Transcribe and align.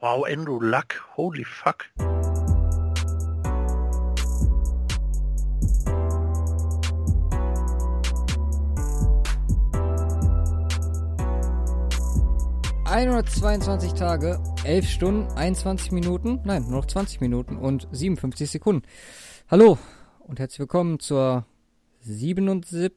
Wow, 0.00 0.24
Andrew 0.28 0.60
Luck, 0.60 0.94
holy 1.16 1.42
fuck. 1.42 1.86
...122 12.84 13.96
Tage, 13.96 14.40
11 14.64 14.88
Stunden, 14.88 15.32
21 15.32 15.90
Minuten, 15.90 16.42
nein, 16.44 16.62
nur 16.62 16.78
noch 16.78 16.86
20 16.86 17.20
Minuten 17.20 17.56
und 17.56 17.88
57 17.90 18.48
Sekunden. 18.48 18.86
Hallo 19.50 19.78
und 20.20 20.38
herzlich 20.38 20.60
willkommen 20.60 21.00
zur 21.00 21.44
77. 22.02 22.92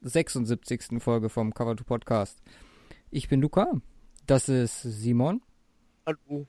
76. 0.00 1.02
Folge 1.02 1.28
vom 1.28 1.52
Cover 1.52 1.76
2 1.76 1.82
Podcast. 1.82 2.40
Ich 3.10 3.28
bin 3.28 3.40
Luca, 3.40 3.72
das 4.28 4.48
ist 4.48 4.82
Simon. 4.82 5.42
Hallo. 6.06 6.46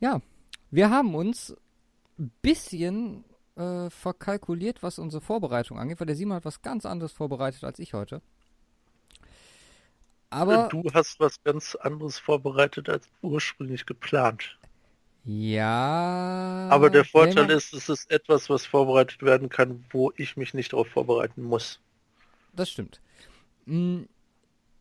Ja, 0.00 0.20
wir 0.70 0.90
haben 0.90 1.14
uns 1.14 1.56
ein 2.18 2.32
bisschen 2.42 3.24
äh, 3.56 3.88
verkalkuliert, 3.88 4.82
was 4.82 4.98
unsere 4.98 5.20
Vorbereitung 5.20 5.78
angeht, 5.78 6.00
weil 6.00 6.06
der 6.06 6.16
Simon 6.16 6.36
hat 6.36 6.44
was 6.44 6.62
ganz 6.62 6.84
anderes 6.84 7.12
vorbereitet 7.12 7.64
als 7.64 7.78
ich 7.78 7.94
heute. 7.94 8.20
Aber 10.28 10.68
du 10.68 10.82
hast 10.92 11.20
was 11.20 11.42
ganz 11.44 11.76
anderes 11.76 12.18
vorbereitet 12.18 12.88
als 12.88 13.08
ursprünglich 13.22 13.86
geplant. 13.86 14.58
Ja. 15.24 16.68
Aber 16.70 16.90
der 16.90 17.04
Vorteil 17.04 17.48
ist, 17.50 17.72
es 17.74 17.88
ist 17.88 18.10
etwas, 18.10 18.50
was 18.50 18.66
vorbereitet 18.66 19.22
werden 19.22 19.48
kann, 19.48 19.84
wo 19.90 20.12
ich 20.16 20.36
mich 20.36 20.52
nicht 20.52 20.72
darauf 20.72 20.88
vorbereiten 20.88 21.42
muss. 21.42 21.80
Das 22.54 22.70
stimmt. 22.70 23.00
Hm, 23.66 24.08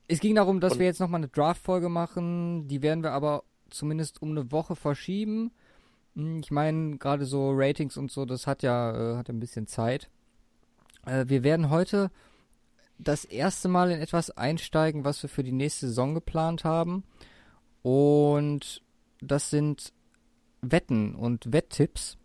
es 0.07 0.19
ging 0.19 0.35
darum, 0.35 0.59
dass 0.59 0.73
Und 0.73 0.79
wir 0.79 0.85
jetzt 0.85 0.99
nochmal 0.99 1.19
eine 1.19 1.27
Draft-Folge 1.27 1.89
machen. 1.89 2.67
Die 2.67 2.81
werden 2.81 3.03
wir 3.03 3.11
aber 3.11 3.43
zumindest 3.69 4.21
um 4.21 4.31
eine 4.31 4.51
Woche 4.51 4.75
verschieben. 4.75 5.51
Hm, 6.15 6.39
ich 6.39 6.51
meine, 6.51 6.97
gerade 6.97 7.25
so 7.25 7.51
Ratings 7.53 7.97
und 7.97 8.11
so, 8.11 8.25
das 8.25 8.47
hat 8.47 8.63
ja 8.63 9.13
äh, 9.13 9.17
hat 9.17 9.29
ein 9.29 9.39
bisschen 9.39 9.67
Zeit. 9.67 10.09
Äh, 11.05 11.25
wir 11.27 11.43
werden 11.43 11.69
heute 11.69 12.11
das 12.97 13.25
erste 13.25 13.67
Mal 13.67 13.91
in 13.91 13.99
etwas 13.99 14.31
einsteigen, 14.31 15.03
was 15.03 15.21
wir 15.21 15.29
für 15.29 15.43
die 15.43 15.51
nächste 15.51 15.87
Saison 15.87 16.13
geplant 16.13 16.63
haben. 16.63 17.03
Und 17.81 18.81
das 19.21 19.49
sind 19.49 19.93
Wetten 20.61 21.15
und 21.15 21.51
Wetttipps, 21.51 22.17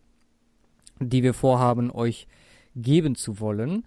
die 0.98 1.22
wir 1.22 1.34
vorhaben, 1.34 1.90
euch 1.90 2.28
geben 2.76 3.16
zu 3.16 3.40
wollen. 3.40 3.84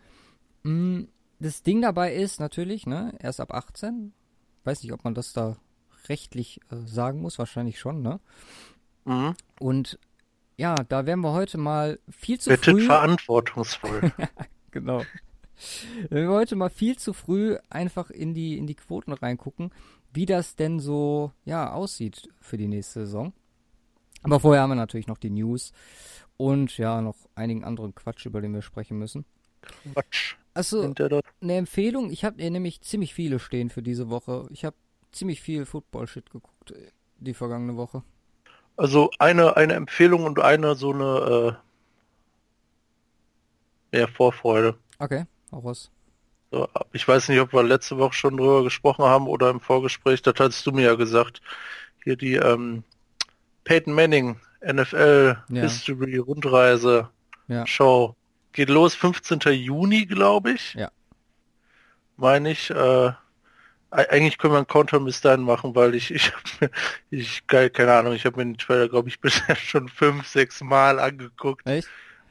Hm, 0.63 1.07
das 1.43 1.61
Ding 1.61 1.81
dabei 1.81 2.13
ist 2.13 2.39
natürlich, 2.39 2.85
ne, 2.87 3.13
erst 3.19 3.39
ab 3.39 3.53
18. 3.53 4.13
Weiß 4.63 4.81
nicht, 4.81 4.93
ob 4.93 5.03
man 5.03 5.13
das 5.13 5.33
da 5.33 5.57
rechtlich 6.07 6.61
äh, 6.71 6.77
sagen 6.85 7.21
muss, 7.21 7.37
wahrscheinlich 7.37 7.79
schon, 7.79 8.01
ne? 8.01 8.19
Mhm. 9.05 9.35
Und 9.59 9.99
ja, 10.55 10.75
da 10.75 11.05
werden 11.05 11.21
wir 11.21 11.33
heute 11.33 11.57
mal 11.57 11.99
viel 12.09 12.39
zu 12.39 12.49
Bitte 12.49 12.71
früh. 12.71 12.85
verantwortungsvoll. 12.85 14.11
genau. 14.71 15.03
Wenn 16.09 16.27
wir 16.27 16.33
heute 16.33 16.55
mal 16.55 16.69
viel 16.69 16.97
zu 16.97 17.13
früh 17.13 17.57
einfach 17.69 18.09
in 18.09 18.33
die, 18.33 18.57
in 18.57 18.65
die 18.65 18.75
Quoten 18.75 19.11
reingucken, 19.11 19.71
wie 20.13 20.25
das 20.25 20.55
denn 20.55 20.79
so, 20.79 21.31
ja, 21.43 21.73
aussieht 21.73 22.29
für 22.39 22.57
die 22.57 22.67
nächste 22.67 23.05
Saison. 23.05 23.33
Aber 24.21 24.39
vorher 24.39 24.61
haben 24.61 24.69
wir 24.69 24.75
natürlich 24.75 25.07
noch 25.07 25.17
die 25.17 25.29
News 25.29 25.73
und 26.37 26.77
ja, 26.77 27.01
noch 27.01 27.17
einigen 27.35 27.65
anderen 27.65 27.93
Quatsch, 27.95 28.25
über 28.25 28.39
den 28.39 28.53
wir 28.53 28.61
sprechen 28.61 28.97
müssen. 28.97 29.25
Quatsch. 29.93 30.37
Also, 30.53 30.93
eine 31.41 31.55
Empfehlung, 31.55 32.11
ich 32.11 32.23
habe 32.23 32.37
nämlich 32.49 32.81
ziemlich 32.81 33.13
viele 33.13 33.39
stehen 33.39 33.69
für 33.69 33.81
diese 33.81 34.09
Woche. 34.09 34.47
Ich 34.51 34.65
habe 34.65 34.75
ziemlich 35.11 35.41
viel 35.41 35.65
Football-Shit 35.65 36.29
geguckt, 36.29 36.71
äh, 36.71 36.91
die 37.19 37.33
vergangene 37.33 37.75
Woche. 37.75 38.03
Also 38.75 39.11
eine, 39.19 39.55
eine 39.55 39.73
Empfehlung 39.73 40.25
und 40.25 40.39
eine 40.39 40.75
so 40.75 40.91
eine 40.91 41.57
äh, 43.91 43.97
mehr 43.97 44.07
Vorfreude. 44.07 44.75
Okay, 44.99 45.25
auch 45.51 45.63
was. 45.63 45.91
So, 46.51 46.67
ich 46.91 47.07
weiß 47.07 47.29
nicht, 47.29 47.39
ob 47.39 47.53
wir 47.53 47.63
letzte 47.63 47.97
Woche 47.97 48.13
schon 48.13 48.37
drüber 48.37 48.63
gesprochen 48.63 49.05
haben 49.05 49.27
oder 49.27 49.49
im 49.49 49.59
Vorgespräch, 49.59 50.21
das 50.21 50.35
hattest 50.39 50.65
du 50.65 50.71
mir 50.71 50.85
ja 50.85 50.95
gesagt. 50.95 51.41
Hier 52.03 52.15
die 52.15 52.35
ähm, 52.35 52.83
Peyton 53.63 53.93
Manning, 53.93 54.39
NFL, 54.61 55.37
ja. 55.49 55.61
History, 55.61 56.17
Rundreise, 56.17 57.09
ja. 57.47 57.65
Show. 57.65 58.15
Geht 58.53 58.69
los 58.69 58.95
15. 58.95 59.39
Juni, 59.51 60.05
glaube 60.05 60.51
ich. 60.51 60.75
Ja. 60.75 60.91
Meine 62.15 62.51
ich. 62.51 62.69
Äh, 62.69 63.11
eigentlich 63.93 64.37
können 64.37 64.53
wir 64.53 64.57
einen 64.57 64.67
Counter 64.67 64.99
bis 64.99 65.21
dahin 65.21 65.41
machen, 65.41 65.75
weil 65.75 65.93
ich, 65.93 66.11
ich, 66.11 66.31
ich, 67.11 67.45
keine 67.47 67.93
Ahnung, 67.93 68.13
ich 68.13 68.25
habe 68.25 68.37
mir 68.37 68.45
den 68.45 68.57
Trailer, 68.57 68.89
glaube 68.89 69.09
ich, 69.09 69.19
bisher 69.21 69.55
schon 69.55 69.87
fünf, 69.87 70.27
sechs 70.27 70.61
Mal 70.61 70.99
angeguckt. 70.99 71.67
Echt? 71.67 71.87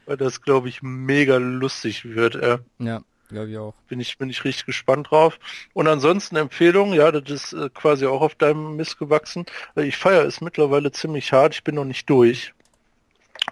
Weil 0.07 0.17
das, 0.17 0.43
glaube 0.43 0.69
ich, 0.69 0.83
mega 0.83 1.37
lustig 1.37 2.05
wird. 2.05 2.35
Äh. 2.35 2.59
Ja, 2.79 3.03
glaube 3.29 3.51
ich 3.51 3.59
auch. 3.59 3.75
Bin 3.89 4.01
ich, 4.01 4.19
bin 4.19 4.31
ich 4.31 4.45
richtig 4.45 4.67
gespannt 4.67 5.11
drauf. 5.11 5.39
Und 5.73 5.87
ansonsten 5.87 6.37
Empfehlung, 6.37 6.93
ja, 6.93 7.13
das 7.13 7.31
ist 7.31 7.53
äh, 7.53 7.69
quasi 7.73 8.07
auch 8.07 8.21
auf 8.21 8.35
deinem 8.35 8.77
Mist 8.77 8.99
gewachsen. 8.99 9.47
Äh, 9.77 9.85
ich 9.85 9.97
feiere 9.97 10.25
es 10.25 10.41
mittlerweile 10.41 10.91
ziemlich 10.91 11.33
hart, 11.33 11.55
ich 11.55 11.65
bin 11.65 11.77
noch 11.77 11.85
nicht 11.85 12.11
durch. 12.11 12.53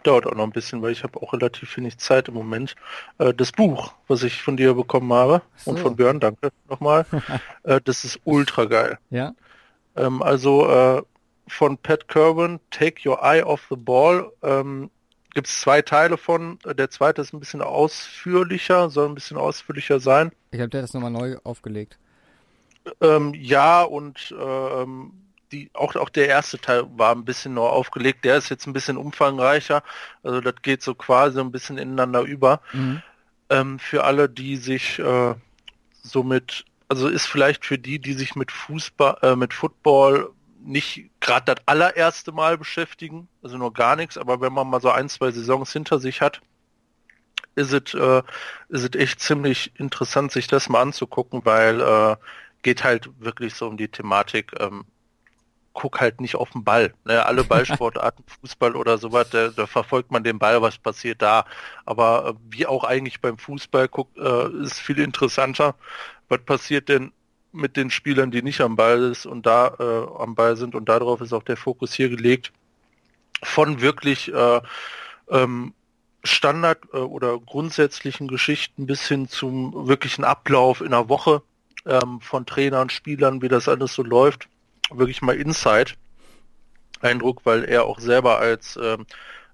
Dauert 0.03 0.27
auch 0.27 0.35
noch 0.35 0.45
ein 0.45 0.53
bisschen, 0.53 0.83
weil 0.83 0.93
ich 0.93 1.03
habe 1.03 1.21
auch 1.21 1.33
relativ 1.33 1.77
wenig 1.77 1.99
Zeit 1.99 2.29
im 2.29 2.35
Moment. 2.35 2.75
Äh, 3.19 3.35
das 3.35 3.53
Buch, 3.53 3.95
was 4.09 4.23
ich 4.23 4.43
von 4.43 4.57
dir 4.57 4.75
bekommen 4.75 5.13
habe 5.13 5.43
so. 5.57 5.71
und 5.71 5.79
von 5.79 5.97
Björn, 5.97 6.21
danke 6.21 6.51
nochmal, 6.69 7.07
äh, 7.65 7.81
das 7.85 8.05
ist 8.05 8.21
ultra 8.25 8.65
geil. 8.65 8.99
Ja. 9.11 9.35
Ähm, 9.97 10.23
also 10.23 10.69
äh, 10.69 11.03
von 11.49 11.77
Pat 11.79 12.09
Kerwin, 12.09 12.61
Take 12.71 13.09
Your 13.09 13.23
Eye 13.23 13.43
Off 13.43 13.67
the 13.69 13.77
Ball, 13.77 14.31
ähm, 14.43 14.91
gibt 15.35 15.49
es 15.49 15.61
zwei 15.61 15.83
Teile 15.83 16.17
von. 16.17 16.59
Der 16.65 16.91
zweite 16.91 17.23
ist 17.23 17.33
ein 17.33 17.41
bisschen 17.41 17.63
ausführlicher, 17.63 18.91
soll 18.91 19.09
ein 19.09 19.15
bisschen 19.15 19.37
ausführlicher 19.37 20.01
sein. 20.01 20.33
Ich 20.51 20.61
habe 20.61 20.71
der 20.71 20.83
das 20.83 20.95
nochmal 20.95 21.11
neu 21.11 21.37
aufgelegt. 21.45 21.99
Ähm, 23.01 23.35
ja, 23.35 23.83
und 23.83 24.35
ähm, 24.39 25.13
die, 25.53 25.71
auch, 25.75 25.95
auch 25.97 26.09
der 26.09 26.29
erste 26.29 26.59
Teil 26.59 26.87
war 26.97 27.15
ein 27.15 27.25
bisschen 27.25 27.55
neu 27.55 27.67
aufgelegt. 27.67 28.25
Der 28.25 28.37
ist 28.37 28.49
jetzt 28.49 28.67
ein 28.67 28.73
bisschen 28.73 28.97
umfangreicher. 28.97 29.83
Also 30.23 30.41
das 30.41 30.55
geht 30.63 30.83
so 30.83 30.95
quasi 30.95 31.41
ein 31.41 31.53
bisschen 31.53 31.79
ineinander 31.79 32.23
über. 32.23 32.61
Mhm. 32.73 33.03
Ähm, 33.49 33.79
für 33.79 34.05
alle, 34.05 34.29
die 34.29 34.57
sich 34.57 34.99
äh, 34.99 35.35
so 36.03 36.23
mit, 36.23 36.65
also 36.89 37.09
ist 37.09 37.27
vielleicht 37.27 37.65
für 37.65 37.79
die, 37.79 37.99
die 37.99 38.15
sich 38.15 38.37
mit 38.37 38.53
Fußball, 38.53 39.19
äh, 39.23 39.37
mit 39.37 39.55
Football 39.55 40.33
nicht 40.63 41.11
gerade 41.21 41.55
das 41.55 41.67
allererste 41.67 42.33
Mal 42.33 42.59
beschäftigen, 42.59 43.29
also 43.43 43.57
nur 43.57 43.73
gar 43.73 43.97
nichts, 43.97 44.19
aber 44.19 44.41
wenn 44.41 44.53
man 44.53 44.69
mal 44.69 44.81
so 44.81 44.91
ein, 44.91 45.09
zwei 45.09 45.31
Saisons 45.31 45.73
hinter 45.73 45.99
sich 45.99 46.21
hat, 46.21 46.41
ist 47.55 47.73
es 47.73 47.95
äh, 47.95 48.23
ist 48.69 48.95
es 48.95 49.01
echt 49.01 49.21
ziemlich 49.21 49.73
interessant, 49.77 50.33
sich 50.33 50.47
das 50.47 50.69
mal 50.69 50.83
anzugucken, 50.83 51.45
weil 51.45 51.81
äh, 51.81 52.17
geht 52.63 52.85
halt 52.85 53.11
wirklich 53.19 53.55
so 53.55 53.67
um 53.67 53.77
die 53.77 53.89
Thematik, 53.89 54.53
ähm, 54.61 54.85
guck 55.73 56.01
halt 56.01 56.21
nicht 56.21 56.35
auf 56.35 56.51
den 56.51 56.65
Ball. 56.65 56.93
Ne? 57.05 57.25
Alle 57.25 57.45
Ballsportarten, 57.45 58.25
Fußball 58.41 58.77
oder 58.77 58.99
sowas, 58.99 59.31
da, 59.31 59.49
da 59.49 59.67
verfolgt 59.67 60.11
man 60.11 60.25
den 60.25 60.39
Ball, 60.39 60.63
was 60.63 60.79
passiert 60.79 61.23
da. 61.23 61.45
Aber 61.85 62.29
äh, 62.29 62.35
wie 62.51 62.67
auch 62.67 62.85
eigentlich 62.85 63.21
beim 63.21 63.39
Fußball 63.39 63.89
guckt, 63.89 64.19
äh, 64.19 64.49
ist 64.63 64.79
viel 64.79 64.99
interessanter. 64.99 65.75
Was 66.29 66.41
passiert 66.43 66.89
denn 66.89 67.13
mit 67.53 67.77
den 67.77 67.91
Spielern, 67.91 68.31
die 68.31 68.43
nicht 68.43 68.61
am 68.61 68.77
Ball 68.77 69.03
ist 69.11 69.27
und 69.27 69.47
da 69.47 69.75
äh, 69.79 70.23
am 70.23 70.35
Ball 70.35 70.57
sind 70.57 70.75
und 70.75 70.89
darauf 70.89 71.21
ist 71.21 71.33
auch 71.33 71.43
der 71.43 71.57
Fokus 71.57 71.93
hier 71.93 72.09
gelegt. 72.09 72.53
Von 73.43 73.81
wirklich 73.81 74.33
äh, 74.33 74.61
ähm, 75.31 75.75
Standard 76.23 76.79
äh, 76.93 76.99
oder 76.99 77.39
grundsätzlichen 77.39 78.29
Geschichten 78.29 78.87
bis 78.87 79.09
hin 79.09 79.29
zum 79.29 79.89
wirklichen 79.89 80.25
Ablauf 80.25 80.81
in 80.81 80.91
der 80.91 81.09
Woche 81.09 81.43
ähm, 81.87 82.21
von 82.21 82.47
Trainern, 82.47 82.91
Spielern, 82.91 83.43
wie 83.43 83.49
das 83.49 83.69
alles 83.69 83.95
so 83.95 84.03
läuft 84.03 84.49
wirklich 84.91 85.23
mal 85.23 85.37
Insight 85.37 85.97
Eindruck, 87.01 87.41
weil 87.45 87.65
er 87.65 87.85
auch 87.85 87.99
selber 87.99 88.39
als 88.39 88.79
ähm, 88.81 89.07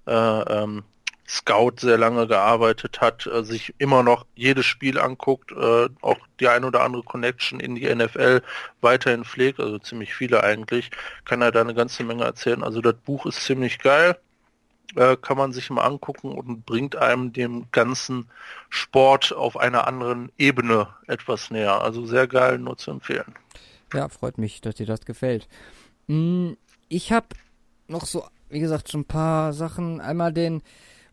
äh, 0.05 0.11
ähm, 0.13 0.83
Scout 1.27 1.73
sehr 1.79 1.97
lange 1.97 2.25
gearbeitet 2.27 3.01
hat, 3.01 3.27
äh, 3.27 3.43
sich 3.43 3.73
immer 3.77 4.01
noch 4.01 4.25
jedes 4.35 4.65
Spiel 4.65 4.97
anguckt, 4.97 5.51
äh, 5.51 5.89
auch 6.01 6.17
die 6.39 6.47
ein 6.47 6.63
oder 6.63 6.83
andere 6.83 7.03
Connection 7.03 7.59
in 7.59 7.75
die 7.75 7.93
NFL 7.93 8.41
weiterhin 8.79 9.25
pflegt, 9.25 9.59
also 9.59 9.77
ziemlich 9.79 10.13
viele 10.15 10.43
eigentlich, 10.43 10.89
kann 11.25 11.41
er 11.41 11.51
da 11.51 11.61
eine 11.61 11.73
ganze 11.73 12.03
Menge 12.03 12.23
erzählen. 12.23 12.63
Also 12.63 12.81
das 12.81 12.95
Buch 12.95 13.25
ist 13.25 13.43
ziemlich 13.43 13.79
geil, 13.79 14.17
äh, 14.95 15.17
kann 15.17 15.37
man 15.37 15.51
sich 15.51 15.69
mal 15.69 15.83
angucken 15.83 16.31
und 16.31 16.65
bringt 16.65 16.95
einem 16.95 17.33
dem 17.33 17.67
ganzen 17.71 18.29
Sport 18.69 19.33
auf 19.33 19.57
einer 19.57 19.85
anderen 19.85 20.31
Ebene 20.37 20.87
etwas 21.07 21.51
näher. 21.51 21.81
Also 21.81 22.05
sehr 22.05 22.27
geil, 22.27 22.57
nur 22.57 22.77
zu 22.77 22.91
empfehlen. 22.91 23.35
Ja, 23.93 24.09
freut 24.09 24.37
mich, 24.37 24.61
dass 24.61 24.75
dir 24.75 24.85
das 24.85 25.05
gefällt. 25.05 25.47
Hm, 26.07 26.57
ich 26.89 27.11
habe 27.11 27.27
noch 27.87 28.05
so, 28.05 28.25
wie 28.49 28.59
gesagt, 28.59 28.89
schon 28.91 29.01
ein 29.01 29.05
paar 29.05 29.53
Sachen. 29.53 30.01
Einmal 30.01 30.33
den 30.33 30.61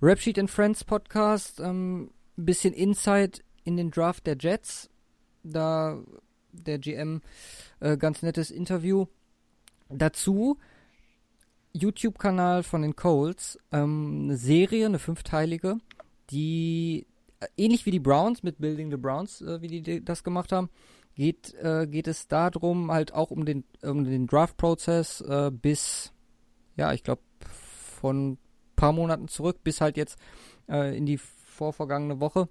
Rap 0.03 0.21
Sheet 0.21 0.39
and 0.39 0.51
Friends 0.51 0.85
Podcast, 0.85 1.61
ähm, 1.61 2.11
bisschen 2.37 2.75
Insight 2.75 3.45
in 3.65 3.77
den 3.77 3.91
Draft 3.91 4.27
der 4.27 4.37
Jets. 4.39 4.91
Da 5.43 6.03
der 6.53 6.79
GM 6.79 7.21
äh, 7.81 7.97
ganz 7.97 8.23
nettes 8.23 8.51
Interview. 8.51 9.07
dazu 9.89 10.59
YouTube-Kanal 11.75 12.63
von 12.63 12.83
den 12.83 12.97
Colts, 12.97 13.59
ähm, 13.73 14.23
eine 14.25 14.37
Serie, 14.37 14.87
eine 14.87 15.01
fünfteilige, 15.01 15.79
die 16.31 17.07
äh, 17.41 17.47
ähnlich 17.57 17.85
wie 17.85 17.91
die 17.91 18.01
Browns 18.01 18.43
mit 18.43 18.59
Building 18.59 18.91
the 18.91 18.97
Browns, 18.97 19.43
äh, 19.43 19.61
wie 19.61 19.81
die 19.81 20.05
das 20.05 20.23
gemacht 20.23 20.53
haben, 20.53 20.71
geht, 21.15 21.55
äh, 21.55 21.87
geht 21.87 22.09
es 22.09 22.29
darum, 22.29 22.91
halt 22.91 23.13
auch 23.15 23.31
um 23.31 23.45
den, 23.45 23.65
um 23.83 24.05
den 24.05 24.27
Draft-Prozess 24.27 25.21
äh, 25.21 25.51
bis, 25.51 26.13
ja, 26.77 26.93
ich 26.93 27.03
glaube, 27.03 27.23
von 28.01 28.33
ein 28.33 28.39
paar 28.77 28.93
Monaten 28.93 29.29
zurück 29.29 29.59
bis 29.65 29.81
halt 29.81 29.97
jetzt 29.97 30.19
äh, 30.69 30.97
in 30.97 31.07
die 31.07 31.19
vorvergangene 31.19 32.21
Woche. 32.21 32.49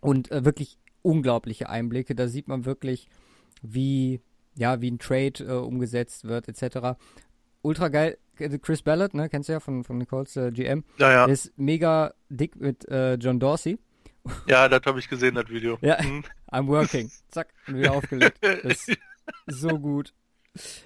Und 0.00 0.30
äh, 0.30 0.44
wirklich 0.44 0.78
unglaubliche 1.02 1.68
Einblicke. 1.68 2.14
Da 2.14 2.28
sieht 2.28 2.48
man 2.48 2.64
wirklich, 2.64 3.08
wie, 3.62 4.20
ja, 4.56 4.80
wie 4.80 4.90
ein 4.90 4.98
Trade 4.98 5.44
äh, 5.44 5.52
umgesetzt 5.52 6.24
wird, 6.24 6.48
etc. 6.48 6.98
Ultra 7.62 7.88
geil. 7.88 8.18
Chris 8.62 8.82
Ballard, 8.82 9.12
ne, 9.12 9.28
kennst 9.28 9.50
du 9.50 9.52
ja 9.52 9.60
von, 9.60 9.84
von 9.84 9.98
Nicole's 9.98 10.34
äh, 10.36 10.50
GM. 10.50 10.84
Ja, 10.96 11.12
ja. 11.12 11.24
Der 11.26 11.34
ist 11.34 11.52
mega 11.58 12.14
dick 12.30 12.56
mit 12.56 12.88
äh, 12.88 13.14
John 13.14 13.38
Dorsey. 13.38 13.78
Ja, 14.46 14.68
das 14.68 14.82
habe 14.86 14.98
ich 14.98 15.08
gesehen, 15.08 15.34
das 15.34 15.48
Video. 15.48 15.78
Ja, 15.80 16.00
Mhm. 16.02 16.24
I'm 16.52 16.66
working. 16.66 17.10
Zack, 17.28 17.48
und 17.66 17.76
wieder 17.78 17.92
aufgelegt. 17.92 18.38
Das 18.40 18.88
ist 18.88 18.98
so 19.46 19.78
gut. 19.78 20.12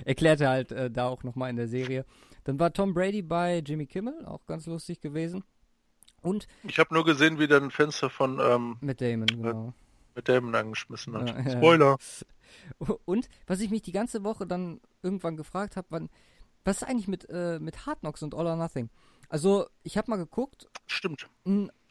Erklärt 0.05 0.41
er 0.41 0.51
halt 0.51 0.73
äh, 0.73 0.91
da 0.91 1.09
auch 1.09 1.23
nochmal 1.23 1.51
in 1.51 1.57
der 1.57 1.69
Serie. 1.69 2.05
Dann 2.45 2.59
war 2.61 2.73
Tom 2.73 2.93
Brady 2.93 3.23
bei 3.23 3.59
Jimmy 3.59 3.87
Kimmel, 3.87 4.25
auch 4.27 4.45
ganz 4.47 4.67
lustig 4.67 5.01
gewesen. 5.01 5.43
Und 6.21 6.47
Ich 6.65 6.79
habe 6.79 6.93
nur 6.95 7.05
gesehen, 7.05 7.39
wie 7.39 7.47
der 7.49 7.61
ein 7.61 7.71
Fenster 7.71 8.11
von 8.11 8.39
ähm, 8.41 8.77
mit 8.81 9.01
Damon, 9.01 9.27
genau. 9.27 9.75
mit 10.15 10.29
Damon 10.29 10.55
angeschmissen 10.55 11.15
hat. 11.15 11.29
Ja, 11.29 11.41
ja. 11.41 11.51
Spoiler. 11.59 11.99
Und 13.05 13.29
was 13.47 13.61
ich 13.61 13.71
mich 13.71 13.83
die 13.83 13.93
ganze 13.93 14.23
Woche 14.25 14.47
dann 14.47 14.81
irgendwann 15.03 15.37
gefragt 15.37 15.77
habe, 15.77 15.87
wann, 15.91 16.09
was 16.65 16.79
ist 16.83 16.89
eigentlich 16.89 17.09
mit, 17.09 17.27
äh, 17.31 17.59
mit 17.59 17.87
Hard 17.87 18.01
Knocks 18.01 18.23
und 18.23 18.35
All 18.35 18.47
or 18.47 18.57
Nothing? 18.57 18.91
Also, 19.29 19.67
ich 19.83 19.97
habe 19.97 20.11
mal 20.11 20.17
geguckt, 20.17 20.69
Stimmt. 20.87 21.29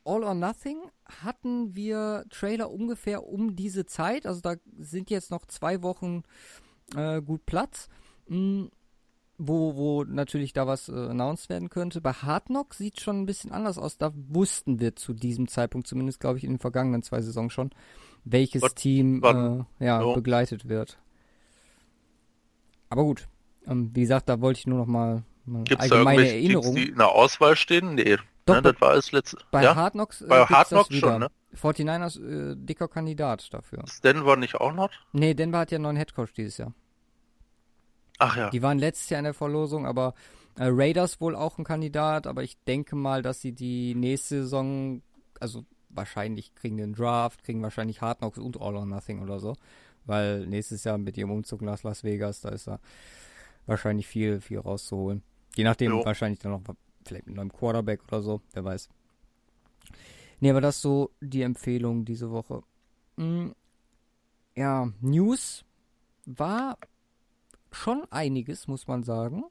All 0.05 0.23
or 0.23 0.33
Nothing 0.33 0.77
hatten 1.23 1.75
wir 1.75 2.25
Trailer 2.29 2.69
ungefähr 2.71 3.25
um 3.27 3.55
diese 3.55 3.85
Zeit, 3.85 4.25
also 4.25 4.41
da 4.41 4.55
sind 4.77 5.09
jetzt 5.09 5.31
noch 5.31 5.45
zwei 5.45 5.81
Wochen 5.83 6.23
äh, 6.95 7.21
gut 7.21 7.45
Platz, 7.45 7.87
mh, 8.27 8.67
wo, 9.37 9.75
wo 9.75 10.03
natürlich 10.03 10.53
da 10.53 10.67
was 10.67 10.89
äh, 10.89 10.93
announced 10.93 11.49
werden 11.49 11.69
könnte. 11.69 12.01
Bei 12.01 12.13
Hard 12.13 12.45
Knock 12.45 12.73
sieht 12.75 13.01
schon 13.01 13.21
ein 13.21 13.25
bisschen 13.25 13.51
anders 13.51 13.77
aus, 13.77 13.97
da 13.97 14.11
wussten 14.15 14.79
wir 14.79 14.95
zu 14.95 15.13
diesem 15.13 15.47
Zeitpunkt, 15.47 15.87
zumindest 15.87 16.19
glaube 16.19 16.37
ich 16.37 16.43
in 16.43 16.51
den 16.53 16.59
vergangenen 16.59 17.01
zwei 17.03 17.21
Saisons 17.21 17.51
schon, 17.53 17.71
welches 18.23 18.61
Was- 18.61 18.75
Team 18.75 19.23
äh, 19.23 19.85
ja, 19.85 20.01
So. 20.01 20.13
begleitet 20.13 20.69
wird. 20.69 20.99
Aber 22.89 23.03
gut, 23.03 23.27
ähm, 23.65 23.89
wie 23.93 24.01
gesagt, 24.01 24.29
da 24.29 24.39
wollte 24.41 24.59
ich 24.59 24.67
nur 24.67 24.77
noch 24.77 24.85
mal, 24.87 25.23
mal 25.45 25.63
Gibt 25.63 25.81
es 25.81 25.89
da 25.89 25.95
allgemeine 25.95 26.21
Teams, 26.23 26.33
Erinnerungen. 26.33 26.75
die 26.75 26.89
in 26.89 26.97
der 26.97 27.09
Auswahl 27.09 27.55
stehen? 27.55 27.95
Nee. 27.95 28.17
Doch, 28.45 28.55
ne, 28.55 28.61
das 28.61 28.81
war 28.81 28.89
alles 28.89 29.11
letzte. 29.11 29.37
Bei 29.51 29.63
ja? 29.63 29.75
Hard 29.75 29.93
Knocks 29.93 30.21
äh, 30.21 30.27
Bei 30.27 30.39
gibt's 30.39 30.51
Hard 30.51 30.71
das 30.71 30.87
Knocks 30.87 30.95
schon, 30.95 31.19
ne? 31.19 31.31
49ers 31.55 32.51
äh, 32.51 32.55
dicker 32.57 32.87
Kandidat 32.87 33.53
dafür. 33.53 33.85
Denver 34.03 34.35
nicht 34.35 34.55
auch 34.55 34.73
noch? 34.73 34.89
Nee, 35.13 35.33
Denver 35.33 35.59
hat 35.59 35.71
ja 35.71 35.77
einen 35.77 35.83
neuen 35.83 35.95
Headcoach 35.97 36.33
dieses 36.35 36.57
Jahr. 36.57 36.73
Ach 38.19 38.35
ja. 38.35 38.49
Die 38.49 38.61
waren 38.61 38.79
letztes 38.79 39.09
Jahr 39.09 39.19
in 39.19 39.25
der 39.25 39.33
Verlosung, 39.33 39.85
aber 39.85 40.13
äh, 40.57 40.65
Raiders 40.67 41.21
wohl 41.21 41.35
auch 41.35 41.57
ein 41.57 41.63
Kandidat, 41.63 42.27
aber 42.27 42.43
ich 42.43 42.57
denke 42.65 42.95
mal, 42.95 43.21
dass 43.21 43.41
sie 43.41 43.53
die 43.53 43.95
nächste 43.95 44.43
Saison, 44.43 45.01
also 45.39 45.65
wahrscheinlich 45.89 46.53
kriegen 46.55 46.77
den 46.77 46.93
Draft, 46.93 47.43
kriegen 47.43 47.61
wahrscheinlich 47.61 48.01
Hard 48.01 48.19
Knocks 48.19 48.37
und 48.37 48.59
All 48.61 48.75
or 48.75 48.85
Nothing 48.85 49.21
oder 49.21 49.39
so, 49.39 49.55
weil 50.05 50.45
nächstes 50.47 50.83
Jahr 50.83 50.97
mit 50.97 51.17
ihrem 51.17 51.31
Umzug 51.31 51.61
nach 51.61 51.81
Las 51.83 52.03
Vegas, 52.03 52.41
da 52.41 52.49
ist 52.49 52.67
da 52.67 52.79
wahrscheinlich 53.65 54.07
viel, 54.07 54.41
viel 54.41 54.59
rauszuholen. 54.59 55.23
Je 55.55 55.63
nachdem, 55.63 55.91
Jo. 55.91 56.05
wahrscheinlich 56.05 56.39
dann 56.39 56.51
noch 56.51 56.61
vielleicht 57.05 57.27
mit 57.27 57.37
einem 57.37 57.47
neuem 57.47 57.53
Quarterback 57.53 58.01
oder 58.07 58.21
so, 58.21 58.41
wer 58.53 58.63
weiß. 58.63 58.89
Nee, 60.39 60.49
aber 60.49 60.61
das 60.61 60.81
so 60.81 61.11
die 61.21 61.41
Empfehlung 61.41 62.05
diese 62.05 62.31
Woche. 62.31 62.63
Mm, 63.17 63.51
ja, 64.55 64.91
News 65.01 65.63
war 66.25 66.77
schon 67.71 68.03
einiges, 68.09 68.67
muss 68.67 68.87
man 68.87 69.03
sagen. 69.03 69.43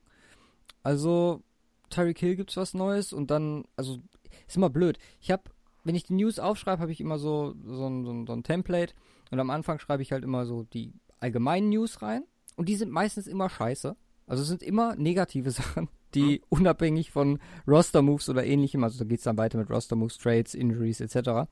Also, 0.83 1.43
Tyreek 1.91 2.19
Hill 2.19 2.37
gibt's 2.37 2.57
was 2.57 2.75
Neues 2.75 3.13
und 3.13 3.31
dann, 3.31 3.65
also, 3.77 3.99
ist 4.47 4.57
immer 4.57 4.71
blöd. 4.71 4.99
Ich 5.21 5.31
habe, 5.31 5.45
wenn 5.85 5.95
ich 5.95 6.05
die 6.05 6.15
News 6.15 6.39
aufschreibe, 6.39 6.81
habe 6.83 6.93
ich 6.93 7.01
immer 7.01 7.19
so, 7.19 7.55
so, 7.65 7.87
ein, 7.87 8.05
so, 8.05 8.13
ein, 8.13 8.27
so 8.27 8.33
ein 8.33 8.43
Template 8.43 8.95
und 9.31 9.41
am 9.41 9.51
Anfang 9.51 9.79
schreibe 9.79 10.03
ich 10.03 10.13
halt 10.13 10.25
immer 10.25 10.47
so 10.47 10.65
die 10.65 10.93
allgemeinen 11.21 11.71
News 11.71 12.03
rein 12.03 12.25
und 12.57 12.69
die 12.69 12.77
sind 12.77 12.91
meistens 12.91 13.27
immer 13.27 13.49
scheiße. 13.49 13.97
Also 14.33 14.45
es 14.45 14.49
sind 14.49 14.63
immer 14.63 14.97
negative 14.97 15.51
Sachen, 15.61 15.91
die 16.15 16.41
unabhängig 16.49 17.11
von 17.11 17.39
Roster-Moves 17.69 18.31
oder 18.31 18.47
ähnlichem, 18.47 18.83
also 18.83 18.99
da 18.99 19.05
geht's 19.05 19.25
dann 19.25 19.37
weiter 19.37 19.59
mit 19.59 19.69
Roster-Moves, 19.69 20.17
Trades, 20.17 20.55
Injuries 20.55 21.03
etc. 21.03 21.47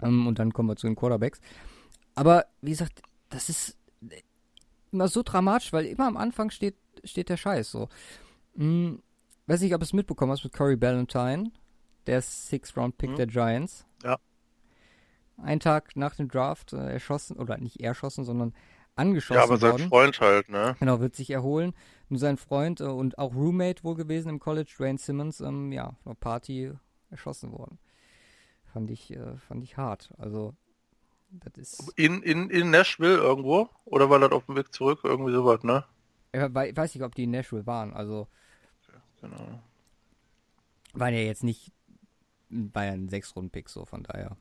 Ähm, 0.00 0.28
und 0.28 0.38
dann 0.38 0.52
kommen 0.52 0.68
wir 0.68 0.76
zu 0.76 0.86
den 0.86 0.94
Quarterbacks. 0.94 1.40
Aber 2.14 2.46
wie 2.60 2.70
gesagt, 2.70 3.02
das 3.30 3.48
ist 3.48 3.76
immer 4.92 5.08
so 5.08 5.24
dramatisch, 5.24 5.72
weil 5.72 5.86
immer 5.86 6.06
am 6.06 6.16
Anfang 6.16 6.50
steht, 6.50 6.76
steht 7.02 7.28
der 7.28 7.36
Scheiß 7.36 7.72
so. 7.72 7.88
Hm, 8.54 9.02
weiß 9.48 9.60
nicht, 9.62 9.74
ob 9.74 9.80
du 9.80 9.84
es 9.84 9.92
mitbekommen 9.92 10.30
hast 10.30 10.44
mit 10.44 10.52
Corey 10.52 10.76
Ballantyne, 10.76 11.50
der 12.06 12.22
Six-Round-Pick 12.22 13.10
Mhm. 13.10 13.16
der 13.16 13.26
Giants. 13.26 13.86
Ja. 14.04 14.18
Ein 15.36 15.58
Tag 15.58 15.96
nach 15.96 16.14
dem 16.14 16.28
Draft 16.28 16.74
äh, 16.74 16.92
erschossen, 16.92 17.38
oder 17.38 17.58
nicht 17.58 17.80
erschossen, 17.80 18.22
sondern 18.22 18.54
angeschossen 18.96 19.38
Ja, 19.38 19.44
aber 19.44 19.56
sein 19.56 19.72
worden. 19.72 19.88
Freund 19.88 20.20
halt, 20.20 20.48
ne? 20.48 20.76
Genau, 20.80 21.00
wird 21.00 21.14
sich 21.16 21.30
erholen. 21.30 21.74
Nur 22.08 22.18
sein 22.18 22.36
Freund 22.36 22.80
äh, 22.80 22.84
und 22.84 23.18
auch 23.18 23.34
Roommate 23.34 23.84
wohl 23.84 23.94
gewesen 23.94 24.28
im 24.28 24.38
College, 24.40 24.72
Dwayne 24.76 24.98
Simmons, 24.98 25.40
ähm, 25.40 25.72
ja, 25.72 25.88
auf 25.88 26.06
einer 26.06 26.14
Party 26.14 26.72
erschossen 27.10 27.52
worden. 27.52 27.78
Fand 28.72 28.90
ich, 28.90 29.10
äh, 29.12 29.36
fand 29.36 29.62
ich 29.62 29.76
hart. 29.76 30.12
Also, 30.18 30.54
das 31.30 31.54
ist. 31.56 31.92
In, 31.98 32.22
in, 32.22 32.48
in 32.50 32.70
Nashville 32.70 33.16
irgendwo? 33.16 33.68
Oder 33.84 34.08
war 34.10 34.18
das 34.18 34.32
auf 34.32 34.46
dem 34.46 34.56
Weg 34.56 34.72
zurück? 34.74 35.00
Irgendwie 35.04 35.32
sowas, 35.32 35.62
ne? 35.62 35.84
Ich 36.32 36.40
wei- 36.40 36.74
weiß 36.74 36.94
nicht, 36.94 37.04
ob 37.04 37.14
die 37.14 37.24
in 37.24 37.30
Nashville 37.30 37.66
waren. 37.66 37.92
Also, 37.92 38.28
Genau. 39.20 39.60
waren 40.94 41.14
ja 41.14 41.20
jetzt 41.20 41.44
nicht. 41.44 41.72
War 42.50 42.84
ja 42.86 42.92
ein 42.92 43.08
Sechs-Runden-Pick, 43.08 43.68
so 43.68 43.84
von 43.86 44.02
daher. 44.02 44.36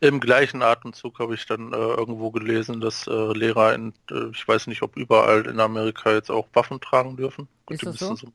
Im 0.00 0.20
gleichen 0.20 0.62
Atemzug 0.62 1.18
habe 1.18 1.34
ich 1.34 1.46
dann 1.46 1.72
äh, 1.72 1.76
irgendwo 1.76 2.30
gelesen, 2.30 2.80
dass 2.80 3.06
äh, 3.08 3.32
Lehrer 3.32 3.74
in, 3.74 3.94
äh, 4.10 4.28
ich 4.32 4.46
weiß 4.46 4.68
nicht, 4.68 4.82
ob 4.82 4.96
überall 4.96 5.46
in 5.46 5.58
Amerika 5.60 6.12
jetzt 6.12 6.30
auch 6.30 6.48
Waffen 6.52 6.80
tragen 6.80 7.16
dürfen. 7.16 7.48
Das 7.66 7.84
müssen 7.86 8.16
so? 8.16 8.32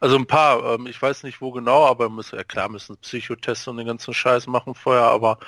Also 0.00 0.16
ein 0.16 0.26
paar, 0.26 0.74
ähm, 0.74 0.86
ich 0.88 1.00
weiß 1.00 1.24
nicht 1.24 1.40
wo 1.40 1.52
genau, 1.52 1.86
aber 1.86 2.10
müssen, 2.10 2.36
ja 2.38 2.44
klar 2.44 2.68
müssen 2.68 2.96
Psychotests 2.98 3.68
und 3.68 3.78
den 3.78 3.86
ganzen 3.86 4.14
Scheiß 4.14 4.46
machen 4.48 4.74
vorher, 4.74 5.04
aber 5.04 5.38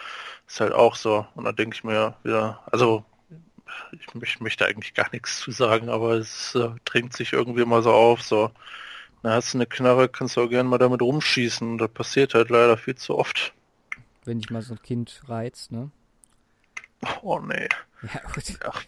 ist 0.48 0.60
halt 0.60 0.72
auch 0.74 0.96
so. 0.96 1.26
Und 1.34 1.44
da 1.44 1.52
denke 1.52 1.76
ich 1.76 1.84
mir 1.84 2.16
wieder, 2.24 2.62
also 2.72 3.04
ich, 3.92 4.06
möcht- 4.14 4.42
möchte 4.42 4.66
eigentlich 4.66 4.94
gar 4.94 5.10
nichts 5.12 5.40
zu 5.40 5.50
sagen, 5.52 5.88
aber 5.90 6.12
es 6.14 6.54
äh, 6.56 6.70
drängt 6.84 7.14
sich 7.14 7.32
irgendwie 7.32 7.64
mal 7.64 7.82
so 7.82 7.92
auf, 7.92 8.22
so. 8.22 8.50
Na, 9.22 9.34
hast 9.34 9.54
du 9.54 9.58
eine 9.58 9.66
Knarre, 9.66 10.08
kannst 10.08 10.36
du 10.36 10.42
auch 10.42 10.48
gerne 10.50 10.68
mal 10.68 10.78
damit 10.78 11.02
rumschießen. 11.02 11.78
Das 11.78 11.90
passiert 11.92 12.34
halt 12.34 12.50
leider 12.50 12.76
viel 12.78 12.96
zu 12.96 13.18
oft. 13.18 13.54
Wenn 14.24 14.38
dich 14.38 14.50
mal 14.50 14.62
so 14.62 14.74
ein 14.74 14.82
Kind 14.82 15.22
reizt, 15.28 15.72
ne? 15.72 15.90
Oh 17.22 17.38
nee. 17.40 17.68
Ja. 18.02 18.20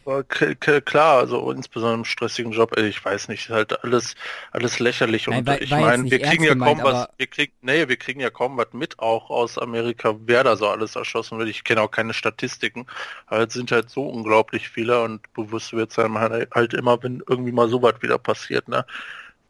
Ach, 0.06 0.22
k- 0.28 0.80
klar, 0.80 1.18
also 1.18 1.50
insbesondere 1.50 1.98
im 1.98 2.04
stressigen 2.04 2.52
Job, 2.52 2.76
ich 2.78 3.04
weiß 3.04 3.28
nicht, 3.28 3.48
ist 3.48 3.54
halt 3.54 3.82
alles, 3.84 4.14
alles 4.52 4.78
lächerlich 4.78 5.28
Nein, 5.28 5.38
und 5.40 5.46
war- 5.48 5.60
ich 5.62 5.70
meine, 5.76 6.10
wir 6.10 6.18
kriegen 6.20 6.44
ja 6.44 6.54
ernst 6.54 6.64
kaum 6.64 6.78
gemeint, 6.78 6.84
was, 6.84 7.08
wir 7.16 7.26
kriegen, 7.26 7.52
nee, 7.62 7.88
wir 7.88 7.96
kriegen 7.96 8.20
ja 8.20 8.30
kaum 8.30 8.56
was 8.56 8.72
mit 8.72 8.98
auch 8.98 9.30
aus 9.30 9.58
Amerika, 9.58 10.14
wer 10.26 10.44
da 10.44 10.56
so 10.56 10.68
alles 10.68 10.96
erschossen 10.96 11.38
wird. 11.38 11.48
Ich 11.48 11.64
kenne 11.64 11.80
auch 11.82 11.90
keine 11.90 12.12
Statistiken, 12.14 12.86
aber 13.26 13.46
es 13.48 13.54
sind 13.54 13.72
halt 13.72 13.90
so 13.90 14.06
unglaublich 14.08 14.68
viele 14.68 15.02
und 15.02 15.32
bewusst 15.34 15.72
wird 15.72 15.96
einem 15.98 16.18
halt 16.18 16.50
halt 16.54 16.74
immer, 16.74 17.02
wenn 17.02 17.22
irgendwie 17.28 17.52
mal 17.52 17.68
sowas 17.68 17.94
wieder 18.00 18.18
passiert, 18.18 18.68
ne? 18.68 18.84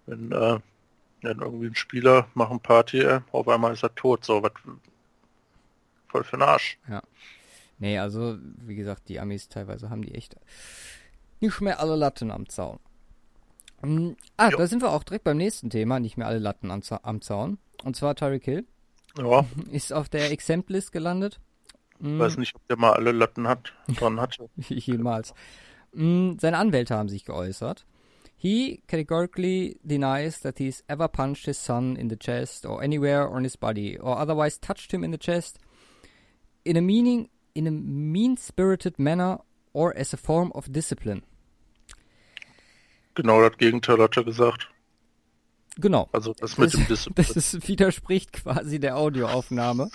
Wenn, 0.07 0.33
äh, 0.33 0.59
wenn 1.23 1.41
irgendwie 1.41 1.69
ein 1.69 1.77
Spieler 1.77 2.29
machen 2.35 2.61
Party, 2.61 3.01
äh, 3.01 3.21
auf 3.33 3.49
einmal 3.49 3.73
ist 3.75 3.83
er 3.85 3.95
tot, 3.95 4.25
so 4.25 4.43
was 4.43 4.53
voll 6.15 6.23
für 6.25 6.37
den 6.37 6.43
Arsch. 6.43 6.79
Nee, 7.79 7.99
also, 7.99 8.39
wie 8.41 8.77
gesagt, 8.77 9.09
die 9.09 9.19
Amis 9.19 9.49
teilweise 9.49 9.91
haben 9.91 10.03
die 10.03 10.15
echt 10.15 10.37
nicht 11.41 11.61
mehr 11.61 11.81
alle 11.81 11.97
Latten 11.97 12.31
am 12.31 12.49
Zaun. 12.49 12.79
Ähm, 13.83 14.17
ah, 14.37 14.51
Jo. 14.51 14.59
da 14.59 14.67
sind 14.69 14.81
wir 14.81 14.93
auch 14.93 15.03
direkt 15.03 15.25
beim 15.25 15.37
nächsten 15.39 15.71
Thema, 15.71 15.99
nicht 15.99 16.17
mehr 16.17 16.29
alle 16.29 16.39
Latten 16.39 16.71
am, 16.71 16.83
Za 16.83 17.01
am 17.03 17.21
Zaun. 17.21 17.59
Und 17.83 17.97
zwar 17.97 18.15
Tyreek 18.15 18.45
Hill 18.45 18.65
Ja, 19.19 19.45
ist 19.73 19.93
auf 19.93 20.09
der 20.09 20.31
Exempt-List 20.31 20.93
gelandet. 20.93 21.41
Mm, 21.99 22.21
weiß 22.21 22.37
nicht, 22.39 22.55
ob 22.55 22.65
der 22.69 22.77
mal 22.79 22.93
alle 22.93 23.11
Latten 23.11 23.49
hat, 23.49 23.73
dran 23.89 24.21
hatte. 24.21 24.49
Jemals. 24.69 25.35
Mm, 25.93 26.35
Seine 26.41 26.59
Anwälte 26.59 26.95
haben 26.97 27.09
sich 27.09 27.25
geäußert. 27.25 27.85
He 28.37 28.83
categorically 28.87 29.81
denies 29.83 30.41
that 30.43 30.59
he's 30.59 30.85
ever 30.87 31.09
punched 31.09 31.47
his 31.47 31.63
son 31.65 31.97
in 31.97 32.09
the 32.09 32.17
chest 32.17 32.67
or 32.67 32.81
anywhere 32.81 33.29
on 33.29 33.43
his 33.43 33.57
body 33.57 33.99
or 33.99 34.19
otherwise 34.21 34.61
touched 34.61 34.93
him 34.93 35.03
in 35.03 35.11
the 35.13 35.19
chest 35.19 35.59
in 36.65 36.77
a 36.77 36.81
meaning 36.81 37.29
in 37.55 37.67
a 37.67 37.71
mean-spirited 37.71 38.99
manner 38.99 39.41
or 39.73 39.97
as 39.97 40.13
a 40.13 40.17
form 40.17 40.51
of 40.53 40.73
discipline. 40.73 41.23
Genau 43.15 43.41
das 43.41 43.57
Gegenteil 43.59 43.99
hat 43.99 44.17
er 44.17 44.25
gesagt. 44.25 44.71
Genau. 45.77 46.09
Also 46.13 46.35
das 46.35 46.59
mit 46.59 46.73
das, 46.73 46.81
dem 46.81 46.87
Dis 46.87 47.09
das 47.15 47.31
ist, 47.31 47.69
widerspricht 47.69 48.33
quasi 48.33 48.79
der 48.79 48.97
Audioaufnahme. 48.97 49.91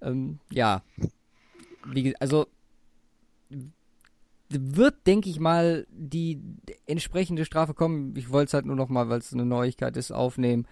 ähm, 0.00 0.38
ja. 0.50 0.82
Wie, 1.86 2.16
also 2.16 2.46
wird, 4.48 5.06
denke 5.06 5.28
ich 5.28 5.40
mal, 5.40 5.86
die 5.90 6.40
entsprechende 6.86 7.44
Strafe 7.44 7.74
kommen. 7.74 8.14
Ich 8.16 8.30
wollte 8.30 8.48
es 8.48 8.54
halt 8.54 8.66
nur 8.66 8.76
noch 8.76 8.88
mal, 8.88 9.08
weil 9.08 9.18
es 9.18 9.32
eine 9.32 9.44
Neuigkeit 9.44 9.96
ist, 9.96 10.10
aufnehmen. 10.10 10.66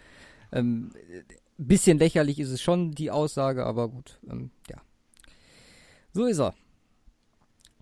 Ähm, 0.52 0.90
bisschen 1.66 1.98
lächerlich 1.98 2.38
ist 2.38 2.50
es 2.50 2.62
schon, 2.62 2.92
die 2.92 3.10
Aussage, 3.10 3.64
aber 3.66 3.88
gut, 3.88 4.18
ähm, 4.28 4.50
ja. 4.68 4.80
So 6.12 6.26
ist 6.26 6.40
er. 6.40 6.54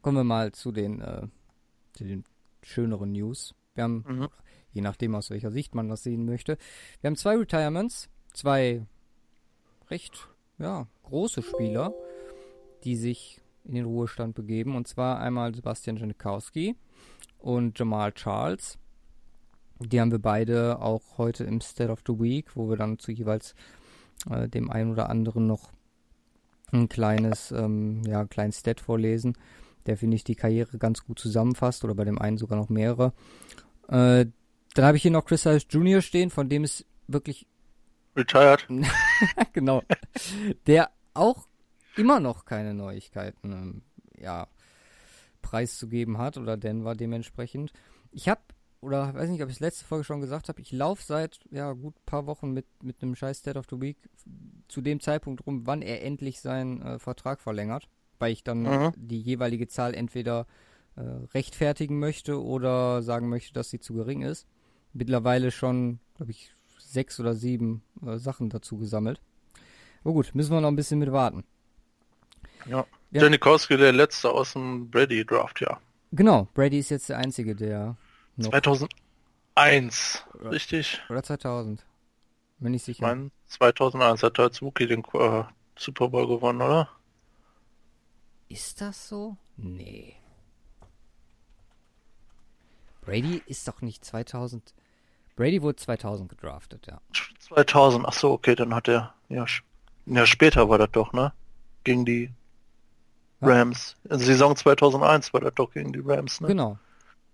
Kommen 0.02 0.16
wir 0.18 0.24
mal 0.24 0.52
zu 0.52 0.72
den, 0.72 1.00
äh, 1.00 1.26
zu 1.92 2.04
den 2.04 2.24
schöneren 2.62 3.12
News. 3.12 3.54
Wir 3.74 3.84
haben, 3.84 4.04
mhm. 4.06 4.28
je 4.72 4.80
nachdem 4.80 5.14
aus 5.14 5.30
welcher 5.30 5.50
Sicht 5.50 5.74
man 5.74 5.88
das 5.88 6.02
sehen 6.02 6.24
möchte, 6.24 6.56
wir 7.00 7.08
haben 7.08 7.16
zwei 7.16 7.36
Retirements, 7.36 8.08
zwei 8.32 8.86
recht, 9.90 10.28
ja, 10.58 10.86
große 11.02 11.42
Spieler, 11.42 11.92
die 12.84 12.96
sich 12.96 13.40
in 13.64 13.74
den 13.74 13.84
Ruhestand 13.84 14.34
begeben. 14.34 14.76
Und 14.76 14.88
zwar 14.88 15.20
einmal 15.20 15.54
Sebastian 15.54 15.96
Janikowski 15.96 16.76
und 17.38 17.78
Jamal 17.78 18.12
Charles. 18.12 18.78
Die 19.80 20.00
haben 20.00 20.12
wir 20.12 20.18
beide 20.18 20.80
auch 20.80 21.18
heute 21.18 21.44
im 21.44 21.60
State 21.60 21.90
of 21.90 22.00
the 22.06 22.20
Week, 22.20 22.54
wo 22.54 22.68
wir 22.68 22.76
dann 22.76 22.98
zu 22.98 23.12
jeweils 23.12 23.54
äh, 24.30 24.48
dem 24.48 24.70
einen 24.70 24.92
oder 24.92 25.08
anderen 25.08 25.46
noch 25.46 25.70
ein 26.72 26.88
kleines, 26.88 27.50
ähm, 27.52 28.02
ja, 28.06 28.24
kleinen 28.26 28.52
Stat 28.52 28.80
vorlesen, 28.80 29.36
der 29.86 29.96
finde 29.96 30.16
ich 30.16 30.24
die 30.24 30.36
Karriere 30.36 30.78
ganz 30.78 31.04
gut 31.04 31.18
zusammenfasst 31.18 31.84
oder 31.84 31.94
bei 31.94 32.04
dem 32.04 32.18
einen 32.18 32.38
sogar 32.38 32.58
noch 32.58 32.68
mehrere. 32.68 33.12
Äh, 33.88 34.26
dann 34.74 34.84
habe 34.84 34.96
ich 34.96 35.02
hier 35.02 35.10
noch 35.10 35.24
Chris 35.24 35.46
Harris 35.46 35.66
Jr. 35.68 36.00
stehen, 36.00 36.30
von 36.30 36.48
dem 36.48 36.64
ist 36.64 36.86
wirklich 37.08 37.46
retired. 38.14 38.66
genau. 39.52 39.82
Der 40.66 40.90
auch 41.14 41.48
immer 41.96 42.20
noch 42.20 42.44
keine 42.44 42.74
Neuigkeiten 42.74 43.52
ähm, 43.52 43.82
ja, 44.18 44.46
preiszugeben 45.42 46.18
hat 46.18 46.36
oder 46.36 46.56
Denver 46.56 46.94
dementsprechend. 46.94 47.72
Ich 48.12 48.28
habe, 48.28 48.40
oder 48.80 49.14
weiß 49.14 49.28
nicht, 49.28 49.42
ob 49.42 49.48
ich 49.48 49.56
es 49.56 49.60
letzte 49.60 49.84
Folge 49.84 50.04
schon 50.04 50.20
gesagt 50.20 50.48
habe, 50.48 50.60
ich 50.60 50.72
laufe 50.72 51.02
seit 51.02 51.40
ja 51.50 51.72
gut 51.72 51.94
paar 52.06 52.26
Wochen 52.26 52.52
mit, 52.52 52.66
mit 52.82 53.02
einem 53.02 53.14
scheiß 53.14 53.38
State 53.38 53.58
of 53.58 53.66
the 53.70 53.80
Week 53.80 53.98
zu 54.68 54.80
dem 54.80 55.00
Zeitpunkt 55.00 55.46
rum, 55.46 55.66
wann 55.66 55.82
er 55.82 56.02
endlich 56.02 56.40
seinen 56.40 56.80
äh, 56.82 56.98
Vertrag 56.98 57.40
verlängert, 57.40 57.88
weil 58.18 58.32
ich 58.32 58.42
dann 58.42 58.62
mhm. 58.62 58.92
die 58.96 59.20
jeweilige 59.20 59.68
Zahl 59.68 59.94
entweder 59.94 60.46
äh, 60.96 61.02
rechtfertigen 61.34 61.98
möchte 61.98 62.42
oder 62.42 63.02
sagen 63.02 63.28
möchte, 63.28 63.52
dass 63.52 63.70
sie 63.70 63.80
zu 63.80 63.94
gering 63.94 64.22
ist. 64.22 64.46
Mittlerweile 64.92 65.50
schon, 65.50 66.00
glaube 66.16 66.32
ich, 66.32 66.54
sechs 66.78 67.20
oder 67.20 67.34
sieben 67.34 67.82
äh, 68.04 68.18
Sachen 68.18 68.48
dazu 68.48 68.78
gesammelt. 68.78 69.20
Aber 70.02 70.14
gut, 70.14 70.34
müssen 70.34 70.52
wir 70.52 70.60
noch 70.60 70.68
ein 70.68 70.76
bisschen 70.76 70.98
mit 70.98 71.12
warten. 71.12 71.44
Ja. 72.66 72.86
ja. 73.10 73.22
Janikowski, 73.22 73.76
der 73.76 73.92
letzte 73.92 74.30
aus 74.30 74.54
dem 74.54 74.90
Brady-Draft, 74.90 75.60
ja. 75.60 75.78
Genau, 76.12 76.48
Brady 76.54 76.78
ist 76.78 76.90
jetzt 76.90 77.08
der 77.08 77.18
einzige, 77.18 77.54
der 77.54 77.96
noch 78.44 78.50
2001, 78.50 80.24
oder, 80.34 80.50
richtig? 80.50 81.00
Oder 81.08 81.22
2000. 81.22 81.84
Bin 82.58 82.74
ich 82.74 82.82
sicher. 82.82 82.96
Ich 82.96 83.00
meine, 83.00 83.30
2001 83.46 84.22
hat 84.22 84.38
als 84.38 84.60
Wookie 84.60 84.86
den 84.86 85.02
äh, 85.14 85.44
Super 85.76 86.08
Bowl 86.08 86.26
gewonnen, 86.26 86.60
oder? 86.60 86.88
Ist 88.48 88.80
das 88.80 89.08
so? 89.08 89.36
Nee. 89.56 90.16
Brady 93.00 93.42
ist 93.46 93.66
doch 93.66 93.80
nicht 93.80 94.04
2000. 94.04 94.74
Brady 95.36 95.62
wurde 95.62 95.76
2000 95.76 96.28
gedraftet, 96.28 96.86
ja. 96.86 97.00
2000, 97.38 98.06
ach 98.06 98.12
so, 98.12 98.32
okay, 98.32 98.54
dann 98.54 98.74
hat 98.74 98.88
er, 98.88 99.14
ja, 99.28 99.46
ja 100.06 100.26
später 100.26 100.68
war 100.68 100.78
das 100.78 100.90
doch, 100.90 101.12
ne? 101.12 101.32
Gegen 101.82 102.04
die 102.04 102.30
Rams. 103.40 103.96
Also 104.08 104.26
Saison 104.26 104.54
2001 104.54 105.32
war 105.32 105.40
das 105.40 105.54
doch 105.54 105.72
gegen 105.72 105.92
die 105.92 106.00
Rams, 106.00 106.40
ne? 106.40 106.48
Genau. 106.48 106.78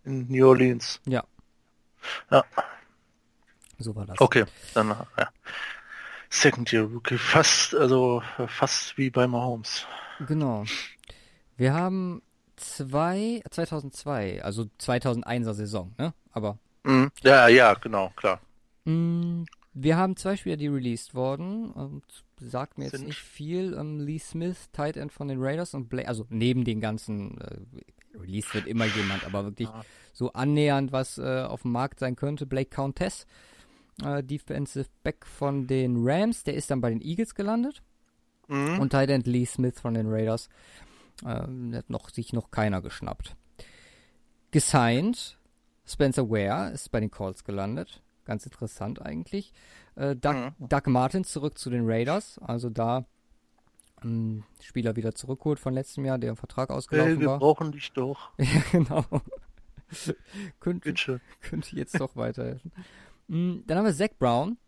In 0.07 0.27
New 0.29 0.49
Orleans. 0.49 1.01
Ja. 1.07 1.25
Ja. 2.31 2.45
So 3.79 3.95
war 3.95 4.07
das. 4.07 4.21
Okay, 4.21 4.45
dann 4.73 4.89
ja. 4.89 5.29
Second 6.31 6.73
Year 6.73 6.85
Rookie, 6.85 7.19
fast, 7.19 7.75
also 7.75 8.23
fast 8.47 8.97
wie 8.97 9.11
bei 9.11 9.27
Mahomes. 9.27 9.87
Genau. 10.27 10.65
Wir 11.57 11.75
haben 11.75 12.23
zwei, 12.57 13.43
2002, 13.51 14.43
also 14.43 14.69
2001er 14.81 15.53
Saison, 15.53 15.95
ne? 15.99 16.15
Aber. 16.33 16.59
Mm, 16.85 17.07
ja, 17.23 17.49
ja, 17.49 17.75
genau, 17.75 18.11
klar. 18.17 18.41
Mm, 18.85 19.45
wir 19.75 19.97
haben 19.97 20.17
zwei 20.17 20.37
Spieler, 20.37 20.57
die 20.57 20.69
released 20.69 21.15
wurden. 21.15 21.71
Und 21.71 22.05
sagt 22.41 22.79
mir 22.79 22.85
jetzt 22.85 23.03
nicht 23.03 23.19
viel. 23.19 23.75
Ähm, 23.75 24.01
Lee 24.01 24.19
Smith, 24.19 24.71
Tight 24.73 24.97
End 24.97 25.13
von 25.13 25.29
den 25.29 25.43
Raiders 25.43 25.75
und 25.75 25.89
Blake, 25.89 26.09
also 26.09 26.27
neben 26.29 26.65
den 26.65 26.81
ganzen, 26.81 27.41
äh, 27.41 27.59
released 28.21 28.55
wird 28.55 28.67
immer 28.67 28.87
jemand, 28.87 29.25
aber 29.25 29.45
wirklich 29.45 29.69
ja. 29.69 29.85
so 30.13 30.33
annähernd, 30.33 30.93
was 30.93 31.19
äh, 31.19 31.43
auf 31.43 31.63
dem 31.63 31.73
Markt 31.73 32.01
sein 32.01 32.17
könnte. 32.17 32.47
Blake 32.47 32.71
Countess, 32.71 33.27
äh, 34.03 34.23
Defensive 34.23 34.89
Back 35.03 35.27
von 35.27 35.67
den 35.67 35.97
Rams, 35.99 36.45
der 36.45 36.55
ist 36.55 36.71
dann 36.71 36.81
bei 36.81 36.91
den 36.91 37.01
Eagles 37.01 37.35
gelandet. 37.35 37.83
Mhm. 38.49 38.79
Und 38.79 38.91
Tight 38.91 39.11
End 39.11 39.27
Lee 39.27 39.45
Smith 39.45 39.81
von 39.81 39.95
den 39.95 40.09
Raiders. 40.09 40.49
Ähm, 41.25 41.75
hat 41.75 41.91
noch, 41.91 42.11
sich 42.11 42.33
noch 42.33 42.51
keiner 42.51 42.83
geschnappt. 42.83 43.37
Gesigned, 44.51 45.39
Spencer 45.87 46.29
Ware 46.29 46.73
ist 46.73 46.91
bei 46.91 47.01
den 47.01 47.11
Colts 47.11 47.45
gelandet. 47.45 48.03
Ganz 48.25 48.45
interessant 48.45 49.01
eigentlich. 49.01 49.53
Äh, 49.95 50.17
Doug, 50.17 50.35
mhm. 50.35 50.69
Doug 50.69 50.87
Martins 50.87 51.31
zurück 51.31 51.59
zu 51.59 51.71
den 51.71 51.83
Raiders. 51.85 52.39
Also 52.39 52.71
da 52.71 53.07
ein 54.03 54.45
Spieler 54.61 54.97
wieder 54.97 55.15
zurückholt 55.15 55.59
von 55.59 55.75
letztem 55.75 56.05
Jahr, 56.05 56.19
der 56.19 56.31
im 56.31 56.37
Vertrag 56.37 56.71
ausgelaufen 56.71 57.13
hey, 57.13 57.21
wir 57.21 57.27
war. 57.27 57.35
Wir 57.37 57.41
brauchen 57.41 57.73
dich 57.73 57.93
doch. 57.93 58.31
ja, 58.39 58.63
genau. 58.73 59.05
könnte, 60.61 61.21
könnte 61.41 61.77
jetzt 61.77 61.99
doch 62.01 62.17
weiterhelfen. 62.17 62.73
Mhm, 63.29 63.65
dann 63.67 63.79
haben 63.79 63.85
wir 63.87 63.95
Zach 63.95 64.17
Brown, 64.19 64.59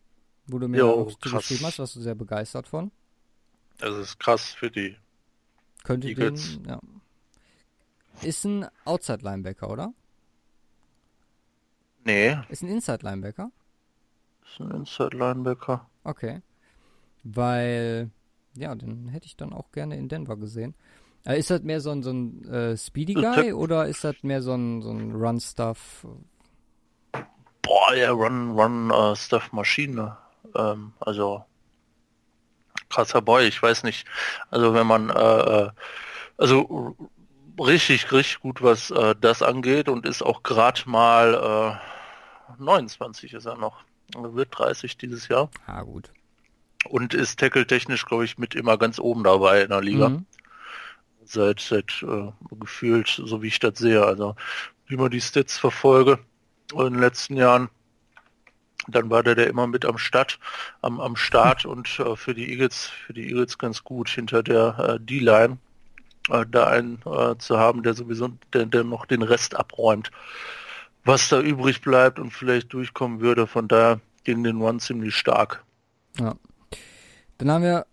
wo 0.46 0.58
du 0.58 0.68
mir 0.68 0.78
jo, 0.78 0.90
auch 0.90 1.18
zugeschrieben 1.18 1.66
hast, 1.66 1.78
warst 1.78 1.96
du 1.96 2.00
sehr 2.00 2.14
begeistert 2.14 2.68
von. 2.68 2.90
Das 3.78 3.96
ist 3.96 4.18
krass 4.18 4.52
für 4.52 4.70
die. 4.70 4.96
Könnte 5.84 6.12
den, 6.14 6.36
ja. 6.66 6.80
Ist 8.22 8.44
ein 8.44 8.66
Outside-Linebacker, 8.84 9.70
oder? 9.70 9.94
Nee. 12.04 12.36
Ist 12.48 12.62
ein 12.62 12.68
Inside-Linebacker? 12.68 13.52
Ist 14.42 14.60
ein 14.60 14.70
Inside-Linebacker. 14.72 15.88
Okay. 16.02 16.42
Weil, 17.22 18.10
ja, 18.58 18.74
den 18.74 19.08
hätte 19.08 19.26
ich 19.26 19.36
dann 19.36 19.52
auch 19.52 19.70
gerne 19.72 19.96
in 19.96 20.08
Denver 20.08 20.36
gesehen. 20.36 20.74
Äh, 21.24 21.38
ist 21.38 21.50
das 21.50 21.62
mehr 21.62 21.80
so 21.80 21.90
ein, 21.90 22.02
so 22.02 22.10
ein 22.10 22.44
äh, 22.48 22.76
Speedy 22.76 23.14
Guy 23.14 23.52
oder 23.52 23.86
ist 23.86 24.04
das 24.04 24.22
mehr 24.22 24.42
so 24.42 24.54
ein, 24.54 24.82
so 24.82 24.90
ein 24.90 25.12
Run-Stuff? 25.12 26.06
Boah, 27.62 27.94
ja, 27.94 28.10
Run-Run-Stuff-Maschine. 28.10 30.16
Uh, 30.54 30.58
ähm, 30.58 30.92
also 31.00 31.44
krasser 32.88 33.20
Boy, 33.20 33.46
ich 33.46 33.62
weiß 33.62 33.82
nicht. 33.82 34.06
Also 34.50 34.74
wenn 34.74 34.86
man 34.86 35.10
äh, 35.10 35.12
äh 35.12 35.70
also 36.38 36.96
richtig, 37.58 38.12
richtig 38.12 38.40
gut, 38.40 38.62
was 38.62 38.90
äh, 38.90 39.14
das 39.20 39.42
angeht 39.42 39.88
und 39.88 40.06
ist 40.06 40.22
auch 40.22 40.44
gerade 40.44 40.80
mal 40.86 41.80
äh, 42.58 42.62
29 42.62 43.34
ist 43.34 43.46
er 43.46 43.56
noch. 43.56 43.82
Wird 44.16 44.56
30 44.56 44.96
dieses 44.96 45.28
Jahr. 45.28 45.50
Ah, 45.66 45.82
gut. 45.82 46.10
Und 46.86 47.14
ist 47.14 47.40
tackle-technisch, 47.40 48.06
glaube 48.06 48.24
ich, 48.24 48.38
mit 48.38 48.54
immer 48.54 48.78
ganz 48.78 48.98
oben 48.98 49.24
dabei 49.24 49.62
in 49.62 49.70
der 49.70 49.80
Liga. 49.80 50.10
Mhm. 50.10 50.26
Seit, 51.24 51.60
seit 51.60 52.02
äh, 52.02 52.32
gefühlt, 52.58 53.08
so 53.08 53.42
wie 53.42 53.48
ich 53.48 53.58
das 53.58 53.78
sehe. 53.78 54.04
Also, 54.04 54.36
wie 54.86 54.96
man 54.96 55.10
die 55.10 55.20
Stats 55.20 55.58
verfolge 55.58 56.18
in 56.72 56.78
den 56.78 57.00
letzten 57.00 57.36
Jahren, 57.36 57.68
dann 58.86 59.10
war 59.10 59.22
der 59.22 59.34
der 59.34 59.48
immer 59.48 59.66
mit 59.66 59.84
am 59.84 59.98
Start, 59.98 60.38
am, 60.80 61.00
am 61.00 61.16
Start 61.16 61.66
und 61.66 61.98
äh, 62.00 62.16
für 62.16 62.34
die 62.34 62.50
Eagles, 62.50 62.86
für 62.86 63.12
die 63.12 63.28
Eagles 63.28 63.58
ganz 63.58 63.84
gut 63.84 64.08
hinter 64.08 64.42
der 64.42 64.78
äh, 64.78 65.00
D-Line 65.00 65.58
äh, 66.30 66.44
da 66.50 66.66
einen 66.66 67.00
äh, 67.04 67.36
zu 67.38 67.58
haben, 67.58 67.82
der 67.82 67.94
sowieso 67.94 68.30
der, 68.52 68.66
der 68.66 68.84
noch 68.84 69.06
den 69.06 69.22
Rest 69.22 69.56
abräumt, 69.56 70.10
was 71.04 71.28
da 71.28 71.40
übrig 71.40 71.80
bleibt 71.80 72.18
und 72.18 72.32
vielleicht 72.32 72.72
durchkommen 72.72 73.20
würde. 73.20 73.46
Von 73.46 73.68
daher 73.68 74.00
gegen 74.24 74.44
den 74.44 74.60
One 74.60 74.78
ziemlich 74.78 75.14
stark. 75.14 75.62
Ja. 76.18 76.34
Dann 77.38 77.50
haben 77.50 77.62
wir 77.62 77.86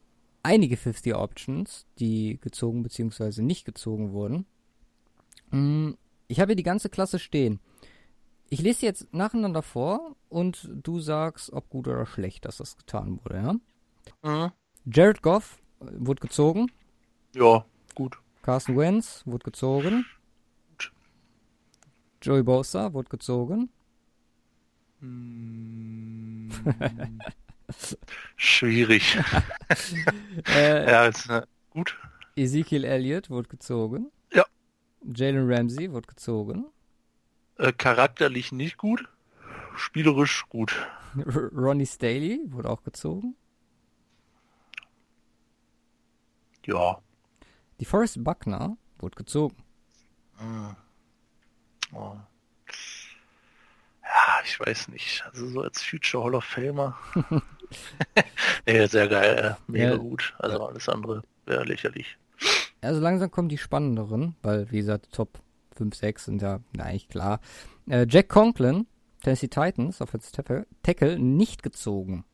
einige 0.43 0.77
50 0.77 1.15
Options, 1.15 1.85
die 1.99 2.39
gezogen 2.41 2.83
bzw. 2.83 3.41
nicht 3.41 3.65
gezogen 3.65 4.11
wurden. 4.11 4.45
Hm, 5.51 5.97
ich 6.27 6.39
habe 6.39 6.49
hier 6.49 6.55
die 6.55 6.63
ganze 6.63 6.89
Klasse 6.89 7.19
stehen. 7.19 7.59
Ich 8.49 8.61
lese 8.61 8.85
jetzt 8.85 9.11
nacheinander 9.13 9.61
vor 9.61 10.15
und 10.29 10.69
du 10.83 10.99
sagst, 10.99 11.51
ob 11.51 11.69
gut 11.69 11.87
oder 11.87 12.05
schlecht, 12.05 12.45
dass 12.45 12.57
das 12.57 12.77
getan 12.77 13.19
wurde, 13.23 13.35
ja? 13.35 13.53
Mhm. 14.23 14.51
Jared 14.85 15.21
Goff 15.21 15.61
äh, 15.81 15.85
wurde 15.97 16.21
gezogen. 16.21 16.71
Ja, 17.35 17.65
gut. 17.95 18.19
Carson 18.43 18.77
Wentz 18.77 19.23
wurde 19.25 19.45
gezogen. 19.45 20.05
Joey 22.21 22.43
Bosa 22.43 22.93
wurde 22.93 23.09
gezogen. 23.09 23.69
Hm, 24.99 26.51
schwierig. 28.35 29.17
äh, 30.55 30.85
ja, 30.91 31.05
ist, 31.05 31.29
äh, 31.29 31.43
gut. 31.69 31.97
Ezekiel 32.35 32.83
Elliott 32.83 33.29
wurde 33.29 33.49
gezogen. 33.49 34.11
Ja. 34.33 34.45
Jalen 35.03 35.51
Ramsey 35.51 35.91
wurde 35.91 36.07
gezogen. 36.07 36.65
Äh, 37.57 37.71
charakterlich 37.71 38.51
nicht 38.51 38.77
gut, 38.77 39.07
spielerisch 39.75 40.45
gut. 40.49 40.87
R 41.17 41.49
Ronnie 41.53 41.85
Staley 41.85 42.41
wurde 42.47 42.69
auch 42.69 42.83
gezogen. 42.83 43.35
Ja. 46.65 47.01
Die 47.79 47.85
Forrest 47.85 48.23
Buckner 48.23 48.77
wurde 48.97 49.15
gezogen. 49.15 49.55
Hm. 50.37 50.75
Oh. 51.93 52.17
Ja, 54.03 54.41
ich 54.43 54.59
weiß 54.59 54.89
nicht. 54.89 55.23
Also 55.25 55.47
so 55.47 55.61
als 55.61 55.83
Future 55.83 56.23
Hall 56.23 56.35
of 56.35 56.43
Famer. 56.43 56.97
nee, 58.65 58.85
sehr 58.87 59.07
geil, 59.07 59.57
äh, 59.57 59.71
mega 59.71 59.91
Ja. 59.91 59.95
gut. 59.97 60.33
Also 60.39 60.65
alles 60.65 60.89
andere 60.89 61.23
wäre 61.45 61.63
lächerlich. 61.63 62.17
Also 62.81 63.01
langsam 63.01 63.31
kommen 63.31 63.49
die 63.49 63.57
spannenderen, 63.57 64.35
weil 64.41 64.69
wie 64.71 64.77
gesagt, 64.77 65.11
Top 65.11 65.39
5, 65.75 65.95
6 65.95 66.25
sind 66.25 66.41
ja 66.41 66.59
na, 66.73 66.85
eigentlich 66.85 67.09
klar. 67.09 67.39
Äh, 67.89 68.05
Jack 68.09 68.29
Conklin, 68.29 68.87
Tennessee 69.23 69.47
Titans, 69.47 70.01
Offensive 70.01 70.31
Tackle, 70.31 70.67
Tackle, 70.83 71.19
nicht 71.19 71.63
gezogen. 71.63 72.25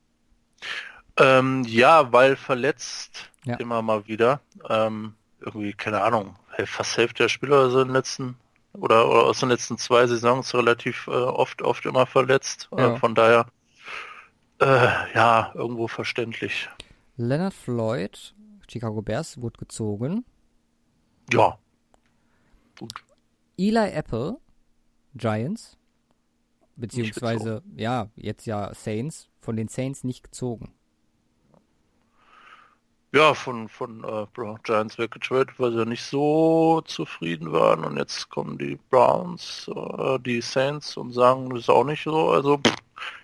Ähm, 1.18 1.64
ja, 1.68 2.12
weil 2.12 2.36
verletzt 2.36 3.30
Ja. 3.46 3.56
immer 3.58 3.82
mal 3.82 4.08
wieder. 4.08 4.42
Ähm, 4.70 5.14
irgendwie, 5.40 5.74
keine 5.74 6.02
Ahnung, 6.04 6.36
fast 6.66 6.98
Hälfte 6.98 7.24
der 7.24 7.30
Spieler 7.30 7.70
sind 7.72 7.82
in 7.82 7.88
den 7.90 7.94
letzten 7.96 8.36
oder, 8.74 9.10
oder 9.10 9.24
aus 9.24 9.40
den 9.40 9.50
letzten 9.50 9.78
zwei 9.78 10.06
Saisons 10.08 10.54
relativ 10.54 11.08
äh, 11.08 11.12
oft, 11.12 11.62
oft 11.62 11.86
immer 11.86 12.06
verletzt. 12.06 12.70
Ja. 12.78 12.94
Äh, 12.96 12.98
von 12.98 13.16
daher, 13.16 13.48
äh, 14.62 15.16
ja, 15.16 15.52
irgendwo 15.56 15.88
verständlich. 15.88 16.70
Leonard 17.18 17.54
Floyd, 17.54 18.34
Chicago 18.68 19.02
Bears, 19.02 19.42
wurde 19.42 19.60
gezogen. 19.60 20.24
Ja. 21.34 21.58
Gut. 22.80 22.94
Eli 23.58 23.92
Apple, 23.92 24.38
Giants, 25.16 25.78
beziehungsweise, 26.76 27.62
ja, 27.76 28.10
jetzt 28.16 28.46
ja 28.46 28.74
Saints, 28.74 29.30
von 29.40 29.56
den 29.56 29.68
Saints 29.68 30.04
nicht 30.04 30.24
gezogen. 30.24 30.74
Ja, 33.14 33.34
von, 33.34 33.68
von 33.68 34.06
äh, 34.06 34.26
Giants 34.64 34.98
weggetradet, 34.98 35.60
weil 35.60 35.74
sie 35.74 35.86
nicht 35.86 36.04
so 36.04 36.82
zufrieden 36.86 37.52
waren. 37.52 37.84
Und 37.84 37.98
jetzt 37.98 38.30
kommen 38.30 38.58
die 38.58 38.80
Browns, 38.90 39.70
äh, 39.76 40.18
die 40.20 40.40
Saints 40.40 40.96
und 40.96 41.12
sagen, 41.12 41.50
das 41.50 41.62
ist 41.62 41.70
auch 41.70 41.84
nicht 41.84 42.04
so. 42.04 42.30
Also 42.30 42.58
pff, 42.58 42.81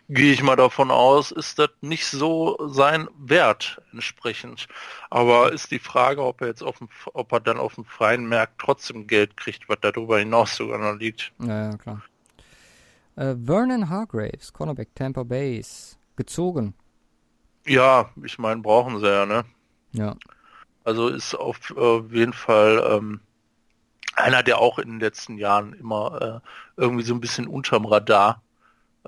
gehe 0.10 0.32
ich 0.32 0.42
mal 0.42 0.56
davon 0.56 0.92
aus, 0.92 1.32
ist 1.32 1.60
das 1.60 1.70
nicht 1.82 2.06
so 2.06 2.58
sein 2.68 3.08
Wert 3.18 3.82
entsprechend. 3.92 4.68
Aber 5.10 5.52
ist 5.52 5.72
die 5.72 5.80
Frage, 5.80 6.24
ob 6.24 6.42
er 6.42 6.48
jetzt 6.48 6.64
auf 6.64 6.78
dem, 6.78 6.90
ob 7.14 7.32
er 7.32 7.40
dann 7.40 7.58
auf 7.58 7.76
dem 7.76 7.86
freien 7.86 8.28
Markt 8.28 8.60
trotzdem 8.60 9.08
Geld 9.08 9.36
kriegt, 9.36 9.68
was 9.68 9.78
darüber 9.82 10.20
hinaus 10.20 10.56
sogar 10.56 10.80
noch 10.80 10.98
liegt. 10.98 11.34
Ja, 11.40 11.72
ja, 11.72 11.78
klar. 11.78 12.02
Äh, 13.16 13.36
Vernon 13.44 13.90
Hargraves, 13.90 14.54
Cornerback 14.54 14.96
Tampa 14.96 15.24
Bays, 15.24 15.98
gezogen. 16.16 16.74
Ja, 17.66 18.10
ich 18.24 18.38
meine, 18.40 18.62
brauchen 18.62 19.00
sie 19.00 19.08
ja, 19.08 19.26
ne? 19.26 19.44
Ja. 19.92 20.16
Also 20.84 21.10
ist 21.10 21.36
auf 21.36 21.74
äh, 21.76 22.00
jeden 22.16 22.32
Fall 22.32 22.82
ähm, 22.90 23.20
einer, 24.16 24.42
der 24.42 24.60
auch 24.60 24.80
in 24.80 24.90
den 24.90 25.00
letzten 25.02 25.38
Jahren 25.38 25.74
immer 25.74 26.42
äh, 26.44 26.82
irgendwie 26.82 27.04
so 27.04 27.14
ein 27.14 27.20
bisschen 27.20 27.48
unterm 27.48 27.86
Radar 27.86 28.42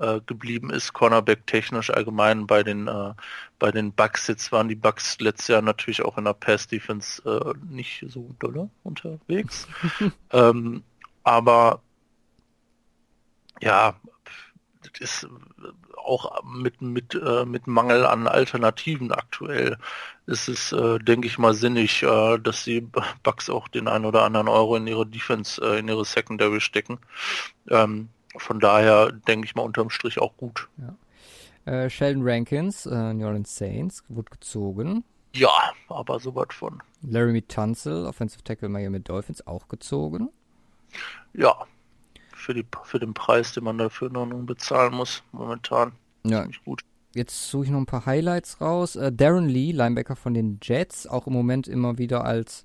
äh, 0.00 0.20
geblieben 0.26 0.70
ist, 0.70 0.92
Cornerback 0.92 1.46
technisch 1.46 1.90
allgemein 1.90 2.46
bei 2.46 2.62
den 2.62 2.88
äh, 2.88 3.12
bei 3.58 3.70
den 3.70 3.92
Bucks. 3.92 4.26
Jetzt 4.26 4.52
waren 4.52 4.68
die 4.68 4.74
Bucks 4.74 5.18
letztes 5.20 5.48
Jahr 5.48 5.62
natürlich 5.62 6.02
auch 6.02 6.18
in 6.18 6.24
der 6.24 6.34
Pass 6.34 6.66
Defense 6.66 7.22
äh, 7.24 7.54
nicht 7.68 8.04
so 8.08 8.34
dolle 8.38 8.70
unterwegs. 8.82 9.68
ähm, 10.32 10.82
aber 11.22 11.82
ja, 13.60 13.94
das 14.82 15.00
ist 15.00 15.28
auch 15.96 16.42
mit 16.44 16.80
mit 16.80 17.14
äh, 17.14 17.44
mit 17.44 17.66
Mangel 17.66 18.06
an 18.06 18.26
Alternativen 18.26 19.12
aktuell 19.12 19.76
ist 20.30 20.48
es, 20.48 20.72
äh, 20.72 20.98
denke 21.00 21.26
ich 21.26 21.38
mal, 21.38 21.54
sinnig, 21.54 22.02
äh, 22.02 22.38
dass 22.38 22.64
die 22.64 22.86
Bucks 23.22 23.50
auch 23.50 23.68
den 23.68 23.88
einen 23.88 24.04
oder 24.04 24.22
anderen 24.22 24.48
Euro 24.48 24.76
in 24.76 24.86
ihre 24.86 25.06
Defense, 25.06 25.60
äh, 25.60 25.80
in 25.80 25.88
ihre 25.88 26.04
Secondary 26.04 26.60
stecken. 26.60 26.98
Ähm, 27.68 28.08
von 28.36 28.60
daher 28.60 29.12
denke 29.12 29.46
ich 29.46 29.54
mal 29.54 29.62
unterm 29.62 29.90
Strich 29.90 30.18
auch 30.20 30.36
gut. 30.36 30.68
Äh, 31.64 31.90
Sheldon 31.90 32.22
Rankins, 32.26 32.86
äh, 32.86 33.12
New 33.14 33.26
Orleans 33.26 33.56
Saints, 33.56 34.04
wurde 34.08 34.30
gezogen. 34.30 35.04
Ja, 35.34 35.50
aber 35.88 36.18
so 36.18 36.34
was 36.34 36.48
von. 36.52 36.82
Laramie 37.02 37.42
Tunsil, 37.42 38.06
Offensive 38.06 38.42
Tackle 38.42 38.68
Miami 38.68 39.00
Dolphins, 39.00 39.46
auch 39.46 39.68
gezogen. 39.68 40.30
Ja, 41.32 41.54
für, 42.34 42.54
die, 42.54 42.66
für 42.84 42.98
den 42.98 43.14
Preis, 43.14 43.52
den 43.52 43.64
man 43.64 43.78
dafür 43.78 44.10
noch 44.10 44.26
nun 44.26 44.46
bezahlen 44.46 44.94
muss, 44.94 45.22
momentan. 45.32 45.92
Ja, 46.24 46.40
Ziemlich 46.42 46.64
gut. 46.64 46.82
jetzt 47.14 47.50
suche 47.50 47.66
ich 47.66 47.70
noch 47.70 47.78
ein 47.78 47.86
paar 47.86 48.06
Highlights 48.06 48.60
raus. 48.60 48.96
Äh, 48.96 49.12
Darren 49.12 49.48
Lee, 49.48 49.72
Linebacker 49.72 50.16
von 50.16 50.34
den 50.34 50.58
Jets, 50.62 51.06
auch 51.06 51.26
im 51.26 51.32
Moment 51.32 51.68
immer 51.68 51.98
wieder 51.98 52.24
als 52.24 52.64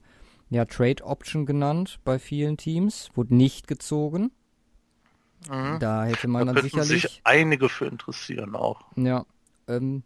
ja, 0.50 0.66
Trade 0.66 1.04
Option 1.04 1.46
genannt 1.46 2.00
bei 2.04 2.18
vielen 2.20 2.58
Teams, 2.58 3.10
wurde 3.16 3.36
nicht 3.36 3.68
gezogen. 3.68 4.32
Mhm. 5.50 5.80
Da 5.80 6.06
hätte 6.06 6.28
Da 6.28 6.28
man 6.28 6.46
dann 6.48 6.56
könnten 6.56 6.70
sicherlich. 6.70 7.02
sich 7.04 7.22
einige 7.24 7.70
für 7.70 7.86
interessieren 7.86 8.56
auch. 8.56 8.82
Ja. 8.96 9.26
Ähm, 9.68 10.04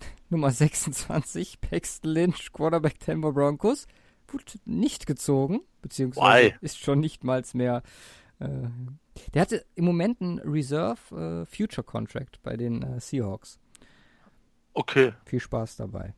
Nummer 0.30 0.50
26, 0.50 1.60
Paxton 1.60 2.10
Lynch, 2.10 2.52
Quarterback 2.52 2.98
Denver 3.00 3.32
Broncos, 3.32 3.86
wurde 4.28 4.44
nicht 4.64 5.06
gezogen, 5.06 5.60
beziehungsweise 5.82 6.50
Why? 6.50 6.54
ist 6.60 6.78
schon 6.78 7.00
nicht 7.00 7.24
mal 7.24 7.42
mehr. 7.54 7.82
Äh, 8.40 8.68
der 9.32 9.42
hatte 9.42 9.64
im 9.76 9.84
Moment 9.84 10.20
einen 10.20 10.38
Reserve 10.40 11.44
äh, 11.46 11.56
Future 11.56 11.84
Contract 11.84 12.42
bei 12.42 12.56
den 12.56 12.82
äh, 12.82 13.00
Seahawks. 13.00 13.58
Okay, 14.72 15.12
Viel 15.24 15.38
Spaß 15.40 15.76
dabei. 15.76 16.14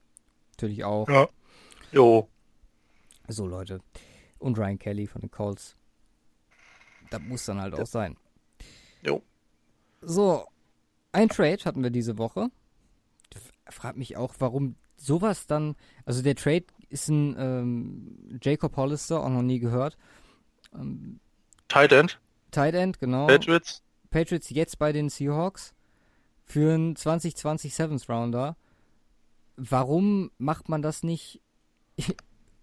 Natürlich 0.51 0.83
auch. 0.83 1.07
Ja. 1.09 1.27
Jo. 1.91 2.29
So, 3.27 3.47
Leute. 3.47 3.81
Und 4.39 4.57
Ryan 4.57 4.79
Kelly 4.79 5.07
von 5.07 5.21
den 5.21 5.31
Colts. 5.31 5.75
Das 7.09 7.21
muss 7.21 7.45
dann 7.45 7.59
halt 7.59 7.73
auch 7.75 7.85
sein. 7.85 8.17
Jo. 9.01 9.21
So, 10.01 10.47
ein 11.12 11.30
Trade 11.30 11.63
hatten 11.65 11.84
wir 11.84 11.89
diese 11.89 12.17
Woche. 12.17 12.50
Frag 13.69 13.97
mich 13.97 14.17
auch, 14.17 14.36
warum 14.39 14.76
sowas 14.97 15.47
dann. 15.47 15.76
Also 16.06 16.21
der 16.21 16.36
Trade 16.36 16.65
ist 16.89 17.08
ein 17.10 17.36
ähm, 17.38 18.39
Jacob 18.41 18.76
Hollister, 18.78 19.24
auch 19.24 19.30
noch 19.30 19.41
nie 19.41 19.60
gehört. 19.60 19.97
Ähm, 20.74 21.19
Tight 21.67 21.91
End. 21.91 22.19
Tight 22.52 22.76
End, 22.76 23.00
genau. 23.00 23.28
Patriots. 23.28 23.82
Patriots 24.10 24.50
jetzt 24.50 24.78
bei 24.78 24.91
den 24.91 25.10
Seahawks 25.10 25.74
für 26.43 26.74
einen 26.74 26.95
2020 26.95 27.74
Sevens 27.74 28.10
Rounder. 28.10 28.58
Warum 29.56 30.32
macht 30.38 30.69
man 30.69 30.82
das 30.82 31.04
nicht 31.04 31.41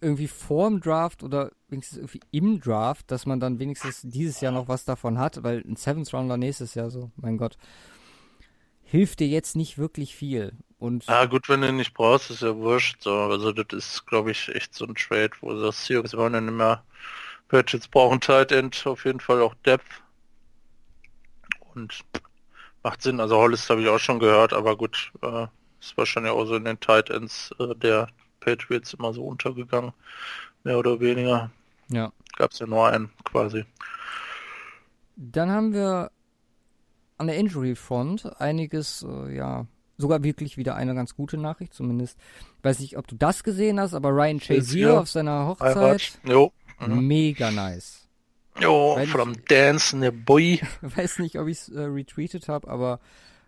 irgendwie 0.00 0.28
vorm 0.28 0.80
Draft 0.80 1.22
oder 1.22 1.52
wenigstens 1.68 1.98
irgendwie 1.98 2.20
im 2.30 2.60
Draft, 2.60 3.10
dass 3.10 3.26
man 3.26 3.40
dann 3.40 3.58
wenigstens 3.58 4.02
dieses 4.02 4.40
Jahr 4.40 4.52
noch 4.52 4.68
was 4.68 4.84
davon 4.84 5.18
hat, 5.18 5.42
weil 5.42 5.64
ein 5.66 5.76
Sevens 5.76 6.12
Rounder 6.12 6.36
nächstes 6.36 6.74
Jahr 6.74 6.90
so, 6.90 7.10
mein 7.16 7.38
Gott, 7.38 7.56
hilft 8.90 9.20
dir 9.20 9.28
jetzt 9.28 9.54
nicht 9.54 9.78
wirklich 9.78 10.14
viel. 10.14 10.52
Und 10.78 11.06
ja 11.06 11.24
gut, 11.26 11.48
wenn 11.48 11.60
du 11.60 11.68
ihn 11.68 11.76
nicht 11.76 11.94
brauchst, 11.94 12.30
ist 12.30 12.42
ja 12.42 12.56
wurscht. 12.56 13.02
So. 13.02 13.14
Also 13.14 13.52
das 13.52 13.66
ist, 13.72 14.06
glaube 14.06 14.30
ich, 14.30 14.48
echt 14.54 14.74
so 14.74 14.86
ein 14.86 14.94
Trade, 14.94 15.30
wo 15.40 15.52
das 15.52 15.84
Seahawks 15.84 16.16
wollen 16.16 16.32
dann 16.32 16.48
immer 16.48 16.82
Patriots 17.48 17.88
brauchen 17.88 18.20
Tight 18.20 18.52
End, 18.52 18.86
auf 18.86 19.04
jeden 19.04 19.20
Fall 19.20 19.42
auch 19.42 19.54
Depth. 19.66 20.02
Und 21.74 22.04
macht 22.82 23.02
Sinn. 23.02 23.20
Also 23.20 23.36
Hollis 23.36 23.68
habe 23.68 23.82
ich 23.82 23.88
auch 23.88 23.98
schon 23.98 24.18
gehört, 24.18 24.52
aber 24.52 24.76
gut, 24.76 25.12
äh, 25.22 25.46
ist 25.80 25.96
wahrscheinlich 25.96 26.32
auch 26.32 26.44
so 26.46 26.56
in 26.56 26.64
den 26.64 26.80
Tight 26.80 27.10
Ends 27.10 27.50
äh, 27.58 27.74
der 27.74 28.08
Patriots 28.40 28.94
immer 28.94 29.12
so 29.12 29.24
untergegangen, 29.24 29.92
mehr 30.64 30.78
oder 30.78 30.98
weniger. 31.00 31.50
Ja. 31.88 32.12
Gab 32.36 32.52
es 32.52 32.58
ja 32.58 32.66
nur 32.66 32.88
einen 32.88 33.10
quasi. 33.24 33.64
Dann 35.16 35.50
haben 35.50 35.72
wir 35.72 36.10
an 37.18 37.26
der 37.26 37.36
Injury 37.36 37.74
Front 37.74 38.40
einiges, 38.40 39.04
äh, 39.08 39.36
ja, 39.36 39.66
sogar 39.96 40.22
wirklich 40.22 40.56
wieder 40.56 40.76
eine 40.76 40.94
ganz 40.94 41.14
gute 41.14 41.36
Nachricht, 41.36 41.74
zumindest. 41.74 42.16
weiß 42.62 42.78
nicht, 42.78 42.96
ob 42.96 43.06
du 43.06 43.16
das 43.16 43.42
gesehen 43.42 43.80
hast, 43.80 43.94
aber 43.94 44.10
Ryan 44.10 44.38
Chase 44.40 44.98
auf 44.98 45.08
seiner 45.08 45.46
Hochzeit. 45.46 46.18
Jo. 46.24 46.52
Mhm. 46.80 47.06
Mega 47.06 47.50
nice. 47.50 48.08
Jo, 48.60 48.96
Weil 48.96 49.06
from 49.06 49.32
ich, 49.32 49.44
Dancing 49.44 50.04
a 50.04 50.10
Boy. 50.10 50.60
weiß 50.80 51.18
nicht, 51.18 51.38
ob 51.38 51.48
ich 51.48 51.58
es 51.58 51.68
äh, 51.68 51.80
retweetet 51.80 52.48
habe, 52.48 52.68
aber 52.68 53.00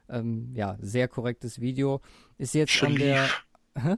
ähm, 0.08 0.50
ja, 0.54 0.76
sehr 0.80 1.08
korrektes 1.08 1.60
Video. 1.60 2.00
Ist 2.38 2.54
jetzt 2.54 2.72
Shalif. 2.72 3.00
an 3.00 3.06
der. 3.06 3.28
Hä? 3.82 3.96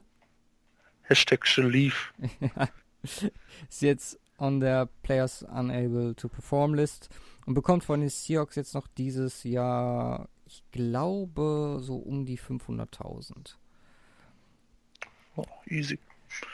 Hashtag 1.03 1.45
Shalif. 1.45 2.13
ist 3.03 3.81
jetzt 3.81 4.19
on 4.43 4.59
der 4.59 4.87
Players 5.03 5.43
Unable 5.43 6.15
to 6.15 6.27
Perform 6.27 6.73
List 6.73 7.09
und 7.45 7.53
bekommt 7.53 7.85
von 7.85 8.01
den 8.01 8.09
Seahawks 8.09 8.55
jetzt 8.55 8.73
noch 8.73 8.87
dieses 8.87 9.43
Jahr, 9.43 10.27
ich 10.45 10.63
glaube, 10.71 11.79
so 11.81 11.95
um 11.95 12.25
die 12.25 12.37
500.000. 12.37 13.55
Oh, 15.37 15.45
easy. 15.67 15.97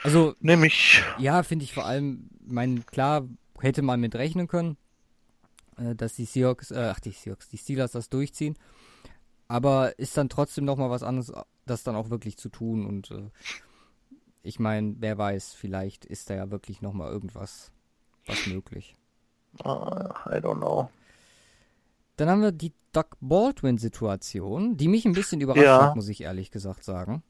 Also, 0.03 0.35
nehme 0.39 0.67
ich. 0.67 1.01
Ja, 1.17 1.41
finde 1.41 1.63
ich 1.65 1.73
vor 1.73 1.85
allem, 1.85 2.29
mein, 2.45 2.85
klar, 2.85 3.27
hätte 3.59 3.81
man 3.81 3.99
mit 3.99 4.15
rechnen 4.15 4.47
können, 4.47 4.77
äh, 5.77 5.95
dass 5.95 6.13
die 6.13 6.25
Seahawks, 6.25 6.71
äh, 6.71 6.91
ach, 6.93 6.99
die 6.99 7.11
Seahawks, 7.11 7.49
die 7.49 7.57
Steelers 7.57 7.93
das 7.93 8.09
durchziehen. 8.09 8.55
Aber 9.47 9.97
ist 9.97 10.15
dann 10.15 10.29
trotzdem 10.29 10.63
nochmal 10.63 10.91
was 10.91 11.01
anderes, 11.01 11.33
das 11.65 11.83
dann 11.83 11.95
auch 11.95 12.11
wirklich 12.11 12.37
zu 12.37 12.49
tun 12.49 12.85
und 12.85 13.09
äh, 13.09 13.29
ich 14.41 14.59
meine, 14.59 14.95
wer 14.99 15.17
weiß, 15.17 15.53
vielleicht 15.53 16.05
ist 16.05 16.29
da 16.29 16.35
ja 16.35 16.51
wirklich 16.51 16.81
nochmal 16.81 17.11
irgendwas 17.11 17.71
was 18.29 18.47
möglich. 18.47 18.95
Uh, 19.63 20.09
I 20.25 20.37
don't 20.37 20.57
know. 20.57 20.89
Dann 22.17 22.29
haben 22.29 22.41
wir 22.41 22.51
die 22.51 22.73
Doug 22.91 23.05
Baldwin-Situation, 23.21 24.77
die 24.77 24.87
mich 24.87 25.05
ein 25.05 25.13
bisschen 25.13 25.41
überrascht 25.41 25.63
ja. 25.63 25.87
hat, 25.87 25.95
muss 25.95 26.09
ich 26.09 26.21
ehrlich 26.21 26.51
gesagt 26.51 26.83
sagen. 26.83 27.23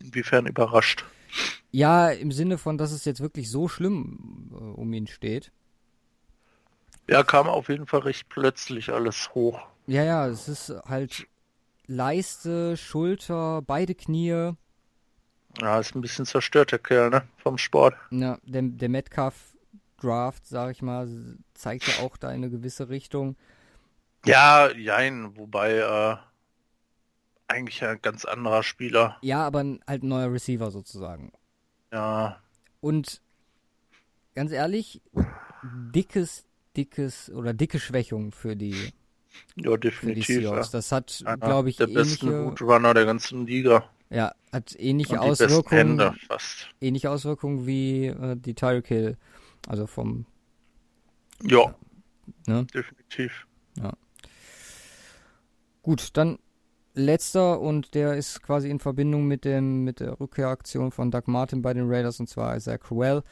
Inwiefern 0.00 0.46
überrascht? 0.46 1.04
Ja, 1.70 2.10
im 2.10 2.32
Sinne 2.32 2.58
von, 2.58 2.76
dass 2.76 2.92
es 2.92 3.04
jetzt 3.04 3.20
wirklich 3.20 3.50
so 3.50 3.68
schlimm 3.68 4.50
äh, 4.52 4.54
um 4.54 4.92
ihn 4.92 5.06
steht. 5.06 5.52
Ja, 7.08 7.22
kam 7.22 7.46
auf 7.48 7.68
jeden 7.68 7.86
Fall 7.86 8.00
recht 8.00 8.28
plötzlich 8.28 8.90
alles 8.90 9.34
hoch. 9.34 9.60
Ja, 9.86 10.04
ja, 10.04 10.26
es 10.28 10.48
ist 10.48 10.72
halt 10.86 11.26
Leiste, 11.86 12.76
Schulter, 12.76 13.62
beide 13.62 13.94
Knie. 13.94 14.52
Ja, 15.60 15.78
ist 15.80 15.94
ein 15.94 16.00
bisschen 16.00 16.24
zerstört, 16.24 16.72
der 16.72 16.78
Kerl, 16.78 17.10
ne? 17.10 17.22
Vom 17.38 17.58
Sport. 17.58 17.94
Ja, 18.10 18.38
der, 18.44 18.62
der 18.62 18.88
Metcalf 18.88 19.51
Draft, 20.02 20.46
sag 20.46 20.70
ich 20.72 20.82
mal, 20.82 21.08
zeigt 21.54 21.86
ja 21.86 22.04
auch 22.04 22.16
da 22.16 22.28
in 22.30 22.36
eine 22.36 22.50
gewisse 22.50 22.88
Richtung. 22.88 23.36
Ja, 24.24 24.70
jein, 24.72 25.36
wobei 25.36 25.76
äh, 25.76 26.16
eigentlich 27.48 27.84
ein 27.84 28.00
ganz 28.02 28.24
anderer 28.24 28.62
Spieler. 28.62 29.18
Ja, 29.22 29.46
aber 29.46 29.64
halt 29.86 30.02
ein 30.02 30.08
neuer 30.08 30.32
Receiver 30.32 30.70
sozusagen. 30.70 31.32
Ja. 31.92 32.40
Und 32.80 33.20
ganz 34.34 34.52
ehrlich, 34.52 35.02
dickes, 35.62 36.44
dickes 36.76 37.30
oder 37.30 37.52
dicke 37.52 37.78
Schwächung 37.78 38.32
für 38.32 38.56
die. 38.56 38.92
Ja, 39.56 39.76
definitiv. 39.76 40.26
Für 40.26 40.32
die 40.32 40.40
Seahawks. 40.40 40.68
Ja. 40.68 40.78
Das 40.78 40.92
hat, 40.92 41.24
glaube 41.40 41.70
ich, 41.70 41.76
der 41.76 41.88
ähnliche. 41.88 42.26
Der 42.26 42.44
besten 42.44 42.64
Runner 42.64 42.94
der 42.94 43.04
ganzen 43.04 43.46
Liga. 43.46 43.84
Ja, 44.10 44.34
hat 44.52 44.76
ähnliche 44.78 45.20
Auswirkungen. 45.20 46.18
Ähnliche 46.80 47.10
Auswirkungen 47.10 47.66
wie 47.66 48.06
äh, 48.06 48.36
die 48.36 48.54
Tyreek 48.54 48.86
Hill. 48.86 49.16
Also 49.68 49.86
vom. 49.86 50.26
Ja. 51.42 51.74
Ne? 52.46 52.66
Definitiv. 52.74 53.46
Ja. 53.76 53.92
Gut, 55.82 56.16
dann 56.16 56.38
letzter 56.94 57.60
und 57.60 57.94
der 57.94 58.14
ist 58.14 58.42
quasi 58.42 58.68
in 58.68 58.78
Verbindung 58.78 59.26
mit 59.26 59.44
dem 59.44 59.84
mit 59.84 60.00
der 60.00 60.20
Rückkehraktion 60.20 60.92
von 60.92 61.10
Doug 61.10 61.22
Martin 61.26 61.62
bei 61.62 61.72
den 61.72 61.88
Raiders 61.88 62.20
und 62.20 62.28
zwar 62.28 62.56
Isaiah 62.56 62.78
Crowell. 62.78 63.22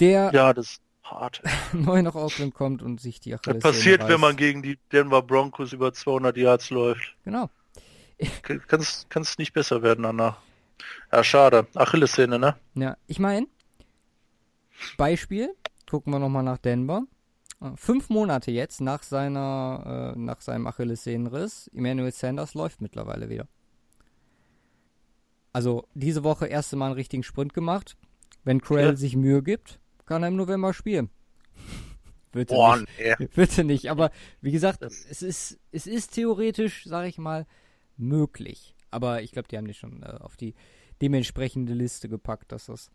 Der 0.00 0.30
ja, 0.32 0.52
das 0.52 0.80
hart. 1.04 1.42
neu 1.72 2.02
nach 2.02 2.14
Oakland 2.14 2.54
kommt 2.54 2.82
und 2.82 3.00
sich 3.00 3.20
die 3.20 3.34
Achillessehne 3.34 3.60
Das 3.60 3.72
passiert, 3.72 4.08
wenn 4.08 4.20
man 4.20 4.36
gegen 4.36 4.62
die 4.62 4.78
Denver 4.90 5.22
Broncos 5.22 5.72
über 5.72 5.92
200 5.92 6.36
Yards 6.36 6.70
läuft. 6.70 7.14
Genau. 7.24 7.50
Kannst 8.68 9.10
kannst 9.10 9.38
nicht 9.38 9.52
besser 9.52 9.82
werden, 9.82 10.04
Anna. 10.04 10.36
Ja, 11.10 11.24
schade. 11.24 11.66
Achillessehne, 11.74 12.38
ne? 12.38 12.56
Ja, 12.74 12.96
ich 13.06 13.18
meine, 13.18 13.46
Beispiel, 14.96 15.54
gucken 15.88 16.12
wir 16.12 16.18
nochmal 16.18 16.42
nach 16.42 16.58
Denver. 16.58 17.04
Äh, 17.60 17.70
fünf 17.76 18.10
Monate 18.10 18.50
jetzt 18.50 18.80
nach 18.80 19.02
seiner, 19.02 20.14
äh, 20.14 20.18
nach 20.18 20.40
seinem 20.40 20.66
Achillessehnenriss. 20.66 21.68
Emmanuel 21.74 22.12
Sanders 22.12 22.54
läuft 22.54 22.80
mittlerweile 22.80 23.28
wieder. 23.28 23.46
Also 25.52 25.86
diese 25.94 26.24
Woche 26.24 26.46
erste 26.46 26.76
Mal 26.76 26.86
einen 26.86 26.94
richtigen 26.94 27.22
Sprint 27.22 27.52
gemacht. 27.54 27.96
Wenn 28.44 28.60
Crowell 28.60 28.86
ja. 28.90 28.96
sich 28.96 29.16
Mühe 29.16 29.42
gibt, 29.42 29.78
kann 30.06 30.22
er 30.22 30.28
im 30.28 30.36
November 30.36 30.72
spielen. 30.72 31.10
Bitte 32.32 32.54
Boah, 32.54 32.78
nicht. 32.78 32.88
Nee. 32.98 33.28
Bitte 33.34 33.62
nicht. 33.62 33.90
Aber 33.90 34.10
wie 34.40 34.52
gesagt, 34.52 34.82
es 34.82 35.22
ist, 35.22 35.58
es 35.70 35.86
ist 35.86 36.14
theoretisch, 36.14 36.84
sage 36.84 37.08
ich 37.08 37.18
mal, 37.18 37.46
möglich. 37.96 38.74
Aber 38.90 39.22
ich 39.22 39.32
glaube, 39.32 39.48
die 39.48 39.58
haben 39.58 39.66
die 39.66 39.74
schon 39.74 40.02
äh, 40.02 40.16
auf 40.20 40.36
die 40.36 40.54
dementsprechende 41.02 41.74
Liste 41.74 42.08
gepackt, 42.08 42.52
dass 42.52 42.66
das 42.66 42.90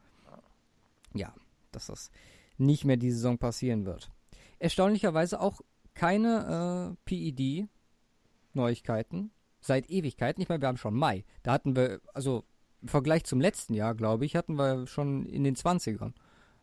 ja 1.14 1.34
dass 1.72 1.88
das 1.88 2.12
nicht 2.58 2.86
mehr 2.86 2.98
die 2.98 3.12
Saison 3.12 3.38
passieren 3.38 3.86
wird. 3.86 4.12
Erstaunlicherweise 4.60 5.40
auch 5.40 5.62
keine 5.94 6.94
äh, 6.94 6.96
PED-Neuigkeiten 7.06 9.32
seit 9.60 9.90
Ewigkeiten. 9.90 10.42
Ich 10.42 10.50
meine, 10.50 10.62
wir 10.62 10.68
haben 10.68 10.78
schon 10.78 10.96
Mai. 10.96 11.26
Da 11.44 11.52
hatten 11.52 11.76
wir, 11.76 12.02
also 12.14 12.44
im 12.82 12.88
Vergleich 12.88 13.24
zum 13.26 13.42
letzten 13.42 13.74
Jahr, 13.74 13.96
glaube 13.96 14.26
ich, 14.26 14.36
hatten 14.36 14.56
wir 14.56 14.88
schon 14.88 15.26
in 15.26 15.44
den 15.44 15.56
20ern, 15.56 16.14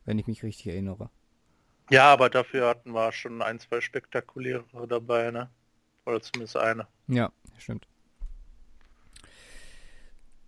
wenn 0.05 0.19
ich 0.19 0.27
mich 0.27 0.43
richtig 0.43 0.69
erinnere. 0.69 1.11
Ja, 1.91 2.13
aber 2.13 2.31
dafür 2.31 2.69
hatten 2.69 2.93
wir 2.93 3.13
schon 3.13 3.43
ein, 3.43 3.59
zwei 3.59 3.81
spektakuläre 3.81 4.65
dabei, 4.89 5.31
ne? 5.31 5.51
Oder 6.07 6.23
zumindest 6.23 6.57
eine. 6.57 6.87
Ja, 7.09 7.31
stimmt. 7.59 7.87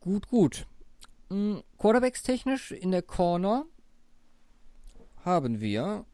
Gut, 0.00 0.28
gut. 0.28 0.66
Hm, 1.28 1.62
Quarterbacks 1.78 2.22
technisch 2.22 2.72
in 2.72 2.90
der 2.90 3.02
Corner 3.02 3.66
haben 5.26 5.60
wir 5.60 6.06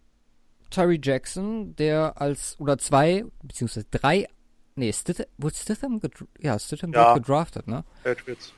Terry 0.71 0.99
Jackson, 1.01 1.77
der 1.77 2.21
als, 2.21 2.59
oder 2.59 2.79
zwei, 2.79 3.25
beziehungsweise 3.43 3.87
drei, 3.91 4.27
nee, 4.75 4.93
Stitham, 4.93 5.27
wurde 5.39 5.55
Stitham, 5.55 6.01
ja, 6.41 6.59
Stitham 6.59 6.93
ja. 6.93 7.15
gedraftet, 7.15 7.69
ne? 7.69 7.85
Patriots. 8.03 8.53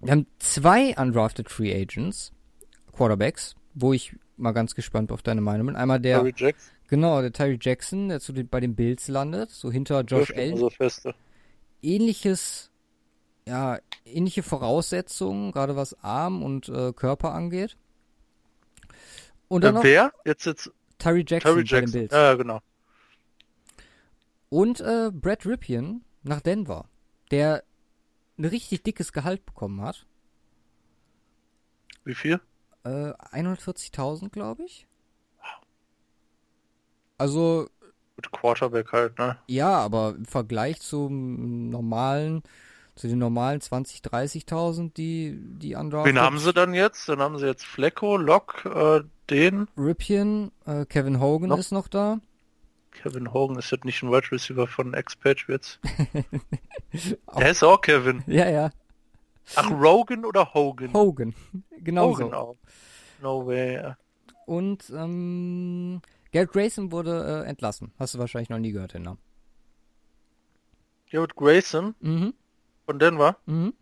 Wir 0.00 0.12
haben 0.12 0.26
zwei 0.38 0.96
undrafted 0.96 1.50
Free 1.50 1.72
Agents, 1.74 2.32
Quarterbacks, 2.92 3.54
wo 3.74 3.92
ich 3.92 4.16
mal 4.36 4.52
ganz 4.52 4.74
gespannt 4.74 5.12
auf 5.12 5.22
deine 5.22 5.40
Meinung 5.40 5.68
bin. 5.68 5.76
Einmal 5.76 6.00
der, 6.00 6.18
Terry 6.18 6.34
Jackson. 6.36 6.72
genau, 6.88 7.20
der 7.20 7.32
Terry 7.32 7.58
Jackson, 7.60 8.08
der 8.08 8.20
zu 8.20 8.32
den, 8.32 8.48
bei 8.48 8.60
den 8.60 8.74
Bills 8.74 9.08
landet, 9.08 9.50
so 9.50 9.70
hinter 9.70 10.00
Josh 10.00 10.32
Allen. 10.32 10.56
So 10.56 10.70
feste. 10.70 11.14
ähnliches, 11.82 12.70
ja, 13.46 13.78
ähnliche 14.04 14.42
Voraussetzungen, 14.42 15.52
gerade 15.52 15.76
was 15.76 15.94
Arm 16.02 16.42
und 16.42 16.68
äh, 16.68 16.92
Körper 16.92 17.32
angeht. 17.34 17.76
Und 19.48 19.64
dann 19.64 19.76
äh, 19.76 19.82
wer? 19.82 20.12
Jetzt 20.24 20.46
jetzt 20.46 20.70
Terry 20.98 21.24
Jackson, 21.26 21.52
Terry 21.52 21.64
Jackson. 21.64 22.08
Ja, 22.10 22.34
genau. 22.34 22.60
Und 24.48 24.80
äh, 24.80 25.10
Brad 25.12 25.46
Ripien 25.46 26.04
nach 26.22 26.40
Denver, 26.40 26.88
der 27.30 27.64
ein 28.38 28.44
richtig 28.44 28.82
dickes 28.82 29.12
Gehalt 29.12 29.44
bekommen 29.44 29.80
hat. 29.80 30.06
Wie 32.04 32.14
viel? 32.14 32.40
Äh, 32.84 33.12
140.000, 33.12 34.30
glaube 34.30 34.64
ich. 34.64 34.86
Also. 37.18 37.68
Mit 38.16 38.30
Quarterback 38.30 38.92
halt, 38.92 39.18
ne? 39.18 39.38
Ja, 39.48 39.70
aber 39.78 40.14
im 40.16 40.24
Vergleich 40.24 40.80
zum 40.80 41.70
normalen, 41.70 42.42
zu 42.94 43.08
den 43.08 43.18
normalen 43.18 43.60
20, 43.60 44.00
30.000, 44.00 44.92
die, 44.94 45.36
die 45.40 45.74
undrafted. 45.74 46.14
Wen 46.14 46.20
haben 46.20 46.38
sie 46.38 46.52
dann 46.52 46.74
jetzt? 46.74 47.08
Dann 47.08 47.20
haben 47.20 47.38
sie 47.38 47.46
jetzt 47.46 47.64
Flecko, 47.64 48.16
Lock, 48.16 48.64
äh, 48.64 49.02
den. 49.30 49.68
Ripien, 49.76 50.52
äh, 50.66 50.84
Kevin 50.86 51.20
Hogan 51.20 51.48
noch? 51.48 51.58
ist 51.58 51.72
noch 51.72 51.88
da. 51.88 52.20
Kevin 52.92 53.32
Hogan 53.32 53.58
ist 53.58 53.70
jetzt 53.72 53.84
nicht 53.84 54.02
ein 54.02 54.10
Wide 54.10 54.30
Receiver 54.30 54.66
von 54.66 54.94
Ex-Patriots. 54.94 55.80
Der 57.38 57.50
ist 57.50 57.64
auch 57.64 57.80
Kevin. 57.80 58.22
Ja, 58.26 58.48
ja. 58.48 58.70
Ach, 59.56 59.70
Rogan 59.70 60.24
oder 60.24 60.54
Hogan? 60.54 60.94
Hogan, 60.94 61.34
genau 61.78 62.10
Hogan 62.10 62.30
so. 62.30 62.34
Auch. 62.34 62.56
No 63.20 63.46
way. 63.46 63.94
Und 64.46 64.90
ähm, 64.94 66.00
Garrett 66.32 66.52
Grayson 66.52 66.92
wurde 66.92 67.44
äh, 67.44 67.48
entlassen. 67.48 67.92
Hast 67.98 68.14
du 68.14 68.18
wahrscheinlich 68.18 68.48
noch 68.48 68.58
nie 68.58 68.72
gehört, 68.72 68.94
den 68.94 69.02
Namen. 69.02 69.18
Garrett 71.10 71.36
Grayson? 71.36 71.94
Mhm. 72.00 72.34
Von 72.86 72.98
Denver? 72.98 73.36
Mhm. 73.46 73.74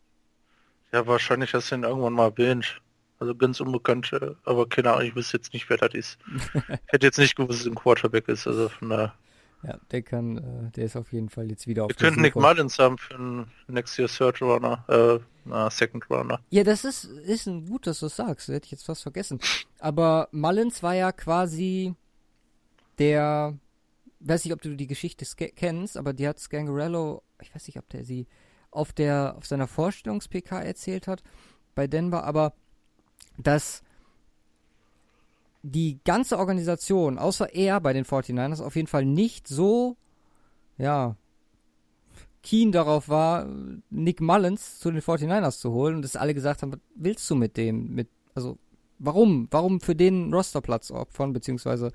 Ja, 0.92 1.06
wahrscheinlich 1.06 1.54
hast 1.54 1.70
du 1.70 1.76
ihn 1.76 1.84
irgendwann 1.84 2.12
mal 2.12 2.26
erwähnt. 2.26 2.80
Also 3.18 3.34
ganz 3.34 3.60
unbekannt, 3.60 4.12
äh, 4.12 4.34
aber 4.44 4.68
keine 4.68 4.92
Ahnung, 4.92 5.06
ich 5.06 5.14
wüsste 5.14 5.36
jetzt 5.36 5.52
nicht, 5.52 5.70
wer 5.70 5.76
das 5.76 5.94
ist. 5.94 6.18
ich 6.54 6.78
hätte 6.86 7.06
jetzt 7.06 7.18
nicht 7.18 7.36
gewusst, 7.36 7.60
dass 7.60 7.60
es 7.60 7.66
ein 7.66 7.76
Quarterback 7.76 8.26
ist, 8.28 8.46
also 8.46 8.68
von 8.68 8.90
daher. 8.90 9.14
Ja, 9.62 9.78
der 9.92 10.02
kann, 10.02 10.38
äh, 10.38 10.70
der 10.72 10.86
ist 10.86 10.96
auf 10.96 11.12
jeden 11.12 11.28
Fall 11.28 11.48
jetzt 11.48 11.68
wieder 11.68 11.84
auf 11.84 11.90
Wir 11.90 11.94
könnten 11.94 12.20
Nick 12.20 12.34
Mullins 12.34 12.80
haben 12.80 12.98
für 12.98 13.14
einen 13.14 13.46
Next 13.68 13.96
Year 13.96 14.08
Third 14.08 14.42
Runner, 14.42 14.84
äh, 14.88 15.20
na, 15.44 15.70
Second 15.70 16.10
Runner. 16.10 16.40
Ja, 16.50 16.64
das 16.64 16.84
ist, 16.84 17.04
ist 17.04 17.46
ein 17.46 17.66
gut, 17.66 17.86
dass 17.86 18.00
du 18.00 18.06
es 18.06 18.16
sagst. 18.16 18.48
Das 18.48 18.56
hätte 18.56 18.64
ich 18.64 18.72
jetzt 18.72 18.86
fast 18.86 19.04
vergessen. 19.04 19.38
Aber 19.78 20.28
Mullins 20.32 20.82
war 20.82 20.94
ja 20.94 21.12
quasi 21.12 21.94
der, 22.98 23.56
weiß 24.18 24.44
nicht, 24.44 24.52
ob 24.52 24.62
du 24.62 24.74
die 24.74 24.88
Geschichte 24.88 25.24
kennst, 25.54 25.96
aber 25.96 26.12
die 26.12 26.26
hat 26.26 26.40
Scangarello, 26.40 27.22
ich 27.40 27.54
weiß 27.54 27.68
nicht, 27.68 27.78
ob 27.78 27.88
der 27.90 28.04
sie 28.04 28.26
auf 28.72 28.92
der, 28.92 29.36
auf 29.36 29.46
seiner 29.46 29.68
Vorstellungs-PK 29.68 30.60
erzählt 30.60 31.06
hat 31.06 31.22
bei 31.74 31.86
Denver, 31.86 32.24
aber 32.24 32.52
dass 33.38 33.82
die 35.62 36.00
ganze 36.04 36.38
Organisation, 36.38 37.18
außer 37.18 37.54
er 37.54 37.80
bei 37.80 37.92
den 37.92 38.04
49ers, 38.04 38.62
auf 38.62 38.74
jeden 38.74 38.88
Fall 38.88 39.04
nicht 39.04 39.46
so, 39.46 39.96
ja, 40.76 41.16
keen 42.42 42.72
darauf 42.72 43.08
war, 43.08 43.46
Nick 43.90 44.20
Mullins 44.20 44.80
zu 44.80 44.90
den 44.90 45.00
49ers 45.00 45.60
zu 45.60 45.70
holen 45.70 45.96
und 45.96 46.02
dass 46.02 46.16
alle 46.16 46.34
gesagt 46.34 46.62
haben, 46.62 46.72
was 46.72 46.80
willst 46.96 47.30
du 47.30 47.36
mit 47.36 47.56
dem? 47.56 47.94
Mit, 47.94 48.08
also, 48.34 48.58
warum? 48.98 49.46
Warum 49.50 49.80
für 49.80 49.94
den 49.94 50.34
Rosterplatz 50.34 50.90
opfern? 50.90 51.32
Beziehungsweise 51.32 51.92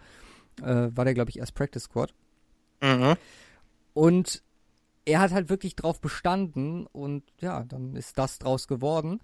äh, 0.61 0.87
war 0.91 1.03
der, 1.03 1.13
glaube 1.13 1.29
ich, 1.29 1.39
erst 1.39 1.53
Practice 1.53 1.83
Squad. 1.83 2.13
Mhm. 2.81 3.15
Und 3.93 4.41
er 5.07 5.21
hat 5.21 5.31
halt 5.31 5.49
wirklich 5.49 5.75
drauf 5.75 6.01
bestanden 6.01 6.85
und 6.85 7.23
ja, 7.39 7.63
dann 7.63 7.95
ist 7.95 8.17
das 8.17 8.39
draus 8.39 8.67
geworden. 8.67 9.21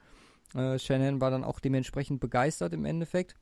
Äh, 0.56 0.80
Shannon 0.80 1.20
war 1.20 1.30
dann 1.30 1.44
auch 1.44 1.60
dementsprechend 1.60 2.22
begeistert 2.22 2.74
im 2.74 2.86
Endeffekt. 2.86 3.36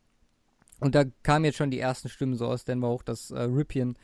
Und 0.80 0.96
da 0.96 1.04
kamen 1.22 1.46
jetzt 1.46 1.58
schon 1.58 1.70
die 1.70 1.80
ersten 1.80 2.10
Stimmen 2.10 2.36
so 2.36 2.48
aus 2.48 2.66
Denver 2.66 2.90
hoch, 2.90 3.04
dass 3.04 3.30
äh, 3.30 3.42
Ripien 3.42 3.96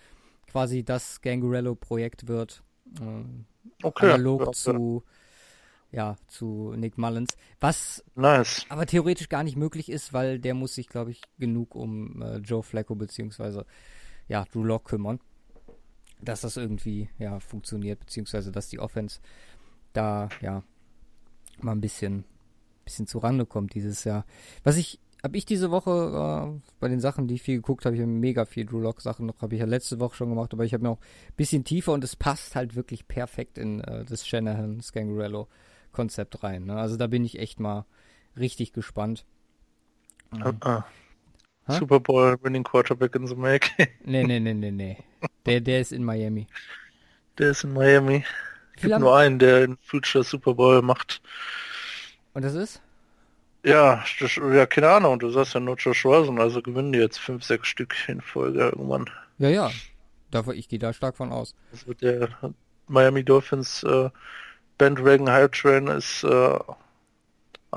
quasi 0.45 0.83
das 0.83 1.21
Gangarello-Projekt 1.21 2.27
wird. 2.27 2.61
Äh, 3.01 3.23
okay. 3.83 4.11
Analog 4.11 4.41
okay. 4.41 4.51
zu 4.53 5.03
ja, 5.89 6.17
zu 6.27 6.73
Nick 6.75 6.97
Mullins. 6.97 7.37
Was 7.59 8.03
nice. 8.13 8.65
aber 8.69 8.85
theoretisch 8.85 9.29
gar 9.29 9.43
nicht 9.43 9.55
möglich 9.55 9.89
ist, 9.89 10.13
weil 10.13 10.37
der 10.37 10.53
muss 10.53 10.75
sich, 10.75 10.89
glaube 10.89 11.11
ich, 11.11 11.21
genug 11.39 11.75
um 11.75 12.21
äh, 12.21 12.37
Joe 12.37 12.61
Flacco 12.61 12.93
beziehungsweise 12.93 13.65
ja, 14.27 14.45
Drew 14.51 14.63
Lock 14.63 14.85
kümmern. 14.85 15.19
Dass 16.19 16.41
das 16.41 16.57
irgendwie 16.57 17.09
ja 17.19 17.39
funktioniert, 17.39 17.99
beziehungsweise 17.99 18.51
dass 18.51 18.69
die 18.69 18.79
Offense 18.79 19.19
da 19.93 20.29
ja 20.41 20.63
mal 21.59 21.73
ein 21.73 21.81
bisschen, 21.81 22.25
bisschen 22.85 23.07
Rande 23.19 23.45
kommt 23.45 23.73
dieses 23.73 24.03
Jahr. 24.03 24.25
Was 24.63 24.77
ich 24.77 24.99
habe 25.23 25.37
ich 25.37 25.45
diese 25.45 25.71
Woche 25.71 26.51
äh, 26.55 26.61
bei 26.79 26.87
den 26.87 26.99
Sachen, 26.99 27.27
die 27.27 27.35
ich 27.35 27.41
viel 27.41 27.57
geguckt 27.57 27.85
habe, 27.85 27.95
ich 27.95 28.01
habe 28.01 28.11
mega 28.11 28.45
viel 28.45 28.65
Drew 28.65 28.79
Lock 28.79 29.01
Sachen 29.01 29.25
noch, 29.25 29.41
habe 29.41 29.55
ich 29.55 29.59
ja 29.59 29.65
letzte 29.65 29.99
Woche 29.99 30.15
schon 30.15 30.29
gemacht, 30.29 30.53
aber 30.53 30.63
ich 30.63 30.73
habe 30.73 30.83
mir 30.83 30.91
auch 30.91 30.99
ein 30.99 31.35
bisschen 31.35 31.63
tiefer 31.63 31.93
und 31.93 32.03
es 32.03 32.15
passt 32.15 32.55
halt 32.55 32.75
wirklich 32.75 33.07
perfekt 33.07 33.57
in 33.57 33.81
äh, 33.81 34.05
das 34.05 34.27
Shanahan 34.27 34.79
Scangarello 34.79 35.47
Konzept 35.91 36.43
rein. 36.43 36.65
Ne? 36.65 36.75
Also 36.75 36.97
da 36.97 37.07
bin 37.07 37.25
ich 37.25 37.39
echt 37.39 37.59
mal 37.59 37.85
richtig 38.37 38.73
gespannt. 38.73 39.25
Uh 40.33 40.81
Super 41.69 41.99
Bowl 41.99 42.37
Winning 42.41 42.63
Quarterback 42.63 43.15
in 43.15 43.27
the 43.27 43.35
make. 43.35 43.69
nee, 44.05 44.23
nee, 44.23 44.39
nee, 44.39 44.53
nee, 44.53 44.71
nee. 44.71 44.97
Der, 45.45 45.61
der 45.61 45.81
ist 45.81 45.91
in 45.91 46.03
Miami. 46.03 46.47
Der 47.37 47.51
ist 47.51 47.63
in 47.63 47.73
Miami. 47.73 48.23
Es 48.75 48.83
gibt 48.83 48.99
nur 48.99 49.17
einen, 49.17 49.39
der 49.39 49.63
in 49.63 49.77
Future 49.81 50.23
Super 50.23 50.53
Bowl 50.53 50.81
macht. 50.81 51.21
Und 52.33 52.43
das 52.43 52.53
ist? 52.53 52.81
Ja, 53.63 54.03
das, 54.19 54.35
ja, 54.35 54.65
keine 54.65 54.89
Ahnung. 54.89 55.19
Du 55.19 55.29
sagst 55.29 55.53
ja 55.53 55.59
nur 55.59 55.75
Josh 55.75 56.05
Rosen, 56.05 56.39
also 56.39 56.61
gewinnen 56.61 56.93
die 56.93 56.99
jetzt 56.99 57.19
fünf, 57.19 57.43
sechs 57.43 57.67
Stück 57.67 57.95
in 58.07 58.21
Folge 58.21 58.59
irgendwann. 58.59 59.09
Ja, 59.39 59.49
ja. 59.49 59.71
Davon, 60.31 60.55
ich 60.55 60.69
gehe 60.69 60.79
da 60.79 60.93
stark 60.93 61.17
von 61.17 61.31
aus. 61.31 61.55
Wird 61.85 62.01
der 62.01 62.29
Miami 62.87 63.23
Dolphins 63.23 63.83
äh, 63.83 64.09
Bandwagon 64.77 65.29
Hype 65.29 65.53
Train 65.53 65.87
ist 65.87 66.23
äh, 66.23 66.59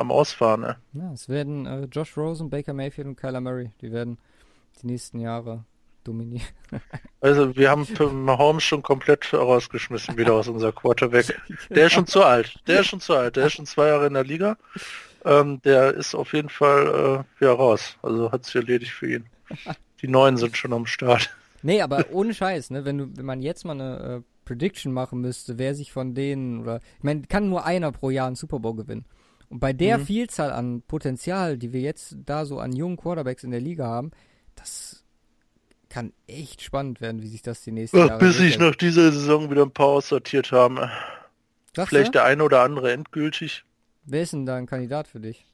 am 0.01 0.11
Ausfahren. 0.11 0.63
Ne? 0.63 0.77
Ja, 0.93 1.13
es 1.13 1.29
werden 1.29 1.67
äh, 1.67 1.85
Josh 1.85 2.17
Rosen, 2.17 2.51
Baker 2.51 2.73
Mayfield 2.73 3.07
und 3.07 3.17
Kyler 3.17 3.41
Murray, 3.41 3.71
die 3.81 3.93
werden 3.93 4.19
die 4.81 4.87
nächsten 4.87 5.21
Jahre 5.21 5.65
dominieren. 6.05 6.47
also 7.21 7.55
wir 7.57 7.71
haben 7.71 7.87
Mahomes 8.25 8.65
schon 8.65 8.83
komplett 8.83 9.33
rausgeschmissen 9.33 10.17
wieder 10.17 10.35
aus 10.35 10.49
unserer 10.49 10.73
Quarterback. 10.73 11.39
Der 11.69 11.87
ist 11.87 11.93
schon 11.93 12.07
zu 12.07 12.23
alt. 12.23 12.55
Der 12.67 12.81
ist 12.81 12.87
schon 12.87 13.01
zu 13.01 13.15
alt. 13.15 13.37
Der 13.37 13.47
ist 13.47 13.55
schon 13.55 13.67
zwei 13.67 13.89
Jahre 13.89 14.07
in 14.07 14.15
der 14.15 14.25
Liga. 14.25 14.57
Ähm, 15.25 15.61
der 15.63 15.95
ist 15.95 16.15
auf 16.15 16.33
jeden 16.33 16.49
Fall 16.49 17.25
äh, 17.39 17.41
wieder 17.41 17.53
raus. 17.53 17.97
Also 18.03 18.33
hat 18.33 18.45
sich 18.45 18.57
erledigt 18.57 18.93
für 18.93 19.15
ihn. 19.15 19.27
Die 20.01 20.09
Neuen 20.09 20.37
sind 20.37 20.57
schon 20.57 20.73
am 20.73 20.87
Start. 20.87 21.31
Nee, 21.63 21.83
aber 21.83 22.07
ohne 22.11 22.33
Scheiß, 22.33 22.71
ne? 22.71 22.85
Wenn 22.87 22.99
du, 22.99 23.17
wenn 23.17 23.27
man 23.27 23.43
jetzt 23.43 23.65
mal 23.65 23.73
eine 23.73 23.99
äh, 23.99 24.21
Prediction 24.47 24.93
machen 24.93 25.21
müsste, 25.21 25.59
wer 25.59 25.75
sich 25.75 25.93
von 25.93 26.15
denen 26.15 26.63
oder 26.63 26.81
ich 26.97 27.05
meine, 27.05 27.23
kann 27.23 27.51
nur 27.51 27.67
einer 27.67 27.93
pro 27.93 28.11
Jahr 28.11 28.27
einen 28.27 28.37
Super 28.37 28.59
Bowl 28.59 28.75
gewinnen. 28.75 29.05
Und 29.51 29.59
bei 29.59 29.73
der 29.73 29.99
mhm. 29.99 30.07
Vielzahl 30.07 30.53
an 30.53 30.83
Potenzial, 30.83 31.59
die 31.59 31.73
wir 31.73 31.81
jetzt 31.81 32.17
da 32.25 32.47
so 32.47 32.61
an 32.61 32.73
jungen 32.73 32.97
Quarterbacks 32.97 33.45
in 33.45 33.51
der 33.51 33.61
Liga 33.61 33.85
haben, 33.85 34.13
das 34.55 35.05
kann 35.89 36.13
echt 36.29 36.63
spannend 36.63 37.01
werden, 37.01 37.21
wie 37.21 37.27
sich 37.27 37.43
das 37.43 37.63
die 37.63 37.73
nächsten 37.73 37.99
Ach, 37.99 38.07
Jahre 38.07 38.21
Bis 38.21 38.39
sich 38.39 38.59
nach 38.59 38.77
dieser 38.77 39.11
Saison 39.11 39.51
wieder 39.51 39.63
ein 39.63 39.73
paar 39.73 39.89
aussortiert 39.89 40.53
haben. 40.53 40.79
Sagst 41.75 41.91
Vielleicht 41.91 42.09
du? 42.09 42.13
der 42.13 42.25
eine 42.25 42.45
oder 42.45 42.63
andere 42.63 42.93
endgültig. 42.93 43.65
Wer 44.05 44.23
ist 44.23 44.33
denn 44.33 44.47
da 44.47 44.55
ein 44.55 44.67
Kandidat 44.67 45.09
für 45.09 45.19
dich? 45.19 45.45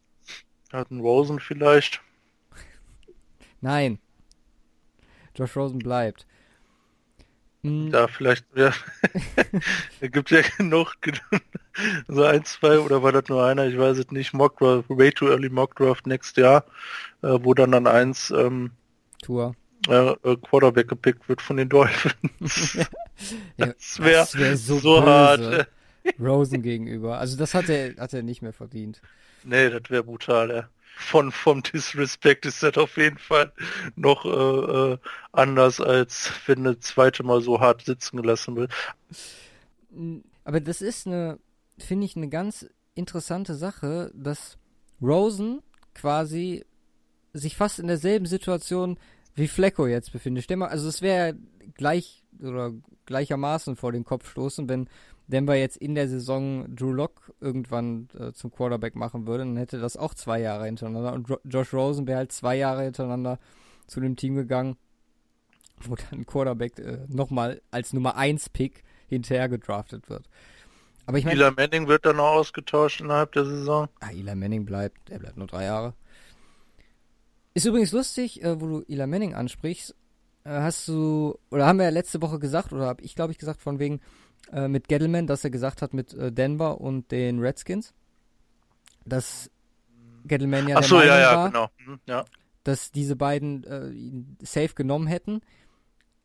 Hat 0.73 0.91
ein 0.91 1.01
Rosen 1.01 1.41
vielleicht. 1.41 2.03
Nein. 3.63 3.99
Josh 5.35 5.57
Rosen 5.57 5.79
bleibt. 5.79 6.27
Hm. 7.67 7.91
Ja, 7.93 8.07
vielleicht, 8.07 8.47
ja. 8.55 8.73
da 10.01 10.07
gibt 10.07 10.31
ja 10.31 10.41
genug, 10.57 10.97
so 12.09 12.23
ein, 12.23 12.45
zwei, 12.45 12.79
oder 12.79 13.03
war 13.03 13.11
das 13.11 13.29
nur 13.29 13.45
einer, 13.45 13.67
ich 13.67 13.77
weiß 13.77 13.99
es 13.99 14.11
nicht, 14.13 14.33
Mockdraft, 14.33 14.89
way 14.89 15.11
too 15.11 15.29
early 15.29 15.49
Mockdraft 15.49 16.07
next 16.07 16.37
Jahr, 16.37 16.65
äh, 17.23 17.39
wo 17.41 17.55
dann 17.55 17.75
an 17.75 17.87
eins 17.87 18.31
ähm, 18.31 18.71
Tour. 19.23 19.57
Äh, 19.89 20.11
äh, 20.11 20.37
Quarterback 20.37 20.89
gepickt 20.89 21.29
wird 21.29 21.43
von 21.43 21.57
den 21.57 21.69
Dolphins. 21.69 22.75
ja, 23.57 23.67
das 23.67 23.99
wäre 23.99 24.27
wär 24.35 24.57
so, 24.57 24.79
so 24.79 25.05
hart. 25.05 25.69
Rosen 26.21 26.63
gegenüber. 26.63 27.19
Also 27.19 27.37
das 27.37 27.53
hat 27.53 27.69
er, 27.69 27.97
hat 27.97 28.13
er 28.15 28.23
nicht 28.23 28.41
mehr 28.41 28.53
verdient. 28.53 29.03
Nee, 29.43 29.71
das 29.71 29.91
wäre 29.91 30.05
brutal, 30.05 30.51
ja 30.51 30.69
von 30.99 31.31
vom 31.31 31.63
Disrespect 31.63 32.47
ist 32.47 32.63
das 32.63 32.77
auf 32.79 32.97
jeden 32.97 33.19
Fall 33.19 33.53
noch 33.97 34.25
äh, 34.25 34.93
äh, 34.95 34.99
anders, 35.31 35.81
als 35.81 36.33
wenn 36.47 36.61
eine 36.61 36.79
zweite 36.79 37.23
Mal 37.23 37.43
so 37.43 37.61
hart 37.61 37.85
sitzen 37.85 38.17
gelassen 38.17 38.57
wird. 38.57 38.73
Aber 40.45 40.61
das 40.61 40.81
ist 40.81 41.07
eine, 41.07 41.39
finde 41.79 42.07
ich, 42.07 42.17
eine 42.17 42.31
ganz 42.31 42.67
interessante 42.95 43.55
Sache, 43.55 44.11
dass 44.15 44.57
Rosen 45.03 45.63
quasi 45.95 46.65
sich 47.35 47.57
fast 47.57 47.79
in 47.79 47.89
derselben 47.89 48.27
Situation 48.27 48.99
wie 49.35 49.49
Flecko 49.49 49.87
jetzt 49.87 50.13
befindet. 50.13 50.45
Stell 50.45 50.57
mal, 50.57 50.69
also 50.69 50.89
es 50.89 51.03
wäre 51.03 51.37
gleich 51.75 52.25
oder 52.41 52.73
gleichermaßen 53.05 53.77
vor 53.77 53.93
den 53.93 54.05
Kopf 54.05 54.31
stoßen, 54.31 54.67
wenn 54.69 54.89
Denver 55.29 55.55
jetzt 55.55 55.77
in 55.77 55.95
der 55.95 56.09
Saison 56.09 56.75
Drew 56.75 56.93
Lock 56.93 57.33
irgendwann 57.41 58.09
äh, 58.19 58.33
zum 58.33 58.53
Quarterback 58.53 58.95
machen 58.95 59.27
würde, 59.27 59.45
dann 59.45 59.57
hätte 59.57 59.79
das 59.79 59.97
auch 59.97 60.15
zwei 60.15 60.41
Jahre 60.41 60.67
hintereinander. 60.67 61.13
Und 61.13 61.31
Ro 61.31 61.39
Josh 61.45 61.73
Rosen 61.73 62.07
wäre 62.07 62.19
halt 62.19 62.33
zwei 62.33 62.57
Jahre 62.57 62.85
hintereinander 62.85 63.39
zu 63.87 64.01
dem 64.01 64.17
Team 64.17 64.37
gegangen, 64.37 64.77
wo 65.83 65.97
dann 65.97 66.27
Quarterback 66.27 66.79
äh, 66.79 66.99
nochmal 67.09 67.61
als 67.71 67.93
Nummer 67.93 68.17
1 68.17 68.51
Pick 68.51 68.85
hinterher 69.09 69.49
gedraftet 69.49 70.09
wird. 70.09 70.29
Aber 71.07 71.19
ich 71.19 71.25
meine. 71.25 71.41
Eli 71.41 71.55
Manning 71.57 71.89
wird 71.89 72.05
dann 72.05 72.21
auch 72.21 72.35
ausgetauscht 72.35 73.01
innerhalb 73.01 73.33
der 73.33 73.45
Saison. 73.45 73.89
Ah, 74.01 74.11
Eli 74.11 74.35
Manning 74.35 74.65
bleibt, 74.65 75.11
er 75.11 75.19
bleibt 75.19 75.37
nur 75.37 75.47
drei 75.47 75.65
Jahre. 75.65 75.95
Ist 77.55 77.65
übrigens 77.65 77.93
lustig, 77.93 78.43
äh, 78.43 78.61
wo 78.61 78.67
du 78.67 78.85
Eli 78.89 79.07
Manning 79.07 79.35
ansprichst. 79.35 79.95
Äh, 80.45 80.51
hast 80.51 80.87
du, 80.89 81.39
oder 81.51 81.67
haben 81.67 81.79
wir 81.79 81.85
ja 81.85 81.91
letzte 81.91 82.23
Woche 82.23 82.39
gesagt, 82.39 82.73
oder 82.73 82.87
habe 82.87 83.03
ich 83.03 83.15
glaube 83.15 83.33
ich 83.33 83.39
gesagt, 83.39 83.61
von 83.61 83.79
wegen 83.79 84.01
äh, 84.53 84.69
mit 84.69 84.89
Gettleman, 84.89 85.27
dass 85.27 85.45
er 85.45 85.51
gesagt 85.51 85.83
hat 85.83 85.95
mit 85.95 86.15
äh, 86.15 86.33
Denver 86.33 86.81
und 86.81 87.11
den 87.11 87.41
Redskins, 87.41 87.95
dass 89.05 89.51
Gettleman 90.25 90.69
ja 90.69 90.79
Ach 90.79 90.85
so, 90.85 90.99
der 90.99 91.07
ja, 91.07 91.13
Meinung 91.13 91.23
ja, 91.23 91.37
war, 91.37 91.51
genau. 91.51 91.71
Hm, 91.93 92.01
ja. 92.07 92.25
dass 92.65 92.93
diese 92.93 93.17
beiden 93.17 93.65
äh, 93.65 93.89
ihn 93.91 94.37
safe 94.43 94.75
genommen 94.75 95.07
hätten. 95.07 95.41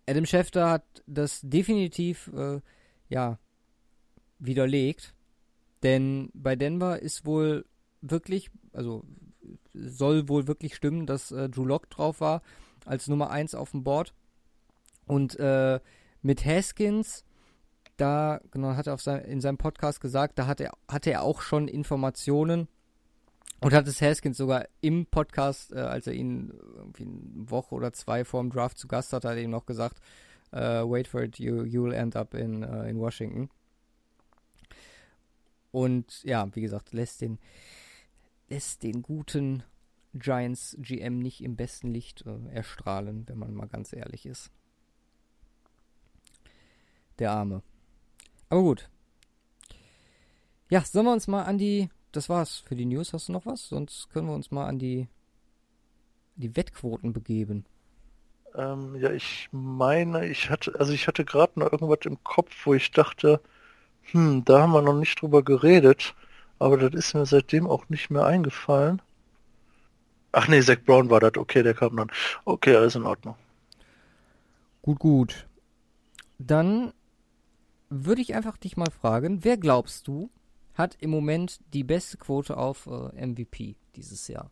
Adam 0.07 0.25
Schefter 0.25 0.69
hat 0.69 0.84
das 1.05 1.41
definitiv, 1.43 2.31
äh, 2.36 2.60
ja, 3.10 3.38
widerlegt. 4.39 5.13
Denn 5.84 6.29
bei 6.34 6.55
Denver 6.55 6.99
ist 6.99 7.25
wohl 7.25 7.65
wirklich, 8.01 8.51
also 8.73 9.03
soll 9.73 10.27
wohl 10.27 10.47
wirklich 10.47 10.75
stimmen, 10.75 11.05
dass 11.05 11.31
äh, 11.31 11.49
Drew 11.49 11.65
Lock 11.65 11.89
drauf 11.89 12.21
war 12.21 12.41
als 12.86 13.07
Nummer 13.07 13.29
1 13.29 13.55
auf 13.55 13.71
dem 13.71 13.84
Board. 13.84 14.13
Und 15.05 15.39
äh, 15.39 15.79
mit 16.21 16.45
Haskins, 16.45 17.23
da, 18.01 18.41
genau, 18.49 18.75
hat 18.75 18.87
er 18.87 18.97
sein, 18.97 19.23
in 19.25 19.41
seinem 19.41 19.57
Podcast 19.57 20.01
gesagt, 20.01 20.39
da 20.39 20.47
hat 20.47 20.59
er, 20.59 20.71
hatte 20.87 21.11
er 21.11 21.21
auch 21.21 21.41
schon 21.41 21.67
Informationen 21.67 22.67
und 23.59 23.73
hat 23.73 23.87
es 23.87 24.01
Haskins 24.01 24.37
sogar 24.37 24.67
im 24.81 25.05
Podcast, 25.05 25.71
äh, 25.71 25.79
als 25.79 26.07
er 26.07 26.13
ihn 26.13 26.51
irgendwie 26.75 27.03
eine 27.03 27.49
Woche 27.49 27.75
oder 27.75 27.93
zwei 27.93 28.25
vor 28.25 28.41
dem 28.41 28.49
Draft 28.51 28.79
zu 28.79 28.87
Gast 28.87 29.13
hatte, 29.13 29.29
hat 29.29 29.35
er 29.35 29.43
ihm 29.43 29.51
noch 29.51 29.67
gesagt, 29.67 30.01
äh, 30.51 30.81
wait 30.81 31.07
for 31.07 31.21
it, 31.21 31.37
you, 31.37 31.61
you'll 31.61 31.93
end 31.93 32.15
up 32.15 32.33
in, 32.33 32.63
äh, 32.63 32.89
in 32.89 32.99
Washington. 32.99 33.49
Und 35.71 36.23
ja, 36.23 36.49
wie 36.55 36.61
gesagt, 36.61 36.91
lässt 36.91 37.21
den, 37.21 37.37
lässt 38.49 38.81
den 38.81 39.03
guten 39.03 39.63
Giants 40.13 40.75
GM 40.79 41.19
nicht 41.19 41.43
im 41.43 41.55
besten 41.55 41.93
Licht 41.93 42.25
äh, 42.25 42.53
erstrahlen, 42.53 43.27
wenn 43.27 43.37
man 43.37 43.53
mal 43.53 43.67
ganz 43.67 43.93
ehrlich 43.93 44.25
ist. 44.25 44.51
Der 47.19 47.31
Arme. 47.31 47.61
Aber 48.51 48.63
gut. 48.63 48.89
Ja, 50.69 50.81
sollen 50.81 51.05
wir 51.05 51.13
uns 51.13 51.27
mal 51.27 51.43
an 51.43 51.57
die. 51.57 51.89
Das 52.11 52.27
war's 52.27 52.57
für 52.57 52.75
die 52.75 52.85
News. 52.85 53.13
Hast 53.13 53.29
du 53.29 53.31
noch 53.31 53.45
was? 53.45 53.69
Sonst 53.69 54.09
können 54.09 54.27
wir 54.27 54.35
uns 54.35 54.51
mal 54.51 54.67
an 54.67 54.77
die, 54.77 55.07
die 56.35 56.53
Wettquoten 56.57 57.13
begeben. 57.13 57.65
Ähm, 58.53 58.97
ja, 58.97 59.09
ich 59.11 59.47
meine, 59.53 60.27
ich 60.27 60.49
hatte, 60.49 60.77
also 60.77 60.91
ich 60.91 61.07
hatte 61.07 61.23
gerade 61.23 61.57
noch 61.61 61.71
irgendwas 61.71 61.99
im 62.03 62.21
Kopf, 62.25 62.51
wo 62.65 62.73
ich 62.73 62.91
dachte, 62.91 63.39
hm, 64.01 64.43
da 64.43 64.63
haben 64.63 64.73
wir 64.73 64.81
noch 64.81 64.99
nicht 64.99 65.21
drüber 65.21 65.43
geredet, 65.43 66.13
aber 66.59 66.75
das 66.75 66.93
ist 66.93 67.13
mir 67.13 67.25
seitdem 67.25 67.67
auch 67.67 67.87
nicht 67.87 68.09
mehr 68.09 68.25
eingefallen. 68.25 69.01
Ach 70.33 70.49
nee, 70.49 70.59
Zach 70.59 70.83
Brown 70.85 71.09
war 71.09 71.21
das, 71.21 71.37
okay, 71.37 71.63
der 71.63 71.73
kam 71.73 71.95
dann. 71.95 72.11
Okay, 72.43 72.75
alles 72.75 72.95
in 72.95 73.03
Ordnung. 73.03 73.35
Gut, 74.81 74.99
gut. 74.99 75.47
Dann 76.37 76.91
würde 77.91 78.21
ich 78.21 78.34
einfach 78.34 78.58
dich 78.58 78.77
mal 78.77 78.89
fragen, 78.89 79.43
wer 79.43 79.58
glaubst 79.58 80.08
du 80.08 80.32
hat 80.73 80.95
im 80.99 81.10
Moment 81.10 81.60
die 81.73 81.84
beste 81.84 82.17
Quote 82.17 82.56
auf 82.58 82.88
äh, 82.88 83.25
MVP 83.25 83.75
dieses 83.95 84.27
Jahr? 84.27 84.49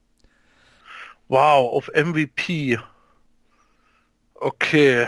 Wow, 1.30 1.72
auf 1.74 1.90
MVP. 1.96 2.78
Okay. 4.36 5.08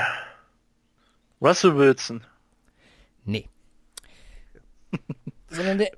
Russell 1.42 1.76
Wilson. 1.76 2.24
Nee. 3.26 3.50
Sondern 5.50 5.80
der, 5.80 5.92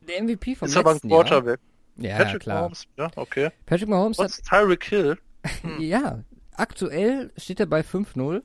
der 0.00 0.22
MVP 0.22 0.56
vom 0.56 0.68
Ist 0.68 0.76
aber 0.76 0.92
ein. 0.92 1.00
Quarterback. 1.00 1.60
Ja, 1.96 2.16
Patrick 2.16 2.42
klar. 2.42 2.60
Mahomes. 2.62 2.86
Ja, 2.96 3.10
okay. 3.16 3.50
Patrick 3.66 3.88
Mahomes 3.88 4.18
hat 4.18 4.26
Was? 4.26 4.42
Tyreek 4.42 4.84
Hill? 4.84 5.18
Ja, 5.78 6.24
aktuell 6.56 7.32
steht 7.36 7.60
er 7.60 7.66
bei 7.66 7.82
5-0. 7.82 8.42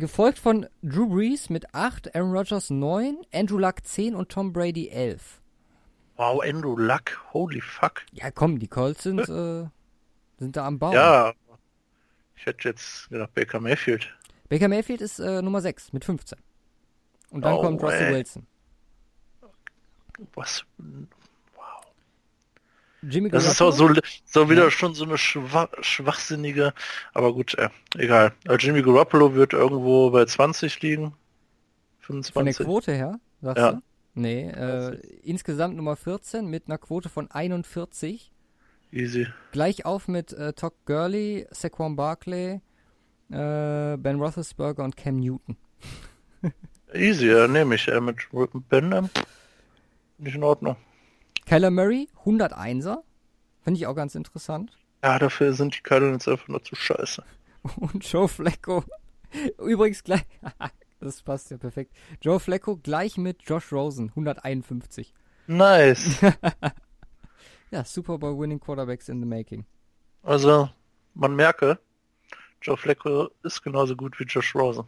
Gefolgt 0.00 0.38
von 0.38 0.66
Drew 0.82 1.08
Brees 1.08 1.48
mit 1.48 1.74
8, 1.74 2.14
Aaron 2.14 2.32
Rodgers 2.36 2.68
9, 2.68 3.16
Andrew 3.32 3.56
Luck 3.56 3.76
10 3.82 4.14
und 4.14 4.28
Tom 4.28 4.52
Brady 4.52 4.88
11. 4.90 5.40
Wow, 6.16 6.42
Andrew 6.42 6.76
Luck. 6.76 7.18
Holy 7.32 7.62
fuck. 7.62 8.02
Ja, 8.12 8.30
komm, 8.30 8.58
die 8.58 8.68
Colts 8.68 9.04
sind, 9.04 9.20
äh, 9.20 9.64
sind 10.38 10.54
da 10.56 10.66
am 10.66 10.78
Baum. 10.78 10.92
Ja. 10.92 11.32
Ich 12.36 12.44
hätte 12.44 12.68
jetzt 12.68 13.08
gedacht 13.08 13.32
Baker 13.32 13.58
Mayfield. 13.58 14.14
Baker 14.50 14.68
Mayfield 14.68 15.00
ist 15.00 15.18
äh, 15.18 15.40
Nummer 15.40 15.62
6 15.62 15.94
mit 15.94 16.04
15. 16.04 16.38
Und 17.30 17.42
dann 17.42 17.54
Oh, 17.54 17.62
kommt 17.62 17.82
Russell 17.82 18.08
ey. 18.08 18.14
Wilson. 18.16 18.46
Was? 20.34 20.62
Jimmy 23.08 23.30
Das 23.30 23.44
ist 23.46 23.60
auch 23.62 23.72
so, 23.72 23.90
so 24.24 24.50
wieder 24.50 24.64
Ja. 24.64 24.70
schon 24.70 24.94
so 24.94 25.04
eine 25.04 25.18
schwach, 25.18 25.68
schwachsinnige, 25.80 26.72
aber 27.14 27.32
gut, 27.32 27.54
äh, 27.54 27.68
egal. 27.96 28.32
Äh, 28.48 28.56
Jimmy 28.56 28.82
Garoppolo 28.82 29.34
wird 29.34 29.52
irgendwo 29.52 30.10
bei 30.10 30.24
20 30.24 30.80
liegen. 30.82 31.14
Von 32.00 32.22
der 32.22 32.32
25. 32.32 32.66
Quote 32.66 32.92
her, 32.92 33.20
sagst 33.42 33.58
Ja. 33.62 33.72
du? 33.72 33.82
Nee, 34.14 34.48
äh, 34.48 34.96
insgesamt 35.22 35.76
Nummer 35.76 35.94
14 35.96 36.46
mit 36.46 36.68
einer 36.68 36.78
Quote 36.78 37.08
von 37.08 37.30
41. 37.30 38.32
Easy. 38.92 39.26
Gleich 39.52 39.84
auf 39.84 40.08
mit 40.08 40.32
äh, 40.32 40.52
Todd 40.54 40.72
Gurley, 40.86 41.46
Saquon 41.50 41.96
Barkley, 41.96 42.60
äh, 43.30 43.96
Ben 43.98 44.18
Roethlisberger 44.20 44.84
und 44.84 44.96
Cam 44.96 45.16
Newton. 45.20 45.56
Easy, 46.94 47.26
ja, 47.28 47.46
nehme 47.48 47.74
ich. 47.74 47.88
Äh, 47.88 48.00
mit 48.00 48.16
Ben, 48.68 48.92
ähm, 48.92 49.10
nicht 50.18 50.36
in 50.36 50.44
Ordnung. 50.44 50.76
Kyler 51.46 51.70
Murray, 51.70 52.08
101er. 52.24 52.98
Finde 53.62 53.78
ich 53.78 53.86
auch 53.86 53.94
ganz 53.94 54.14
interessant. 54.14 54.76
Ja, 55.02 55.18
dafür 55.18 55.52
sind 55.52 55.76
die 55.76 55.80
Cardinals 55.80 56.26
einfach 56.26 56.48
nur 56.48 56.62
zu 56.62 56.74
scheiße. 56.74 57.22
Und 57.76 58.04
Joe 58.04 58.28
Flacco. 58.28 58.84
Übrigens 59.58 60.02
gleich. 60.02 60.24
das 61.00 61.22
passt 61.22 61.50
ja 61.50 61.56
perfekt. 61.56 61.94
Joe 62.20 62.40
Flacco 62.40 62.76
gleich 62.76 63.16
mit 63.16 63.42
Josh 63.42 63.72
Rosen, 63.72 64.10
151. 64.10 65.14
Nice. 65.46 66.20
Ja, 67.72 67.84
Super 67.84 68.16
Bowl 68.16 68.38
winning 68.38 68.60
Quarterbacks 68.60 69.08
in 69.08 69.20
the 69.20 69.26
making. 69.26 69.66
also, 70.22 70.70
man 71.14 71.34
merke, 71.34 71.80
Joe 72.62 72.76
Flacco 72.76 73.28
ist 73.42 73.60
genauso 73.60 73.96
gut 73.96 74.18
wie 74.20 74.24
Josh 74.24 74.54
Rosen. 74.54 74.84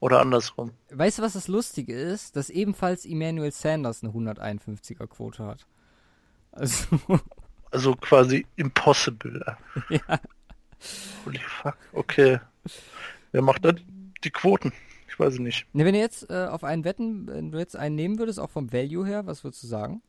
Oder 0.00 0.20
andersrum. 0.20 0.72
Weißt 0.90 1.18
du, 1.18 1.22
was 1.22 1.34
das 1.34 1.46
Lustige 1.46 1.94
ist? 1.94 2.34
Dass 2.34 2.50
ebenfalls 2.50 3.04
Emmanuel 3.04 3.52
Sanders 3.52 4.02
eine 4.02 4.12
151er 4.12 5.06
Quote 5.06 5.44
hat. 5.44 5.66
Also, 6.52 6.98
Also 7.70 7.94
quasi 7.94 8.46
impossible. 8.56 9.56
ja. 9.88 10.20
Holy 11.24 11.38
fuck. 11.38 11.76
Okay. 11.92 12.40
Wer 13.32 13.42
macht 13.42 13.64
das? 13.64 13.76
Die 14.24 14.30
Quoten. 14.30 14.72
Ich 15.08 15.18
weiß 15.18 15.34
es 15.34 15.38
nicht. 15.38 15.66
Ne, 15.72 15.84
wenn 15.84 15.94
du 15.94 16.00
jetzt 16.00 16.28
äh, 16.30 16.46
auf 16.46 16.64
einen 16.64 16.84
wetten, 16.84 17.26
wenn 17.28 17.52
du 17.52 17.58
jetzt 17.58 17.76
einen 17.76 17.94
nehmen 17.94 18.18
würdest, 18.18 18.40
auch 18.40 18.50
vom 18.50 18.72
Value 18.72 19.06
her, 19.06 19.26
was 19.26 19.44
würdest 19.44 19.62
du 19.62 19.66
sagen? 19.66 20.02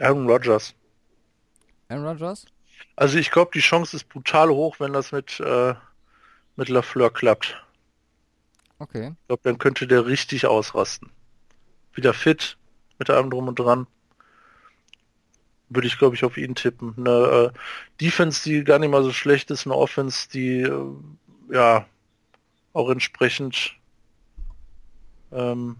Aaron 0.00 0.28
Rodgers. 0.28 0.74
Aaron 1.88 2.06
Rodgers? 2.06 2.46
Also 2.96 3.18
ich 3.18 3.30
glaube, 3.30 3.50
die 3.54 3.60
Chance 3.60 3.96
ist 3.96 4.08
brutal 4.08 4.48
hoch, 4.48 4.80
wenn 4.80 4.92
das 4.92 5.12
mit, 5.12 5.40
äh, 5.40 5.74
mit 6.56 6.68
Lafleur 6.68 7.12
klappt. 7.12 7.62
Okay. 8.78 9.14
Ich 9.20 9.26
glaube, 9.28 9.42
dann 9.44 9.58
könnte 9.58 9.86
der 9.86 10.06
richtig 10.06 10.46
ausrasten. 10.46 11.10
Wieder 11.94 12.12
fit, 12.12 12.58
mit 12.98 13.10
allem 13.10 13.30
drum 13.30 13.48
und 13.48 13.58
dran. 13.58 13.86
Würde 15.68 15.86
ich, 15.86 15.98
glaube 15.98 16.16
ich, 16.16 16.24
auf 16.24 16.36
ihn 16.36 16.54
tippen. 16.54 16.94
Eine 16.98 17.52
äh, 17.54 17.58
Defense, 18.00 18.42
die 18.48 18.64
gar 18.64 18.78
nicht 18.78 18.90
mal 18.90 19.02
so 19.02 19.12
schlecht 19.12 19.50
ist, 19.50 19.66
eine 19.66 19.76
Offense, 19.76 20.28
die 20.28 20.60
äh, 20.60 20.94
ja 21.50 21.86
auch 22.72 22.90
entsprechend 22.90 23.76
ähm, 25.32 25.76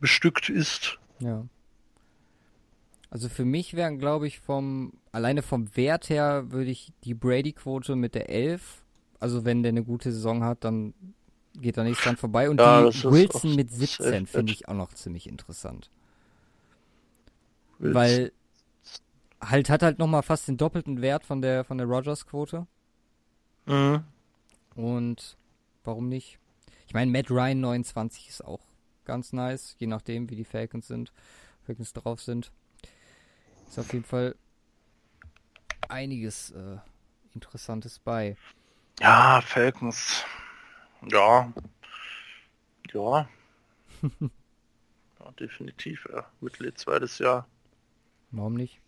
bestückt 0.00 0.48
ist. 0.48 0.98
Ja. 1.20 1.46
Also 3.10 3.28
für 3.28 3.44
mich 3.44 3.74
wären, 3.74 3.98
glaube 3.98 4.26
ich, 4.26 4.40
vom, 4.40 4.92
alleine 5.12 5.42
vom 5.42 5.76
Wert 5.76 6.08
her 6.10 6.50
würde 6.50 6.70
ich 6.70 6.92
die 7.04 7.14
Brady-Quote 7.14 7.94
mit 7.94 8.14
der 8.14 8.28
11, 8.28 8.83
also 9.20 9.44
wenn 9.44 9.62
der 9.62 9.70
eine 9.70 9.84
gute 9.84 10.12
Saison 10.12 10.42
hat, 10.44 10.64
dann 10.64 10.94
geht 11.54 11.76
da 11.76 11.84
nichts 11.84 12.02
dran 12.02 12.16
vorbei. 12.16 12.50
Und 12.50 12.60
Ja, 12.60 12.84
Wilson 12.84 13.54
mit 13.54 13.70
safe 13.70 13.86
17 13.86 14.26
finde 14.26 14.52
ich 14.52 14.68
auch 14.68 14.74
noch 14.74 14.92
ziemlich 14.94 15.28
interessant. 15.28 15.90
Willst- 17.78 17.94
Weil 17.94 18.32
halt 19.40 19.68
hat 19.70 19.82
halt 19.82 19.98
nochmal 19.98 20.22
fast 20.22 20.48
den 20.48 20.56
doppelten 20.56 21.00
Wert 21.02 21.24
von 21.24 21.42
der, 21.42 21.64
von 21.64 21.78
der 21.78 21.86
Rogers-Quote. 21.86 22.66
Mhm. 23.66 24.04
Und 24.74 25.36
warum 25.84 26.08
nicht? 26.08 26.38
Ich 26.66 26.88
Ich 26.88 26.94
meine, 26.94 27.10
Matt 27.10 27.30
Ryan 27.30 27.60
29 27.60 28.28
ist 28.28 28.44
auch 28.44 28.60
ganz 29.04 29.32
nice, 29.32 29.76
je 29.78 29.86
nachdem, 29.86 30.30
wie 30.30 30.36
die 30.36 30.44
Falcons 30.44 30.86
sind, 30.88 31.12
Falcons 31.66 31.92
drauf 31.92 32.20
sind. 32.22 32.52
Ist 33.68 33.78
auf 33.78 33.92
jeden 33.92 34.04
Fall 34.04 34.34
einiges 35.88 36.50
äh, 36.52 36.78
Interessantes 37.34 37.98
bei. 37.98 38.36
Ja, 39.00 39.40
Falcons. 39.40 40.24
Ja. 41.10 41.52
Ja. 42.92 43.28
ja 44.20 45.32
definitiv, 45.38 46.06
ja. 46.12 46.26
Mittel 46.40 46.72
zweites 46.74 47.18
Jahr. 47.18 47.46
Warum 48.30 48.54
nicht? 48.54 48.80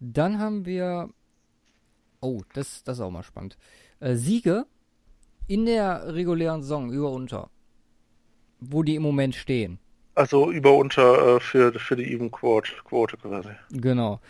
Dann 0.00 0.38
haben 0.38 0.64
wir. 0.64 1.10
Oh, 2.20 2.42
das, 2.54 2.84
das 2.84 2.98
ist 2.98 3.02
auch 3.02 3.10
mal 3.10 3.22
spannend. 3.22 3.56
Äh, 4.00 4.14
Siege 4.14 4.66
in 5.46 5.66
der 5.66 6.14
regulären 6.14 6.62
Saison 6.62 6.90
über 6.90 7.10
unter. 7.10 7.50
Wo 8.60 8.82
die 8.82 8.94
im 8.94 9.02
Moment 9.02 9.34
stehen. 9.34 9.78
Also 10.14 10.50
über 10.50 10.74
unter 10.74 11.36
äh, 11.36 11.40
für, 11.40 11.72
für 11.72 11.96
die 11.96 12.12
Even 12.12 12.30
Quote, 12.30 12.72
Quote 12.84 13.16
quasi. 13.16 13.50
Genau. 13.70 14.20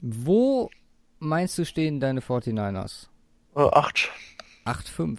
Wo 0.00 0.70
meinst 1.18 1.58
du 1.58 1.64
stehen 1.64 2.00
deine 2.00 2.20
49ers? 2.20 3.08
Äh, 3.58 3.70
8. 3.72 4.10
8-5. 4.66 5.18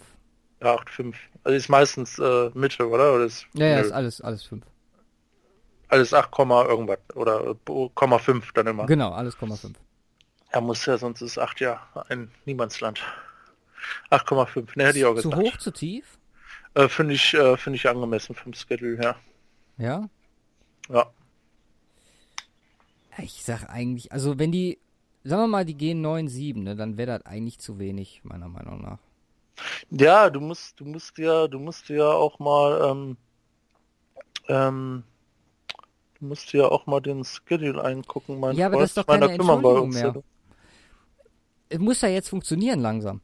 Ja, 0.62 0.76
8-5. 0.76 1.14
Also 1.44 1.56
ist 1.56 1.68
meistens 1.68 2.18
äh, 2.18 2.50
Mitte, 2.54 2.88
oder? 2.88 3.14
oder 3.14 3.24
ist, 3.24 3.46
ja, 3.52 3.66
ja, 3.66 3.80
ist 3.80 3.92
alles, 3.92 4.20
alles 4.22 4.44
5. 4.44 4.64
Alles 5.88 6.14
8, 6.14 6.38
irgendwas. 6.38 6.98
Oder 7.14 7.54
äh, 7.66 8.18
5 8.18 8.52
dann 8.52 8.66
immer. 8.66 8.86
Genau, 8.86 9.12
alles 9.12 9.34
5. 9.34 9.74
Ja, 10.54 10.60
muss 10.60 10.86
ja, 10.86 10.96
sonst 10.96 11.20
ist 11.20 11.38
8 11.38 11.60
ja 11.60 11.86
ein 12.08 12.30
Niemandsland. 12.46 13.00
8,5. 14.10 14.70
Ne, 14.76 14.86
hätte 14.86 14.98
ich 14.98 15.04
auch 15.04 15.14
gesagt. 15.14 15.34
Zu 15.34 15.40
hoch, 15.40 15.56
zu 15.58 15.70
tief? 15.70 16.18
Äh, 16.74 16.88
Finde 16.88 17.14
ich, 17.14 17.34
äh, 17.34 17.56
find 17.56 17.76
ich 17.76 17.88
angemessen 17.88 18.34
vom 18.34 18.54
Schedule 18.54 18.96
her. 18.96 19.16
Ja? 19.76 20.08
Ja. 20.88 21.10
Ich 23.18 23.44
sag 23.44 23.68
eigentlich, 23.68 24.12
also 24.12 24.38
wenn 24.38 24.52
die, 24.52 24.78
sagen 25.24 25.42
wir 25.42 25.48
mal, 25.48 25.64
die 25.64 25.74
gehen 25.76 26.04
9-7, 26.04 26.62
ne, 26.62 26.76
dann 26.76 26.96
wäre 26.96 27.18
das 27.18 27.26
eigentlich 27.26 27.58
zu 27.58 27.78
wenig, 27.78 28.20
meiner 28.24 28.48
Meinung 28.48 28.82
nach. 28.82 28.98
Ja, 29.90 30.30
du 30.30 30.40
musst, 30.40 30.80
du 30.80 30.84
musst 30.84 31.18
ja, 31.18 31.46
du 31.48 31.58
musst 31.58 31.88
ja 31.88 32.06
auch 32.10 32.38
mal, 32.38 32.90
ähm, 32.90 33.16
ähm, 34.48 35.04
du 36.18 36.26
musst 36.26 36.52
ja 36.52 36.66
auch 36.66 36.86
mal 36.86 37.00
den 37.00 37.24
Schedule 37.24 37.82
eingucken, 37.82 38.40
mein 38.40 38.56
Ja, 38.56 38.66
aber 38.66 38.76
Freund. 38.76 38.82
das 38.84 38.90
ist 38.90 38.96
doch 38.98 39.06
keine 39.06 39.30
Entschuldigung 39.32 39.90
mehr. 39.90 40.16
Es 41.68 41.78
muss 41.78 42.00
ja 42.00 42.08
jetzt 42.08 42.28
funktionieren 42.28 42.80
langsam. 42.80 43.20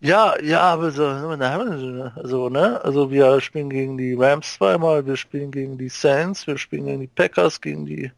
Ja, 0.00 0.34
ja, 0.42 0.60
aber 0.62 0.90
so, 0.90 1.06
also, 1.06 2.48
ne, 2.48 2.80
also 2.84 3.10
wir 3.12 3.40
spielen 3.40 3.70
gegen 3.70 3.96
die 3.96 4.14
Rams 4.14 4.54
zweimal, 4.54 5.06
wir 5.06 5.16
spielen 5.16 5.52
gegen 5.52 5.78
die 5.78 5.88
Saints, 5.88 6.46
wir 6.48 6.58
spielen 6.58 6.86
gegen 6.86 7.00
die 7.00 7.06
Packers, 7.06 7.60
gegen 7.60 7.86
die 7.86 8.10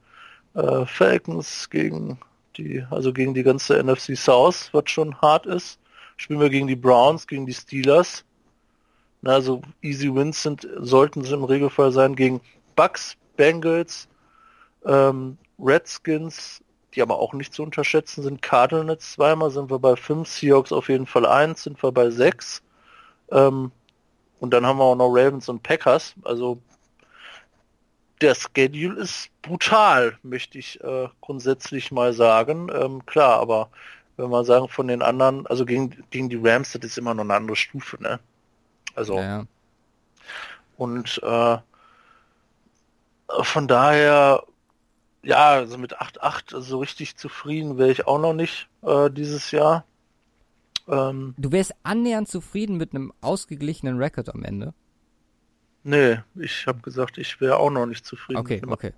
äh, 0.54 0.86
Falcons, 0.86 1.68
gegen 1.68 2.18
die, 2.56 2.84
also 2.90 3.12
gegen 3.12 3.34
die 3.34 3.42
ganze 3.42 3.82
NFC 3.82 4.16
South, 4.16 4.70
was 4.72 4.90
schon 4.90 5.20
hart 5.20 5.46
ist. 5.46 5.78
Spielen 6.16 6.40
wir 6.40 6.50
gegen 6.50 6.66
die 6.66 6.76
Browns, 6.76 7.26
gegen 7.26 7.46
die 7.46 7.54
Steelers. 7.54 8.24
Na, 9.22 9.32
also 9.32 9.62
easy 9.82 10.14
wins 10.14 10.42
sind, 10.42 10.68
sollten 10.78 11.24
sie 11.24 11.34
im 11.34 11.44
Regelfall 11.44 11.92
sein 11.92 12.14
gegen 12.14 12.40
Bucks, 12.76 13.16
Bengals, 13.36 14.08
ähm, 14.84 15.38
Redskins, 15.58 16.62
die 16.94 17.02
aber 17.02 17.18
auch 17.18 17.32
nicht 17.32 17.54
zu 17.54 17.62
unterschätzen 17.62 18.22
sind. 18.22 18.42
Cardinals 18.42 19.12
zweimal 19.12 19.50
sind 19.50 19.70
wir 19.70 19.78
bei 19.78 19.96
fünf, 19.96 20.28
Seahawks 20.28 20.72
auf 20.72 20.88
jeden 20.88 21.06
Fall 21.06 21.26
eins, 21.26 21.64
sind 21.64 21.82
wir 21.82 21.90
bei 21.90 22.10
sechs. 22.10 22.62
Ähm, 23.30 23.72
und 24.40 24.50
dann 24.50 24.66
haben 24.66 24.78
wir 24.78 24.84
auch 24.84 24.96
noch 24.96 25.10
Ravens 25.10 25.48
und 25.48 25.62
Packers. 25.62 26.14
Also 26.22 26.58
der 28.20 28.34
Schedule 28.34 29.00
ist 29.00 29.30
brutal, 29.42 30.18
möchte 30.22 30.58
ich 30.58 30.82
äh, 30.82 31.08
grundsätzlich 31.20 31.92
mal 31.92 32.12
sagen. 32.12 32.70
Ähm, 32.72 33.04
klar, 33.06 33.40
aber 33.40 33.70
wenn 34.16 34.30
wir 34.30 34.44
sagen 34.44 34.68
von 34.68 34.88
den 34.88 35.02
anderen, 35.02 35.46
also 35.46 35.64
gegen, 35.64 36.04
gegen 36.10 36.28
die 36.28 36.40
Rams, 36.42 36.72
das 36.72 36.84
ist 36.84 36.98
immer 36.98 37.14
noch 37.14 37.24
eine 37.24 37.34
andere 37.34 37.56
Stufe, 37.56 38.00
ne? 38.02 38.20
Also 38.94 39.18
ja. 39.18 39.44
und 40.76 41.20
äh, 41.22 41.58
von 43.42 43.66
daher 43.66 44.44
ja, 45.24 45.52
also 45.52 45.78
mit 45.78 46.00
8-8 46.00 46.60
so 46.60 46.78
richtig 46.78 47.16
zufrieden 47.16 47.78
wäre 47.78 47.90
ich 47.90 48.06
auch 48.06 48.18
noch 48.18 48.34
nicht 48.34 48.68
äh, 48.82 49.10
dieses 49.10 49.50
Jahr. 49.50 49.84
Ähm, 50.86 51.34
du 51.38 51.50
wärst 51.50 51.74
annähernd 51.82 52.28
zufrieden 52.28 52.76
mit 52.76 52.94
einem 52.94 53.12
ausgeglichenen 53.20 53.98
Rekord 53.98 54.28
am 54.34 54.44
Ende? 54.44 54.74
Nee, 55.84 56.18
ich 56.34 56.66
habe 56.66 56.80
gesagt, 56.80 57.18
ich 57.18 57.40
wäre 57.42 57.58
auch 57.58 57.70
noch 57.70 57.84
nicht 57.84 58.06
zufrieden. 58.06 58.40
Okay, 58.40 58.62
okay. 58.66 58.92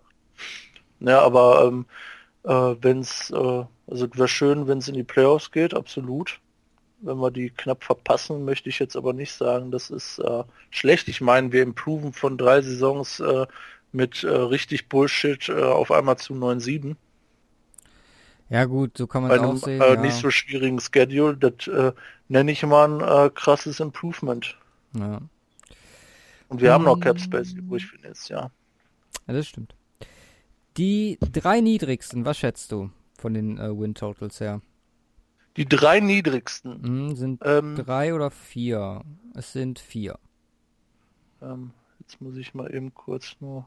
Ja, 1.00 1.20
aber 1.20 1.66
ähm, 1.66 1.86
äh, 2.44 2.76
wenn 2.80 3.00
es, 3.00 3.30
äh, 3.30 3.64
also 3.86 4.08
wäre 4.14 4.28
schön, 4.28 4.68
wenn 4.68 4.78
es 4.78 4.88
in 4.88 4.94
die 4.94 5.02
Playoffs 5.02 5.50
geht, 5.50 5.74
absolut. 5.74 6.40
Wenn 7.00 7.18
wir 7.18 7.30
die 7.32 7.50
knapp 7.50 7.84
verpassen, 7.84 8.44
möchte 8.44 8.68
ich 8.68 8.78
jetzt 8.78 8.96
aber 8.96 9.12
nicht 9.12 9.32
sagen, 9.32 9.72
das 9.72 9.90
ist 9.90 10.20
äh, 10.20 10.44
schlecht. 10.70 11.08
Ich 11.08 11.20
meine, 11.20 11.52
wir 11.52 11.62
improven 11.62 12.12
von 12.12 12.38
drei 12.38 12.62
Saisons 12.62 13.20
äh, 13.20 13.46
mit 13.92 14.22
äh, 14.22 14.28
richtig 14.28 14.88
Bullshit 14.88 15.48
äh, 15.48 15.60
auf 15.60 15.90
einmal 15.90 16.16
zu 16.16 16.34
9-7. 16.34 16.94
Ja 18.48 18.64
gut, 18.64 18.96
so 18.96 19.08
kann 19.08 19.24
man 19.24 19.32
es 19.32 19.40
auch 19.40 19.56
sehen. 19.56 19.80
Äh, 19.82 19.94
ja. 19.94 20.00
Nicht 20.00 20.16
so 20.16 20.30
schwierigen 20.30 20.80
Schedule, 20.80 21.36
das 21.36 21.66
äh, 21.66 21.92
nenne 22.28 22.52
ich 22.52 22.62
mal 22.62 23.02
ein 23.02 23.34
krasses 23.34 23.80
Improvement. 23.80 24.56
Ja. 24.94 25.20
Und 26.48 26.60
wir 26.60 26.68
hm. 26.68 26.74
haben 26.74 26.84
noch 26.84 27.00
Cap 27.00 27.20
Space 27.20 27.52
übrig 27.52 27.86
für 27.86 27.96
nächstes 27.96 28.28
Jahr. 28.28 28.50
Ja, 29.26 29.34
das 29.34 29.46
stimmt. 29.46 29.74
Die 30.76 31.18
drei 31.20 31.60
niedrigsten, 31.60 32.24
was 32.24 32.38
schätzt 32.38 32.70
du 32.70 32.90
von 33.18 33.34
den 33.34 33.58
äh, 33.58 33.76
Win 33.76 33.94
Totals 33.94 34.40
her? 34.40 34.60
Die 35.56 35.66
drei 35.66 36.00
niedrigsten 36.00 36.82
hm, 36.82 37.16
sind 37.16 37.40
ähm, 37.44 37.76
drei 37.76 38.14
oder 38.14 38.30
vier. 38.30 39.02
Es 39.34 39.52
sind 39.54 39.78
vier. 39.78 40.18
Ähm, 41.40 41.70
jetzt 42.00 42.20
muss 42.20 42.36
ich 42.36 42.54
mal 42.54 42.72
eben 42.74 42.92
kurz 42.92 43.36
nur 43.40 43.66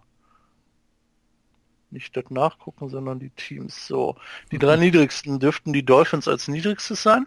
nicht 1.92 2.16
das 2.16 2.30
nachgucken, 2.30 2.90
sondern 2.90 3.20
die 3.20 3.32
Teams. 3.32 3.88
So, 3.88 4.16
die 4.52 4.60
drei 4.60 4.78
niedrigsten 4.78 5.40
dürften 5.40 5.74
die 5.74 5.84
Dolphins 5.84 6.28
als 6.28 6.48
niedrigstes 6.48 7.02
sein? 7.02 7.26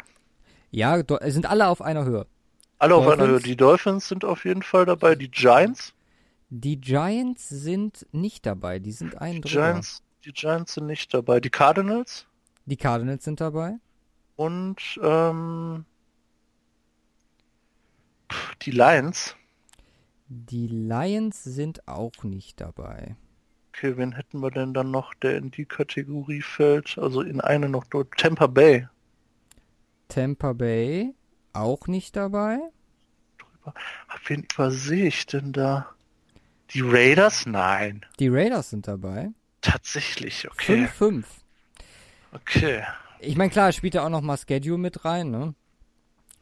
Ja, 0.71 1.03
sind 1.29 1.47
alle 1.47 1.67
auf 1.67 1.83
einer 1.83 2.05
Höhe. 2.05 2.27
Alle 2.83 2.95
Dolphins. 2.95 3.21
auf 3.21 3.29
Höhe. 3.29 3.41
Die 3.41 3.57
Dolphins 3.57 4.09
sind 4.09 4.25
auf 4.25 4.45
jeden 4.45 4.63
Fall 4.63 4.87
dabei. 4.87 5.15
Die 5.15 5.31
Giants? 5.31 5.95
Die 6.51 6.81
Giants 6.81 7.49
sind 7.49 8.09
nicht 8.11 8.45
dabei. 8.45 8.81
Die 8.81 8.91
sind 8.91 9.21
ein 9.21 9.35
die 9.35 9.41
Giants, 9.43 10.03
die 10.25 10.33
Giants 10.33 10.75
sind 10.75 10.87
nicht 10.89 11.15
dabei. 11.15 11.39
Die 11.39 11.49
Cardinals? 11.49 12.27
Die 12.67 12.77
Cardinals 12.77 13.23
sind 13.23 13.41
dabei. 13.41 13.77
Und 14.35 14.99
ähm, 15.01 15.85
die 18.63 18.73
Lions? 18.73 19.37
Die 20.27 20.67
Lions 20.67 21.45
sind 21.45 21.87
auch 21.87 22.25
nicht 22.25 22.61
dabei. 22.61 23.15
Okay, 23.69 23.97
wen 23.97 24.11
hätten 24.11 24.41
wir 24.41 24.51
denn 24.51 24.75
dann 24.75 24.91
noch, 24.91 25.15
der 25.15 25.37
in 25.37 25.53
die 25.53 25.67
Kategorie 25.67 26.43
fällt? 26.43 26.99
Also 26.99 27.21
in 27.21 27.41
eine 27.41 27.69
noch 27.69 27.85
dort. 27.85 28.11
Tampa 28.19 28.49
Bay. 28.49 28.89
Tampa 30.09 30.53
Bay 30.53 31.15
auch 31.53 31.87
nicht 31.87 32.17
dabei. 32.17 32.59
Drüber. 33.39 33.75
Wen 34.27 34.47
übersehe 34.53 35.07
ich 35.07 35.27
denn 35.27 35.53
da? 35.53 35.89
Die 36.71 36.81
Raiders? 36.81 37.47
Nein. 37.47 38.05
Die 38.19 38.29
Raiders 38.29 38.71
sind 38.71 38.89
dabei. 38.89 39.31
Tatsächlich, 39.61 40.51
okay. 40.51 40.87
5-5. 40.87 41.25
Okay. 42.33 42.83
Ich 43.21 43.37
meine, 43.37 43.51
klar, 43.51 43.73
spielt 43.73 43.95
ja 43.95 44.05
auch 44.05 44.09
noch 44.11 44.23
mal 44.23 44.37
Schedule 44.37 44.79
mit 44.79 45.05
rein, 45.05 45.31
ne? 45.31 45.55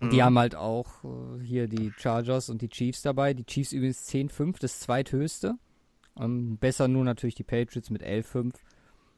Die 0.00 0.16
mhm. 0.16 0.22
haben 0.22 0.38
halt 0.38 0.54
auch 0.54 1.04
äh, 1.04 1.44
hier 1.44 1.68
die 1.68 1.92
Chargers 1.98 2.48
und 2.48 2.62
die 2.62 2.70
Chiefs 2.70 3.02
dabei. 3.02 3.34
Die 3.34 3.44
Chiefs 3.44 3.72
übrigens 3.72 4.08
10-5, 4.08 4.56
das 4.58 4.80
zweithöchste. 4.80 5.56
Ähm, 6.18 6.56
besser 6.56 6.88
nur 6.88 7.04
natürlich 7.04 7.34
die 7.34 7.44
Patriots 7.44 7.90
mit 7.90 8.02
11-5. 8.02 8.54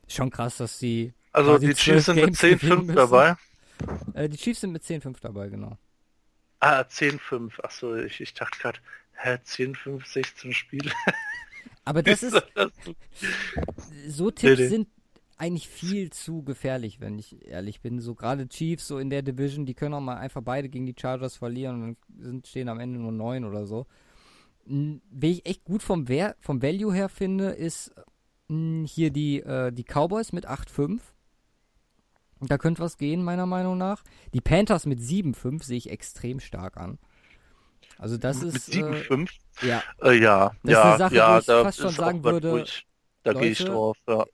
Schon 0.08 0.30
krass, 0.30 0.56
dass 0.56 0.80
sie. 0.80 1.14
Also 1.30 1.58
die 1.58 1.72
Chiefs 1.74 2.06
sind 2.06 2.16
mit 2.16 2.34
10-5 2.34 2.94
dabei. 2.94 3.36
Äh, 4.14 4.28
die 4.28 4.36
Chiefs 4.36 4.60
sind 4.60 4.72
mit 4.72 4.82
10-5 4.82 5.16
dabei, 5.20 5.48
genau. 5.48 5.76
Ah, 6.60 6.82
10-5. 6.82 7.60
Achso, 7.62 7.96
ich, 7.96 8.20
ich 8.20 8.34
dachte 8.34 8.58
gerade, 8.58 8.78
hä, 9.14 9.34
10-5, 9.44 10.06
16 10.06 10.52
Spiele. 10.52 10.92
Aber 11.84 12.02
das 12.02 12.22
ist. 12.22 12.40
so 14.06 14.30
Tipps 14.30 14.58
nee, 14.58 14.64
nee. 14.64 14.68
sind 14.68 14.88
eigentlich 15.36 15.68
viel 15.68 16.10
zu 16.10 16.44
gefährlich, 16.44 17.00
wenn 17.00 17.18
ich 17.18 17.44
ehrlich 17.44 17.80
bin. 17.80 18.00
So 18.00 18.14
gerade 18.14 18.48
Chiefs 18.48 18.86
so 18.86 18.98
in 18.98 19.10
der 19.10 19.22
Division, 19.22 19.66
die 19.66 19.74
können 19.74 19.94
auch 19.94 20.00
mal 20.00 20.16
einfach 20.16 20.42
beide 20.42 20.68
gegen 20.68 20.86
die 20.86 20.94
Chargers 20.96 21.36
verlieren 21.36 21.82
und 21.82 21.98
dann 22.08 22.44
stehen 22.44 22.68
am 22.68 22.78
Ende 22.78 23.00
nur 23.00 23.10
9 23.10 23.44
oder 23.44 23.66
so. 23.66 23.86
Wen 24.64 25.02
ich 25.10 25.44
echt 25.44 25.64
gut 25.64 25.82
vom, 25.82 26.06
Wer 26.06 26.36
vom 26.38 26.62
Value 26.62 26.94
her 26.94 27.08
finde, 27.08 27.50
ist 27.50 27.92
mh, 28.46 28.86
hier 28.86 29.10
die, 29.10 29.40
äh, 29.40 29.72
die 29.72 29.82
Cowboys 29.82 30.32
mit 30.32 30.48
8-5. 30.48 31.00
Da 32.48 32.58
könnte 32.58 32.82
was 32.82 32.98
gehen, 32.98 33.22
meiner 33.22 33.46
Meinung 33.46 33.78
nach. 33.78 34.02
Die 34.34 34.40
Panthers 34.40 34.86
mit 34.86 35.00
7-5 35.00 35.62
sehe 35.62 35.78
ich 35.78 35.90
extrem 35.90 36.40
stark 36.40 36.76
an. 36.76 36.98
Also 37.98 38.16
das 38.16 38.42
mit 38.42 38.54
ist 38.56 38.68
7-5. 38.70 39.30
Äh, 39.62 39.66
ja. 39.66 39.82
Äh, 40.02 40.12
ja, 40.14 40.52
das 40.62 40.72
ja, 40.72 40.80
ist 40.80 40.86
eine 40.86 40.98
Sache, 40.98 41.14
ja, 41.14 41.34
wo 41.34 41.38
ich 41.38 41.46
fast 41.46 41.78
schon 41.78 41.90
sagen 41.90 42.24
würde, 42.24 42.62
ich, 42.62 42.86
da 43.22 43.32
gehe 43.32 43.50
ich 43.50 43.64
drauf, 43.64 43.96
ja. 44.08 44.24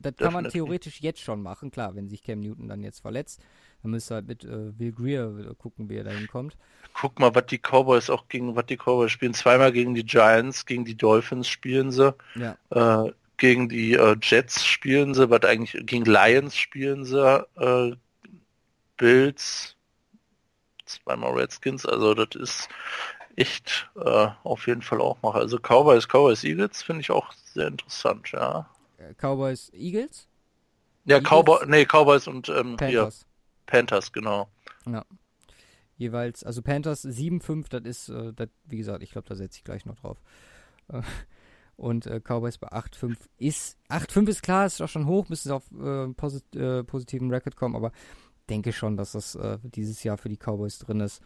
Das 0.00 0.14
kann 0.16 0.32
man 0.32 0.48
theoretisch 0.48 1.00
jetzt 1.00 1.20
schon 1.20 1.42
machen, 1.42 1.72
klar, 1.72 1.96
wenn 1.96 2.08
sich 2.08 2.22
Cam 2.22 2.40
Newton 2.40 2.68
dann 2.68 2.82
jetzt 2.84 3.00
verletzt. 3.00 3.42
Dann 3.82 3.90
müsste 3.90 4.14
halt 4.14 4.28
mit 4.28 4.44
äh, 4.44 4.78
Will 4.78 4.92
Greer 4.92 5.54
gucken, 5.58 5.88
wie 5.88 5.96
er 5.96 6.04
da 6.04 6.10
hinkommt. 6.10 6.56
Guck 6.94 7.18
mal, 7.18 7.34
was 7.34 7.46
die 7.46 7.58
Cowboys 7.58 8.08
auch 8.08 8.28
gegen, 8.28 8.54
was 8.54 8.66
die 8.66 8.76
Cowboys 8.76 9.10
spielen. 9.10 9.34
Zweimal 9.34 9.72
gegen 9.72 9.94
die 9.94 10.04
Giants, 10.04 10.66
gegen 10.66 10.84
die 10.84 10.96
Dolphins 10.96 11.48
spielen 11.48 11.90
sie. 11.90 12.14
Ja. 12.36 12.56
Äh, 12.70 13.12
gegen 13.38 13.68
die 13.68 13.94
äh, 13.94 14.16
Jets 14.22 14.64
spielen 14.66 15.14
sie, 15.14 15.30
was 15.30 15.42
eigentlich 15.44 15.76
gegen 15.86 16.04
Lions 16.04 16.56
spielen 16.56 17.04
sie, 17.04 17.46
äh, 17.56 17.96
Bills, 18.98 19.76
zweimal 20.86 21.34
Redskins, 21.34 21.86
also 21.86 22.14
das 22.14 22.34
ist 22.34 22.68
echt 23.36 23.90
äh, 23.96 24.28
auf 24.44 24.66
jeden 24.66 24.82
Fall 24.82 25.00
auch 25.00 25.20
mal. 25.22 25.34
Also 25.34 25.58
Cowboys, 25.58 26.06
Cowboys, 26.08 26.44
Eagles 26.44 26.82
finde 26.82 27.02
ich 27.02 27.10
auch 27.10 27.32
sehr 27.32 27.68
interessant, 27.68 28.32
ja. 28.32 28.68
Äh, 28.98 29.14
Cowboys, 29.14 29.70
Eagles, 29.72 30.28
Ja, 31.04 31.20
Eagles? 31.20 31.20
Cowboy, 31.20 31.66
nee, 31.66 31.84
Cowboys 31.86 32.28
und 32.28 32.48
ähm, 32.50 32.78
hier, 32.84 33.10
Panthers. 33.10 33.26
Panthers, 33.66 34.12
genau. 34.12 34.48
Ja. 34.86 35.04
Jeweils, 35.96 36.44
also 36.44 36.62
Panthers 36.62 37.04
7-5, 37.04 37.70
das 37.70 37.82
ist, 37.84 38.08
äh, 38.10 38.32
das, 38.34 38.48
wie 38.66 38.78
gesagt, 38.78 39.02
ich 39.02 39.12
glaube, 39.12 39.28
da 39.28 39.34
setze 39.34 39.58
ich 39.58 39.64
gleich 39.64 39.86
noch 39.86 39.96
drauf. 39.96 40.20
Und 41.78 42.06
äh, 42.06 42.18
Cowboys 42.18 42.58
bei 42.58 42.72
8-5 42.72 43.16
ist, 43.36 43.78
8-5 43.88 44.28
ist 44.28 44.42
klar, 44.42 44.66
ist 44.66 44.82
auch 44.82 44.88
schon 44.88 45.06
hoch, 45.06 45.28
müssen 45.28 45.48
sie 45.48 45.54
auf 45.54 45.70
äh, 45.70 46.12
posit 46.12 46.56
äh, 46.56 46.82
positiven 46.82 47.30
Record 47.30 47.54
kommen, 47.54 47.76
aber 47.76 47.92
denke 48.50 48.72
schon, 48.72 48.96
dass 48.96 49.12
das 49.12 49.36
äh, 49.36 49.58
dieses 49.62 50.02
Jahr 50.02 50.18
für 50.18 50.28
die 50.28 50.38
Cowboys 50.38 50.80
drin 50.80 50.98
ist. 50.98 51.22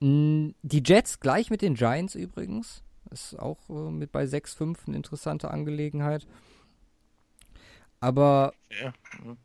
Mm, 0.00 0.48
die 0.62 0.82
Jets 0.84 1.20
gleich 1.20 1.48
mit 1.48 1.62
den 1.62 1.74
Giants 1.74 2.16
übrigens. 2.16 2.82
Ist 3.12 3.38
auch 3.38 3.70
äh, 3.70 3.92
mit 3.92 4.10
bei 4.10 4.24
6-5 4.24 4.78
eine 4.88 4.96
interessante 4.96 5.48
Angelegenheit. 5.52 6.26
Aber 8.00 8.52
Ja. 8.82 8.92
mhm. 9.22 9.36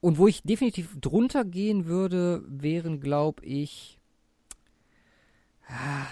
und 0.00 0.18
wo 0.18 0.26
ich 0.26 0.42
definitiv 0.42 0.94
drunter 1.00 1.46
gehen 1.46 1.86
würde, 1.86 2.44
wären, 2.46 3.00
glaube 3.00 3.46
ich, 3.46 3.98
ah, 5.68 6.06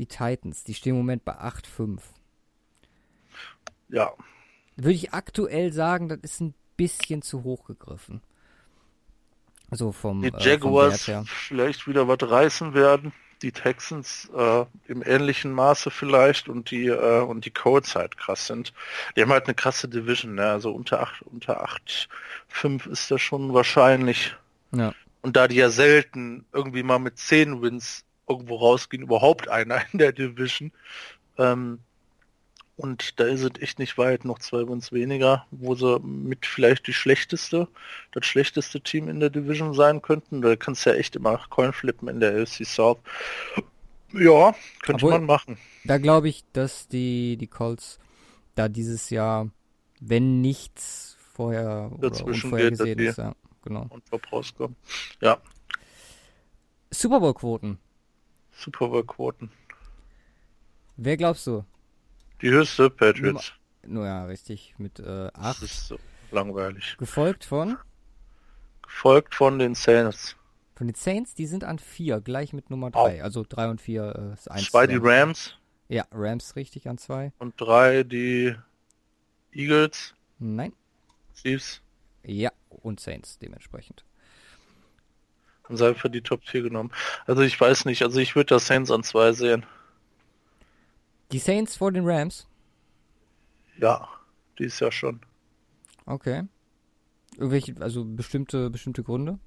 die 0.00 0.06
Titans. 0.06 0.64
Die 0.64 0.74
stehen 0.74 0.92
im 0.92 0.98
Moment 0.98 1.24
bei 1.24 1.38
8-5. 1.38 2.00
ja. 3.88 4.12
Würde 4.76 4.94
ich 4.94 5.12
aktuell 5.12 5.72
sagen, 5.74 6.08
das 6.08 6.18
ist 6.22 6.40
ein 6.40 6.54
bisschen 6.78 7.20
zu 7.20 7.42
hoch 7.44 7.64
gegriffen. 7.64 8.22
So 9.70 9.92
vom, 9.92 10.22
Die 10.22 10.28
äh, 10.28 10.30
vom 10.30 10.40
Jaguars 10.40 11.06
Wert 11.06 11.08
her. 11.08 11.24
vielleicht 11.26 11.86
wieder 11.86 12.08
was 12.08 12.18
reißen 12.22 12.72
werden. 12.72 13.12
Die 13.42 13.52
Texans 13.52 14.30
äh, 14.34 14.64
im 14.86 15.02
ähnlichen 15.04 15.52
Maße 15.52 15.90
vielleicht 15.90 16.48
und 16.48 16.70
die 16.70 16.86
äh, 16.86 17.20
und 17.20 17.44
die 17.44 17.50
Colts 17.50 17.94
halt 17.94 18.16
krass 18.16 18.46
sind. 18.46 18.72
Die 19.16 19.22
haben 19.22 19.32
halt 19.32 19.46
eine 19.46 19.54
krasse 19.54 19.86
Division, 19.88 20.34
ne? 20.34 20.46
Also 20.50 20.72
unter 20.72 21.00
8, 21.00 21.22
unter 21.22 21.62
8, 21.62 22.08
5 22.48 22.86
ist 22.86 23.10
das 23.10 23.20
schon 23.20 23.52
wahrscheinlich. 23.52 24.34
Ja. 24.72 24.94
Und 25.22 25.36
da 25.36 25.46
die 25.46 25.56
ja 25.56 25.68
selten 25.70 26.46
irgendwie 26.52 26.82
mal 26.82 26.98
mit 26.98 27.18
10 27.18 27.60
Wins 27.62 28.04
irgendwo 28.30 28.56
rausgehen, 28.56 29.02
überhaupt 29.02 29.48
einer 29.48 29.82
in 29.92 29.98
der 29.98 30.12
Division. 30.12 30.72
Ähm, 31.38 31.80
und 32.76 33.20
da 33.20 33.24
ist 33.24 33.42
es 33.42 33.50
echt 33.60 33.78
nicht 33.78 33.98
weit, 33.98 34.24
noch 34.24 34.38
zwei 34.38 34.66
Wins 34.66 34.90
weniger, 34.90 35.46
wo 35.50 35.74
sie 35.74 36.00
mit 36.00 36.46
vielleicht 36.46 36.86
die 36.86 36.94
schlechteste, 36.94 37.68
das 38.12 38.24
schlechteste 38.24 38.80
Team 38.80 39.08
in 39.10 39.20
der 39.20 39.28
Division 39.28 39.74
sein 39.74 40.00
könnten. 40.00 40.40
Da 40.40 40.56
kannst 40.56 40.86
du 40.86 40.90
ja 40.90 40.96
echt 40.96 41.14
immer 41.14 41.38
Coin 41.50 41.74
flippen 41.74 42.08
in 42.08 42.20
der 42.20 42.40
AFC 42.40 42.64
South. 42.64 42.98
Ja, 44.14 44.54
könnte 44.82 45.04
Obwohl- 45.04 45.18
man 45.18 45.26
machen. 45.26 45.58
Da 45.84 45.98
glaube 45.98 46.30
ich, 46.30 46.42
dass 46.54 46.88
die, 46.88 47.36
die 47.36 47.46
Colts 47.48 47.98
da 48.54 48.68
dieses 48.68 49.10
Jahr, 49.10 49.50
wenn 50.00 50.40
nichts 50.40 51.18
vorher 51.34 51.90
oder 51.92 52.08
Dazwischen 52.10 52.46
unvorhergesehen 52.46 52.96
geht, 52.98 53.08
ist, 53.10 53.18
ja, 53.18 53.34
genau. 53.62 53.86
Und 53.90 54.02
rauskommen. 54.32 54.76
Ja, 55.20 55.38
Super 56.90 57.20
Bowl 57.20 57.34
Quoten. 57.34 57.78
Super 58.60 58.88
Bowl 58.88 59.04
Quoten. 59.04 59.50
Wer 60.96 61.16
glaubst 61.16 61.46
du? 61.46 61.64
Die 62.42 62.50
höchste 62.50 62.90
Patriots. 62.90 63.52
Nur 63.86 64.04
ja, 64.06 64.24
richtig, 64.26 64.74
mit 64.78 64.98
äh, 65.00 65.30
Das 65.34 65.34
8. 65.34 65.62
ist 65.62 65.88
so 65.88 65.98
langweilig. 66.30 66.96
Gefolgt 66.98 67.44
von 67.44 67.78
Gefolgt 68.82 69.34
von 69.34 69.58
den 69.58 69.74
Saints. 69.74 70.36
von 70.74 70.86
den 70.88 70.94
Saints, 70.96 71.34
die 71.34 71.46
sind 71.46 71.64
an 71.64 71.78
4, 71.78 72.20
gleich 72.20 72.52
mit 72.52 72.70
Nummer 72.70 72.90
3. 72.90 73.22
Also 73.22 73.44
3 73.48 73.70
und 73.70 73.80
4 73.80 74.14
äh, 74.16 74.32
ist 74.34 74.50
1. 74.50 74.70
Zwei 74.70 74.86
die 74.86 74.96
Rams 75.00 75.54
Ja, 75.88 76.04
Rams 76.12 76.56
richtig 76.56 76.88
an 76.88 76.98
2. 76.98 77.32
und 77.38 77.58
drei 77.60 78.02
die 78.02 78.54
Eagles, 79.52 80.14
Nein. 80.38 80.72
Chiefs. 81.34 81.82
Ja, 82.22 82.50
und 82.68 83.00
Saints 83.00 83.38
dementsprechend. 83.38 84.04
Und 85.70 85.76
sei 85.76 85.94
für 85.94 86.10
die 86.10 86.20
Top 86.20 86.44
4 86.44 86.62
genommen. 86.62 86.90
Also 87.26 87.42
ich 87.42 87.58
weiß 87.58 87.84
nicht, 87.84 88.02
also 88.02 88.18
ich 88.18 88.34
würde 88.34 88.54
das 88.54 88.66
Saints 88.66 88.90
an 88.90 89.04
zwei 89.04 89.32
sehen. 89.32 89.64
Die 91.30 91.38
Saints 91.38 91.76
vor 91.76 91.92
den 91.92 92.04
Rams. 92.04 92.48
Ja, 93.78 94.08
die 94.58 94.64
ist 94.64 94.80
ja 94.80 94.90
schon. 94.90 95.20
Okay. 96.06 96.42
Irgendwelche, 97.36 97.76
also 97.78 98.04
bestimmte, 98.04 98.68
bestimmte 98.68 99.04
Gründe? 99.04 99.38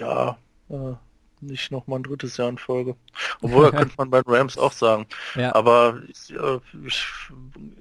Ja, 0.00 0.38
äh, 0.70 0.94
nicht 1.42 1.70
nochmal 1.70 1.98
ein 1.98 2.04
drittes 2.04 2.38
Jahr 2.38 2.48
in 2.48 2.56
Folge. 2.56 2.96
Obwohl, 3.42 3.70
könnte 3.72 3.94
man 3.98 4.08
bei 4.08 4.22
den 4.22 4.32
Rams 4.32 4.56
auch 4.56 4.72
sagen. 4.72 5.06
Ja. 5.34 5.54
Aber 5.54 6.00
ich, 6.08 6.32
äh, 6.34 6.58
ich, 6.86 7.06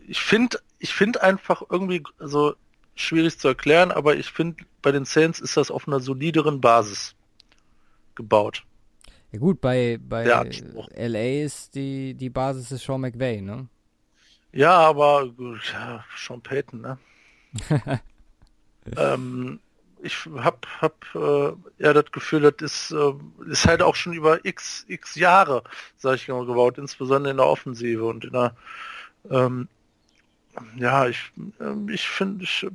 ich 0.05 0.19
finde 0.19 0.59
ich 0.79 0.93
find 0.93 1.21
einfach 1.21 1.63
irgendwie 1.69 2.03
so 2.19 2.55
schwierig 2.95 3.39
zu 3.39 3.47
erklären, 3.47 3.91
aber 3.91 4.15
ich 4.17 4.31
finde, 4.31 4.65
bei 4.81 4.91
den 4.91 5.05
Saints 5.05 5.39
ist 5.39 5.55
das 5.55 5.71
auf 5.71 5.87
einer 5.87 5.99
solideren 5.99 6.61
Basis 6.61 7.15
gebaut. 8.17 8.63
Ja 9.31 9.39
gut, 9.39 9.61
bei, 9.61 9.97
bei. 10.01 10.25
LA 10.95 11.43
ist 11.43 11.75
die, 11.75 12.13
die 12.13 12.29
Basis 12.29 12.71
ist 12.71 12.83
Sean 12.83 13.01
McVay, 13.01 13.41
ne? 13.41 13.67
Ja, 14.51 14.77
aber 14.77 15.29
gut, 15.29 15.61
ja, 15.71 16.03
Sean 16.17 16.41
Payton, 16.41 16.81
ne? 16.81 16.97
ähm, 18.97 19.59
ich 20.01 20.15
hab, 20.37 20.65
hab 20.81 20.95
äh, 21.15 21.53
ja 21.79 21.93
das 21.93 22.11
Gefühl, 22.11 22.41
das 22.41 22.55
ist, 22.61 22.91
äh, 22.91 23.13
ist 23.49 23.65
halt 23.65 23.81
auch 23.81 23.95
schon 23.95 24.13
über 24.13 24.43
x, 24.45 24.85
x 24.87 25.15
Jahre, 25.15 25.63
sag 25.97 26.15
ich 26.15 26.27
mal, 26.27 26.45
gebaut, 26.45 26.77
insbesondere 26.77 27.31
in 27.31 27.37
der 27.37 27.47
Offensive 27.47 28.05
und 28.05 28.25
in 28.25 28.33
der 28.33 28.55
ähm, 29.29 29.67
ja, 30.77 31.07
ich, 31.07 31.31
ähm, 31.59 31.89
ich 31.89 32.07
finde, 32.07 32.43
ich, 32.43 32.67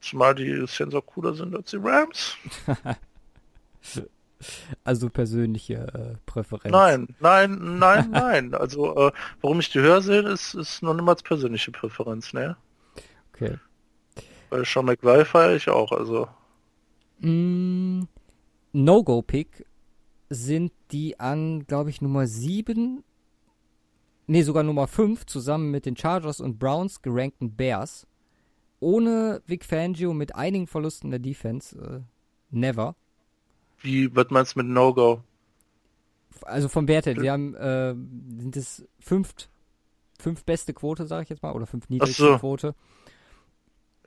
zumal 0.00 0.34
die 0.34 0.64
auch 0.92 1.06
cooler 1.06 1.34
sind 1.34 1.54
als 1.54 1.70
die 1.70 1.78
Rams. 1.80 2.36
Also 4.84 5.08
persönliche 5.08 5.74
äh, 5.74 6.16
Präferenz. 6.26 6.72
Nein, 6.72 7.08
nein, 7.20 7.78
nein, 7.78 8.10
nein. 8.12 8.54
Also, 8.54 9.08
äh, 9.08 9.12
warum 9.40 9.60
ich 9.60 9.70
die 9.70 9.80
höher 9.80 10.02
sehe, 10.02 10.22
ist, 10.22 10.54
ist 10.54 10.82
noch 10.82 10.94
niemals 10.94 11.22
persönliche 11.22 11.70
Präferenz, 11.70 12.32
ne? 12.32 12.56
Okay. 13.32 13.58
Weil 14.50 14.64
Sean 14.64 14.86
McVay 14.86 15.24
feiere 15.24 15.56
ich 15.56 15.68
auch, 15.68 15.92
also. 15.92 16.28
Mm, 17.20 18.02
No-Go-Pick 18.72 19.66
sind 20.28 20.72
die 20.90 21.18
an, 21.20 21.66
glaube 21.66 21.90
ich, 21.90 22.00
Nummer 22.00 22.26
7, 22.26 23.04
nee, 24.26 24.42
sogar 24.42 24.62
Nummer 24.62 24.86
5, 24.86 25.26
zusammen 25.26 25.70
mit 25.70 25.86
den 25.86 25.96
Chargers 25.96 26.40
und 26.40 26.58
Browns 26.58 27.02
gerankten 27.02 27.54
Bears. 27.54 28.06
Ohne 28.80 29.42
Vic 29.46 29.64
Fangio 29.64 30.12
mit 30.12 30.34
einigen 30.34 30.66
Verlusten 30.66 31.10
der 31.10 31.20
Defense. 31.20 31.78
Äh, 31.78 32.00
never. 32.50 32.96
Wie, 33.82 34.14
was 34.14 34.30
meinst 34.30 34.54
du 34.54 34.60
mit 34.60 34.68
No-Go? 34.68 35.22
Also 36.42 36.68
vom 36.68 36.88
Wert 36.88 37.06
her, 37.06 37.14
sie 37.18 37.30
haben, 37.30 37.54
äh, 37.54 37.94
sind 38.40 38.56
es 38.56 38.84
fünft, 38.98 39.48
fünf 40.18 40.44
beste 40.44 40.72
Quote, 40.72 41.06
sage 41.06 41.24
ich 41.24 41.28
jetzt 41.28 41.42
mal, 41.42 41.52
oder 41.52 41.66
fünf 41.66 41.88
niedrigste 41.88 42.22
so. 42.22 42.38
Quote. 42.38 42.74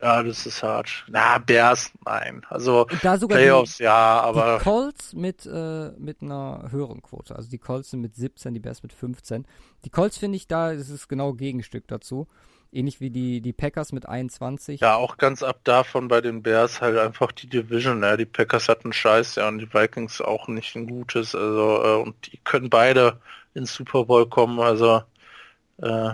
Ja, 0.01 0.21
das 0.21 0.45
ist 0.45 0.61
hart. 0.61 1.05
Na, 1.07 1.37
Bears, 1.37 1.91
nein. 2.05 2.45
Also, 2.49 2.85
Playoffs, 2.85 3.77
die, 3.77 3.83
ja, 3.83 4.21
die 4.21 4.27
aber 4.27 4.59
Colts 4.59 5.13
mit, 5.13 5.45
äh, 5.45 5.91
mit 5.97 6.21
einer 6.21 6.67
höheren 6.69 7.01
Quote. 7.01 7.35
Also 7.35 7.49
die 7.49 7.57
Colts 7.57 7.91
sind 7.91 8.01
mit 8.01 8.15
17, 8.15 8.53
die 8.53 8.59
Bears 8.59 8.83
mit 8.83 8.91
15. 8.91 9.47
Die 9.85 9.89
Colts 9.89 10.17
finde 10.17 10.35
ich 10.35 10.47
da, 10.47 10.73
das 10.73 10.89
ist 10.89 11.07
genau 11.07 11.33
Gegenstück 11.33 11.87
dazu. 11.87 12.27
Ähnlich 12.75 12.99
wie 12.99 13.09
die, 13.09 13.39
die 13.39 13.53
Packers 13.53 13.93
mit 13.93 14.05
21. 14.05 14.81
ja, 14.81 14.95
auch 14.95 15.15
ganz 15.17 15.43
ab 15.43 15.61
davon 15.63 16.09
bei 16.09 16.19
den 16.19 16.43
Bears 16.43 16.81
halt 16.81 16.97
einfach 16.97 17.31
die 17.31 17.47
Division, 17.47 17.99
ne? 18.01 18.17
Die 18.17 18.25
Packers 18.25 18.67
hatten 18.67 18.91
Scheiß, 18.91 19.35
ja, 19.35 19.47
und 19.47 19.59
die 19.59 19.73
Vikings 19.73 20.19
auch 20.19 20.49
nicht 20.49 20.75
ein 20.75 20.85
gutes, 20.87 21.33
also, 21.33 21.83
äh, 21.83 22.01
und 22.03 22.15
die 22.33 22.37
können 22.43 22.69
beide 22.69 23.21
ins 23.53 23.73
Super 23.73 24.03
Bowl 24.03 24.27
kommen, 24.27 24.59
also, 24.59 25.03
äh, 25.77 26.11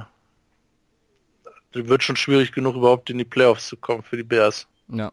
wird 1.73 2.03
schon 2.03 2.15
schwierig 2.15 2.51
genug, 2.51 2.75
überhaupt 2.75 3.09
in 3.09 3.17
die 3.17 3.25
Playoffs 3.25 3.67
zu 3.67 3.77
kommen 3.77 4.03
für 4.03 4.17
die 4.17 4.23
Bears. 4.23 4.67
Ja. 4.89 5.11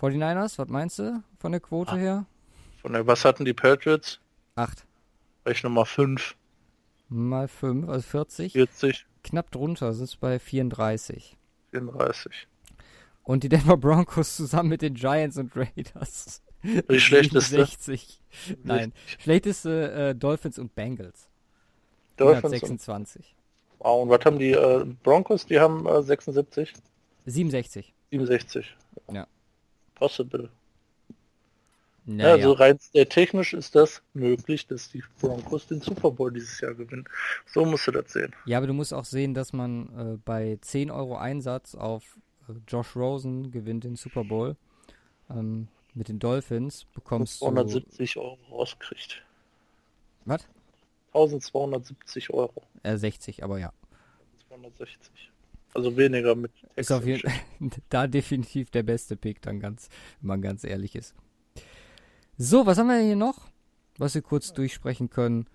49ers, 0.00 0.58
was 0.58 0.68
meinst 0.68 0.98
du 0.98 1.22
von 1.38 1.52
der 1.52 1.60
Quote 1.62 1.92
Ah. 1.92 1.96
her? 1.96 2.26
Von 2.82 2.92
der, 2.92 3.06
was 3.06 3.24
hatten 3.24 3.44
die 3.44 3.54
Patriots? 3.54 4.20
8. 4.56 4.84
Rechne 5.46 5.70
mal 5.70 5.84
5. 5.86 6.34
Mal 7.08 7.48
5, 7.48 7.88
also 7.88 8.02
40. 8.02 8.52
40. 8.52 9.06
Knapp 9.22 9.50
drunter 9.50 9.92
sind 9.92 10.04
es 10.04 10.16
bei 10.16 10.38
34. 10.38 11.36
34. 11.70 12.48
Und 13.24 13.44
die 13.44 13.48
Denver 13.48 13.76
Broncos 13.76 14.36
zusammen 14.36 14.68
mit 14.68 14.82
den 14.82 14.94
Giants 14.94 15.38
und 15.38 15.56
Raiders. 15.56 16.42
Die 16.62 17.00
schlechteste. 17.00 17.56
60. 17.56 18.20
Nein, 18.62 18.92
schlechteste 19.18 19.92
äh, 19.92 20.14
Dolphins 20.14 20.58
und 20.58 20.74
Bengals. 20.74 21.28
Dolphins 22.16 22.44
126. 22.44 23.34
Und, 23.78 23.84
wow, 23.84 24.02
und 24.02 24.10
was 24.10 24.24
haben 24.24 24.38
die 24.38 24.52
äh, 24.52 24.84
Broncos? 25.02 25.46
Die 25.46 25.58
haben 25.58 25.86
äh, 25.86 26.02
76? 26.02 26.72
67. 27.26 27.94
67. 28.10 28.76
Ja. 29.12 29.26
Possible. 29.94 30.50
Naja. 32.04 32.28
Ja, 32.28 32.34
also 32.34 32.52
rein 32.52 32.78
äh, 32.94 33.06
technisch 33.06 33.52
ist 33.52 33.76
das 33.76 34.02
möglich, 34.12 34.66
dass 34.66 34.90
die 34.90 35.04
Broncos 35.20 35.68
den 35.68 35.80
Super 35.80 36.10
Bowl 36.10 36.32
dieses 36.32 36.60
Jahr 36.60 36.74
gewinnen. 36.74 37.04
So 37.46 37.64
musst 37.64 37.86
du 37.86 37.92
das 37.92 38.12
sehen. 38.12 38.34
Ja, 38.44 38.58
aber 38.58 38.66
du 38.66 38.72
musst 38.72 38.92
auch 38.92 39.04
sehen, 39.04 39.34
dass 39.34 39.52
man 39.52 40.14
äh, 40.14 40.18
bei 40.24 40.58
10 40.60 40.90
Euro 40.90 41.16
Einsatz 41.16 41.76
auf 41.76 42.18
äh, 42.48 42.54
Josh 42.66 42.96
Rosen 42.96 43.52
gewinnt 43.52 43.84
den 43.84 43.94
Super 43.94 44.24
Bowl 44.24 44.56
ähm, 45.30 45.68
mit 45.94 46.08
den 46.08 46.18
Dolphins 46.18 46.86
bekommst 46.94 47.38
270 47.38 48.16
Euro 48.16 48.38
rauskriegt. 48.50 49.22
Was? 50.24 50.46
1270 51.08 52.30
Euro. 52.30 52.62
Äh, 52.82 52.96
60, 52.96 53.44
aber 53.44 53.58
ja. 53.58 53.72
260. 54.48 55.30
Also 55.74 55.96
weniger 55.96 56.34
mit 56.34 56.52
Ist 56.76 56.90
auf 56.90 57.06
jeden 57.06 57.30
da 57.88 58.06
definitiv 58.06 58.70
der 58.70 58.82
beste 58.82 59.16
Pick, 59.16 59.40
dann 59.42 59.60
ganz, 59.60 59.88
wenn 60.20 60.28
man 60.28 60.42
ganz 60.42 60.64
ehrlich 60.64 60.94
ist. 60.94 61.14
So, 62.38 62.66
was 62.66 62.78
haben 62.78 62.88
wir 62.88 62.98
hier 62.98 63.16
noch? 63.16 63.48
Was 63.98 64.14
wir 64.14 64.22
kurz 64.22 64.52
durchsprechen 64.52 65.10
können. 65.10 65.46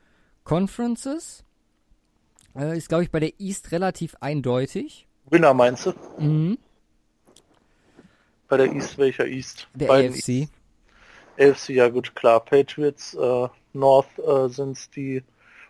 Conferences. 0.43 1.43
Äh, 2.55 2.77
ist, 2.77 2.89
glaube 2.89 3.03
ich, 3.03 3.11
bei 3.11 3.19
der 3.19 3.39
East 3.39 3.71
relativ 3.71 4.15
eindeutig. 4.19 5.07
Winner 5.29 5.53
meinst 5.53 5.87
du? 5.87 5.93
Mhm. 6.17 6.57
Bei 8.47 8.57
der 8.57 8.71
East, 8.71 8.97
welcher 8.97 9.27
East? 9.27 9.67
Der 9.73 9.87
Beiden 9.87 10.13
AFC. 10.13 10.29
East. 10.29 10.51
AFC, 11.39 11.69
ja 11.69 11.89
gut, 11.89 12.15
klar. 12.15 12.39
Patriots, 12.39 13.13
äh, 13.13 13.47
North 13.73 14.07
äh, 14.19 14.47
sind's 14.47 14.89
die. 14.89 15.23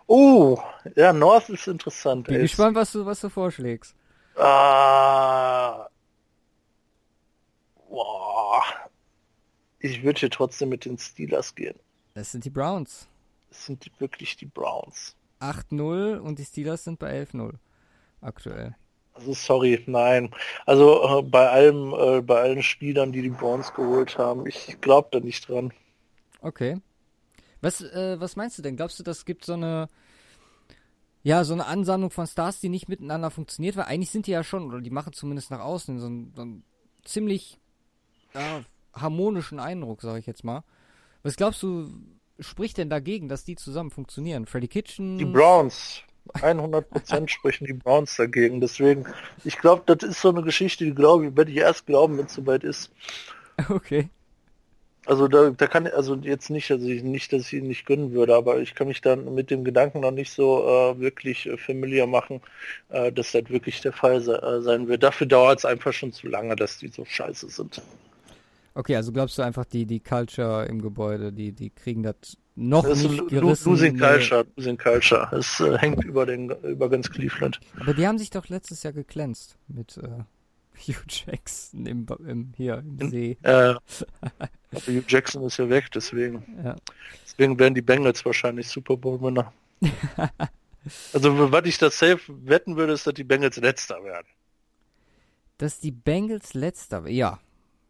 Oh, 0.05 0.57
ja, 0.95 1.11
North 1.11 1.49
ist 1.49 1.67
interessant. 1.67 2.27
Bin 2.27 2.35
AFC. 2.35 2.41
gespannt, 2.43 2.75
was 2.75 2.91
du, 2.91 3.05
was 3.05 3.19
du 3.19 3.29
vorschlägst. 3.29 3.95
Ah, 4.35 5.87
boah. 7.89 8.46
Ich 9.79 10.03
würde 10.03 10.19
hier 10.19 10.29
trotzdem 10.29 10.69
mit 10.69 10.85
den 10.85 10.97
Steelers 10.97 11.53
gehen. 11.53 11.75
Das 12.13 12.31
sind 12.31 12.45
die 12.45 12.49
Browns. 12.49 13.07
Das 13.49 13.65
sind 13.65 13.85
die, 13.85 13.91
wirklich 13.99 14.35
die 14.35 14.45
Browns. 14.45 15.15
8-0 15.39 16.17
und 16.17 16.39
die 16.39 16.45
Steelers 16.45 16.83
sind 16.83 16.99
bei 16.99 17.21
11-0 17.21 17.53
aktuell. 18.21 18.75
Also 19.13 19.33
sorry, 19.33 19.83
nein. 19.87 20.31
Also 20.65 21.19
äh, 21.19 21.21
bei 21.23 21.49
allem, 21.49 21.93
äh, 21.93 22.21
bei 22.21 22.41
allen 22.41 22.63
Spielern, 22.63 23.11
die 23.11 23.21
die 23.21 23.29
Browns 23.29 23.73
geholt 23.73 24.17
haben, 24.17 24.45
ich 24.47 24.79
glaube 24.81 25.09
da 25.11 25.19
nicht 25.19 25.47
dran. 25.47 25.73
Okay. 26.41 26.79
Was, 27.61 27.81
äh, 27.81 28.19
was 28.19 28.35
meinst 28.35 28.57
du 28.57 28.61
denn? 28.61 28.77
Glaubst 28.77 28.99
du, 28.99 29.03
das 29.03 29.25
gibt 29.25 29.45
so 29.45 29.53
eine, 29.53 29.87
ja, 31.23 31.43
so 31.43 31.53
eine 31.53 31.65
Ansammlung 31.65 32.11
von 32.11 32.27
Stars, 32.27 32.59
die 32.59 32.69
nicht 32.69 32.89
miteinander 32.89 33.31
funktioniert? 33.31 33.75
Weil 33.75 33.85
eigentlich 33.85 34.11
sind 34.11 34.27
die 34.27 34.31
ja 34.31 34.43
schon, 34.43 34.67
oder 34.67 34.81
die 34.81 34.91
machen 34.91 35.13
zumindest 35.13 35.49
nach 35.49 35.61
außen 35.61 35.99
so 35.99 36.05
einen, 36.05 36.33
so 36.35 36.41
einen 36.43 36.63
ziemlich 37.03 37.59
ja, 38.35 38.63
harmonischen 38.99 39.59
Eindruck, 39.59 40.01
sage 40.01 40.19
ich 40.19 40.25
jetzt 40.25 40.43
mal. 40.43 40.63
Was 41.23 41.35
glaubst 41.35 41.61
du, 41.63 41.89
spricht 42.39 42.77
denn 42.77 42.89
dagegen, 42.89 43.27
dass 43.27 43.43
die 43.43 43.55
zusammen 43.55 43.91
funktionieren? 43.91 44.45
Freddy 44.45 44.67
Kitchen? 44.67 45.17
Die 45.17 45.25
Browns. 45.25 46.03
100% 46.33 47.27
sprechen 47.29 47.65
die 47.65 47.73
Browns 47.73 48.15
dagegen. 48.15 48.61
Deswegen, 48.61 49.05
ich 49.43 49.57
glaube, 49.57 49.83
das 49.85 50.09
ist 50.09 50.21
so 50.21 50.29
eine 50.29 50.41
Geschichte, 50.41 50.85
die 50.85 50.93
glaube 50.93 51.27
ich, 51.27 51.37
werde 51.37 51.51
ich 51.51 51.57
erst 51.57 51.85
glauben, 51.85 52.17
wenn 52.17 52.25
es 52.25 52.33
soweit 52.33 52.63
ist. 52.63 52.91
Okay. 53.69 54.09
Also 55.07 55.29
da, 55.29 55.51
da 55.51 55.67
kann 55.67 55.87
also 55.87 56.15
jetzt 56.15 56.49
nicht, 56.49 56.69
also 56.69 56.85
ich, 56.85 57.01
nicht, 57.01 57.31
dass 57.31 57.47
ich 57.47 57.53
ihn 57.53 57.67
nicht 57.67 57.85
gönnen 57.85 58.11
würde, 58.11 58.35
aber 58.35 58.59
ich 58.59 58.75
kann 58.75 58.89
mich 58.89 58.99
dann 58.99 59.33
mit 59.33 59.49
dem 59.49 59.63
Gedanken 59.63 60.01
noch 60.01 60.11
nicht 60.11 60.33
so 60.33 60.67
äh, 60.67 60.99
wirklich 60.99 61.45
äh, 61.45 61.55
familiar 61.55 62.07
machen, 62.07 62.41
äh, 62.89 63.09
dass 63.13 63.31
das 63.31 63.49
wirklich 63.49 63.79
der 63.79 63.93
Fall 63.93 64.19
se 64.19 64.41
äh, 64.41 64.61
sein 64.61 64.89
wird. 64.89 65.03
Dafür 65.03 65.25
dauert 65.25 65.59
es 65.59 65.65
einfach 65.65 65.93
schon 65.93 66.11
zu 66.11 66.27
lange, 66.27 66.57
dass 66.57 66.79
die 66.79 66.89
so 66.89 67.05
scheiße 67.05 67.49
sind. 67.49 67.81
Okay, 68.77 68.95
also 68.95 69.11
glaubst 69.11 69.35
du 69.39 69.41
einfach, 69.41 69.65
die, 69.65 69.87
die 69.87 69.99
Culture 69.99 70.65
im 70.65 70.83
Gebäude, 70.83 71.33
die, 71.33 71.51
die 71.51 71.71
kriegen 71.71 72.03
das 72.03 72.37
noch 72.55 72.83
Das 72.83 72.99
ist 72.99 73.09
nicht 73.09 73.17
lo- 73.17 73.25
gerissen? 73.25 73.71
Losing. 73.71 73.97
Culture, 73.97 74.45
Losing 74.55 74.77
Culture. 74.77 75.35
Es 75.35 75.59
äh, 75.59 75.79
hängt 75.79 76.03
über 76.05 76.27
den 76.27 76.51
über 76.61 76.87
ganz 76.87 77.09
Cleveland. 77.09 77.59
Aber 77.79 77.95
die 77.95 78.05
haben 78.05 78.19
sich 78.19 78.29
doch 78.29 78.49
letztes 78.49 78.83
Jahr 78.83 78.93
geglänzt 78.93 79.57
mit 79.67 79.97
äh, 79.97 80.01
Hugh 80.87 81.01
Jackson 81.09 81.87
im, 81.87 82.05
im, 82.27 82.53
hier 82.55 82.77
im 82.77 83.09
See. 83.09 83.37
Äh, 83.41 83.49
aber 84.21 84.81
Hugh 84.85 85.03
Jackson 85.07 85.43
ist 85.43 85.57
ja 85.57 85.67
weg, 85.71 85.89
deswegen. 85.95 86.43
Ja. 86.63 86.75
Deswegen 87.25 87.57
werden 87.57 87.73
die 87.73 87.81
Bengals 87.81 88.23
wahrscheinlich 88.25 88.67
Super 88.67 88.95
Bowl 88.95 89.19
Winner. 89.19 89.51
also 91.13 91.51
was 91.51 91.65
ich 91.65 91.79
da 91.79 91.89
safe 91.89 92.19
wetten 92.45 92.75
würde, 92.75 92.93
ist, 92.93 93.07
dass 93.07 93.15
die 93.15 93.23
Bengals 93.23 93.57
letzter 93.57 94.03
werden. 94.03 94.27
Dass 95.57 95.79
die 95.79 95.91
Bengals 95.91 96.53
letzter, 96.53 97.07
ja, 97.07 97.39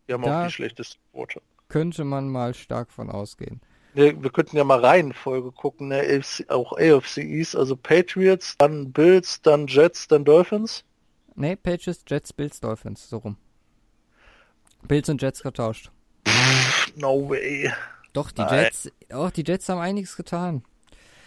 Die 0.07 0.13
haben 0.13 0.23
Da- 0.23 0.41
auch 0.43 0.47
die 0.47 0.53
schlechteste 0.53 0.97
Quote. 1.11 1.41
könnte 1.69 2.03
man 2.03 2.29
mal 2.29 2.53
stark 2.53 2.91
von 2.91 3.09
ausgehen. 3.09 3.61
Wir, 3.93 4.21
wir 4.21 4.29
könnten 4.29 4.57
ja 4.57 4.63
mal 4.63 4.79
Reihenfolge 4.79 5.51
gucken, 5.51 5.87
ne? 5.87 5.99
AFC, 6.01 6.49
auch 6.49 6.73
AFC 6.77 7.17
East, 7.23 7.55
also 7.55 7.75
Patriots, 7.75 8.55
dann 8.57 8.91
Bills, 8.91 9.41
dann 9.41 9.65
Jets, 9.67 10.07
dann 10.07 10.23
Dolphins. 10.23 10.83
Nee, 11.35 11.55
Patriots, 11.55 12.03
Jets, 12.07 12.31
Bills, 12.31 12.59
Dolphins, 12.59 13.09
so 13.09 13.17
rum. 13.17 13.37
Bills 14.87 15.09
und 15.09 15.21
Jets 15.21 15.41
getauscht. 15.43 15.91
No 16.95 17.29
way. 17.29 17.71
Doch, 18.13 18.31
die 18.31 18.41
Nein. 18.41 18.63
Jets, 18.65 18.91
auch 19.11 19.31
die 19.31 19.43
Jets 19.45 19.67
haben 19.69 19.79
einiges 19.79 20.15
getan. 20.15 20.63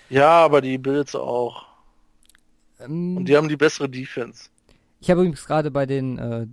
Ja, 0.09 0.31
aber 0.31 0.61
die 0.61 0.79
Bills 0.79 1.15
auch. 1.15 1.67
Ähm, 2.81 3.17
Und 3.19 3.25
die 3.27 3.37
haben 3.37 3.49
die 3.49 3.57
bessere 3.57 3.89
Defense. 3.89 4.49
ich 5.01 5.11
habe 5.11 5.21
übrigens 5.21 5.45
gerade 5.47 5.71
bei 5.71 5.87
den 5.87 6.19
äh, 6.19 6.47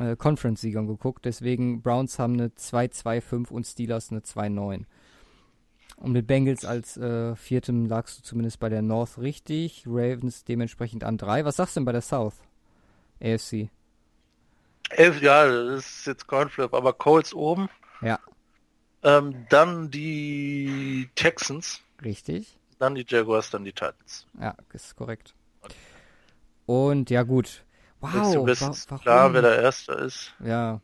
äh, 0.00 0.16
Conference-Siegern 0.16 0.86
geguckt, 0.88 1.24
deswegen 1.24 1.82
Browns 1.82 2.18
haben 2.18 2.34
eine 2.34 2.48
2-2-5 2.48 3.50
und 3.50 3.66
Steelers 3.66 4.10
eine 4.10 4.20
2-9. 4.20 4.84
Und 5.96 6.12
mit 6.12 6.26
Bengals 6.26 6.64
als 6.64 6.96
äh, 6.96 7.36
viertem 7.36 7.86
lagst 7.86 8.18
du 8.18 8.22
zumindest 8.22 8.58
bei 8.58 8.68
der 8.70 8.80
North 8.82 9.18
richtig, 9.18 9.84
Ravens 9.86 10.44
dementsprechend 10.44 11.04
an 11.04 11.18
3. 11.18 11.44
Was 11.44 11.56
sagst 11.56 11.76
du 11.76 11.80
denn 11.80 11.84
bei 11.84 11.92
der 11.92 12.00
South? 12.00 12.34
AFC. 13.22 13.68
Elf, 14.90 15.20
ja, 15.22 15.46
das 15.46 15.84
ist 15.86 16.06
jetzt 16.06 16.26
Coinflip, 16.26 16.72
aber 16.74 16.92
Colts 16.94 17.34
oben. 17.34 17.68
Ja, 18.00 18.18
Ähm, 19.02 19.46
dann 19.50 19.90
die 19.90 21.08
Texans, 21.14 21.80
richtig. 22.02 22.58
dann 22.78 22.94
die 22.94 23.04
Jaguars, 23.06 23.50
dann 23.50 23.64
die 23.64 23.72
Titans. 23.72 24.26
Ja, 24.40 24.54
ist 24.72 24.96
korrekt. 24.96 25.34
Und 26.66 27.10
ja 27.10 27.22
gut. 27.22 27.64
Denkst 28.02 28.32
du, 28.32 28.38
Wow, 28.40 28.46
bist 28.46 28.90
wa 28.90 28.98
klar, 28.98 29.32
wer 29.34 29.42
der 29.42 29.60
Erste 29.62 29.92
ist. 29.92 30.32
Ja. 30.44 30.80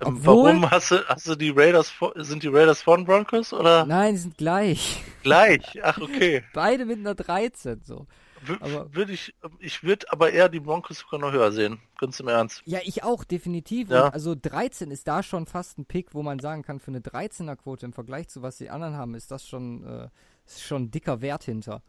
Ähm, 0.00 0.16
Obwohl- 0.18 0.44
warum 0.50 0.70
hast 0.70 0.92
du, 0.92 1.04
hast 1.08 1.26
du 1.26 1.34
die 1.34 1.50
Raiders, 1.50 1.88
vor, 1.90 2.12
sind 2.16 2.42
die 2.44 2.48
Raiders 2.48 2.80
von 2.82 3.04
Broncos 3.04 3.52
oder 3.52 3.84
Nein, 3.84 4.14
die 4.14 4.18
sind 4.20 4.38
gleich. 4.38 5.02
gleich? 5.24 5.62
Ach, 5.82 5.98
okay. 5.98 6.44
Beide 6.54 6.84
mit 6.84 6.98
einer 7.00 7.14
13 7.16 7.80
so. 7.84 8.06
W 8.42 8.54
Aber- 8.60 8.94
würde 8.94 9.12
ich, 9.12 9.34
ich 9.58 9.82
würde 9.82 10.06
aber 10.12 10.30
eher 10.30 10.48
die 10.48 10.60
Broncos 10.60 11.00
sogar 11.00 11.18
noch 11.18 11.32
höher 11.32 11.50
sehen. 11.50 11.80
Ganz 11.98 12.20
im 12.20 12.28
Ernst. 12.28 12.62
Ja, 12.66 12.78
ich 12.84 13.02
auch, 13.02 13.24
definitiv. 13.24 13.90
Ja. 13.90 14.10
Also 14.10 14.36
13 14.40 14.92
ist 14.92 15.08
da 15.08 15.24
schon 15.24 15.46
fast 15.46 15.76
ein 15.78 15.86
Pick, 15.86 16.14
wo 16.14 16.22
man 16.22 16.38
sagen 16.38 16.62
kann, 16.62 16.78
für 16.78 16.92
eine 16.92 17.00
13er-Quote 17.00 17.84
im 17.86 17.92
Vergleich 17.92 18.28
zu 18.28 18.40
was 18.40 18.58
die 18.58 18.70
anderen 18.70 18.94
haben, 18.96 19.16
ist 19.16 19.32
das 19.32 19.44
schon, 19.48 19.84
äh, 19.84 20.08
ist 20.46 20.62
schon 20.62 20.84
ein 20.84 20.90
dicker 20.92 21.20
Wert 21.20 21.42
hinter. 21.42 21.82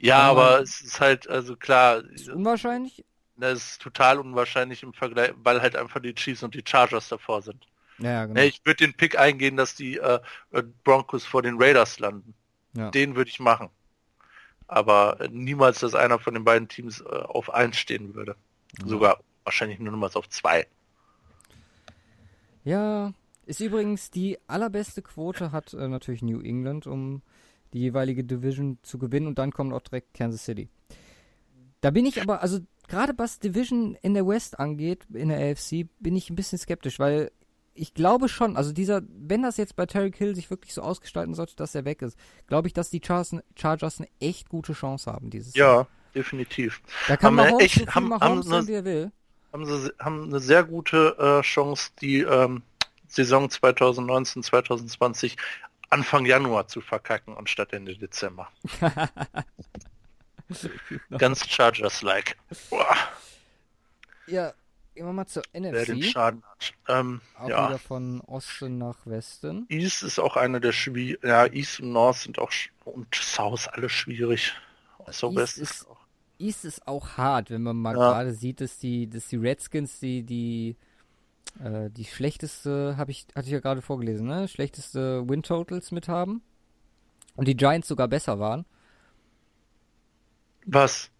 Ja, 0.00 0.18
Aber- 0.22 0.46
aber 0.54 0.62
es 0.62 0.80
ist 0.80 1.00
halt, 1.00 1.28
also 1.30 1.54
klar, 1.54 2.02
Ist 2.10 2.28
unwahrscheinlich? 2.28 3.04
Das 3.36 3.58
ist 3.58 3.82
total 3.82 4.18
unwahrscheinlich 4.18 4.82
im 4.82 4.92
Vergleich, 4.92 5.32
weil 5.42 5.62
halt 5.62 5.76
einfach 5.76 6.00
die 6.00 6.14
Chiefs 6.14 6.42
und 6.42 6.54
die 6.54 6.62
Chargers 6.64 7.08
davor 7.08 7.42
sind. 7.42 7.66
Ja, 7.98 8.26
genau. 8.26 8.40
Ne, 8.40 8.46
ich 8.46 8.60
würde 8.64 8.84
den 8.84 8.94
Pick 8.94 9.18
eingehen, 9.18 9.56
dass 9.56 9.74
die 9.74 9.96
äh, 9.96 10.20
äh, 10.50 10.62
Broncos 10.84 11.24
vor 11.24 11.42
den 11.42 11.60
Raiders 11.60 11.98
landen. 11.98 12.34
Ja. 12.74 12.90
Den 12.90 13.16
würde 13.16 13.30
ich 13.30 13.40
machen. 13.40 13.68
Aber 14.66 15.20
äh, 15.20 15.28
niemals, 15.28 15.80
dass 15.80 15.94
einer 15.94 16.18
von 16.18 16.34
den 16.34 16.44
beiden 16.44 16.68
Teams 16.68 17.00
äh, 17.00 17.04
auf 17.04 17.52
1 17.52 17.76
stehen 17.76 18.14
würde. 18.14 18.36
Sogar 18.84 19.20
wahrscheinlich 19.44 19.78
nur 19.78 19.92
niemals 19.92 20.16
auf 20.16 20.28
2. 20.28 20.66
Ja, 22.64 23.12
ist 23.44 23.60
übrigens 23.60 24.10
die 24.10 24.38
allerbeste 24.46 25.02
Quote 25.02 25.52
hat 25.52 25.74
äh, 25.74 25.88
natürlich 25.88 26.22
New 26.22 26.40
England, 26.40 26.86
um 26.86 27.22
die 27.72 27.80
jeweilige 27.80 28.24
Division 28.24 28.78
zu 28.82 28.98
gewinnen 28.98 29.26
und 29.26 29.38
dann 29.38 29.52
kommt 29.52 29.72
auch 29.72 29.80
direkt 29.80 30.14
Kansas 30.14 30.44
City. 30.44 30.68
Da 31.80 31.90
bin 31.90 32.06
ich 32.06 32.22
aber, 32.22 32.42
also 32.42 32.60
gerade 32.88 33.14
was 33.16 33.38
Division 33.38 33.96
in 34.02 34.14
der 34.14 34.26
West 34.26 34.58
angeht, 34.58 35.06
in 35.12 35.28
der 35.28 35.38
AFC, 35.52 35.86
bin 36.00 36.16
ich 36.16 36.30
ein 36.30 36.36
bisschen 36.36 36.58
skeptisch, 36.58 36.98
weil 36.98 37.30
ich 37.74 37.94
glaube 37.94 38.28
schon, 38.28 38.56
also 38.56 38.72
dieser, 38.72 39.00
wenn 39.08 39.42
das 39.42 39.56
jetzt 39.56 39.76
bei 39.76 39.86
Terry 39.86 40.12
Hill 40.12 40.34
sich 40.34 40.50
wirklich 40.50 40.74
so 40.74 40.82
ausgestalten 40.82 41.34
sollte, 41.34 41.56
dass 41.56 41.74
er 41.74 41.84
weg 41.86 42.02
ist, 42.02 42.18
glaube 42.46 42.68
ich, 42.68 42.74
dass 42.74 42.90
die 42.90 43.00
Chargers, 43.02 43.36
Chargers 43.56 43.98
eine 43.98 44.08
echt 44.20 44.48
gute 44.50 44.74
Chance 44.74 45.10
haben 45.10 45.30
dieses 45.30 45.54
ja, 45.54 45.66
Jahr. 45.76 45.86
definitiv. 46.14 46.82
Da 47.08 47.16
kann 47.16 47.38
haben 47.40 47.50
man 47.52 47.60
echt- 47.60 47.74
viel 47.76 47.86
haben- 47.88 48.08
Mahomes 48.08 48.46
haben 48.46 48.52
eine- 48.54 48.66
wie 48.68 48.72
er 48.74 48.84
will. 48.84 49.12
Haben 49.54 49.66
sie 49.66 49.90
haben 49.98 50.24
eine 50.24 50.40
sehr 50.40 50.64
gute 50.64 51.16
äh, 51.18 51.42
Chance, 51.42 51.90
die 52.00 52.20
ähm, 52.20 52.62
Saison 53.08 53.48
2019, 53.50 54.42
2020 54.42 55.36
Anfang 55.90 56.24
Januar 56.24 56.68
zu 56.68 56.80
verkacken 56.80 57.36
anstatt 57.36 57.72
Ende 57.74 57.96
Dezember. 57.96 58.48
Ganz 61.18 61.46
Chargers-like. 61.48 62.36
Boah, 62.70 62.94
Ja, 64.26 64.52
gehen 64.94 65.06
wir 65.06 65.12
mal 65.12 65.26
zur 65.26 65.42
wer 65.52 65.84
den 65.84 65.98
NFC. 65.98 66.04
Schaden 66.12 66.42
hat. 66.44 66.72
Ähm, 66.88 67.20
Auch 67.38 67.48
ja. 67.48 67.68
wieder 67.68 67.78
von 67.78 68.20
Osten 68.22 68.78
nach 68.78 69.06
Westen. 69.06 69.66
East 69.68 70.02
ist 70.02 70.18
auch 70.18 70.36
eine 70.36 70.60
der 70.60 70.72
schwierigen. 70.72 71.26
Ja, 71.26 71.46
East 71.46 71.80
und 71.80 71.92
North 71.92 72.16
sind 72.18 72.38
auch 72.38 72.50
und 72.84 73.14
South 73.14 73.68
alle 73.68 73.88
schwierig. 73.88 74.52
So 75.10 75.28
East 75.28 75.36
West 75.38 75.58
ist- 75.58 75.70
ist 75.82 75.88
auch. 75.88 75.98
East 76.38 76.64
ist 76.64 76.88
auch 76.88 77.16
hart, 77.16 77.50
wenn 77.50 77.62
man 77.62 77.76
mal 77.76 77.92
Ja. 77.96 78.12
gerade 78.12 78.32
sieht, 78.32 78.60
dass 78.60 78.78
die, 78.78 79.08
dass 79.08 79.28
die 79.28 79.36
Redskins 79.36 80.00
die, 80.00 80.24
die, 80.24 80.76
äh, 81.62 81.88
die 81.90 82.04
schlechteste, 82.04 82.96
habe 82.96 83.12
ich, 83.12 83.26
hatte 83.36 83.46
ich 83.46 83.52
ja 83.52 83.60
gerade 83.60 83.80
vorgelesen, 83.82 84.26
ne? 84.26 84.48
Schlechteste 84.48 85.28
Win 85.28 85.42
Totals 85.44 85.92
mit 85.92 86.08
haben. 86.08 86.42
Und 87.36 87.46
die 87.48 87.56
Giants 87.56 87.86
sogar 87.88 88.08
besser 88.08 88.38
waren. 88.40 88.66
Was? 90.66 91.10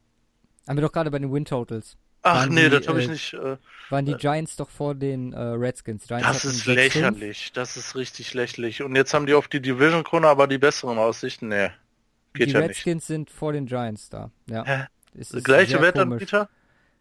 Haben 0.66 0.76
wir 0.76 0.82
doch 0.82 0.92
gerade 0.92 1.10
bei 1.10 1.18
den 1.18 1.32
Win 1.32 1.44
Totals. 1.44 1.96
Ach 2.22 2.36
Waren 2.36 2.54
nee, 2.54 2.64
die, 2.64 2.70
das 2.70 2.86
habe 2.88 3.00
ich 3.00 3.08
äh, 3.08 3.10
nicht. 3.10 3.34
Äh, 3.34 3.56
Waren 3.90 4.06
die 4.06 4.14
Giants 4.14 4.56
doch 4.56 4.70
vor 4.70 4.94
den 4.94 5.32
äh, 5.32 5.40
Redskins. 5.40 6.06
Giants 6.06 6.26
das 6.26 6.44
ist 6.44 6.66
6-5. 6.66 6.74
lächerlich. 6.74 7.52
Das 7.52 7.76
ist 7.76 7.96
richtig 7.96 8.32
lächerlich. 8.34 8.82
Und 8.82 8.94
jetzt 8.94 9.12
haben 9.12 9.26
die 9.26 9.34
auf 9.34 9.48
die 9.48 9.60
Division-Krone 9.60 10.28
aber 10.28 10.46
die 10.46 10.58
besseren 10.58 10.98
Aussichten. 10.98 11.48
Nee. 11.48 11.70
Geht 12.32 12.48
die 12.48 12.52
ja 12.52 12.60
nicht. 12.60 12.70
Redskins 12.70 13.06
sind 13.08 13.28
vor 13.28 13.52
den 13.52 13.66
Giants 13.66 14.08
da. 14.08 14.30
Ja. 14.48 14.64
Hä? 14.64 14.86
Ist 15.14 15.32
Gleiche 15.44 15.72
sehr 15.72 15.82
Wettanbieter? 15.82 16.48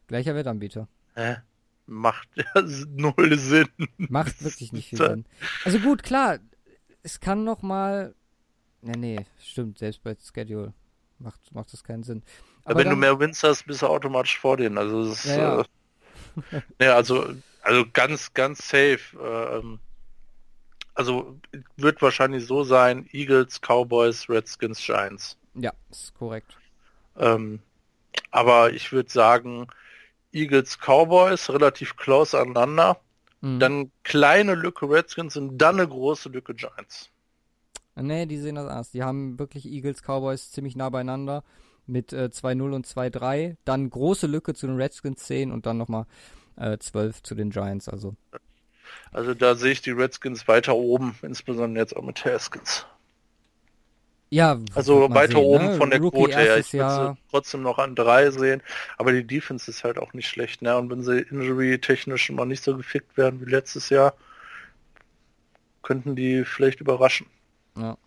Gleicher 0.08 0.36
Wettanbieter. 0.36 0.88
Hä? 1.16 1.38
Macht 1.86 2.28
ja 2.36 2.62
null 2.90 3.38
Sinn. 3.38 3.68
Macht 3.98 4.44
wirklich 4.44 4.74
nicht 4.74 4.90
viel. 4.90 4.98
Sinn. 4.98 5.26
Also 5.66 5.80
gut, 5.80 6.02
klar, 6.04 6.40
es 7.04 7.20
kann 7.20 7.44
noch 7.44 7.62
mal. 7.62 8.16
Nee, 8.82 8.98
nee, 8.98 9.26
stimmt, 9.40 9.78
selbst 9.78 10.02
bei 10.02 10.16
Schedule 10.20 10.74
macht, 11.22 11.54
macht 11.54 11.72
das 11.74 11.84
keinen 11.84 12.04
Sinn. 12.04 12.24
Aber 12.66 12.80
wenn 12.80 12.86
dann- 12.86 12.96
du 12.96 13.00
mehr 13.00 13.20
Wins 13.20 13.44
hast, 13.44 13.66
bist 13.66 13.82
du 13.82 13.88
automatisch 13.88 14.38
vor 14.40 14.58
denen. 14.58 14.78
Also 14.78 15.08
das 15.10 15.26
ist, 15.26 15.36
Ja, 15.36 15.38
ja. 15.38 15.62
Äh, 15.62 16.62
nee, 16.80 16.88
also 16.88 17.34
also 17.64 17.86
ganz 17.94 18.34
ganz 18.34 18.60
safe. 18.68 19.00
Äh, 19.20 19.58
ähm, 19.58 19.80
also 20.96 21.38
wird 21.78 22.02
wahrscheinlich 22.02 22.46
so 22.46 22.64
sein: 22.64 23.08
Eagles, 23.12 23.60
Cowboys, 23.62 24.30
Redskins, 24.30 24.80
Giants. 24.80 25.38
Ja, 25.56 25.74
ist 25.90 26.14
korrekt. 26.16 26.58
Ähm, 27.18 27.60
aber 28.32 28.72
ich 28.74 28.92
würde 28.92 29.10
sagen, 29.12 29.68
Eagles, 30.32 30.78
Cowboys 30.80 31.50
relativ 31.50 31.98
close 31.98 32.40
aneinander. 32.40 33.00
Mhm. 33.42 33.60
Dann 33.60 33.92
kleine 34.04 34.56
Lücke 34.56 34.90
Redskins 34.90 35.36
und 35.38 35.58
dann 35.58 35.80
eine 35.80 35.88
große 35.88 36.30
Lücke 36.30 36.54
Giants. 36.56 37.10
Nee, 38.02 38.26
die 38.26 38.38
sehen 38.38 38.56
das 38.56 38.68
anders. 38.68 38.92
Die 38.92 39.04
haben 39.04 39.40
wirklich 39.40 39.66
Eagles, 39.66 40.02
Cowboys 40.04 40.52
ziemlich 40.52 40.76
nah 40.76 40.90
beieinander 40.90 41.44
mit 41.88 42.14
äh, 42.14 42.30
2-0 42.32 42.74
und 42.74 42.88
2-3. 42.88 43.58
Dann 43.66 43.90
große 43.90 44.28
Lücke 44.28 44.54
zu 44.54 44.68
den 44.68 44.76
Redskins 44.78 45.24
10 45.26 45.52
und 45.52 45.66
dann 45.66 45.78
nochmal 45.78 46.06
äh, 46.58 46.78
12 46.78 47.24
zu 47.24 47.36
den 47.36 47.50
Giants. 47.52 47.90
Also 47.90 48.16
Also 49.14 49.34
da 49.34 49.56
sehe 49.56 49.72
ich 49.72 49.82
die 49.82 49.92
Redskins 49.92 50.50
weiter 50.50 50.76
oben, 50.76 51.18
insbesondere 51.22 51.82
jetzt 51.82 51.96
auch 51.96 52.04
mit 52.04 52.26
Haskins. 52.26 52.86
ja, 54.30 54.58
Also 54.74 55.14
weiter 55.14 55.40
sehen, 55.40 55.42
oben 55.42 55.70
ne? 55.70 55.72
von 55.72 55.90
der 55.90 56.00
Rookie 56.00 56.10
Quote 56.12 56.38
her. 56.38 56.58
Ich 56.58 56.76
würde 56.78 56.90
sie 56.90 57.14
trotzdem 57.30 57.62
noch 57.62 57.78
an 57.78 57.96
drei 57.96 58.32
sehen, 58.32 58.62
aber 58.98 59.12
die 59.12 59.26
Defense 59.28 59.70
ist 59.70 59.84
halt 59.84 59.98
auch 59.98 60.14
nicht 60.14 60.28
schlecht. 60.30 60.62
Ne? 60.62 60.78
Und 60.78 60.90
wenn 60.90 61.04
sie 61.04 61.20
injury-technisch 61.22 62.30
mal 62.32 62.46
nicht 62.46 62.64
so 62.64 62.78
gefickt 62.78 63.18
werden 63.18 63.42
wie 63.46 63.50
letztes 63.52 63.90
Jahr, 63.90 64.14
könnten 65.84 66.16
die 66.16 66.44
vielleicht 66.44 66.82
überraschen. 66.82 67.28
Ja. 67.78 67.98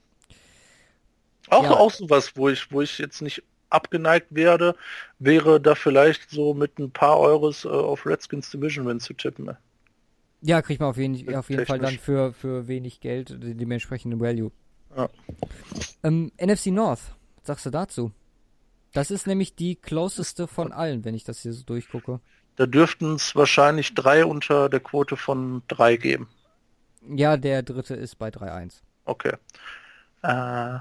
Auch, 1.51 1.65
Ja. 1.65 1.71
auch 1.73 1.91
sowas, 1.91 2.33
wo 2.37 2.49
ich, 2.49 2.71
wo 2.73 2.81
ich 2.83 2.99
jetzt 2.99 3.21
nicht 3.23 3.43
abgeneigt 3.71 4.29
werde, 4.31 4.77
wäre 5.19 5.61
da 5.61 5.75
vielleicht 5.75 6.31
so 6.31 6.55
mit 6.55 6.79
ein 6.79 6.91
paar 6.91 7.19
Euros 7.19 7.65
äh, 7.65 7.69
auf 7.69 8.07
Redskins 8.07 8.51
Division 8.51 8.87
Win 8.87 9.01
zu 9.01 9.15
tippen. 9.15 9.47
Ne? 9.47 9.59
Ja, 10.43 10.63
kriegt 10.63 10.81
man 10.81 10.91
auf 10.91 10.97
jeden, 10.97 11.35
auf 11.35 11.51
jeden 11.51 11.67
Fall 11.67 11.79
dann 11.79 11.99
für, 11.99 12.33
für 12.35 12.69
wenig 12.69 13.01
Geld 13.01 13.31
den 13.31 13.59
dementsprechenden 13.59 14.21
Value. 14.21 14.53
Ja. 14.97 15.09
Ähm, 16.03 16.31
NFC 16.41 16.67
North, 16.67 17.01
was 17.39 17.47
sagst 17.47 17.67
du 17.67 17.71
dazu? 17.71 18.13
Das 18.93 19.11
ist 19.11 19.27
nämlich 19.27 19.57
die 19.57 19.75
closeste 19.75 20.47
von 20.47 20.71
allen, 20.71 21.05
wenn 21.05 21.15
ich 21.17 21.25
das 21.25 21.41
hier 21.41 21.53
so 21.53 21.65
durchgucke. 21.65 22.21
Da 22.57 22.67
dürften 22.67 23.15
es 23.17 23.35
wahrscheinlich 23.35 23.95
drei 23.95 24.25
unter 24.25 24.69
der 24.69 24.79
Quote 24.79 25.17
von 25.17 25.63
drei 25.67 25.97
geben. 25.97 26.29
Ja, 27.09 27.37
der 27.37 27.65
dritte 27.65 27.95
ist 27.97 28.17
bei 28.17 28.29
3-1. 28.29 28.83
Okay. 29.05 29.35
Äh, 30.23 30.79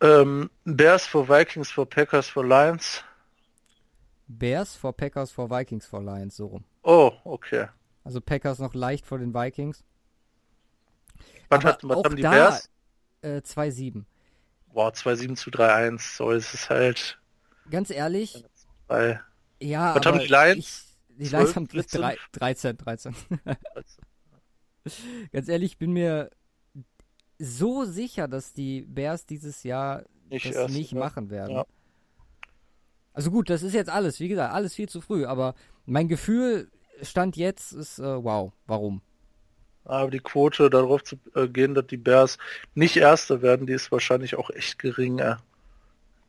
ähm, 0.00 0.50
Bears 0.64 1.06
for 1.06 1.28
Vikings 1.28 1.70
for 1.70 1.88
Packers 1.88 2.28
for 2.28 2.44
Lions. 2.44 3.02
Bears 4.26 4.74
vor 4.74 4.92
Packers 4.92 5.30
vor 5.30 5.50
Vikings 5.50 5.86
vor 5.86 6.02
Lions, 6.02 6.36
so 6.36 6.46
rum. 6.46 6.64
Oh, 6.82 7.12
okay. 7.24 7.68
Also 8.02 8.20
Packers 8.20 8.58
noch 8.58 8.74
leicht 8.74 9.06
vor 9.06 9.18
den 9.18 9.32
Vikings. 9.34 9.84
Was, 11.48 11.60
Aber 11.60 11.68
hat, 11.68 11.84
was 11.84 11.96
auch 11.98 12.04
haben 12.04 12.16
die 12.16 12.22
da- 12.22 12.30
Bears? 12.30 12.70
Äh, 13.22 13.40
2-7. 13.42 14.04
Boah, 14.72 14.92
2-7 14.92 15.36
zu 15.36 15.50
3-1. 15.50 16.16
So 16.16 16.30
ist 16.30 16.52
es 16.52 16.68
halt 16.68 17.18
Ganz 17.70 17.88
ehrlich, 17.90 18.44
bei 18.88 19.20
ja, 19.60 19.94
Was 19.94 20.06
aber 20.06 20.18
haben 20.18 20.18
die 20.20 20.26
Lions? 20.26 20.58
Ich, 21.08 21.16
die 21.16 21.24
12, 21.28 21.32
Lions 21.32 21.56
haben 21.56 21.68
14? 21.68 22.00
drei- 22.00 22.18
13, 22.32 22.76
13. 22.76 23.14
Ganz 25.32 25.48
ehrlich, 25.48 25.72
ich 25.72 25.78
bin 25.78 25.92
mir 25.92 26.30
so 27.38 27.84
sicher, 27.84 28.28
dass 28.28 28.52
die 28.52 28.82
Bears 28.82 29.26
dieses 29.26 29.62
Jahr 29.62 30.04
nicht 30.30 30.46
das 30.46 30.54
erst. 30.54 30.74
nicht 30.74 30.92
ja. 30.92 30.98
machen 30.98 31.30
werden. 31.30 31.56
Ja. 31.56 31.66
Also 33.12 33.30
gut, 33.30 33.48
das 33.50 33.62
ist 33.62 33.74
jetzt 33.74 33.90
alles, 33.90 34.18
wie 34.20 34.28
gesagt, 34.28 34.52
alles 34.52 34.74
viel 34.74 34.88
zu 34.88 35.00
früh, 35.00 35.24
aber 35.24 35.54
mein 35.86 36.08
Gefühl 36.08 36.70
stand 37.02 37.36
jetzt 37.36 37.72
ist, 37.72 37.98
äh, 37.98 38.24
wow, 38.24 38.52
warum? 38.66 39.02
Aber 39.84 40.10
die 40.10 40.20
Quote 40.20 40.70
darauf 40.70 41.04
zu 41.04 41.16
äh, 41.34 41.46
gehen, 41.46 41.74
dass 41.74 41.86
die 41.86 41.96
Bears 41.98 42.38
nicht 42.74 42.96
Erste 42.96 43.42
werden, 43.42 43.66
die 43.66 43.74
ist 43.74 43.92
wahrscheinlich 43.92 44.36
auch 44.36 44.50
echt 44.50 44.78
gering. 44.78 45.18
Äh. 45.18 45.36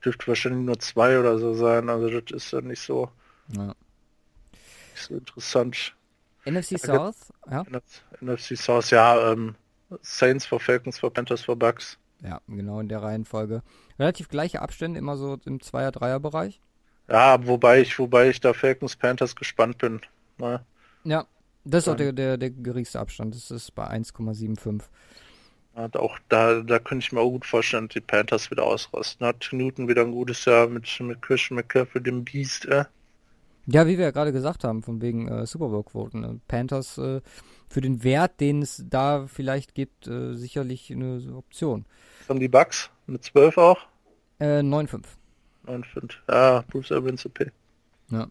Dürfte 0.03 0.28
wahrscheinlich 0.28 0.66
nur 0.66 0.78
zwei 0.80 1.20
oder 1.20 1.39
so 1.39 1.53
sein. 1.53 1.89
Also 1.89 2.20
das 2.20 2.32
ist 2.32 2.51
ja 2.51 2.62
nicht 2.62 2.82
so, 2.82 3.10
Ja. 3.53 3.68
nicht 3.68 3.76
so 5.08 5.14
interessant. 5.16 5.95
NFC 6.45 6.78
South, 6.78 7.34
ja, 7.49 7.64
NFC 8.22 8.56
South, 8.56 8.91
ja, 8.91 9.32
ähm, 9.32 9.56
Saints 10.02 10.46
for 10.46 10.60
Falcons 10.60 11.00
for 11.00 11.12
Panthers 11.12 11.43
for 11.43 11.56
Bucks. 11.56 11.98
ja, 12.24 12.41
genau 12.48 12.80
in 12.80 12.88
der 12.89 13.02
Reihenfolge. 13.04 13.62
Relativ 14.00 14.30
gleiche 14.30 14.62
Abstände, 14.62 15.00
immer 15.00 15.18
so 15.18 15.38
im 15.46 15.62
Zweier-Dreier-Bereich. 15.62 16.62
Ja, 17.08 17.46
wobei 17.46 17.82
ich, 17.82 17.98
wobei 18.00 18.30
ich 18.30 18.39
da 18.39 18.54
Falcons 18.54 18.96
Panthers 18.96 19.36
gespannt 19.36 19.78
bin. 19.78 20.02
Ne? 20.38 20.66
Ja, 21.04 21.26
das 21.64 21.84
ist 21.84 21.88
auch 21.89 21.93
Ja. 21.93 22.12
der, 22.12 22.14
der, 22.14 22.38
der 22.38 22.50
geringste 22.52 23.00
Abstand, 23.00 23.36
das 23.36 23.52
ist 23.52 23.76
bei 23.76 23.88
1,75. 23.88 24.82
Und 25.74 25.98
auch 25.98 26.18
da, 26.30 26.62
da 26.62 26.80
könnte 26.80 27.04
ich 27.06 27.12
mir 27.12 27.20
auch 27.20 27.30
gut 27.32 27.46
vorstellen, 27.46 27.88
dass 27.88 27.93
die 27.93 28.02
Panthers 28.02 28.50
wieder 28.50 28.64
ausrasten. 28.64 29.28
Hat 29.28 29.50
Newton 29.52 29.88
wieder 29.88 30.02
ein 30.04 30.12
gutes 30.12 30.46
Jahr 30.46 30.68
mit, 30.68 30.88
mit 31.02 31.22
Christian 31.22 31.58
McCaffrey, 31.58 32.02
dem 32.02 32.24
Beast, 32.24 32.66
äh. 32.66 32.86
Ja, 33.68 33.88
wie 33.88 33.97
wir 33.97 34.05
ja 34.05 34.11
gerade 34.11 34.32
gesagt 34.32 34.63
haben, 34.63 34.84
von 34.84 35.01
wegen 35.01 35.28
äh, 35.28 35.45
Super 35.45 35.70
Bowl-Quoten. 35.70 36.24
Äh, 36.24 36.39
Panthers 36.47 36.97
äh, 36.97 37.22
für 37.68 37.82
den 37.82 38.03
Wert, 38.03 38.39
den 38.39 38.61
es 38.61 38.84
da 38.88 39.26
vielleicht 39.28 39.74
gibt, 39.74 40.07
äh, 40.07 40.36
sicherlich 40.36 40.91
eine 40.91 41.34
Option. 41.36 41.86
Was 42.20 42.30
haben 42.30 42.39
die 42.39 42.47
Bucks? 42.47 42.89
Mit 43.07 43.24
12 43.24 43.57
auch? 43.57 43.78
Äh, 44.39 44.59
9,5. 44.59 45.03
9,5. 45.66 46.11
Ja, 46.30 46.63
Bruce 46.70 46.91
Evans 46.91 47.26
OP. 47.26 47.51
Ja. 48.11 48.28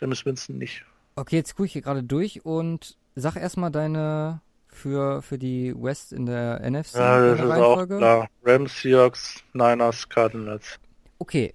James 0.00 0.26
Winston 0.26 0.58
nicht. 0.58 0.84
Okay, 1.14 1.36
jetzt 1.36 1.54
gucke 1.54 1.66
ich 1.66 1.72
hier 1.72 1.82
gerade 1.82 2.02
durch 2.02 2.44
und 2.44 2.96
sag 3.14 3.36
erstmal 3.36 3.70
deine 3.70 4.40
für, 4.66 5.22
für 5.22 5.38
die 5.38 5.74
West 5.76 6.12
in 6.12 6.26
der 6.26 6.60
NFC 6.68 6.96
Ja, 6.96 7.34
das 7.34 7.40
ist 7.40 7.50
auch 7.50 7.86
klar. 7.86 8.28
Rams, 8.42 8.80
Seahawks, 8.80 9.42
Niners, 9.52 10.08
Cardinals. 10.08 10.78
Okay. 11.18 11.54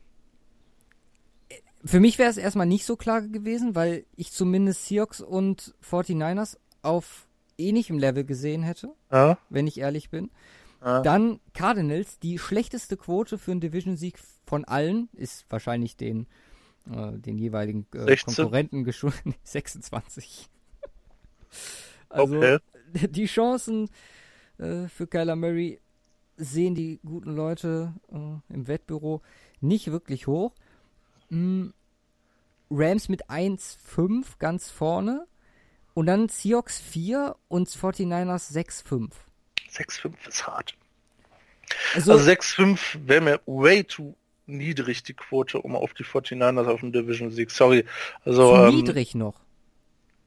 Für 1.86 1.99
mich 1.99 2.17
wäre 2.17 2.30
es 2.30 2.38
erstmal 2.38 2.65
nicht 2.65 2.86
so 2.86 2.95
klar 2.95 3.21
gewesen, 3.21 3.75
weil 3.75 4.05
ich 4.15 4.32
zumindest 4.32 4.86
Seahawks 4.88 5.21
und 5.21 5.75
49ers 5.84 6.57
auf 6.82 7.28
ähnlichem 7.57 7.97
Level 7.97 8.23
gesehen 8.23 8.63
hätte, 8.63 8.93
Ja, 9.11 9.38
wenn 9.49 9.67
ich 9.67 9.80
ehrlich 9.80 10.09
bin. 10.09 10.30
ja. 10.84 11.01
Dann 11.01 11.39
Cardinals, 11.53 12.19
die 12.19 12.39
schlechteste 12.39 12.97
Quote 12.97 13.38
für 13.38 13.51
einen 13.51 13.61
Division-Sieg 13.61 14.19
von 14.45 14.65
allen, 14.65 15.09
ist 15.13 15.45
wahrscheinlich 15.49 15.95
den, 15.97 16.28
äh, 16.91 17.13
den 17.13 17.38
jeweiligen 17.38 17.86
äh, 17.93 18.03
16. 18.05 18.36
Konkurrenten 18.36 18.84
geschuldet. 18.84 19.21
26. 19.43 20.49
Also 22.09 22.38
Okay. 22.38 22.57
die 22.93 23.25
Chancen 23.25 23.89
äh, 24.57 24.88
für 24.88 25.07
Kyler 25.07 25.36
Murray 25.36 25.80
sehen 26.38 26.75
die 26.75 26.99
guten 27.05 27.36
Leute 27.36 27.93
äh, 28.11 28.53
im 28.53 28.67
Wettbüro 28.67 29.21
nicht 29.61 29.91
wirklich 29.91 30.28
hoch. 30.28 30.53
Mm, 31.30 31.67
Rams 32.69 33.09
mit 33.09 33.30
1-5 33.30 34.25
ganz 34.39 34.69
vorne 34.69 35.25
und 35.93 36.05
dann 36.05 36.30
Seahawks 36.30 36.80
4 36.80 37.36
und 37.47 37.69
49ers 37.69 38.51
6-5. 38.53 39.09
6,5 39.71 40.13
ist 40.28 40.47
hart. 40.47 40.75
Also, 41.95 42.13
Also 42.13 42.25
6,5 42.30 43.07
wäre 43.07 43.21
mir 43.21 43.41
way 43.45 43.84
too 43.84 44.15
niedrig, 44.45 45.03
die 45.03 45.13
Quote, 45.13 45.59
um 45.61 45.75
auf 45.75 45.93
die 45.93 46.03
49ers 46.05 46.67
auf 46.67 46.80
den 46.82 46.93
Division-Sieg. 46.93 47.51
Sorry. 47.51 47.84
Also, 48.23 48.55
zu 48.55 48.61
ähm, 48.63 48.75
niedrig 48.75 49.15
noch. 49.15 49.36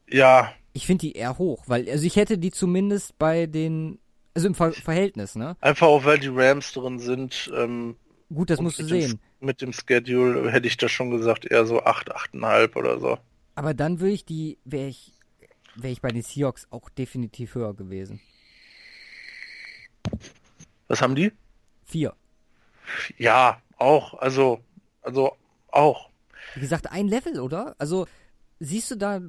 ja, 0.09 0.53
Ich 0.73 0.87
finde 0.87 1.01
die 1.07 1.13
eher 1.13 1.39
hoch, 1.39 1.65
weil 1.67 1.89
also 1.91 2.05
ich 2.07 2.17
hätte 2.17 2.37
die 2.39 2.51
zumindest 2.51 3.19
bei 3.19 3.47
den 3.47 3.99
also 4.35 4.47
im 4.47 4.55
Ver 4.55 4.73
Verhältnis, 4.73 5.35
ne? 5.35 5.57
einfach 5.61 5.89
auch 5.89 6.05
weil 6.05 6.19
die 6.19 6.29
Rams 6.29 6.73
drin 6.73 6.99
sind. 7.01 7.51
Ähm, 7.55 7.97
Gut, 8.33 8.51
das 8.51 8.61
musst 8.61 8.79
du 8.79 8.85
dem- 8.85 9.01
sehen. 9.01 9.21
Mit 9.41 9.63
dem 9.63 9.73
Schedule 9.73 10.51
hätte 10.53 10.67
ich 10.69 10.77
das 10.77 10.91
schon 10.93 11.11
gesagt, 11.11 11.45
eher 11.47 11.65
so 11.67 11.83
8, 11.83 12.15
8,5 12.15 12.77
oder 12.77 12.99
so. 13.01 13.19
Aber 13.55 13.73
dann 13.75 14.01
würde 14.01 14.13
ich 14.15 14.25
die, 14.25 14.59
wäre 14.65 14.89
ich, 14.89 15.13
wäre 15.77 15.93
ich 15.93 16.03
bei 16.03 16.11
den 16.11 16.23
Seahawks 16.23 16.67
auch 16.71 16.89
definitiv 16.91 17.55
höher 17.55 17.75
gewesen. 17.75 18.21
Was 20.89 21.01
haben 21.03 21.15
die? 21.15 21.33
Vier. 21.85 22.15
Ja, 23.17 23.61
auch. 23.79 24.15
Also, 24.15 24.61
also 25.03 25.37
auch. 25.69 26.11
Wie 26.55 26.61
gesagt, 26.61 26.91
ein 26.91 27.07
Level, 27.07 27.39
oder? 27.41 27.77
Also, 27.79 28.07
siehst 28.59 28.91
du 28.91 28.97
da 28.97 29.21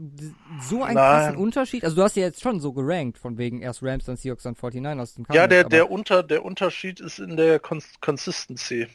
so 0.62 0.84
einen 0.84 0.96
Nein. 0.96 0.96
krassen 0.96 1.36
Unterschied? 1.38 1.84
Also, 1.84 1.96
du 1.96 2.04
hast 2.04 2.16
ja 2.16 2.24
jetzt 2.24 2.42
schon 2.42 2.60
so 2.60 2.74
gerankt, 2.74 3.18
von 3.18 3.38
wegen 3.38 3.62
erst 3.62 3.84
Rams, 3.84 4.06
dann 4.06 4.18
Seahawks, 4.18 4.44
dann 4.44 4.56
49ers. 4.56 5.16
Dann 5.16 5.26
Ja, 5.30 5.42
Cardinals, 5.42 5.50
der, 5.50 5.60
aber- 5.62 5.70
der, 5.70 5.92
unter, 5.92 6.24
der 6.24 6.44
Unterschied 6.46 7.00
ist 7.00 7.20
in 7.20 7.38
der 7.38 7.60
Cons 7.60 7.88
Consistency. 8.02 8.88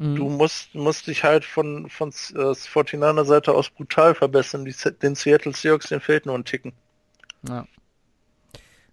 Mhm. 0.00 0.16
Du 0.16 0.28
musst, 0.30 0.74
musst 0.74 1.08
dich 1.08 1.24
halt 1.24 1.44
von, 1.44 1.90
von 1.90 2.08
äh, 2.08 2.54
49er 2.54 3.24
Seite 3.26 3.52
aus 3.52 3.68
brutal 3.68 4.14
verbessern. 4.14 4.64
Die, 4.64 4.74
den 5.02 5.14
Seattle 5.14 5.52
Seahawks, 5.52 5.88
den 5.88 6.00
fehlt 6.00 6.24
nur 6.24 6.34
ein 6.36 6.46
Ticken. 6.46 6.72
Ja. 7.46 7.66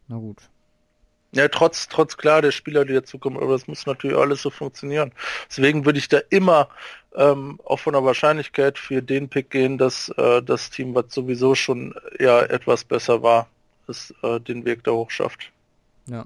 Na 0.10 0.18
gut. 0.18 0.38
Ja, 1.32 1.48
trotz, 1.48 1.88
trotz 1.88 2.18
klar 2.18 2.42
der 2.42 2.52
Spieler, 2.52 2.84
die 2.84 2.94
dazukommen, 2.94 3.42
aber 3.42 3.54
das 3.54 3.68
muss 3.68 3.86
natürlich 3.86 4.18
alles 4.18 4.42
so 4.42 4.50
funktionieren. 4.50 5.14
Deswegen 5.50 5.86
würde 5.86 6.00
ich 6.00 6.10
da 6.10 6.20
immer 6.30 6.68
ähm, 7.16 7.62
auch 7.64 7.80
von 7.80 7.94
der 7.94 8.04
Wahrscheinlichkeit 8.04 8.78
für 8.78 9.02
den 9.02 9.30
Pick 9.30 9.50
gehen, 9.50 9.78
dass 9.78 10.10
äh, 10.18 10.42
das 10.44 10.72
Team, 10.72 10.94
was 10.94 11.14
sowieso 11.14 11.56
schon 11.56 11.96
ja 12.20 12.42
etwas 12.42 12.84
besser 12.84 13.24
war, 13.24 13.48
es 13.88 14.14
äh, 14.24 14.42
den 14.42 14.66
Weg 14.66 14.84
da 14.84 14.92
hoch 14.92 15.10
schafft. 15.10 15.52
Ja. 16.08 16.26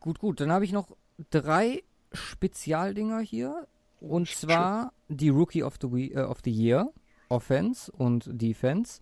Gut, 0.00 0.18
gut. 0.18 0.40
Dann 0.40 0.50
habe 0.50 0.64
ich 0.64 0.72
noch 0.72 0.88
drei 1.30 1.82
Spezialdinger 2.14 3.20
hier. 3.20 3.66
Und 4.00 4.28
zwar 4.28 4.92
die 5.08 5.28
Rookie 5.30 5.62
of 5.62 5.76
the, 5.80 5.90
We 5.90 6.06
äh, 6.14 6.24
of 6.24 6.40
the 6.44 6.50
Year, 6.50 6.90
Offense 7.28 7.90
und 7.92 8.28
Defense. 8.30 9.00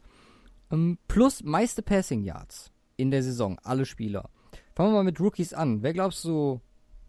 Ähm, 0.71 0.99
plus 1.09 1.43
meiste 1.43 1.83
Passing 1.83 2.23
Yards 2.23 2.71
in 2.97 3.11
der 3.11 3.23
Saison, 3.23 3.59
alle 3.65 3.85
Spieler. 3.85 4.31
Fangen 4.75 4.91
wir 4.91 4.97
mal 4.99 5.05
mit 5.05 5.19
Rookies 5.21 5.53
an. 5.55 5.83
Wer 5.83 5.93
glaubst 5.93 6.25
du 6.25 6.61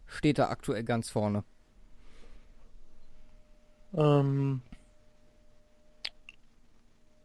steht 0.06 0.38
da 0.38 0.48
aktuell 0.48 0.84
ganz 0.84 1.08
vorne? 1.10 1.44
Ähm, 3.94 4.60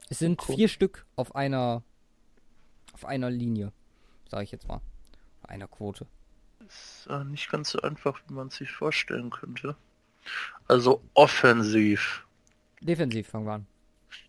Es 0.09 0.19
sind 0.19 0.39
Cool. 0.47 0.55
vier 0.55 0.67
Stück 0.67 1.05
auf 1.15 1.35
einer 1.35 1.83
auf 2.93 3.05
einer 3.05 3.29
Linie, 3.29 3.71
sage 4.29 4.43
ich 4.43 4.51
jetzt 4.51 4.67
mal. 4.67 4.81
Einer 5.43 5.67
Quote. 5.67 6.05
Ist 6.69 7.07
äh, 7.09 7.23
nicht 7.25 7.49
ganz 7.51 7.71
so 7.71 7.81
einfach, 7.81 8.19
wie 8.27 8.33
man 8.33 8.49
sich 8.49 8.71
vorstellen 8.71 9.29
könnte. 9.29 9.75
Also 10.67 11.01
offensiv. 11.13 12.25
Defensiv 12.81 13.27
fangen 13.29 13.45
wir 13.45 13.53
an. 13.53 13.67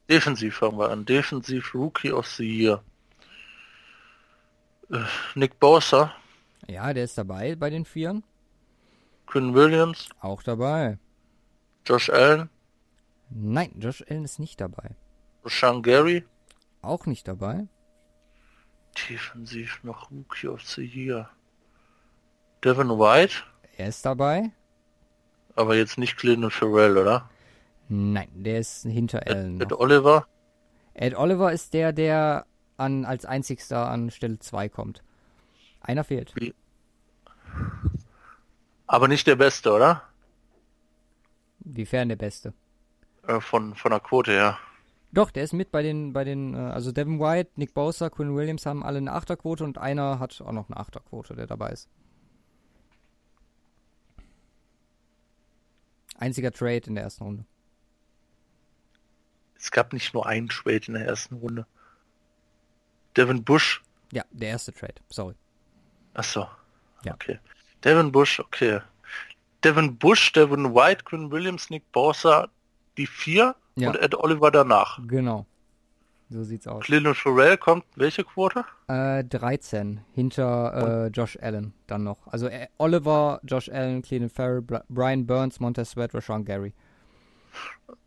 Defensiv 0.09 0.57
fangen 0.57 0.79
wir 0.79 0.89
an. 0.91 1.05
Defensiv 1.05 1.75
Rookie 1.75 2.13
of 2.13 2.27
the 2.27 2.45
Year. 2.45 2.83
Äh, 4.91 5.05
Nick 5.35 5.61
Bosa, 5.61 6.13
Ja, 6.67 6.93
der 6.93 7.05
ist 7.05 7.17
dabei 7.19 7.55
bei 7.55 7.71
den 7.71 7.85
Vieren. 7.85 8.25
Quinn 9.27 9.55
Williams, 9.55 10.09
Auch 10.21 10.43
dabei. 10.43 10.99
Josh 11.87 12.11
Allen, 12.11 12.49
Nein, 13.31 13.73
Josh 13.79 14.03
Allen 14.09 14.25
ist 14.25 14.41
nicht 14.41 14.61
dabei. 14.61 14.97
Rashan 15.45 15.83
Gary. 15.83 16.25
Auch 16.83 17.07
nicht 17.07 17.29
dabei. 17.29 17.69
Defensiv 19.09 19.81
noch 19.85 20.11
Rookie 20.11 20.49
of 20.49 20.63
the 20.63 20.85
Year. 20.85 21.31
Devin 22.65 22.89
White, 22.91 23.35
Er 23.77 23.89
ist 23.89 24.05
dabei. 24.05 24.51
aber 25.57 25.77
jetzt 25.77 25.99
nicht 25.99 26.17
Clinton 26.17 26.51
Farrell, 26.51 26.99
oder? 26.99 27.29
Nein, 27.89 28.29
der 28.35 28.61
ist 28.61 28.83
hinter 28.83 29.27
Allen. 29.27 29.61
Ed 29.61 29.71
Noch. 29.71 29.81
Oliver, 29.81 30.27
Ed 30.95 31.15
Oliver 31.17 31.53
ist 31.53 31.73
der, 31.75 31.93
der 31.93 32.47
an, 32.77 33.05
als 33.05 33.25
einzigster 33.25 33.89
an 33.89 34.11
Stelle 34.11 34.39
2 34.39 34.69
kommt. 34.69 35.03
Einer 35.81 36.05
fehlt. 36.05 36.35
aber 38.87 39.09
nicht 39.09 39.27
der 39.27 39.37
Beste, 39.37 39.73
oder? 39.73 40.03
Wiefern 41.61 42.09
der 42.09 42.17
Beste? 42.17 42.53
Äh, 43.27 43.41
von, 43.41 43.75
von 43.75 43.91
der 43.91 44.01
Quote 44.01 44.33
her. 44.33 44.59
Doch, 45.13 45.31
der 45.31 45.45
ist 45.45 45.53
mit 45.53 45.73
bei 45.73 45.83
den, 45.83 46.13
bei 46.13 46.25
den, 46.25 46.55
äh, 46.55 46.59
also 46.59 46.93
Devin 46.93 47.19
White, 47.19 47.51
Nick 47.57 47.75
Bosa, 47.75 48.09
Quinn 48.11 48.35
Williams 48.37 48.67
haben 48.67 48.83
alle 48.85 48.99
eine 48.99 49.13
Achterquote 49.13 49.65
und 49.65 49.79
einer 49.79 50.19
hat 50.21 50.41
auch 50.41 50.53
noch 50.53 50.69
eine 50.69 50.77
Achterquote, 50.79 51.35
der 51.35 51.47
dabei 51.47 51.71
ist. 51.71 51.89
Einziger 56.21 56.53
Trade 56.53 56.83
in 56.87 56.95
der 56.95 57.05
ersten 57.05 57.25
Runde. 57.25 57.45
Es 59.57 59.71
gab 59.71 59.93
nicht 59.93 60.15
nur 60.15 60.27
einen 60.27 60.49
Trade 60.49 60.83
in 60.87 60.95
der 60.95 61.07
ersten 61.07 61.35
Runde. 61.37 61.67
Devin 63.17 63.43
Bush, 63.45 63.83
Ja, 64.13 64.25
der 64.31 64.51
erste 64.51 64.73
Trade, 64.73 64.95
sorry. 65.09 65.35
Achso. 66.15 66.47
Ja. 67.05 67.15
Okay. 67.15 67.39
Devin 67.85 68.13
Bush, 68.13 68.39
okay. 68.41 68.81
Devin 69.65 69.97
Bush, 69.99 70.33
Devin 70.33 70.75
White, 70.75 71.05
Quinn 71.05 71.31
Williams, 71.31 71.71
Nick 71.71 71.91
Bosa, 71.93 72.49
die 72.97 73.07
vier 73.07 73.55
Ja. 73.77 73.89
und 73.91 73.97
Ed 73.97 74.15
Oliver 74.15 74.51
danach. 74.51 74.99
Genau. 75.07 75.47
So 76.31 76.45
sieht's 76.45 76.69
aus. 76.69 76.85
Clinton 76.85 77.15
Farrell 77.15 77.59
kommt, 77.59 77.85
welche 77.97 78.23
Quote? 78.23 78.65
Äh, 78.87 79.25
13 79.25 80.01
hinter 80.15 81.07
äh, 81.07 81.09
Josh 81.09 81.37
Allen 81.43 81.75
dann 81.89 82.05
noch. 82.05 82.25
Also 82.29 82.47
äh, 82.47 82.69
Oliver, 82.79 83.41
Josh 83.43 83.69
Allen, 83.69 84.01
Cleveland 84.03 84.33
Farrell, 84.33 84.63
Bri 84.63 84.79
Brian 84.89 85.27
Burns, 85.27 85.59
Montez 85.59 85.91
Sweat, 85.91 86.15
Rashawn 86.15 86.45
Gary. 86.45 86.73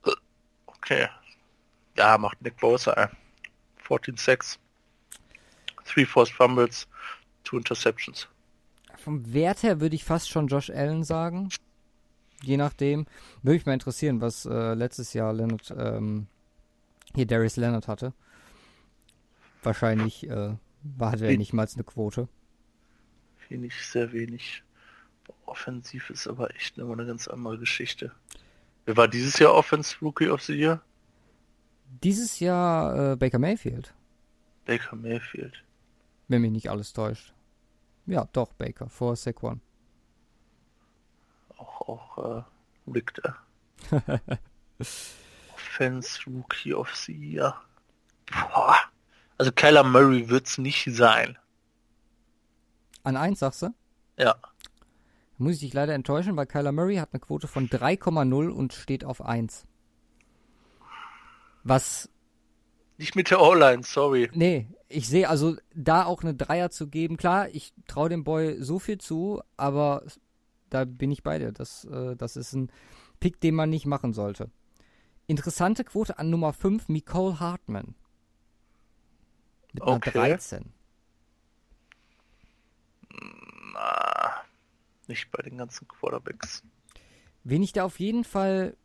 Okay. 0.85 1.07
Ja, 1.97 2.17
macht 2.17 2.41
Nick 2.41 2.57
Bosa 2.57 2.91
ein. 2.91 3.09
14-6. 3.87 4.57
Three 5.85 6.05
Forced 6.05 6.33
Fumbles, 6.33 6.87
two 7.45 7.55
Interceptions. 7.55 8.27
Vom 8.97 9.33
Wert 9.33 9.63
her 9.63 9.79
würde 9.79 9.95
ich 9.95 10.03
fast 10.03 10.29
schon 10.29 10.47
Josh 10.47 10.69
Allen 10.69 11.05
sagen. 11.05 11.47
Je 12.41 12.57
nachdem. 12.57 13.05
Würde 13.41 13.55
mich 13.55 13.65
mal 13.65 13.73
interessieren, 13.73 14.19
was 14.19 14.45
äh, 14.45 14.73
letztes 14.73 15.13
Jahr 15.13 15.31
Leonard, 15.31 15.73
ähm, 15.77 16.27
hier 17.15 17.25
Darius 17.25 17.55
Leonard 17.55 17.87
hatte. 17.87 18.13
Wahrscheinlich 19.63 20.29
äh, 20.29 20.55
war 20.83 21.11
hatte 21.11 21.27
er 21.27 21.37
nicht 21.37 21.53
mal 21.53 21.67
eine 21.73 21.83
Quote. 21.83 22.27
Wenig, 23.49 23.73
sehr 23.85 24.11
wenig. 24.11 24.63
Offensiv 25.45 26.09
ist 26.09 26.27
aber 26.27 26.53
echt 26.55 26.77
immer 26.77 26.93
eine 26.93 27.05
ganz 27.05 27.27
andere 27.27 27.57
Geschichte. 27.57 28.11
Wer 28.85 28.97
war 28.97 29.07
dieses 29.07 29.39
Jahr 29.39 29.53
Offense 29.53 29.95
Rookie 30.01 30.29
of 30.29 30.41
the 30.41 30.53
Year? 30.53 30.81
Dieses 32.03 32.39
Jahr 32.39 33.13
äh, 33.13 33.15
Baker 33.15 33.39
Mayfield, 33.39 33.93
Baker 34.65 34.95
Mayfield. 34.95 35.63
wenn 36.27 36.41
mich 36.41 36.51
nicht 36.51 36.69
alles 36.69 36.91
täuscht. 36.91 37.33
Ja, 38.05 38.27
doch, 38.33 38.51
Baker, 38.53 38.89
vor 38.89 39.15
Saquon. 39.15 39.61
Auch, 41.57 41.81
auch 41.87 42.43
äh, 42.87 42.91
Richter. 42.91 43.37
Offense 45.63 46.19
Rookie 46.27 46.73
of 46.73 46.93
the 46.95 47.13
Year. 47.13 47.55
Boah. 48.31 48.75
Also 49.37 49.51
Kyler 49.51 49.83
Murray 49.83 50.29
wird's 50.29 50.57
nicht 50.57 50.85
sein. 50.91 51.37
An 53.03 53.17
1 53.17 53.39
sagst 53.39 53.61
du? 53.63 53.69
Ja. 54.17 54.35
Muss 55.37 55.55
ich 55.55 55.59
dich 55.61 55.73
leider 55.73 55.93
enttäuschen, 55.93 56.35
weil 56.37 56.45
Kyler 56.45 56.71
Murray 56.71 56.97
hat 56.97 57.09
eine 57.11 57.19
Quote 57.19 57.47
von 57.47 57.67
3,0 57.69 58.49
und 58.49 58.73
steht 58.73 59.03
auf 59.03 59.21
1. 59.21 59.65
Was, 61.63 62.09
Nicht 62.97 63.15
mit 63.15 63.29
der 63.31 63.41
O-Line, 63.41 63.83
sorry. 63.83 64.29
nee, 64.33 64.67
ich 64.89 65.07
sehe 65.07 65.27
also 65.29 65.55
da 65.73 66.05
auch 66.05 66.21
eine 66.21 66.35
Dreier 66.35 66.69
zu 66.69 66.87
geben. 66.87 67.17
Klar, 67.17 67.49
ich 67.49 67.73
traue 67.87 68.09
dem 68.09 68.23
Boy 68.23 68.61
so 68.61 68.79
viel 68.79 68.97
zu, 68.99 69.41
aber 69.57 70.03
da 70.69 70.85
bin 70.85 71.11
ich 71.11 71.23
bei 71.23 71.39
dir. 71.39 71.51
Das, 71.51 71.85
äh, 71.85 72.15
das 72.15 72.35
ist 72.35 72.53
ein 72.53 72.69
Pick, 73.19 73.39
den 73.41 73.55
man 73.55 73.69
nicht 73.69 73.85
machen 73.85 74.13
sollte. 74.13 74.51
Interessante 75.27 75.83
Quote 75.83 76.17
an 76.19 76.29
Nummer 76.29 76.53
5, 76.53 76.89
Nicole 76.89 77.39
Hartman. 77.39 77.95
Mit 79.73 79.83
einer 79.83 79.93
Okay. 79.93 80.11
13. 80.11 80.73
Na, 83.73 84.33
nicht 85.07 85.31
bei 85.31 85.41
den 85.43 85.57
ganzen 85.57 85.87
Quarterbacks. 85.87 86.63
Wen 87.43 87.63
ich 87.63 87.73
da 87.73 87.83
auf 87.83 87.99
jeden 87.99 88.23
Fall 88.23 88.75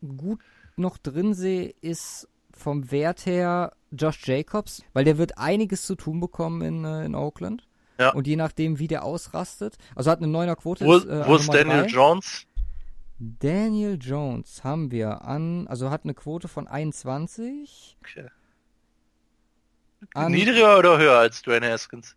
gut 0.00 0.40
noch 0.76 0.98
drin 0.98 1.34
sehe, 1.34 1.74
ist 1.80 2.28
vom 2.52 2.90
Wert 2.90 3.26
her 3.26 3.72
Josh 3.90 4.26
Jacobs, 4.26 4.82
weil 4.92 5.04
der 5.04 5.18
wird 5.18 5.38
einiges 5.38 5.86
zu 5.86 5.94
tun 5.94 6.20
bekommen 6.20 6.62
in, 6.62 6.84
äh, 6.84 7.04
in 7.04 7.14
Oakland. 7.14 7.66
Ja. 7.98 8.12
Und 8.12 8.26
je 8.26 8.36
nachdem, 8.36 8.78
wie 8.78 8.86
der 8.86 9.04
ausrastet, 9.04 9.76
also 9.96 10.10
hat 10.10 10.18
eine 10.18 10.28
neuner 10.28 10.54
Quote. 10.56 10.84
Wo, 10.84 10.94
ist, 10.96 11.06
äh, 11.06 11.26
wo 11.26 11.36
ist 11.36 11.48
Daniel 11.52 11.82
drei. 11.82 11.86
Jones? 11.86 12.46
Daniel 13.18 13.98
Jones 14.00 14.62
haben 14.64 14.90
wir 14.90 15.22
an, 15.22 15.66
also 15.68 15.90
hat 15.90 16.04
eine 16.04 16.14
Quote 16.14 16.46
von 16.48 16.68
21. 16.68 17.96
Okay. 18.00 18.28
An, 20.14 20.30
Niedriger 20.32 20.78
oder 20.78 20.98
höher 20.98 21.18
als 21.18 21.42
Dwayne 21.42 21.68
Haskins? 21.70 22.16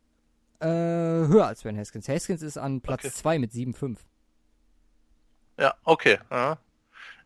äh, 0.59 0.67
höher 0.67 1.47
als 1.47 1.65
Van 1.65 1.75
Haskins. 1.75 2.07
Haskins 2.07 2.43
ist 2.43 2.57
an 2.57 2.81
Platz 2.81 3.03
Okay. 3.05 3.13
2 3.13 3.39
mit 3.39 3.51
7,5. 3.51 3.97
Ja, 5.59 5.73
okay. 5.83 6.19
Ja, 6.29 6.59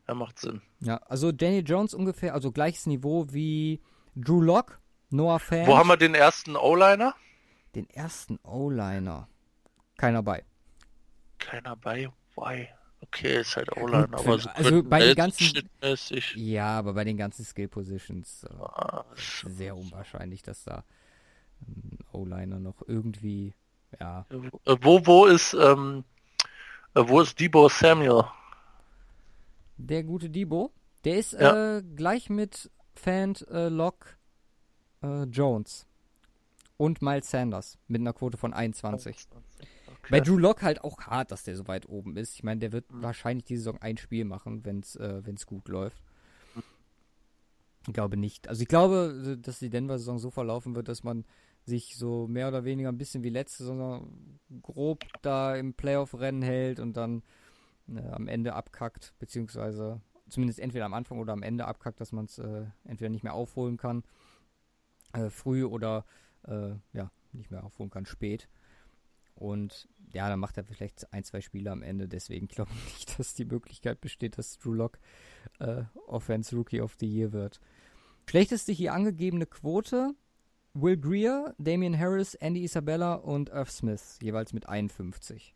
ja 0.07 0.13
macht 0.13 0.39
Sinn. 0.39 0.61
Ja, 0.80 0.97
also 1.07 1.34
Daniel 1.34 1.63
Jones 1.67 1.93
ungefähr, 1.93 2.34
also 2.34 2.51
gleiches 2.53 2.86
Niveau 2.86 3.26
wie 3.32 3.82
Drew 4.15 4.39
Lock, 4.41 4.80
Noah 5.09 5.39
Fan. 5.39 5.67
Wo 5.67 5.78
haben 5.78 5.89
wir 5.89 5.97
den 5.97 6.15
ersten 6.15 6.55
O-Liner? 6.55 7.13
Den 7.76 7.89
ersten 7.89 8.39
O-Liner. 8.43 9.28
Keiner 9.97 10.23
bei. 10.23 10.45
Keiner 11.39 11.76
bei. 11.76 12.09
Why? 12.38 12.69
Okay, 13.08 13.41
ist 13.41 13.56
halt 13.56 13.76
O-Liner, 13.76 14.08
gut, 14.08 14.20
aber 14.20 14.39
so 14.39 14.49
also 14.49 14.84
bei 14.84 14.99
den 14.99 15.16
ganzen-. 15.16 15.70
Ja, 16.36 16.80
aber 16.80 16.93
bei 16.93 17.03
den 17.03 17.18
ganzen 17.18 17.45
Skill 17.45 17.68
Positions 17.68 18.43
äh, 18.43 18.53
Ah, 18.60 19.06
sehr 19.16 19.76
unwahrscheinlich, 19.76 20.41
dass 20.41 20.64
da 20.64 20.84
ein 21.68 21.99
O-Liner 22.12 22.60
noch 22.60 22.82
irgendwie, 22.88 23.53
ja. 23.99 24.26
Äh, 24.30 24.76
Wo, 24.82 25.06
wo 25.06 25.26
ist, 25.26 25.53
ähm, 25.53 26.03
äh, 26.95 27.03
wo 27.08 27.22
ist 27.22 27.39
Debo 27.39 27.70
Samuel? 27.70 28.24
Der 29.78 30.03
gute 30.03 30.30
Debo, 30.30 30.72
der 31.03 31.18
ist 31.18 31.34
Ja. 31.34 31.78
äh, 31.78 31.84
gleich 31.84 32.30
mit 32.30 32.72
Fant, 32.95 33.47
äh, 33.49 33.70
Lock, 33.70 34.18
äh, 35.03 35.24
Jones 35.24 35.86
und 36.78 37.01
Miles 37.01 37.30
Sanders 37.30 37.78
mit 37.88 38.01
einer 38.01 38.14
Quote 38.14 38.38
von 38.38 38.53
21. 38.53 39.28
Bei 40.10 40.20
Drew 40.20 40.38
Lock 40.38 40.62
halt 40.62 40.84
auch 40.84 40.99
hart, 41.01 41.32
dass 41.32 41.43
der 41.43 41.56
so 41.56 41.68
weit 41.68 41.88
oben 41.89 42.18
ist. 42.18 42.36
Ich 42.36 42.43
meine, 42.43 42.60
der 42.60 42.72
wird 42.72 42.86
wahrscheinlich 42.89 43.45
diese 43.45 43.64
Saison 43.64 43.82
ein 43.82 43.97
Spiel 43.97 44.26
machen, 44.26 44.66
wenn 44.66 44.80
es 44.80 44.95
äh, 44.95 45.26
wenn's 45.26 45.45
gut 45.45 45.68
läuft. 45.68 46.03
Ich 47.88 47.93
glaube 47.93 48.18
nicht. 48.18 48.47
Also 48.47 48.62
ich 48.62 48.68
glaube, 48.68 49.38
dass 49.39 49.60
die 49.60 49.70
Denver-Saison 49.70 50.18
so 50.18 50.32
verlaufen 50.32 50.76
wird, 50.76 50.88
dass 50.88 51.03
man 51.03 51.24
sich 51.66 51.95
so 51.95 52.28
mehr 52.28 52.47
oder 52.47 52.64
weniger 52.64 52.89
ein 52.89 52.97
bisschen 52.97 53.24
wie 53.24 53.30
letzte 53.30 53.64
Saison 53.64 54.39
grob 54.62 55.03
da 55.22 55.56
im 55.56 55.74
Playoff-Rennen 55.74 56.41
hält 56.41 56.80
und 56.80 56.97
dann 56.97 57.24
äh, 57.88 57.99
am 58.10 58.28
Ende 58.28 58.53
abkackt, 58.53 59.14
beziehungsweise 59.20 60.01
zumindest 60.30 60.60
entweder 60.60 60.86
am 60.86 60.93
Anfang 60.93 61.20
oder 61.20 61.34
am 61.34 61.43
Ende 61.43 61.66
abkackt, 61.66 61.99
dass 61.99 62.12
man 62.12 62.26
es 62.26 62.39
äh, 62.39 62.66
entweder 62.84 63.10
nicht 63.10 63.24
mehr 63.24 63.34
aufholen 63.34 63.78
kann, 63.78 64.03
äh, 65.14 65.30
früh 65.30 65.64
oder 65.64 66.06
äh, 66.47 66.72
ja, 66.93 67.12
nicht 67.32 67.51
mehr 67.51 67.64
aufholen 67.64 67.89
kann, 67.89 68.06
spät. 68.06 68.47
Und 69.36 69.88
ja, 70.14 70.30
dann 70.30 70.40
macht 70.40 70.58
er 70.58 70.64
vielleicht 70.64 71.12
ein, 71.14 71.24
zwei 71.24 71.42
Spiele 71.42 71.72
am 71.72 71.84
Ende. 71.84 72.08
Deswegen 72.08 72.48
glaube 72.48 72.72
ich 72.76 72.94
nicht, 72.94 73.20
dass 73.20 73.34
die 73.34 73.46
Möglichkeit 73.46 74.02
besteht, 74.02 74.38
dass 74.38 74.58
Drew 74.58 74.74
Lock 74.74 74.98
äh, 75.60 75.84
Offense 76.08 76.56
Rookie 76.56 76.82
of 76.82 76.96
the 77.00 77.06
Year 77.08 77.32
wird. 77.34 77.60
Schlechteste 78.30 78.72
hier 78.72 78.94
angegebene 78.94 79.46
Quote: 79.46 80.14
Will 80.74 80.98
Greer, 80.98 81.54
Damian 81.58 81.98
Harris, 81.98 82.36
Andy 82.36 82.64
Isabella 82.64 83.16
und 83.16 83.50
Irv 83.50 83.70
Smith, 83.72 84.18
jeweils 84.22 84.54
mit 84.54 84.68
51. 84.68 85.54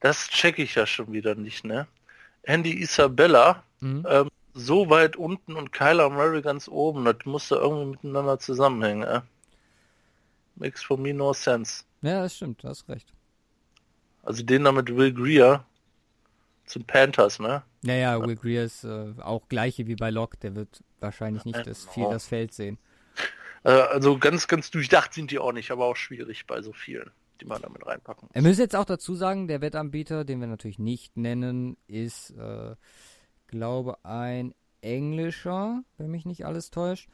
Das 0.00 0.28
checke 0.28 0.62
ich 0.62 0.74
ja 0.74 0.86
schon 0.86 1.12
wieder 1.12 1.34
nicht, 1.34 1.64
ne? 1.64 1.86
Andy 2.42 2.80
Isabella, 2.82 3.62
Mhm. 3.80 4.06
ähm, 4.08 4.28
so 4.54 4.90
weit 4.90 5.16
unten 5.16 5.54
und 5.56 5.72
Kyler 5.72 6.10
Murray 6.10 6.42
ganz 6.42 6.68
oben, 6.68 7.04
das 7.04 7.16
muss 7.24 7.48
da 7.48 7.56
irgendwie 7.56 7.90
miteinander 7.92 8.38
zusammenhängen, 8.38 9.02
äh? 9.02 9.20
Makes 10.56 10.82
for 10.82 10.98
me 10.98 11.12
no 11.12 11.32
sense. 11.32 11.84
Ja, 12.02 12.22
das 12.22 12.36
stimmt, 12.36 12.62
du 12.62 12.68
hast 12.68 12.88
recht. 12.88 13.12
Also 14.22 14.42
den 14.42 14.64
da 14.64 14.72
mit 14.72 14.94
Will 14.94 15.12
Greer 15.12 15.64
zum 16.66 16.84
Panthers, 16.84 17.38
ne? 17.38 17.62
Naja, 17.82 18.24
Will 18.24 18.36
Greer 18.36 18.64
ist 18.64 18.84
äh, 18.84 19.14
auch 19.20 19.48
gleiche 19.48 19.86
wie 19.86 19.96
bei 19.96 20.10
Locke, 20.10 20.36
der 20.38 20.54
wird 20.54 20.82
wahrscheinlich 21.00 21.44
nicht 21.44 21.66
das 21.66 21.86
viel 21.86 22.08
das 22.08 22.26
Feld 22.26 22.52
sehen. 22.52 22.78
Äh, 23.64 23.70
also 23.70 24.18
ganz, 24.18 24.46
ganz 24.46 24.70
durchdacht 24.70 25.14
sind 25.14 25.30
die 25.30 25.38
auch 25.38 25.52
nicht, 25.52 25.70
aber 25.70 25.86
auch 25.86 25.96
schwierig 25.96 26.46
bei 26.46 26.62
so 26.62 26.72
vielen, 26.72 27.10
die 27.40 27.44
man 27.44 27.60
damit 27.62 27.84
reinpacken 27.84 28.28
Er 28.32 28.40
muss. 28.42 28.48
müsste 28.48 28.62
jetzt 28.62 28.76
auch 28.76 28.84
dazu 28.84 29.14
sagen, 29.14 29.48
der 29.48 29.60
Wettanbieter, 29.60 30.24
den 30.24 30.40
wir 30.40 30.46
natürlich 30.46 30.78
nicht 30.78 31.16
nennen, 31.16 31.76
ist, 31.88 32.30
äh, 32.30 32.76
glaube 33.48 34.04
ein 34.04 34.54
englischer, 34.80 35.82
wenn 35.98 36.10
mich 36.10 36.26
nicht 36.26 36.44
alles 36.44 36.70
täuscht. 36.70 37.08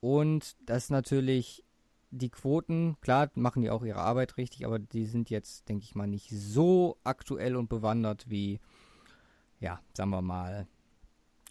Und 0.00 0.56
das 0.66 0.90
natürlich 0.90 1.64
die 2.12 2.28
Quoten, 2.28 2.96
klar 3.00 3.30
machen 3.34 3.62
die 3.62 3.70
auch 3.70 3.82
ihre 3.82 4.00
Arbeit 4.00 4.36
richtig, 4.36 4.66
aber 4.66 4.78
die 4.78 5.06
sind 5.06 5.30
jetzt, 5.30 5.68
denke 5.68 5.84
ich 5.84 5.94
mal, 5.94 6.06
nicht 6.06 6.30
so 6.30 6.98
aktuell 7.04 7.56
und 7.56 7.68
bewandert 7.68 8.28
wie, 8.28 8.60
ja, 9.60 9.80
sagen 9.94 10.10
wir 10.10 10.22
mal, 10.22 10.66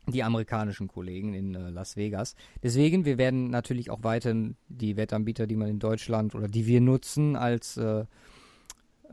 die 0.07 0.23
amerikanischen 0.23 0.87
Kollegen 0.87 1.33
in 1.33 1.55
äh, 1.55 1.69
Las 1.69 1.95
Vegas. 1.95 2.35
Deswegen, 2.63 3.05
wir 3.05 3.17
werden 3.17 3.49
natürlich 3.49 3.89
auch 3.89 4.03
weiterhin 4.03 4.55
die 4.67 4.97
Wettanbieter, 4.97 5.47
die 5.47 5.55
man 5.55 5.67
in 5.67 5.79
Deutschland 5.79 6.35
oder 6.35 6.47
die 6.47 6.65
wir 6.65 6.81
nutzen, 6.81 7.35
als 7.35 7.77
äh, 7.77 8.05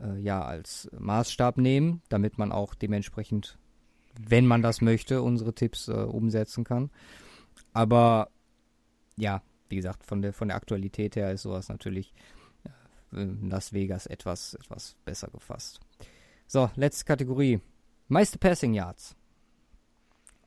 äh, 0.01 0.19
ja 0.19 0.43
als 0.43 0.89
Maßstab 0.97 1.57
nehmen, 1.57 2.01
damit 2.09 2.37
man 2.37 2.51
auch 2.51 2.73
dementsprechend, 2.75 3.57
wenn 4.19 4.45
man 4.45 4.61
das 4.61 4.81
möchte, 4.81 5.21
unsere 5.21 5.53
Tipps 5.53 5.87
äh, 5.87 5.93
umsetzen 5.93 6.63
kann. 6.63 6.89
Aber 7.73 8.29
ja, 9.15 9.41
wie 9.69 9.75
gesagt, 9.77 10.05
von 10.05 10.21
der 10.21 10.33
von 10.33 10.49
der 10.49 10.57
Aktualität 10.57 11.15
her 11.15 11.31
ist 11.31 11.43
sowas 11.43 11.69
natürlich 11.69 12.13
äh, 13.13 13.21
in 13.21 13.49
Las 13.49 13.73
Vegas 13.73 14.05
etwas 14.05 14.53
etwas 14.55 14.95
besser 15.05 15.29
gefasst. 15.29 15.79
So, 16.47 16.69
letzte 16.75 17.05
Kategorie. 17.05 17.59
Meiste 18.07 18.39
Passing 18.39 18.73
Yards. 18.73 19.15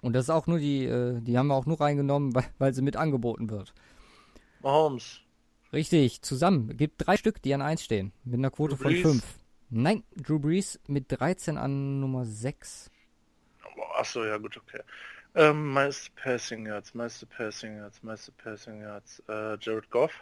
Und 0.00 0.14
das 0.14 0.24
ist 0.24 0.30
auch 0.30 0.48
nur 0.48 0.58
die, 0.58 0.84
äh, 0.84 1.20
die 1.20 1.38
haben 1.38 1.46
wir 1.46 1.54
auch 1.54 1.66
nur 1.66 1.80
reingenommen, 1.80 2.34
weil, 2.34 2.44
weil 2.58 2.74
sie 2.74 2.82
mit 2.82 2.96
angeboten 2.96 3.50
wird. 3.50 3.72
Mahomes. 4.60 5.20
Richtig, 5.72 6.22
zusammen. 6.22 6.76
Gibt 6.76 7.06
drei 7.06 7.16
Stück, 7.16 7.40
die 7.40 7.54
an 7.54 7.62
1 7.62 7.82
stehen. 7.82 8.12
Mit 8.24 8.38
einer 8.38 8.50
Quote 8.50 8.76
von 8.76 8.92
Brees. 8.92 9.02
5. 9.02 9.38
Nein, 9.70 10.02
Drew 10.16 10.38
Brees 10.38 10.78
mit 10.86 11.06
13 11.08 11.56
an 11.56 12.00
Nummer 12.00 12.26
6. 12.26 12.90
Achso, 13.94 14.24
ja 14.24 14.36
gut, 14.36 14.56
okay. 14.56 14.80
Ähm, 15.34 15.72
meiste 15.72 16.10
Passing 16.14 16.66
Yards, 16.66 16.94
meiste 16.94 17.26
Passing 17.26 17.76
Yards, 17.76 18.02
meiste 18.02 18.32
Passing 18.32 18.82
Yards. 18.82 19.22
Äh, 19.28 19.56
Jared 19.60 19.90
Goff. 19.90 20.12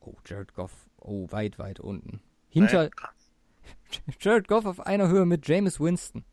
Oh, 0.00 0.14
Jared 0.26 0.52
Goff. 0.54 0.72
Oh, 0.98 1.30
weit, 1.30 1.58
weit 1.58 1.78
unten. 1.78 2.20
Hinter 2.48 2.84
Nein. 2.84 2.90
Jared 4.20 4.48
Goff 4.48 4.66
auf 4.66 4.80
einer 4.80 5.08
Höhe 5.08 5.24
mit 5.24 5.46
Jameis 5.46 5.78
Winston. 5.78 6.24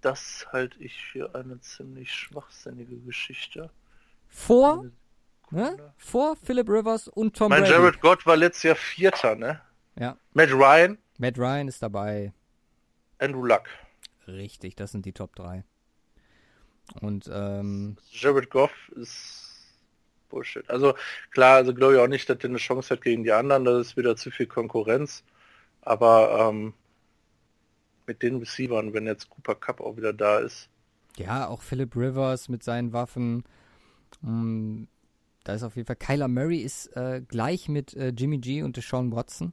Das 0.00 0.46
halte 0.52 0.78
ich 0.82 1.02
für 1.02 1.34
eine 1.34 1.60
ziemlich 1.60 2.12
schwachsinnige 2.12 2.96
Geschichte. 2.98 3.70
Vor, 4.28 4.86
ne? 5.50 5.92
Vor 5.96 6.36
Philip 6.36 6.68
Rivers 6.68 7.08
und 7.08 7.36
Tom 7.36 7.50
Mein 7.50 7.62
Brady. 7.62 7.72
Jared 7.72 8.00
Goff 8.00 8.26
war 8.26 8.36
letztes 8.36 8.62
Jahr 8.64 8.76
Vierter, 8.76 9.36
ne? 9.36 9.60
Ja, 9.98 10.16
Matt 10.32 10.50
Ryan, 10.50 10.98
Matt 11.18 11.38
Ryan 11.38 11.68
ist 11.68 11.82
dabei. 11.82 12.32
Andrew 13.18 13.44
Luck. 13.44 13.64
Richtig, 14.26 14.76
das 14.76 14.92
sind 14.92 15.06
die 15.06 15.12
Top 15.12 15.34
3. 15.36 15.64
Und 17.00 17.30
ähm, 17.32 17.96
Jared 18.10 18.50
Goff 18.50 18.72
ist 18.96 19.74
Bullshit. 20.28 20.68
Also 20.68 20.94
klar, 21.30 21.56
also 21.56 21.72
glaube 21.74 21.94
ich 21.94 22.00
auch 22.00 22.08
nicht, 22.08 22.28
dass 22.28 22.38
der 22.38 22.50
eine 22.50 22.58
Chance 22.58 22.90
hat 22.90 23.02
gegen 23.02 23.24
die 23.24 23.32
anderen. 23.32 23.64
Das 23.64 23.86
ist 23.86 23.96
wieder 23.96 24.16
zu 24.16 24.30
viel 24.30 24.46
Konkurrenz. 24.46 25.24
Aber 25.82 26.50
ähm, 26.50 26.74
mit 28.06 28.22
den 28.22 28.36
Receivern, 28.36 28.92
wenn 28.92 29.06
jetzt 29.06 29.30
Cooper 29.30 29.54
Cup 29.54 29.80
auch 29.80 29.96
wieder 29.96 30.12
da 30.12 30.38
ist, 30.38 30.68
ja, 31.16 31.46
auch 31.46 31.62
Philip 31.62 31.94
Rivers 31.94 32.48
mit 32.48 32.62
seinen 32.62 32.92
Waffen. 32.92 33.44
Mm, 34.20 34.84
da 35.44 35.54
ist 35.54 35.62
auf 35.62 35.76
jeden 35.76 35.86
Fall 35.86 35.96
Kyler 35.96 36.28
Murray 36.28 36.58
ist 36.58 36.86
äh, 36.96 37.22
gleich 37.26 37.68
mit 37.68 37.94
äh, 37.94 38.08
Jimmy 38.08 38.38
G 38.38 38.62
und 38.62 38.76
Deshaun 38.76 39.12
Watson. 39.12 39.52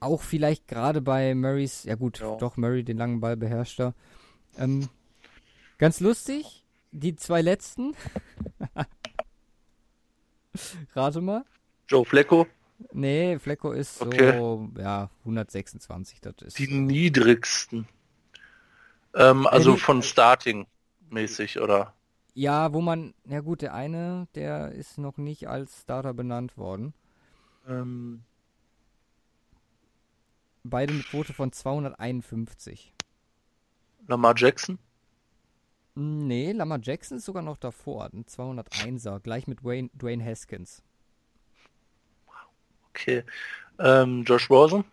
Auch 0.00 0.22
vielleicht 0.22 0.68
gerade 0.68 1.00
bei 1.00 1.34
Murrays, 1.34 1.84
ja 1.84 1.94
gut, 1.94 2.18
Ja. 2.20 2.36
doch 2.36 2.56
Murray 2.56 2.84
den 2.84 2.98
langen 2.98 3.20
Ball 3.20 3.36
beherrscht 3.36 3.80
er. 3.80 3.94
Ähm, 4.58 4.88
ganz 5.78 6.00
lustig, 6.00 6.64
die 6.92 7.16
zwei 7.16 7.42
letzten. 7.42 7.94
Rate 10.94 11.20
mal. 11.20 11.44
Joe 11.88 12.04
Flacco, 12.04 12.46
Nee, 12.92 13.38
Flecko 13.38 13.72
ist 13.72 13.98
so, 13.98 14.06
Okay. 14.06 14.38
ja, 14.78 15.10
126, 15.24 16.20
das 16.20 16.34
ist. 16.42 16.58
die 16.58 16.66
niedrigsten. 16.68 17.88
Ähm, 19.14 19.46
also 19.46 19.74
die- 19.74 19.80
von 19.80 20.02
Starting 20.02 20.66
mäßig, 21.08 21.58
oder? 21.58 21.94
Ja, 22.34 22.74
wo 22.74 22.82
man, 22.82 23.14
ja 23.24 23.40
gut, 23.40 23.62
der 23.62 23.72
eine, 23.72 24.28
der 24.34 24.72
ist 24.72 24.98
noch 24.98 25.16
nicht 25.16 25.48
als 25.48 25.80
Starter 25.82 26.12
benannt 26.12 26.58
worden. 26.58 26.92
Ähm, 27.66 28.22
Beide 30.68 30.92
mit 30.92 31.08
Quote 31.08 31.32
von 31.32 31.52
251. 31.52 32.92
Lamar 34.08 34.34
Jackson? 34.36 34.78
Nee, 35.94 36.52
Lamar 36.52 36.78
Jackson 36.82 37.18
ist 37.18 37.24
sogar 37.24 37.42
noch 37.42 37.56
davor, 37.56 38.10
ein 38.12 38.24
201er, 38.26 39.20
gleich 39.20 39.46
mit 39.46 39.64
Wayne, 39.64 39.88
Dwayne 39.94 40.24
Haskins. 40.24 40.82
Okay. 42.90 43.24
Ähm, 43.78 44.24
Josh 44.24 44.50
Rosen? 44.50 44.84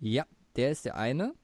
Ja, 0.00 0.24
der 0.56 0.70
ist 0.70 0.84
der 0.84 0.96
eine. 0.96 1.34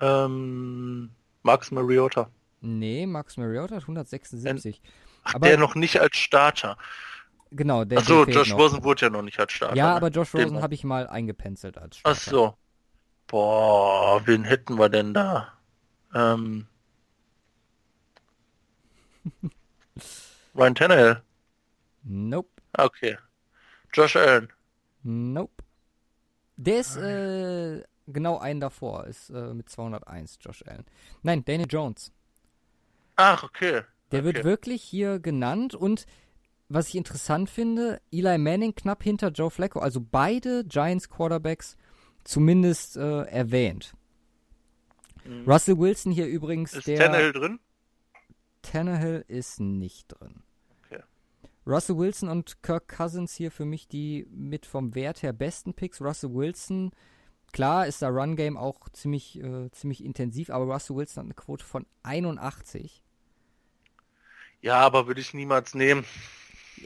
Ähm, 0.00 1.10
Max 1.42 1.70
Mariota? 1.70 2.30
Nee, 2.60 3.06
Max 3.06 3.36
Mariota 3.36 3.76
hat 3.76 3.82
176. 3.82 4.80
Ach, 5.24 5.34
Aber- 5.34 5.46
der 5.48 5.58
noch 5.58 5.74
nicht 5.74 6.00
als 6.00 6.16
Starter. 6.16 6.76
Genau, 7.54 7.84
der, 7.84 7.98
Achso, 7.98 8.24
Josh 8.24 8.50
noch. 8.50 8.58
Rosen 8.58 8.82
wurde 8.82 9.02
ja 9.02 9.10
noch 9.10 9.22
nicht 9.22 9.38
als 9.38 9.52
Starter. 9.52 9.76
Ja, 9.76 9.90
ne? 9.90 9.96
aber 9.96 10.08
Josh 10.08 10.34
Rosen 10.34 10.62
habe 10.62 10.74
ich 10.74 10.84
mal 10.84 11.06
eingepenzelt 11.06 11.76
als 11.78 12.00
Ach 12.04 12.16
Starter. 12.16 12.30
so. 12.30 12.54
Boah, 13.26 14.22
wen 14.26 14.44
hätten 14.44 14.78
wir 14.78 14.88
denn 14.88 15.12
da? 15.14 15.52
Ähm, 16.14 16.66
Ryan 20.54 20.74
Tannehill. 20.74 21.22
Nope, 22.04 22.48
Okay. 22.76 23.16
Josh 23.92 24.16
Allen. 24.16 24.48
nope. 25.02 25.52
Der 26.56 26.80
ist 26.80 26.96
äh, 26.96 27.82
genau 28.06 28.38
einen 28.38 28.60
davor, 28.60 29.06
ist 29.06 29.30
äh, 29.30 29.52
mit 29.54 29.68
201, 29.68 30.38
Josh 30.40 30.64
Allen. 30.66 30.84
Nein, 31.22 31.44
Daniel 31.44 31.68
Jones. 31.70 32.12
Ach, 33.16 33.42
okay. 33.42 33.82
Der 34.10 34.20
okay. 34.20 34.24
wird 34.24 34.44
wirklich 34.44 34.82
hier 34.82 35.18
genannt 35.18 35.74
und 35.74 36.06
was 36.72 36.88
ich 36.88 36.96
interessant 36.96 37.50
finde, 37.50 38.00
Eli 38.10 38.38
Manning 38.38 38.74
knapp 38.74 39.02
hinter 39.02 39.28
Joe 39.28 39.50
Flacco, 39.50 39.80
also 39.80 40.00
beide 40.00 40.64
Giants 40.64 41.08
Quarterbacks 41.08 41.76
zumindest 42.24 42.96
äh, 42.96 43.22
erwähnt. 43.22 43.94
Mhm. 45.24 45.48
Russell 45.48 45.78
Wilson 45.78 46.12
hier 46.12 46.26
übrigens, 46.26 46.72
Ist 46.72 46.86
der 46.86 46.98
Tannehill 46.98 47.32
drin? 47.32 47.60
Tannehill 48.62 49.24
ist 49.28 49.60
nicht 49.60 50.08
drin. 50.08 50.42
Okay. 50.84 51.02
Russell 51.66 51.98
Wilson 51.98 52.28
und 52.28 52.62
Kirk 52.62 52.88
Cousins 52.88 53.34
hier 53.34 53.50
für 53.50 53.64
mich 53.64 53.88
die 53.88 54.26
mit 54.30 54.66
vom 54.66 54.94
Wert 54.94 55.22
her 55.22 55.32
besten 55.32 55.74
Picks. 55.74 56.00
Russell 56.00 56.32
Wilson, 56.32 56.92
klar 57.52 57.86
ist 57.86 58.02
der 58.02 58.10
Run 58.10 58.36
Game 58.36 58.56
auch 58.56 58.88
ziemlich, 58.90 59.40
äh, 59.42 59.70
ziemlich 59.72 60.04
intensiv, 60.04 60.50
aber 60.50 60.72
Russell 60.72 60.96
Wilson 60.96 61.22
hat 61.22 61.26
eine 61.26 61.34
Quote 61.34 61.64
von 61.64 61.86
81. 62.02 63.02
Ja, 64.60 64.78
aber 64.78 65.08
würde 65.08 65.20
ich 65.20 65.34
niemals 65.34 65.74
nehmen. 65.74 66.04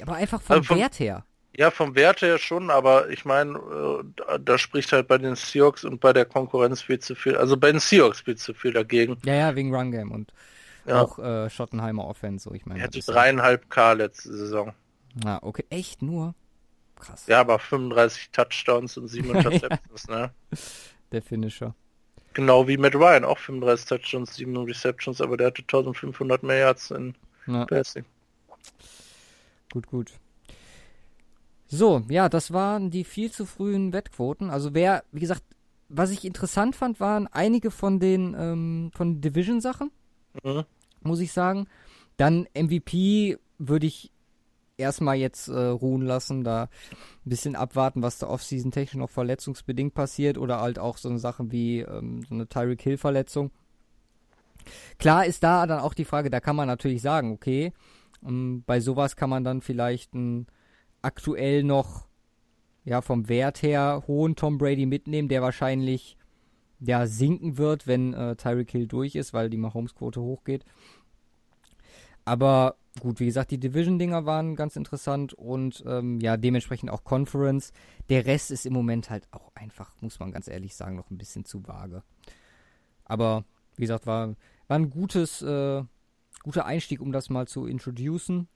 Aber 0.03 0.15
einfach 0.15 0.41
vom 0.43 0.57
Also 0.57 0.65
vom- 0.69 0.79
Wert 0.79 0.99
her. 0.99 1.25
Ja, 1.59 1.71
vom 1.71 1.95
Wert 1.95 2.21
her 2.21 2.37
schon, 2.39 2.71
aber 2.71 3.09
ich 3.09 3.25
meine, 3.25 3.53
äh, 3.59 4.05
da, 4.17 4.37
da 4.39 4.59
spricht 4.59 4.93
halt 4.93 5.09
bei 5.09 5.17
den 5.17 5.37
Seahawks 5.37 5.85
und 5.85 6.01
bei 6.01 6.13
der 6.13 6.27
Konkurrenz 6.27 6.83
viel 6.83 6.99
zu 6.99 7.15
viel. 7.15 7.35
Also 7.37 7.57
bei 7.57 7.73
den 7.73 7.81
Seahawks 7.81 8.21
viel 8.21 8.37
zu 8.37 8.53
viel 8.53 8.75
dagegen. 8.75 9.17
Ja, 9.25 9.35
ja, 9.35 9.57
wegen 9.57 9.75
Run 9.75 9.91
Game 9.91 10.11
und 10.13 10.33
Ja. 10.85 11.01
auch 11.01 11.19
äh, 11.19 11.49
Schottenheimer 11.49 12.07
Offense, 12.07 12.49
so 12.49 12.55
ich 12.55 12.67
meine. 12.67 12.81
Er 12.81 12.85
hatte 12.85 13.01
dreieinhalb 13.01 13.71
K 13.71 13.93
letzte 13.95 14.37
Saison. 14.37 14.75
Ah, 15.25 15.39
okay, 15.41 15.65
echt 15.71 16.03
nur? 16.03 16.35
Krass. 17.01 17.27
Ja, 17.27 17.41
aber 17.41 17.59
35 17.59 18.31
Touchdowns 18.33 18.97
und 18.99 19.09
7 19.09 19.31
Interceptions, 19.35 20.09
ne? 20.09 20.31
Der 21.13 21.23
Finisher. 21.23 21.75
Genau 22.35 22.69
wie 22.69 22.77
Matt 22.77 22.95
Ryan, 22.95 23.25
auch 23.25 23.39
35 23.39 23.87
Touchdowns, 23.89 24.35
7 24.35 24.55
Receptions, 24.59 25.23
aber 25.23 25.39
der 25.39 25.47
hatte 25.47 25.63
1500 25.63 26.43
mehr 26.43 26.59
Yards 26.59 26.91
in 26.91 27.15
Ja. 27.47 27.65
Passing. 27.65 28.05
Gut, 29.73 29.87
gut. 29.89 30.13
So, 31.69 32.03
ja, 32.09 32.29
das 32.29 32.53
waren 32.53 32.91
die 32.91 33.05
viel 33.05 33.31
zu 33.33 33.45
frühen 33.45 33.93
Wettquoten. 33.93 34.51
Also 34.51 34.73
wer, 34.75 35.03
wie 35.13 35.21
gesagt, 35.21 35.43
was 35.89 36.11
ich 36.11 36.25
interessant 36.25 36.77
fand, 36.77 37.01
waren 37.01 37.27
einige 37.27 37.71
von 37.71 37.99
den 38.01 38.35
ähm, 38.39 38.91
von 38.95 39.21
Division-Sachen, 39.21 39.91
Mhm. 40.45 40.65
muss 41.03 41.21
ich 41.21 41.33
sagen. 41.33 41.67
Dann 42.17 42.47
MVP 42.55 43.39
würde 43.59 43.87
ich 43.87 44.11
erstmal 44.77 45.17
jetzt 45.17 45.49
äh, 45.49 45.53
ruhen 45.59 46.03
lassen, 46.03 46.45
da 46.45 46.65
ein 46.65 46.69
bisschen 47.29 47.57
abwarten, 47.57 48.03
was 48.03 48.19
da 48.19 48.29
Offseason 48.29 48.71
technisch 48.71 48.97
noch 48.99 49.11
verletzungsbedingt 49.11 49.95
passiert 49.95 50.39
oder 50.39 50.61
halt 50.61 50.79
auch 50.79 50.99
so 50.99 51.09
eine 51.09 51.19
Sache 51.19 51.51
wie 51.51 51.81
ähm, 51.81 52.23
so 52.29 52.35
eine 52.35 52.47
Tyreek 52.49 52.83
Hill 52.83 52.99
Verletzung. 52.99 53.51
Klar 54.99 55.27
ist 55.27 55.43
da 55.43 55.67
dann 55.67 55.81
auch 55.81 55.95
die 55.95 56.05
Frage, 56.05 56.31
da 56.31 56.41
kann 56.41 56.57
man 56.57 56.67
natürlich 56.69 57.01
sagen, 57.03 57.33
okay, 57.33 57.73
ähm, 58.27 58.63
bei 58.67 58.81
sowas 58.81 59.17
kann 59.17 59.31
man 59.31 59.45
dann 59.45 59.61
vielleicht 59.61 60.15
einen 60.15 60.47
aktuell 61.03 61.63
noch 61.63 62.09
ja 62.85 63.01
vom 63.01 63.29
Wert 63.29 63.63
her 63.63 64.05
hohen 64.07 64.37
Tom 64.37 64.59
Brady 64.59 64.87
mitnehmen, 64.87 65.29
der 65.29 65.43
wahrscheinlich 65.43 66.17
ja 66.81 67.07
sinken 67.07 67.59
wird, 67.59 67.87
wenn 67.87 68.15
äh, 68.15 68.37
Tyreek 68.37 68.71
Hill 68.71 68.87
durch 68.87 69.15
ist, 69.15 69.33
weil 69.33 69.51
die 69.51 69.57
Mahomes-Quote 69.57 70.21
hochgeht. 70.21 70.65
Aber 72.25 72.77
gut, 73.01 73.21
wie 73.21 73.27
gesagt, 73.27 73.51
die 73.51 73.61
Division-Dinger 73.61 74.27
waren 74.27 74.57
ganz 74.57 74.77
interessant 74.77 75.33
und 75.33 75.85
ähm, 75.87 76.21
ja, 76.21 76.37
dementsprechend 76.37 76.91
auch 76.91 77.05
Conference. 77.05 77.73
Der 78.09 78.27
Rest 78.27 78.51
ist 78.51 78.67
im 78.67 78.73
Moment 78.73 79.11
halt 79.11 79.29
auch 79.31 79.53
einfach, 79.55 79.93
muss 80.01 80.19
man 80.19 80.33
ganz 80.33 80.49
ehrlich 80.49 80.75
sagen, 80.75 80.97
noch 80.97 81.11
ein 81.11 81.19
bisschen 81.19 81.45
zu 81.45 81.67
vage. 81.67 82.03
Aber 83.05 83.45
wie 83.77 83.83
gesagt, 83.83 84.07
war, 84.07 84.35
war 84.67 84.79
ein 84.79 84.91
gutes, 84.91 85.43
äh, 85.43 85.83
guter 86.43 86.67
Einstieg, 86.67 87.01
um 87.01 87.13
das 87.13 87.31
mal 87.31 87.47
zu 87.47 87.67
introducen. 87.67 88.49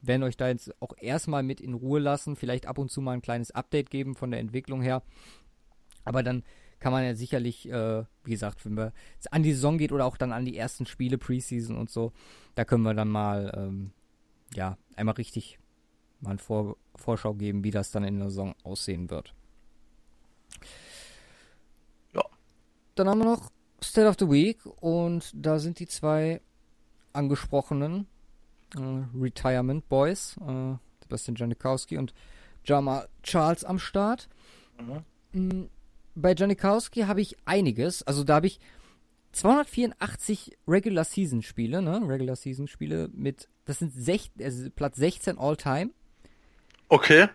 Werden 0.00 0.22
euch 0.22 0.36
da 0.36 0.48
jetzt 0.48 0.70
auch 0.82 0.92
erstmal 0.98 1.42
mit 1.42 1.60
in 1.60 1.74
Ruhe 1.74 2.00
lassen, 2.00 2.36
vielleicht 2.36 2.66
ab 2.66 2.78
und 2.78 2.90
zu 2.90 3.00
mal 3.00 3.12
ein 3.12 3.22
kleines 3.22 3.50
Update 3.50 3.90
geben 3.90 4.14
von 4.14 4.30
der 4.30 4.40
Entwicklung 4.40 4.82
her. 4.82 5.02
Aber 6.04 6.22
dann 6.22 6.42
kann 6.78 6.92
man 6.92 7.04
ja 7.04 7.14
sicherlich, 7.14 7.66
äh, 7.70 8.04
wie 8.24 8.30
gesagt, 8.30 8.66
wenn 8.66 8.76
wir 8.76 8.92
an 9.30 9.42
die 9.42 9.54
Saison 9.54 9.78
geht 9.78 9.92
oder 9.92 10.04
auch 10.04 10.18
dann 10.18 10.32
an 10.32 10.44
die 10.44 10.56
ersten 10.56 10.84
Spiele, 10.84 11.16
Preseason 11.16 11.78
und 11.78 11.88
so, 11.88 12.12
da 12.56 12.66
können 12.66 12.82
wir 12.82 12.92
dann 12.92 13.08
mal, 13.08 13.52
ähm, 13.56 13.92
ja, 14.54 14.76
einmal 14.94 15.14
richtig 15.14 15.58
mal 16.20 16.30
eine 16.30 16.38
Vor 16.38 16.76
Vorschau 16.96 17.34
geben, 17.34 17.64
wie 17.64 17.70
das 17.70 17.90
dann 17.90 18.04
in 18.04 18.18
der 18.18 18.30
Saison 18.30 18.54
aussehen 18.62 19.10
wird. 19.10 19.34
Ja. 22.12 22.22
Dann 22.94 23.08
haben 23.08 23.18
wir 23.18 23.24
noch 23.24 23.50
State 23.82 24.06
of 24.06 24.16
the 24.18 24.30
Week 24.30 24.64
und 24.80 25.32
da 25.34 25.58
sind 25.58 25.78
die 25.78 25.86
zwei 25.86 26.40
angesprochenen 27.14 28.06
äh, 28.76 28.80
Retirement 29.18 29.88
Boys, 29.88 30.36
äh, 30.46 30.74
Sebastian 31.02 31.36
Janikowski 31.36 31.96
und 31.98 32.14
Jamal 32.64 33.08
Charles 33.22 33.64
am 33.64 33.78
Start. 33.78 34.28
Mhm. 34.80 35.04
Mm, 35.32 35.68
Bei 36.14 36.34
Janikowski 36.34 37.02
habe 37.02 37.20
ich 37.20 37.36
einiges, 37.44 38.02
also 38.02 38.24
da 38.24 38.36
habe 38.36 38.46
ich 38.46 38.60
284 39.32 40.56
Regular 40.68 41.04
Season 41.04 41.42
Spiele, 41.42 41.82
ne? 41.82 42.00
Regular 42.06 42.36
Season 42.36 42.68
Spiele 42.68 43.08
mit, 43.12 43.48
das 43.64 43.80
sind 43.80 43.92
sech, 43.92 44.30
also 44.40 44.70
Platz 44.70 44.96
16 44.96 45.38
all 45.38 45.56
time. 45.56 45.90
Okay, 46.88 47.28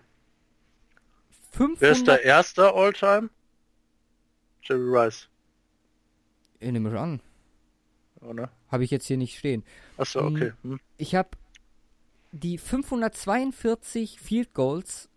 wer 1.52 1.92
ist 1.92 2.00
500, 2.00 2.08
der 2.08 2.24
erste 2.24 2.74
All-Time? 2.74 3.30
Jerry 4.62 4.88
Rice, 4.98 5.28
ich 6.60 6.72
nehme 6.72 6.90
schon 6.90 6.98
an, 7.00 7.22
oder? 8.22 8.52
habe 8.70 8.84
ich 8.84 8.92
jetzt 8.92 9.08
hier 9.08 9.18
nicht 9.18 9.38
stehen. 9.38 9.64
Achso, 9.98 10.26
okay. 10.26 10.54
Hm. 10.64 10.80
Ich 10.98 11.16
habe 11.16 11.30
die 12.32 12.58
542 12.58 14.20
Field 14.20 14.54
Goals 14.54 15.10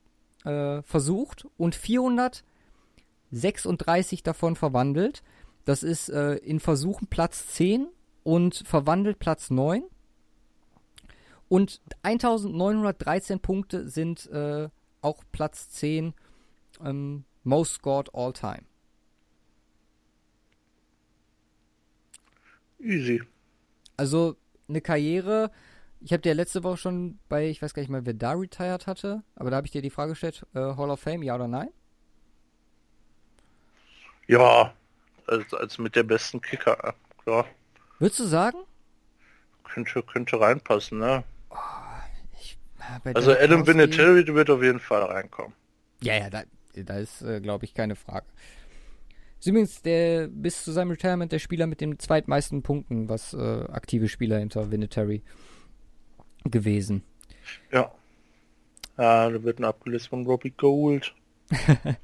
äh, 0.44 0.82
versucht 0.82 1.46
und 1.56 1.74
436 1.74 4.22
davon 4.22 4.56
verwandelt. 4.56 5.22
Das 5.64 5.82
ist 5.82 6.08
äh, 6.08 6.34
in 6.36 6.60
Versuchen 6.60 7.06
Platz 7.06 7.46
10 7.48 7.88
und 8.24 8.62
verwandelt 8.66 9.18
Platz 9.18 9.50
9. 9.50 9.84
Und 11.48 11.80
1913 12.02 13.40
Punkte 13.40 13.88
sind 13.88 14.26
äh, 14.30 14.68
auch 15.02 15.22
Platz 15.32 15.68
10 15.70 16.14
ähm, 16.82 17.24
Most 17.44 17.74
Scored 17.74 18.14
All 18.14 18.32
Time. 18.32 18.62
Easy. 22.82 23.22
Also 23.96 24.36
eine 24.68 24.80
Karriere. 24.80 25.50
Ich 26.00 26.12
habe 26.12 26.22
dir 26.22 26.34
letzte 26.34 26.64
Woche 26.64 26.76
schon 26.78 27.18
bei, 27.28 27.48
ich 27.48 27.62
weiß 27.62 27.74
gar 27.74 27.82
nicht 27.82 27.90
mal, 27.90 28.04
wer 28.04 28.14
da 28.14 28.32
retired 28.32 28.86
hatte, 28.86 29.22
aber 29.36 29.50
da 29.50 29.56
habe 29.56 29.66
ich 29.66 29.70
dir 29.70 29.82
die 29.82 29.90
Frage 29.90 30.10
gestellt, 30.12 30.44
äh, 30.54 30.59
Hall 30.59 30.90
of 30.90 31.00
Fame, 31.00 31.22
ja 31.22 31.36
oder 31.36 31.46
nein? 31.46 31.68
Ja, 34.26 34.72
als, 35.26 35.54
als 35.54 35.78
mit 35.78 35.94
der 35.94 36.02
besten 36.02 36.40
Kicker, 36.40 36.94
klar. 37.22 37.46
Würdest 37.98 38.20
du 38.20 38.24
sagen? 38.24 38.59
Könnte, 39.64 40.02
könnte 40.02 40.40
reinpassen, 40.40 40.98
ne? 40.98 41.24
Ah, 41.50 42.98
bei 43.04 43.14
Also 43.14 43.32
Adam 43.32 43.66
Vinatieri 43.66 44.26
wird 44.26 44.50
auf 44.50 44.62
jeden 44.62 44.80
Fall 44.80 45.02
reinkommen. 45.02 45.54
Ja, 46.00 46.14
ja, 46.16 46.30
da, 46.30 46.42
da 46.74 46.98
ist, 46.98 47.22
äh, 47.22 47.40
glaube 47.40 47.64
ich, 47.64 47.74
keine 47.74 47.94
Frage. 47.94 48.26
Ist 49.43 49.48
übrigens 49.48 49.82
der 49.82 50.28
bis 50.28 50.62
zu 50.62 50.70
seinem 50.70 50.93
Retirement 50.93 51.32
der 51.32 51.40
Spieler 51.40 51.66
mit 51.66 51.81
den 51.81 51.98
zweitmeisten 51.98 52.62
Punkten, 52.62 53.09
was 53.09 53.35
äh, 53.35 53.64
aktive 53.73 54.09
Spieler 54.09 54.39
hinter 54.39 54.70
Vinatieri 54.70 55.20
gewesen. 56.44 57.02
Ja. 57.73 57.93
Ja, 58.97 59.31
da 59.31 59.43
wird 59.43 59.59
ein 59.59 59.64
abgelöst 59.64 60.06
von 60.06 60.24
Robbie 60.27 60.52
Gold. 60.56 61.12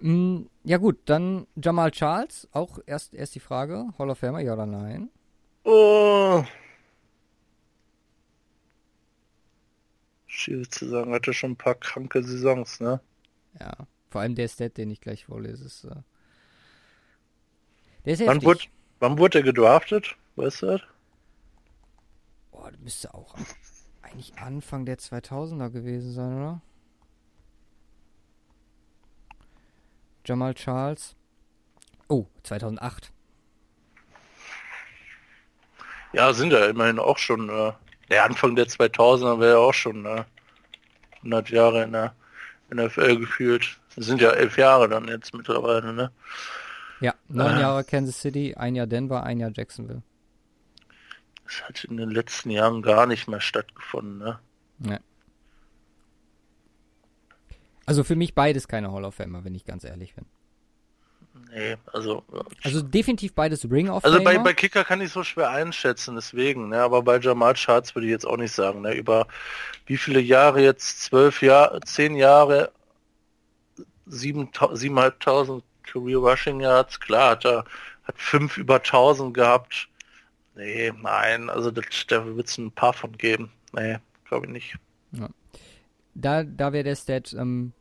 Mm, 0.00 0.42
ja 0.62 0.76
gut, 0.76 1.00
dann 1.06 1.48
Jamal 1.56 1.90
Charles, 1.90 2.46
auch 2.52 2.78
erst, 2.86 3.14
erst 3.14 3.34
die 3.34 3.40
Frage, 3.40 3.88
Hall 3.98 4.10
of 4.10 4.18
Famer, 4.18 4.38
ja 4.38 4.52
oder 4.52 4.64
nein? 4.64 5.10
Oh. 5.64 6.44
Schwierig 10.28 10.70
zu 10.70 10.86
sagen, 10.88 11.12
hatte 11.12 11.32
schon 11.32 11.50
ein 11.50 11.56
paar 11.56 11.74
kranke 11.74 12.22
Saisons, 12.22 12.78
ne? 12.78 13.00
Ja, 13.58 13.72
vor 14.08 14.20
allem 14.20 14.36
der 14.36 14.46
Stat, 14.46 14.76
den 14.76 14.92
ich 14.92 15.00
gleich 15.00 15.24
vorlese, 15.24 15.64
ist, 15.64 15.82
äh, 15.82 15.96
der 18.08 18.14
ist 18.14 18.26
Wann 18.26 18.42
wurde, 18.42 18.60
wann 19.00 19.18
wurde 19.18 19.40
er 19.40 19.42
gedraftet? 19.42 20.16
Weißt 20.36 20.62
du 20.62 20.66
das? 20.66 20.80
Boah, 22.50 22.70
das 22.70 22.80
müsste 22.80 23.12
auch 23.12 23.34
eigentlich 24.00 24.38
Anfang 24.38 24.86
der 24.86 24.96
2000er 24.98 25.68
gewesen 25.68 26.12
sein, 26.12 26.34
oder? 26.38 26.62
Jamal 30.24 30.54
Charles. 30.54 31.16
Oh, 32.08 32.24
2008. 32.44 33.12
Ja, 36.14 36.32
sind 36.32 36.54
ja 36.54 36.64
immerhin 36.64 36.98
auch 36.98 37.18
schon, 37.18 37.50
äh, 37.50 37.72
der 38.08 38.24
Anfang 38.24 38.56
der 38.56 38.68
2000er 38.68 39.38
wäre 39.38 39.52
ja 39.52 39.58
auch 39.58 39.74
schon 39.74 40.06
äh, 40.06 40.24
100 41.18 41.50
Jahre 41.50 41.82
in 41.82 41.92
der 41.92 42.14
NFL 42.70 43.18
gefühlt. 43.18 43.78
Das 43.96 44.06
sind 44.06 44.22
ja 44.22 44.30
elf 44.30 44.56
Jahre 44.56 44.88
dann 44.88 45.08
jetzt 45.08 45.34
mittlerweile, 45.34 45.92
ne? 45.92 46.10
Ja, 47.00 47.14
neun 47.28 47.54
Ah. 47.54 47.60
Jahre 47.60 47.84
Kansas 47.84 48.20
City, 48.20 48.54
ein 48.56 48.74
Jahr 48.74 48.86
Denver, 48.86 49.22
ein 49.22 49.38
Jahr 49.40 49.50
Jacksonville. 49.54 50.02
Das 51.44 51.62
hat 51.62 51.84
in 51.84 51.96
den 51.96 52.10
letzten 52.10 52.50
Jahren 52.50 52.82
gar 52.82 53.06
nicht 53.06 53.28
mehr 53.28 53.40
stattgefunden, 53.40 54.18
ne? 54.18 54.38
Ja. 54.80 54.98
Also 57.86 58.04
für 58.04 58.16
mich 58.16 58.34
beides 58.34 58.68
keine 58.68 58.92
Hall 58.92 59.04
of 59.04 59.14
Famer, 59.14 59.44
wenn 59.44 59.54
ich 59.54 59.64
ganz 59.64 59.84
ehrlich 59.84 60.14
bin. 60.14 60.26
Nee, 61.50 61.76
also. 61.92 62.24
äh, 62.32 62.40
Also 62.64 62.82
definitiv 62.82 63.32
beides 63.34 63.70
Ring 63.70 63.88
of 63.88 64.04
Also 64.04 64.22
bei, 64.22 64.36
bei 64.38 64.52
Kicker 64.52 64.84
kann 64.84 65.00
ich 65.00 65.10
so 65.12 65.22
schwer 65.22 65.50
einschätzen, 65.50 66.16
deswegen, 66.16 66.68
ne? 66.68 66.80
Aber 66.82 67.02
bei 67.02 67.18
Jamal 67.18 67.54
Charles 67.54 67.94
würde 67.94 68.06
ich 68.06 68.10
jetzt 68.10 68.26
auch 68.26 68.36
nicht 68.36 68.52
sagen, 68.52 68.82
ne? 68.82 68.94
Über 68.94 69.26
wie 69.86 69.96
viele 69.96 70.20
Jahre 70.20 70.60
jetzt? 70.62 71.00
Zwölf 71.02 71.40
Jahre, 71.40 71.80
zehn 71.82 72.14
Jahre, 72.16 72.72
sieben, 74.06 74.50
siebeneinhalbtausend 74.72 75.64
Career 75.92 76.18
Rushing 76.18 76.60
Yards, 76.60 77.00
klar, 77.00 77.30
hat 77.30 77.44
er 77.44 77.64
hat 78.04 78.18
fünf 78.18 78.56
über 78.56 78.82
tausend 78.82 79.34
gehabt. 79.34 79.88
Nee, 80.54 80.92
nein, 81.02 81.50
also 81.50 81.70
das, 81.70 81.84
da 82.08 82.24
wird 82.24 82.48
es 82.48 82.58
ein 82.58 82.72
paar 82.72 82.92
von 82.92 83.12
geben. 83.12 83.50
Nee, 83.72 83.98
glaube 84.24 84.46
ich 84.46 84.52
nicht. 84.52 84.76
da 86.14 86.42
da 86.42 86.72
wäre 86.72 86.84
der 86.84 86.96
Stat 86.96 87.32
ähm, 87.34 87.72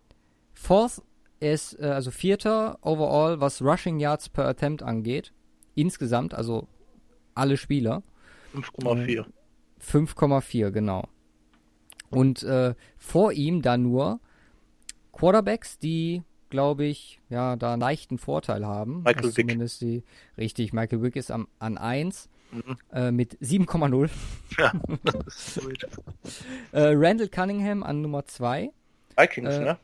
Fourth 0.54 1.02
ist 1.40 1.80
äh, 1.80 1.86
also 1.86 2.12
Vierter 2.12 2.78
overall, 2.82 3.40
was 3.40 3.62
Rushing 3.62 4.00
Yards 4.00 4.30
per 4.30 4.46
Attempt 4.46 4.84
angeht. 4.84 5.34
Insgesamt, 5.76 6.34
also 6.34 6.68
alle 7.36 7.58
Spieler. 7.58 8.04
5,4. 8.56 9.26
5,4, 9.80 10.72
genau. 10.72 11.08
Und 12.10 12.44
äh, 12.44 12.74
vor 12.98 13.32
ihm 13.34 13.62
dann 13.62 13.84
nur 13.84 14.20
Quarterbacks, 15.12 15.78
die, 15.78 16.24
glaube 16.50 16.86
ich, 16.86 17.20
ja, 17.30 17.56
da 17.56 17.74
einen 17.74 17.82
leichten 17.82 18.18
Vorteil 18.18 18.66
haben. 18.66 19.04
Michael 19.04 19.26
was 19.30 19.38
Vick. 19.38 19.46
Zumindest 19.48 19.82
die, 19.82 20.04
richtig, 20.38 20.74
Michael 20.74 21.02
Wick 21.02 21.16
ist 21.16 21.32
am, 21.32 21.48
an 21.60 21.78
1 21.78 22.30
Mhm. 22.50 22.78
äh, 22.94 23.12
mit 23.12 23.38
7,0. 23.42 24.10
Ja. 24.58 24.72
Äh, 26.72 26.94
Randall 26.96 27.28
Cunningham 27.30 27.84
an 27.84 28.02
Nummer 28.02 28.26
2. 28.26 28.72
Vikings, 29.18 29.56
Äh, 29.56 29.60
ne? 29.60 29.78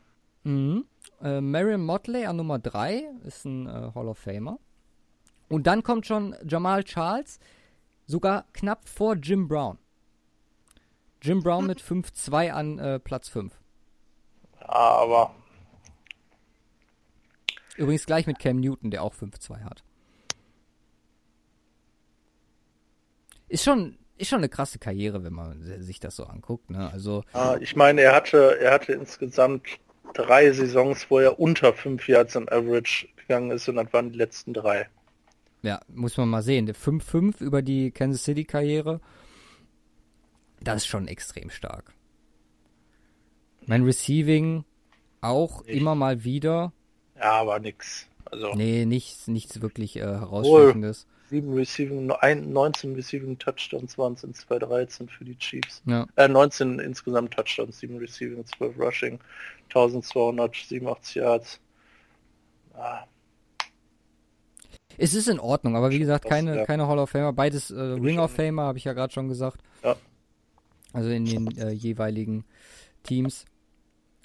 Mhm. 0.43 0.85
Äh, 1.21 1.41
Marion 1.41 1.85
Motley 1.85 2.25
an 2.25 2.37
Nummer 2.37 2.59
3 2.59 3.03
ist 3.25 3.45
ein 3.45 3.67
äh, 3.67 3.91
Hall 3.93 4.07
of 4.07 4.17
Famer. 4.17 4.59
Und 5.49 5.67
dann 5.67 5.83
kommt 5.83 6.05
schon 6.07 6.35
Jamal 6.47 6.83
Charles, 6.83 7.39
sogar 8.05 8.45
knapp 8.53 8.87
vor 8.87 9.15
Jim 9.15 9.47
Brown. 9.47 9.77
Jim 11.21 11.41
Brown 11.41 11.67
mit 11.67 11.81
5-2 11.81 12.51
an 12.51 12.79
äh, 12.79 12.99
Platz 12.99 13.29
5. 13.29 13.53
Ja, 14.61 14.67
aber 14.69 15.35
Übrigens 17.77 18.05
gleich 18.05 18.27
mit 18.27 18.39
Cam 18.39 18.59
Newton, 18.59 18.91
der 18.91 19.03
auch 19.03 19.13
5-2 19.13 19.61
hat. 19.63 19.83
Ist 23.47 23.63
schon, 23.63 23.97
ist 24.17 24.29
schon 24.29 24.39
eine 24.39 24.49
krasse 24.49 24.79
Karriere, 24.79 25.23
wenn 25.23 25.33
man 25.33 25.61
si- 25.61 25.81
sich 25.81 25.99
das 25.99 26.15
so 26.15 26.25
anguckt. 26.25 26.69
Ne? 26.69 26.89
Also, 26.91 27.23
Ah, 27.33 27.57
ich 27.59 27.75
meine, 27.75 28.01
er 28.01 28.15
hatte, 28.15 28.57
er 28.59 28.71
hatte 28.73 28.93
insgesamt 28.93 29.67
drei 30.13 30.51
Saisons, 30.51 31.09
wo 31.09 31.19
er 31.19 31.39
unter 31.39 31.73
fünf 31.73 32.07
Yards 32.07 32.35
im 32.35 32.47
Average 32.49 33.07
gegangen 33.15 33.51
ist 33.51 33.67
und 33.69 33.75
das 33.75 33.91
waren 33.93 34.11
die 34.11 34.17
letzten 34.17 34.53
drei. 34.53 34.87
ja, 35.61 35.79
muss 35.87 36.17
man 36.17 36.29
mal 36.29 36.41
sehen. 36.43 36.65
Der 36.65 36.75
5-5 36.75 37.41
über 37.41 37.61
die 37.61 37.91
Kansas 37.91 38.23
City-Karriere, 38.23 38.99
das 40.61 40.77
ist 40.83 40.87
schon 40.87 41.07
extrem 41.07 41.49
stark. 41.49 41.93
Mein 43.65 43.83
Receiving 43.83 44.65
auch 45.21 45.63
Nicht. 45.65 45.77
immer 45.77 45.95
mal 45.95 46.23
wieder. 46.25 46.73
Ja, 47.17 47.31
aber 47.33 47.59
nix. 47.59 48.07
Also 48.25 48.53
Nee, 48.55 48.85
nichts, 48.85 49.27
nichts 49.27 49.61
wirklich 49.61 49.97
äh, 49.97 50.01
herausstechendes. 50.01 51.05
sieben 51.29 51.53
Receiving, 51.53 52.11
ein, 52.11 52.51
19 52.51 52.95
Receiving 52.95 53.37
Touchdowns 53.37 53.97
waren 53.97 54.13
es 54.13 54.23
in 54.23 54.33
2013 54.33 55.07
für 55.09 55.25
die 55.25 55.37
Chiefs. 55.37 55.81
Ja. 55.85 56.07
Äh, 56.15 56.27
19 56.27 56.79
insgesamt 56.79 57.33
Touchdowns, 57.33 57.79
7 57.79 57.97
Receiving, 57.97 58.45
12 58.45 58.79
Rushing, 58.79 59.19
1287 59.69 61.15
Yards. 61.15 61.59
Ah, 62.75 63.03
Es 64.97 65.13
ist 65.13 65.27
in 65.27 65.39
Ordnung, 65.39 65.75
aber 65.75 65.91
wie 65.91 65.99
gesagt, 65.99 66.25
Das, 66.25 66.29
keine, 66.31 66.57
ja. 66.57 66.65
keine 66.65 66.87
Hall 66.87 66.97
of 66.99 67.09
Famer. 67.11 67.33
Beides 67.33 67.69
äh, 67.71 67.79
Ring 67.79 68.19
of 68.19 68.31
Famer, 68.31 68.63
habe 68.63 68.77
ich 68.77 68.83
ja 68.85 68.93
gerade 68.93 69.13
schon 69.13 69.27
gesagt. 69.29 69.59
Ja. 69.83 69.95
Also 70.91 71.09
in 71.09 71.25
den 71.25 71.57
äh, 71.57 71.71
jeweiligen 71.71 72.45
Teams. 73.03 73.45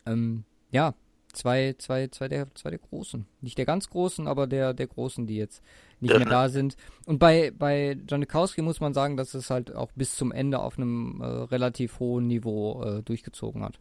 Ähm, 0.06 0.44
ja, 0.70 0.94
zwei, 1.38 1.74
zwei, 1.78 2.08
zwei, 2.08 2.28
der, 2.28 2.54
zwei 2.54 2.70
der 2.70 2.78
Großen. 2.78 3.26
Nicht 3.40 3.56
der 3.58 3.64
ganz 3.64 3.88
Großen, 3.88 4.26
aber 4.26 4.46
der, 4.46 4.74
der 4.74 4.86
Großen, 4.86 5.26
die 5.26 5.36
jetzt 5.36 5.62
nicht 6.00 6.16
mehr 6.16 6.26
da 6.26 6.48
sind. 6.48 6.76
Und 7.06 7.18
bei, 7.18 7.50
bei 7.50 7.96
Janikowski 8.08 8.62
muss 8.62 8.80
man 8.80 8.94
sagen, 8.94 9.16
dass 9.16 9.34
es 9.34 9.50
halt 9.50 9.74
auch 9.74 9.90
bis 9.94 10.16
zum 10.16 10.32
Ende 10.32 10.58
auf 10.58 10.76
einem 10.76 11.20
äh, 11.20 11.24
relativ 11.24 12.00
hohen 12.00 12.26
Niveau 12.26 12.82
äh, 12.82 13.02
durchgezogen 13.02 13.62
hat. 13.62 13.78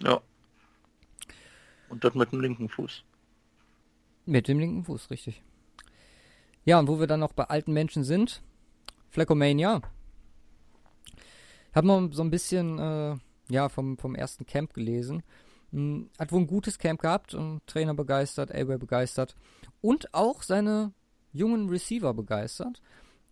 ja. 0.00 0.20
Und 1.88 2.04
das 2.04 2.14
mit 2.14 2.30
dem 2.32 2.42
linken 2.42 2.68
Fuß. 2.68 3.02
Mit 4.26 4.46
dem 4.46 4.58
linken 4.58 4.84
Fuß, 4.84 5.10
richtig. 5.10 5.42
Ja, 6.66 6.78
und 6.78 6.86
wo 6.86 7.00
wir 7.00 7.06
dann 7.06 7.20
noch 7.20 7.32
bei 7.32 7.44
alten 7.44 7.72
Menschen 7.72 8.04
sind, 8.04 8.42
Fleckomania. 9.08 9.80
Hab 11.74 11.84
mal 11.86 12.10
so 12.12 12.22
ein 12.22 12.30
bisschen, 12.30 12.78
äh, 12.78 13.16
ja, 13.48 13.70
vom, 13.70 13.96
vom 13.96 14.14
ersten 14.14 14.44
Camp 14.44 14.74
gelesen. 14.74 15.22
Hm, 15.72 16.08
hat 16.18 16.32
wohl 16.32 16.40
ein 16.40 16.46
gutes 16.46 16.78
Camp 16.78 17.00
gehabt, 17.00 17.36
Trainer 17.66 17.94
begeistert, 17.94 18.50
Elway 18.50 18.78
begeistert 18.78 19.34
und 19.80 20.14
auch 20.14 20.42
seine 20.42 20.92
jungen 21.32 21.68
Receiver 21.68 22.14
begeistert. 22.14 22.80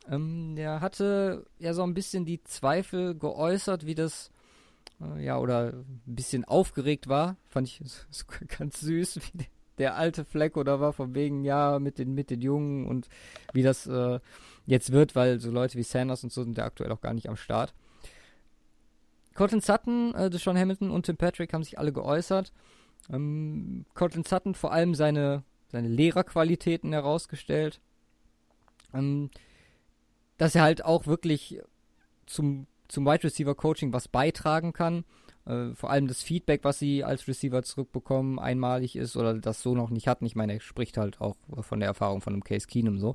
Ähm, 0.08 0.54
der 0.56 0.80
hatte 0.80 1.46
ja 1.58 1.74
so 1.74 1.82
ein 1.82 1.94
bisschen 1.94 2.24
die 2.24 2.42
Zweifel 2.44 3.14
geäußert, 3.14 3.86
wie 3.86 3.94
das, 3.94 4.30
äh, 5.00 5.24
ja, 5.24 5.38
oder 5.38 5.72
ein 5.72 6.00
bisschen 6.04 6.44
aufgeregt 6.44 7.08
war. 7.08 7.36
Fand 7.48 7.68
ich 7.68 7.80
so 8.10 8.24
ganz 8.58 8.80
süß, 8.80 9.16
wie 9.16 9.38
der, 9.38 9.46
der 9.78 9.96
alte 9.96 10.24
Fleck 10.24 10.56
oder 10.56 10.80
war 10.80 10.92
von 10.92 11.14
wegen, 11.14 11.44
ja, 11.44 11.78
mit 11.78 11.98
den, 11.98 12.14
mit 12.14 12.30
den 12.30 12.40
Jungen 12.40 12.86
und 12.86 13.08
wie 13.52 13.62
das 13.62 13.86
äh, 13.86 14.20
jetzt 14.66 14.92
wird, 14.92 15.14
weil 15.14 15.40
so 15.40 15.50
Leute 15.50 15.78
wie 15.78 15.82
Sanders 15.82 16.22
und 16.22 16.32
so 16.32 16.44
sind 16.44 16.56
ja 16.56 16.64
aktuell 16.64 16.92
auch 16.92 17.00
gar 17.00 17.14
nicht 17.14 17.28
am 17.28 17.36
Start. 17.36 17.74
Cortland 19.36 19.64
Sutton, 19.64 20.14
äh, 20.14 20.30
Deshaun 20.30 20.58
Hamilton 20.58 20.90
und 20.90 21.06
Tim 21.06 21.16
Patrick 21.16 21.52
haben 21.52 21.62
sich 21.62 21.78
alle 21.78 21.92
geäußert. 21.92 22.52
Ähm, 23.12 23.84
Cortland 23.94 24.26
Sutton 24.26 24.54
vor 24.54 24.72
allem 24.72 24.94
seine, 24.94 25.44
seine 25.68 25.88
Lehrerqualitäten 25.88 26.92
herausgestellt. 26.92 27.80
Ähm, 28.94 29.30
dass 30.38 30.54
er 30.54 30.62
halt 30.62 30.84
auch 30.84 31.06
wirklich 31.06 31.60
zum, 32.26 32.66
zum 32.88 33.06
Wide 33.06 33.24
Receiver 33.24 33.54
Coaching 33.54 33.92
was 33.92 34.08
beitragen 34.08 34.72
kann. 34.72 35.04
Äh, 35.46 35.74
vor 35.74 35.90
allem 35.90 36.08
das 36.08 36.22
Feedback, 36.22 36.64
was 36.64 36.78
sie 36.78 37.04
als 37.04 37.28
Receiver 37.28 37.62
zurückbekommen, 37.62 38.38
einmalig 38.38 38.96
ist 38.96 39.16
oder 39.16 39.34
das 39.34 39.62
so 39.62 39.74
noch 39.74 39.90
nicht 39.90 40.08
hatten. 40.08 40.26
Ich 40.26 40.34
meine, 40.34 40.54
er 40.54 40.60
spricht 40.60 40.96
halt 40.96 41.20
auch 41.20 41.36
von 41.60 41.80
der 41.80 41.88
Erfahrung 41.88 42.20
von 42.20 42.32
einem 42.32 42.44
Case 42.44 42.66
Keenum 42.66 42.98
so. 42.98 43.14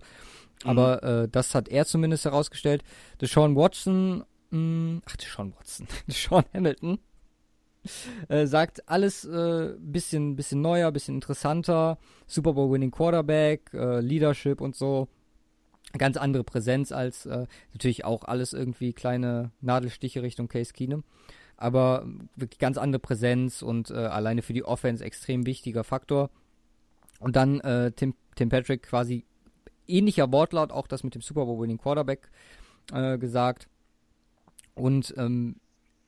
Aber 0.64 1.03
äh, 1.03 1.27
das 1.27 1.56
hat 1.56 1.68
er 1.69 1.85
zumindest 1.85 2.26
herausgestellt. 2.26 2.84
Deshaun 3.19 3.56
Watson, 3.56 4.23
mh, 4.52 5.02
ach, 5.06 5.15
Deshaun 5.18 5.53
Watson, 5.57 5.88
Deshaun 6.07 6.44
Hamilton, 6.53 6.99
äh, 8.28 8.45
sagt 8.45 8.88
alles 8.88 9.26
äh, 9.26 9.73
bisschen, 9.80 10.36
bisschen 10.36 10.61
neuer, 10.61 10.91
bisschen 10.91 11.15
interessanter. 11.15 11.98
Super 12.28 12.53
Bowl 12.53 12.72
Winning 12.72 12.91
Quarterback, 12.91 13.73
äh, 13.73 13.99
Leadership 13.99 14.61
und 14.61 14.76
so. 14.76 15.07
Ganz 15.98 16.15
andere 16.15 16.44
Präsenz 16.44 16.91
als 16.91 17.26
äh, 17.26 17.48
natürlich 17.73 18.06
auch 18.06 18.23
alles 18.23 18.53
irgendwie 18.53 18.94
kleine 18.94 19.52
Nadelstiche 19.61 20.22
Richtung 20.22 20.48
Case 20.48 20.73
Keenum. 20.73 21.03
Aber 21.57 22.07
wirklich 22.36 22.60
ganz 22.60 22.78
andere 22.78 22.99
Präsenz 22.99 23.61
und 23.61 23.91
äh, 23.91 23.95
alleine 23.95 24.41
für 24.41 24.53
die 24.53 24.64
Offense 24.64 25.03
extrem 25.03 25.45
wichtiger 25.45 25.84
Faktor. 25.84 26.30
Und 27.19 27.36
dann 27.36 27.60
äh, 27.60 27.91
Tim, 27.91 28.15
Tim 28.36 28.49
Patrick 28.49 28.84
quasi 28.84 29.26
ähnlicher 29.88 30.32
Wortlaut, 30.32 30.72
auch 30.72 30.88
das 30.88 31.03
mit 31.03 31.14
dem 31.14 31.22
Super 31.22 31.45
Bowl 31.45 31.60
Winning 31.60 31.78
Quarterback 31.78 32.30
äh, 32.94 33.18
gesagt. 33.18 33.68
Und 34.73 35.14
ähm, 35.18 35.56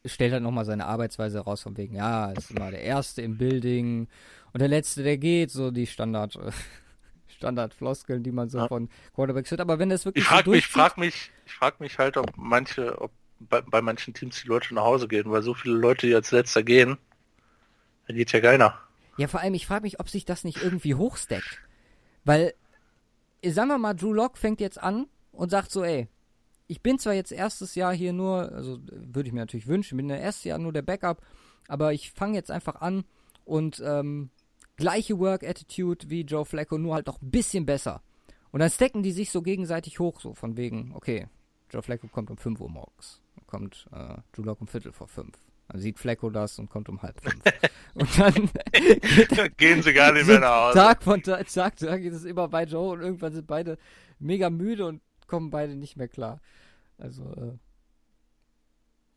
stellt 0.05 0.33
halt 0.33 0.43
nochmal 0.43 0.65
seine 0.65 0.85
Arbeitsweise 0.85 1.39
raus, 1.39 1.61
von 1.61 1.77
wegen, 1.77 1.95
ja, 1.95 2.31
ist 2.31 2.51
immer 2.51 2.71
der 2.71 2.81
Erste 2.81 3.21
im 3.21 3.37
Building 3.37 4.07
und 4.51 4.59
der 4.59 4.67
Letzte, 4.67 5.03
der 5.03 5.17
geht, 5.17 5.51
so 5.51 5.71
die 5.71 5.87
Standard, 5.87 6.37
Standard-Floskeln, 7.27 8.23
die 8.23 8.31
man 8.31 8.49
so 8.49 8.59
ja. 8.59 8.67
von 8.67 8.89
Quarterbacks 9.13 9.51
hört. 9.51 9.61
Aber 9.61 9.79
wenn 9.79 9.89
das 9.89 10.05
wirklich 10.05 10.23
ich 10.23 10.29
frag 10.29 10.45
so 10.45 10.51
mich, 10.51 10.67
frag 10.67 10.97
mich, 10.97 11.31
ich 11.45 11.53
frag 11.53 11.79
mich 11.79 11.97
halt, 11.97 12.17
ob 12.17 12.31
manche, 12.35 13.01
ob 13.01 13.11
bei, 13.39 13.61
bei 13.61 13.81
manchen 13.81 14.13
Teams 14.13 14.41
die 14.41 14.47
Leute 14.47 14.73
nach 14.73 14.83
Hause 14.83 15.07
gehen, 15.07 15.29
weil 15.31 15.41
so 15.41 15.53
viele 15.53 15.75
Leute, 15.75 16.07
die 16.07 16.15
als 16.15 16.31
Letzter 16.31 16.63
gehen, 16.63 16.97
da 18.07 18.13
geht 18.13 18.31
ja 18.31 18.39
keiner. 18.39 18.77
Ja, 19.17 19.27
vor 19.27 19.39
allem, 19.41 19.53
ich 19.53 19.67
frage 19.67 19.83
mich, 19.83 19.99
ob 19.99 20.09
sich 20.09 20.25
das 20.25 20.43
nicht 20.43 20.61
irgendwie 20.61 20.95
hochsteckt. 20.95 21.59
Weil, 22.25 22.53
sagen 23.45 23.69
wir 23.69 23.77
mal, 23.77 23.93
Drew 23.93 24.13
Lock 24.13 24.37
fängt 24.37 24.59
jetzt 24.59 24.81
an 24.81 25.07
und 25.31 25.49
sagt 25.49 25.71
so, 25.71 25.83
ey, 25.83 26.07
ich 26.67 26.81
bin 26.81 26.99
zwar 26.99 27.13
jetzt 27.13 27.31
erstes 27.31 27.75
Jahr 27.75 27.93
hier 27.93 28.13
nur, 28.13 28.51
also 28.51 28.79
würde 28.89 29.27
ich 29.27 29.33
mir 29.33 29.41
natürlich 29.41 29.67
wünschen, 29.67 29.97
bin 29.97 30.09
erstes 30.09 30.45
Jahr 30.45 30.59
nur 30.59 30.73
der 30.73 30.81
Backup, 30.81 31.21
aber 31.67 31.93
ich 31.93 32.11
fange 32.11 32.35
jetzt 32.35 32.51
einfach 32.51 32.75
an 32.75 33.03
und 33.45 33.81
ähm, 33.85 34.29
gleiche 34.75 35.19
Work 35.19 35.43
Attitude 35.43 36.09
wie 36.09 36.21
Joe 36.21 36.45
Flacco, 36.45 36.77
nur 36.77 36.95
halt 36.95 37.07
noch 37.07 37.21
ein 37.21 37.31
bisschen 37.31 37.65
besser. 37.65 38.01
Und 38.51 38.59
dann 38.59 38.69
stecken 38.69 39.03
die 39.03 39.11
sich 39.11 39.31
so 39.31 39.41
gegenseitig 39.41 39.99
hoch, 39.99 40.19
so 40.19 40.33
von 40.33 40.57
wegen, 40.57 40.91
okay, 40.93 41.27
Joe 41.71 41.81
Flacco 41.81 42.07
kommt 42.07 42.29
um 42.29 42.37
5 42.37 42.59
Uhr 42.61 42.69
morgens, 42.69 43.21
kommt 43.47 43.87
äh, 43.91 44.15
Drew 44.31 44.43
Lock 44.43 44.61
um 44.61 44.67
Viertel 44.67 44.91
vor 44.91 45.07
5. 45.07 45.31
Dann 45.69 45.81
sieht 45.81 45.97
Flacco 45.97 46.29
das 46.29 46.59
und 46.59 46.69
kommt 46.69 46.89
um 46.89 47.01
halb 47.01 47.19
fünf. 47.21 47.41
und 47.93 48.19
dann 48.19 48.49
gehen 49.57 49.81
sie 49.81 49.93
gar 49.93 50.11
nicht 50.11 50.27
mehr 50.27 50.39
nach 50.39 50.67
Hause. 50.67 50.77
Tag 50.77 51.03
von 51.03 51.23
Tag, 51.23 51.47
Tag, 51.47 51.77
Tag 51.77 52.01
geht 52.01 52.13
es 52.13 52.25
immer 52.25 52.47
bei 52.47 52.65
Joe 52.65 52.91
und 52.91 53.01
irgendwann 53.01 53.33
sind 53.33 53.47
beide 53.47 53.77
mega 54.19 54.49
müde 54.49 54.85
und 54.85 55.01
kommen 55.27 55.49
beide 55.49 55.75
nicht 55.75 55.97
mehr 55.97 56.07
klar. 56.07 56.39
Also, 56.97 57.23
äh, 57.33 57.57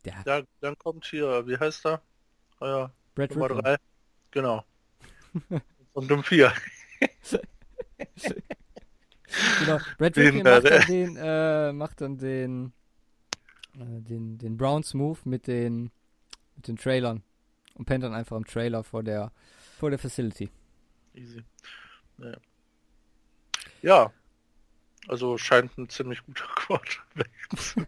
ja. 0.08 0.22
ja. 0.24 0.42
Dann 0.60 0.78
kommt 0.78 1.04
hier, 1.06 1.46
wie 1.46 1.58
heißt 1.58 1.86
er? 1.86 2.02
Ja, 2.60 2.90
Brad 3.14 3.30
Nummer 3.30 3.46
Rickman. 3.50 3.64
drei. 3.64 3.76
Genau. 4.30 4.64
Und 5.92 6.12
um 6.12 6.22
vier. 6.24 6.52
genau. 9.60 9.78
Brad 9.98 10.16
den, 10.16 10.42
macht, 10.42 10.64
dann 10.64 10.86
den, 10.86 11.16
äh, 11.16 11.72
macht 11.72 12.00
dann 12.00 12.18
den, 12.18 12.72
äh, 13.74 14.00
den, 14.02 14.38
den 14.38 14.56
Browns 14.56 14.94
Move 14.94 15.18
mit 15.24 15.46
den, 15.46 15.90
mit 16.54 16.68
den 16.68 16.76
Trailern 16.76 17.22
und 17.74 17.84
pennt 17.86 18.04
dann 18.04 18.14
einfach 18.14 18.36
im 18.36 18.46
Trailer 18.46 18.84
vor 18.84 19.02
der, 19.02 19.32
vor 19.78 19.90
der 19.90 19.98
Facility. 19.98 20.50
Easy. 21.14 21.42
Ja. 22.18 22.36
ja. 23.82 24.12
Also 25.08 25.38
scheint 25.38 25.76
ein 25.78 25.88
ziemlich 25.88 26.24
guter 26.24 26.44
Quarterback 26.54 27.30
zu 27.56 27.56
sein. 27.56 27.86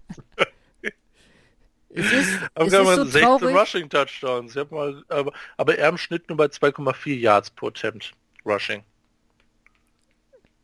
Es 1.91 2.13
ist, 2.13 2.39
aber 2.55 2.67
es 2.67 2.73
ist 2.73 2.97
so 2.97 3.05
16 3.05 3.23
traurig. 3.23 3.57
Rushing 3.57 3.89
Touchdowns. 3.89 4.55
Mal, 4.71 5.03
aber, 5.09 5.33
aber 5.57 5.79
er 5.79 5.89
im 5.89 5.99
Schnitt 5.99 6.29
nur 6.29 6.37
bei 6.37 6.45
2,4 6.45 7.15
Yards 7.15 7.51
pro 7.51 7.69
Attempt 7.69 8.13
Rushing. 8.45 8.85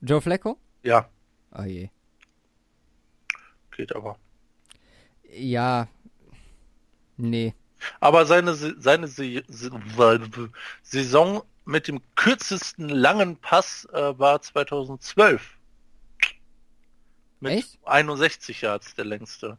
Joe 0.02 0.20
Flacco? 0.20 0.58
Ja. 0.82 1.08
Oh 1.52 1.62
je. 1.62 1.88
Geht 3.74 3.94
aber. 3.96 4.18
Ja. 5.30 5.88
Nee. 7.16 7.54
Aber 8.00 8.26
seine, 8.26 8.54
seine 8.54 9.08
Saison 10.82 11.42
mit 11.64 11.88
dem 11.88 12.00
kürzesten 12.14 12.88
langen 12.88 13.36
Pass 13.36 13.86
äh, 13.92 14.18
war 14.18 14.40
2012. 14.42 15.58
Mit 17.44 17.52
Echt? 17.52 17.78
61 17.84 18.62
Yards 18.62 18.94
der 18.94 19.04
längste. 19.04 19.58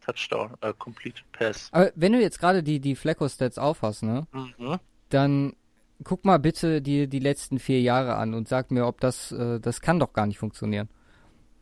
Touchdown, 0.00 0.54
äh, 0.60 0.72
Complete 0.78 1.22
Pass. 1.32 1.68
Aber 1.72 1.90
wenn 1.96 2.12
du 2.12 2.20
jetzt 2.20 2.38
gerade 2.38 2.62
die, 2.62 2.78
die 2.78 2.94
Flecko-Stats 2.94 3.58
aufhast, 3.58 4.04
ne? 4.04 4.26
Mhm. 4.32 4.78
Dann 5.08 5.56
guck 6.04 6.24
mal 6.24 6.38
bitte 6.38 6.80
die, 6.80 7.08
die 7.08 7.18
letzten 7.18 7.58
vier 7.58 7.80
Jahre 7.80 8.14
an 8.14 8.34
und 8.34 8.46
sag 8.46 8.70
mir, 8.70 8.86
ob 8.86 9.00
das, 9.00 9.32
äh, 9.32 9.58
das 9.58 9.80
kann 9.80 9.98
doch 9.98 10.12
gar 10.12 10.26
nicht 10.26 10.38
funktionieren. 10.38 10.88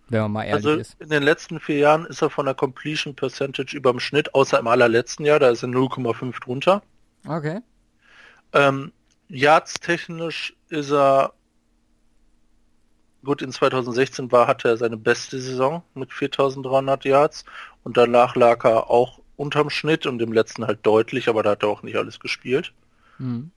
Wenn 0.08 0.20
man 0.22 0.32
mal 0.32 0.44
ehrlich 0.44 0.66
also 0.66 0.78
ist. 0.78 1.00
In 1.00 1.08
den 1.08 1.22
letzten 1.22 1.58
vier 1.58 1.78
Jahren 1.78 2.04
ist 2.04 2.20
er 2.20 2.28
von 2.28 2.44
der 2.44 2.54
Completion 2.54 3.14
Percentage 3.14 3.74
über 3.74 3.92
dem 3.92 4.00
Schnitt, 4.00 4.34
außer 4.34 4.58
im 4.58 4.66
allerletzten 4.66 5.24
Jahr, 5.24 5.38
da 5.38 5.48
ist 5.48 5.62
er 5.62 5.70
0,5 5.70 6.38
drunter. 6.38 6.82
Okay. 7.26 7.60
Ähm, 8.52 8.92
Yards 9.28 9.74
technisch 9.74 10.54
ist 10.68 10.92
er 10.92 11.32
gut, 13.24 13.42
in 13.42 13.52
2016 13.52 14.32
war, 14.32 14.46
hatte 14.46 14.68
er 14.68 14.76
seine 14.76 14.96
beste 14.96 15.40
Saison 15.40 15.82
mit 15.94 16.12
4300 16.12 17.04
Yards 17.04 17.44
und 17.84 17.96
danach 17.96 18.36
lag 18.36 18.64
er 18.64 18.90
auch 18.90 19.20
unterm 19.36 19.70
Schnitt 19.70 20.06
und 20.06 20.20
im 20.22 20.32
letzten 20.32 20.66
halt 20.66 20.84
deutlich, 20.84 21.28
aber 21.28 21.42
da 21.42 21.50
hat 21.50 21.62
er 21.62 21.68
auch 21.68 21.82
nicht 21.82 21.96
alles 21.96 22.20
gespielt. 22.20 22.72
Mhm. 23.18 23.50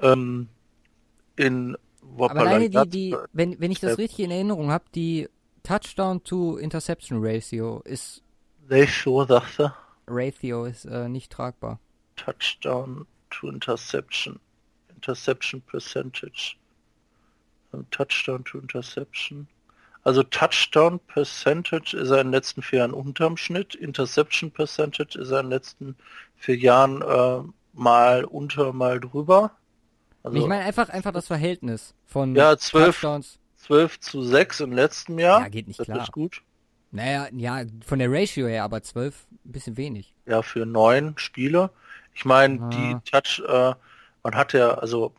Ähm, 0.00 0.48
in 1.36 1.76
aber 2.02 2.40
alleine 2.40 2.70
die, 2.70 2.88
die, 2.88 3.16
wenn, 3.32 3.60
wenn 3.60 3.70
ich 3.70 3.80
das 3.80 3.92
äh, 3.92 4.02
richtig 4.02 4.20
in 4.20 4.30
Erinnerung 4.30 4.70
habe, 4.70 4.84
die 4.94 5.28
Touchdown 5.62 6.22
to 6.24 6.56
Interception 6.56 7.18
Ratio 7.22 7.80
ist 7.84 8.22
Ratio, 8.68 9.24
sagst 9.24 9.58
du? 9.58 9.72
Ratio 10.06 10.64
ist 10.64 10.84
äh, 10.86 11.08
nicht 11.08 11.30
tragbar. 11.30 11.78
Touchdown 12.16 13.06
to 13.30 13.48
Interception. 13.48 14.40
Interception 14.94 15.60
Percentage. 15.62 16.56
Touchdown 17.90 18.44
to 18.44 18.58
Interception. 18.58 19.48
Also 20.02 20.22
Touchdown 20.22 20.98
Percentage 20.98 21.96
ist 21.96 22.10
er 22.10 22.20
in 22.20 22.28
den 22.28 22.32
letzten 22.32 22.62
vier 22.62 22.80
Jahren 22.80 22.92
unterm 22.92 23.36
Schnitt, 23.36 23.74
Interception 23.74 24.50
Percentage 24.50 25.18
ist 25.18 25.30
er 25.30 25.40
in 25.40 25.46
den 25.46 25.50
letzten 25.50 25.96
vier 26.36 26.56
Jahren 26.56 27.02
äh, 27.02 27.48
mal 27.74 28.24
unter, 28.24 28.72
mal 28.72 28.98
drüber. 28.98 29.52
Also, 30.22 30.38
ich 30.38 30.46
meine 30.46 30.64
einfach 30.64 30.88
einfach 30.88 31.12
das 31.12 31.26
Verhältnis 31.26 31.94
von 32.06 32.34
ja, 32.34 32.56
12, 32.56 32.86
Touchdowns. 32.86 33.38
12 33.58 34.00
zu 34.00 34.22
6 34.22 34.60
im 34.60 34.72
letzten 34.72 35.18
Jahr. 35.18 35.42
Ja, 35.42 35.48
geht 35.48 35.68
nicht 35.68 35.78
das 35.78 35.86
klar. 35.86 36.02
ist 36.02 36.12
gut. 36.12 36.42
Naja, 36.92 37.28
ja, 37.32 37.62
von 37.84 37.98
der 37.98 38.10
Ratio 38.10 38.46
her, 38.48 38.64
aber 38.64 38.82
12 38.82 39.26
ein 39.44 39.52
bisschen 39.52 39.76
wenig. 39.76 40.12
Ja, 40.26 40.42
für 40.42 40.66
neun 40.66 41.16
Spiele. 41.16 41.70
Ich 42.14 42.24
meine, 42.24 42.60
ah. 42.60 42.68
die 42.68 43.10
Touch, 43.10 43.42
äh, 43.46 43.74
man 44.22 44.34
hat 44.34 44.52
ja, 44.54 44.74
also 44.74 45.14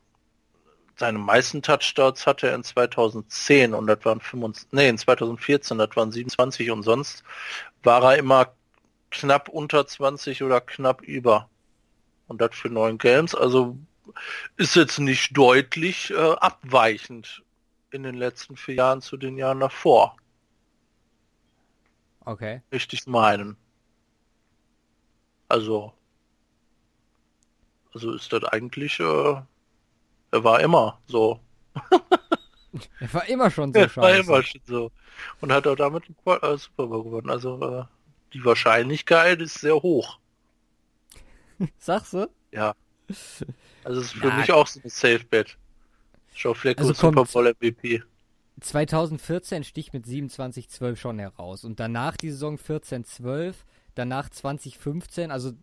seine 1.01 1.17
meisten 1.17 1.63
Touchdowns 1.63 2.27
hatte 2.27 2.47
er 2.47 2.55
in 2.55 2.63
2010 2.63 3.73
und 3.73 3.87
das 3.87 4.05
waren 4.05 4.21
25, 4.21 4.71
nee, 4.71 4.87
in 4.87 4.99
2014, 4.99 5.79
das 5.79 5.95
waren 5.95 6.11
27 6.11 6.69
und 6.69 6.83
sonst 6.83 7.23
war 7.81 8.03
er 8.03 8.19
immer 8.19 8.53
knapp 9.09 9.49
unter 9.49 9.87
20 9.87 10.43
oder 10.43 10.61
knapp 10.61 11.01
über. 11.01 11.49
Und 12.27 12.39
das 12.39 12.55
für 12.55 12.69
neun 12.69 12.99
Games, 12.99 13.33
also 13.33 13.77
ist 14.57 14.75
jetzt 14.75 14.99
nicht 14.99 15.35
deutlich 15.35 16.11
äh, 16.11 16.35
abweichend 16.35 17.43
in 17.89 18.03
den 18.03 18.15
letzten 18.15 18.55
vier 18.55 18.75
Jahren 18.75 19.01
zu 19.01 19.17
den 19.17 19.37
Jahren 19.37 19.59
davor. 19.59 20.15
Okay. 22.25 22.61
Richtig 22.71 23.07
meinen. 23.07 23.57
Also, 25.47 25.93
also 27.91 28.13
ist 28.13 28.31
das 28.31 28.43
eigentlich 28.43 28.99
äh, 28.99 29.41
war 30.31 30.59
immer 30.61 30.99
so. 31.07 31.39
er 32.99 33.13
war 33.13 33.27
immer 33.27 33.51
schon 33.51 33.73
so 33.73 33.79
er 33.79 33.89
scheiße. 33.89 34.01
war 34.01 34.15
immer 34.15 34.43
schon 34.43 34.61
so. 34.65 34.91
Und 35.39 35.51
hat 35.51 35.67
auch 35.67 35.75
damit 35.75 36.03
einen 36.05 36.37
äh, 36.41 36.57
Super 36.57 36.87
Bowl 36.87 37.03
gewonnen. 37.03 37.29
Also 37.29 37.61
äh, 37.61 37.83
die 38.33 38.43
Wahrscheinlichkeit 38.43 39.41
ist 39.41 39.59
sehr 39.59 39.75
hoch. 39.75 40.19
Sagst 41.77 42.13
du? 42.13 42.29
Ja. 42.51 42.75
Also 43.83 43.99
es 43.99 44.07
ist 44.07 44.13
für 44.13 44.27
Na, 44.27 44.37
mich 44.37 44.51
auch 44.51 44.67
so 44.67 44.79
ein 44.83 44.89
Safe 44.89 45.23
Bet. 45.29 45.57
Joe 46.35 46.55
Flacco 46.55 46.81
also 46.81 46.93
Super 46.93 47.25
Bowl 47.25 47.53
MVP. 47.59 48.03
2014 48.61 49.63
stich 49.63 49.91
mit 49.91 50.05
27-12 50.05 50.95
schon 50.95 51.19
heraus. 51.19 51.63
Und 51.63 51.79
danach 51.79 52.15
die 52.15 52.29
Saison 52.29 52.57
14-12, 52.57 53.55
danach 53.95 54.29
2015, 54.29 55.31
also 55.31 55.53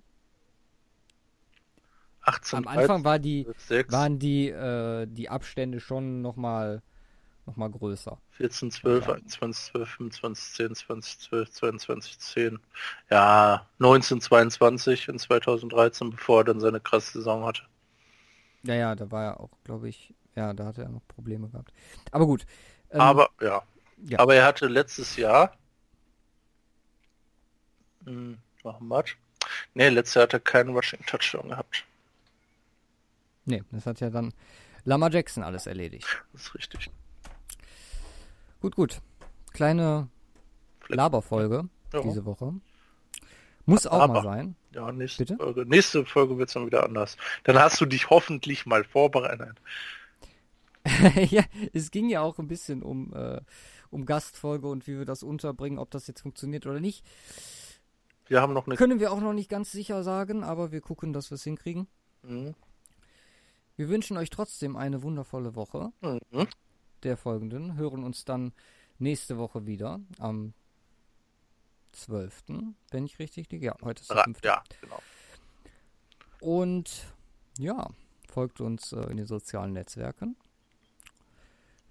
18, 2.28 2.58
Am 2.58 2.68
Anfang 2.68 3.04
war 3.04 3.18
die, 3.18 3.46
waren 3.88 4.18
die, 4.18 4.48
äh, 4.48 5.06
die 5.06 5.28
Abstände 5.28 5.80
schon 5.80 6.20
nochmal 6.20 6.82
noch 7.46 7.56
mal 7.56 7.70
größer. 7.70 8.18
14, 8.32 8.70
12, 8.70 9.08
21, 9.08 9.72
12, 9.72 9.88
25, 9.88 10.54
10, 10.54 10.74
20, 10.74 11.18
12, 11.20 11.50
22, 11.50 12.18
10. 12.18 12.58
Ja, 13.10 13.66
19, 13.78 14.20
22 14.20 15.08
in 15.08 15.18
2013, 15.18 16.10
bevor 16.10 16.42
er 16.42 16.44
dann 16.44 16.60
seine 16.60 16.78
krasse 16.78 17.12
Saison 17.18 17.46
hatte. 17.46 17.62
Ja, 18.64 18.74
ja, 18.74 18.94
da 18.94 19.10
war 19.10 19.24
er 19.24 19.40
auch, 19.40 19.50
glaube 19.64 19.88
ich, 19.88 20.12
ja, 20.36 20.52
da 20.52 20.66
hatte 20.66 20.82
er 20.82 20.90
noch 20.90 21.06
Probleme 21.08 21.48
gehabt. 21.48 21.72
Aber 22.12 22.26
gut. 22.26 22.44
Ähm, 22.90 23.00
Aber, 23.00 23.30
ja. 23.40 23.62
Ja. 24.06 24.18
Aber 24.20 24.34
er 24.34 24.44
hatte 24.44 24.66
letztes 24.68 25.16
Jahr. 25.16 25.56
Hm, 28.04 28.38
machen 28.62 28.88
wir 28.88 29.04
Nee, 29.74 29.88
letztes 29.88 30.14
Jahr 30.14 30.24
hat 30.24 30.34
er 30.34 30.40
keinen 30.40 30.74
Rushing 30.74 31.04
Touchdown 31.06 31.48
gehabt. 31.48 31.84
Nee, 33.48 33.62
das 33.72 33.86
hat 33.86 34.00
ja 34.00 34.10
dann 34.10 34.34
Lama 34.84 35.08
Jackson 35.08 35.42
alles 35.42 35.66
erledigt. 35.66 36.06
Das 36.32 36.42
ist 36.42 36.54
richtig. 36.54 36.90
Gut, 38.60 38.76
gut. 38.76 39.00
Kleine 39.52 40.08
Laberfolge 40.88 41.68
ja. 41.94 42.02
diese 42.02 42.26
Woche. 42.26 42.52
Muss 43.64 43.86
auch 43.86 44.00
Aber, 44.00 44.14
mal 44.14 44.22
sein. 44.22 44.56
Ja, 44.74 44.92
nächste 44.92 45.24
Bitte? 45.24 45.36
Folge. 45.36 45.64
Nächste 45.66 46.04
Folge 46.04 46.36
wird 46.36 46.48
es 46.48 46.54
dann 46.54 46.66
wieder 46.66 46.84
anders. 46.84 47.16
Dann 47.44 47.58
hast 47.58 47.80
du 47.80 47.86
dich 47.86 48.10
hoffentlich 48.10 48.66
mal 48.66 48.84
vorbereitet. 48.84 49.56
ja, 51.30 51.42
es 51.72 51.90
ging 51.90 52.08
ja 52.10 52.20
auch 52.20 52.38
ein 52.38 52.48
bisschen 52.48 52.82
um, 52.82 53.14
äh, 53.14 53.40
um 53.90 54.04
Gastfolge 54.04 54.68
und 54.68 54.86
wie 54.86 54.98
wir 54.98 55.06
das 55.06 55.22
unterbringen, 55.22 55.78
ob 55.78 55.90
das 55.90 56.06
jetzt 56.06 56.20
funktioniert 56.20 56.66
oder 56.66 56.80
nicht. 56.80 57.04
Wir 58.26 58.42
haben 58.42 58.52
noch 58.52 58.66
eine. 58.66 58.76
Können 58.76 59.00
wir 59.00 59.10
auch 59.10 59.20
noch 59.20 59.32
nicht 59.32 59.48
ganz 59.48 59.72
sicher 59.72 60.02
sagen, 60.02 60.44
aber 60.44 60.70
wir 60.70 60.82
gucken, 60.82 61.14
dass 61.14 61.30
wir 61.30 61.36
es 61.36 61.44
hinkriegen. 61.44 61.88
Mhm. 62.22 62.54
Wir 63.78 63.88
wünschen 63.88 64.16
euch 64.16 64.28
trotzdem 64.28 64.74
eine 64.76 65.04
wundervolle 65.04 65.54
Woche. 65.54 65.92
Mhm. 66.00 66.48
Der 67.04 67.16
folgenden. 67.16 67.76
Hören 67.76 68.02
uns 68.02 68.24
dann 68.24 68.52
nächste 68.98 69.38
Woche 69.38 69.66
wieder 69.66 70.00
am 70.18 70.52
12. 71.92 72.42
Wenn 72.90 73.06
ich 73.06 73.20
richtig 73.20 73.52
liege. 73.52 73.66
Ja, 73.66 73.76
heute 73.82 74.02
ist 74.02 74.10
der 74.10 74.24
5. 74.24 74.40
Ja, 74.42 74.64
genau. 74.80 75.00
Und 76.40 77.06
ja, 77.56 77.88
folgt 78.28 78.60
uns 78.60 78.92
äh, 78.92 79.00
in 79.12 79.16
den 79.16 79.26
sozialen 79.26 79.74
Netzwerken. 79.74 80.36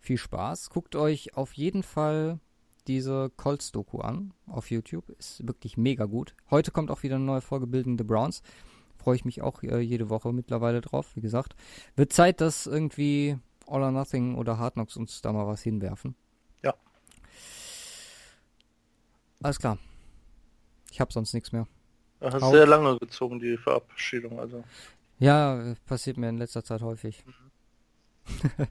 Viel 0.01 0.17
Spaß. 0.17 0.69
Guckt 0.69 0.97
euch 0.97 1.37
auf 1.37 1.53
jeden 1.53 1.83
Fall 1.83 2.41
diese 2.87 3.31
Colts-Doku 3.37 3.99
an 3.99 4.33
auf 4.45 4.71
YouTube. 4.71 5.07
Ist 5.11 5.47
wirklich 5.47 5.77
mega 5.77 6.03
gut. 6.03 6.35
Heute 6.49 6.71
kommt 6.71 6.91
auch 6.91 7.03
wieder 7.03 7.15
eine 7.15 7.23
neue 7.23 7.41
Folge 7.41 7.65
Bildende 7.65 8.03
Browns. 8.03 8.41
Freue 8.97 9.15
ich 9.15 9.25
mich 9.25 9.41
auch 9.41 9.63
äh, 9.63 9.79
jede 9.79 10.09
Woche 10.09 10.33
mittlerweile 10.33 10.81
drauf. 10.81 11.15
Wie 11.15 11.21
gesagt, 11.21 11.55
wird 11.95 12.13
Zeit, 12.13 12.41
dass 12.41 12.65
irgendwie 12.65 13.37
All 13.67 13.83
or 13.83 13.91
Nothing 13.91 14.35
oder 14.35 14.57
Hard 14.57 14.73
Knocks 14.73 14.97
uns 14.97 15.21
da 15.21 15.31
mal 15.31 15.47
was 15.47 15.61
hinwerfen. 15.61 16.15
Ja. 16.63 16.73
Alles 19.41 19.59
klar. 19.59 19.77
Ich 20.91 20.99
habe 20.99 21.13
sonst 21.13 21.33
nichts 21.33 21.51
mehr. 21.51 21.67
Das 22.19 22.33
hat 22.33 22.43
sehr 22.49 22.65
lange 22.65 22.97
gezogen, 22.97 23.39
die 23.39 23.57
Verabschiedung. 23.57 24.39
Also. 24.39 24.63
Ja, 25.19 25.75
passiert 25.85 26.17
mir 26.17 26.29
in 26.29 26.37
letzter 26.37 26.63
Zeit 26.63 26.81
häufig. 26.81 27.23
Mhm. 27.25 28.67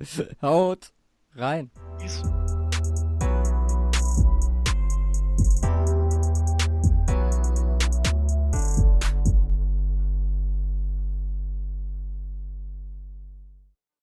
Haut 0.42 0.92
rein. 1.34 1.70
Peace. 1.98 2.22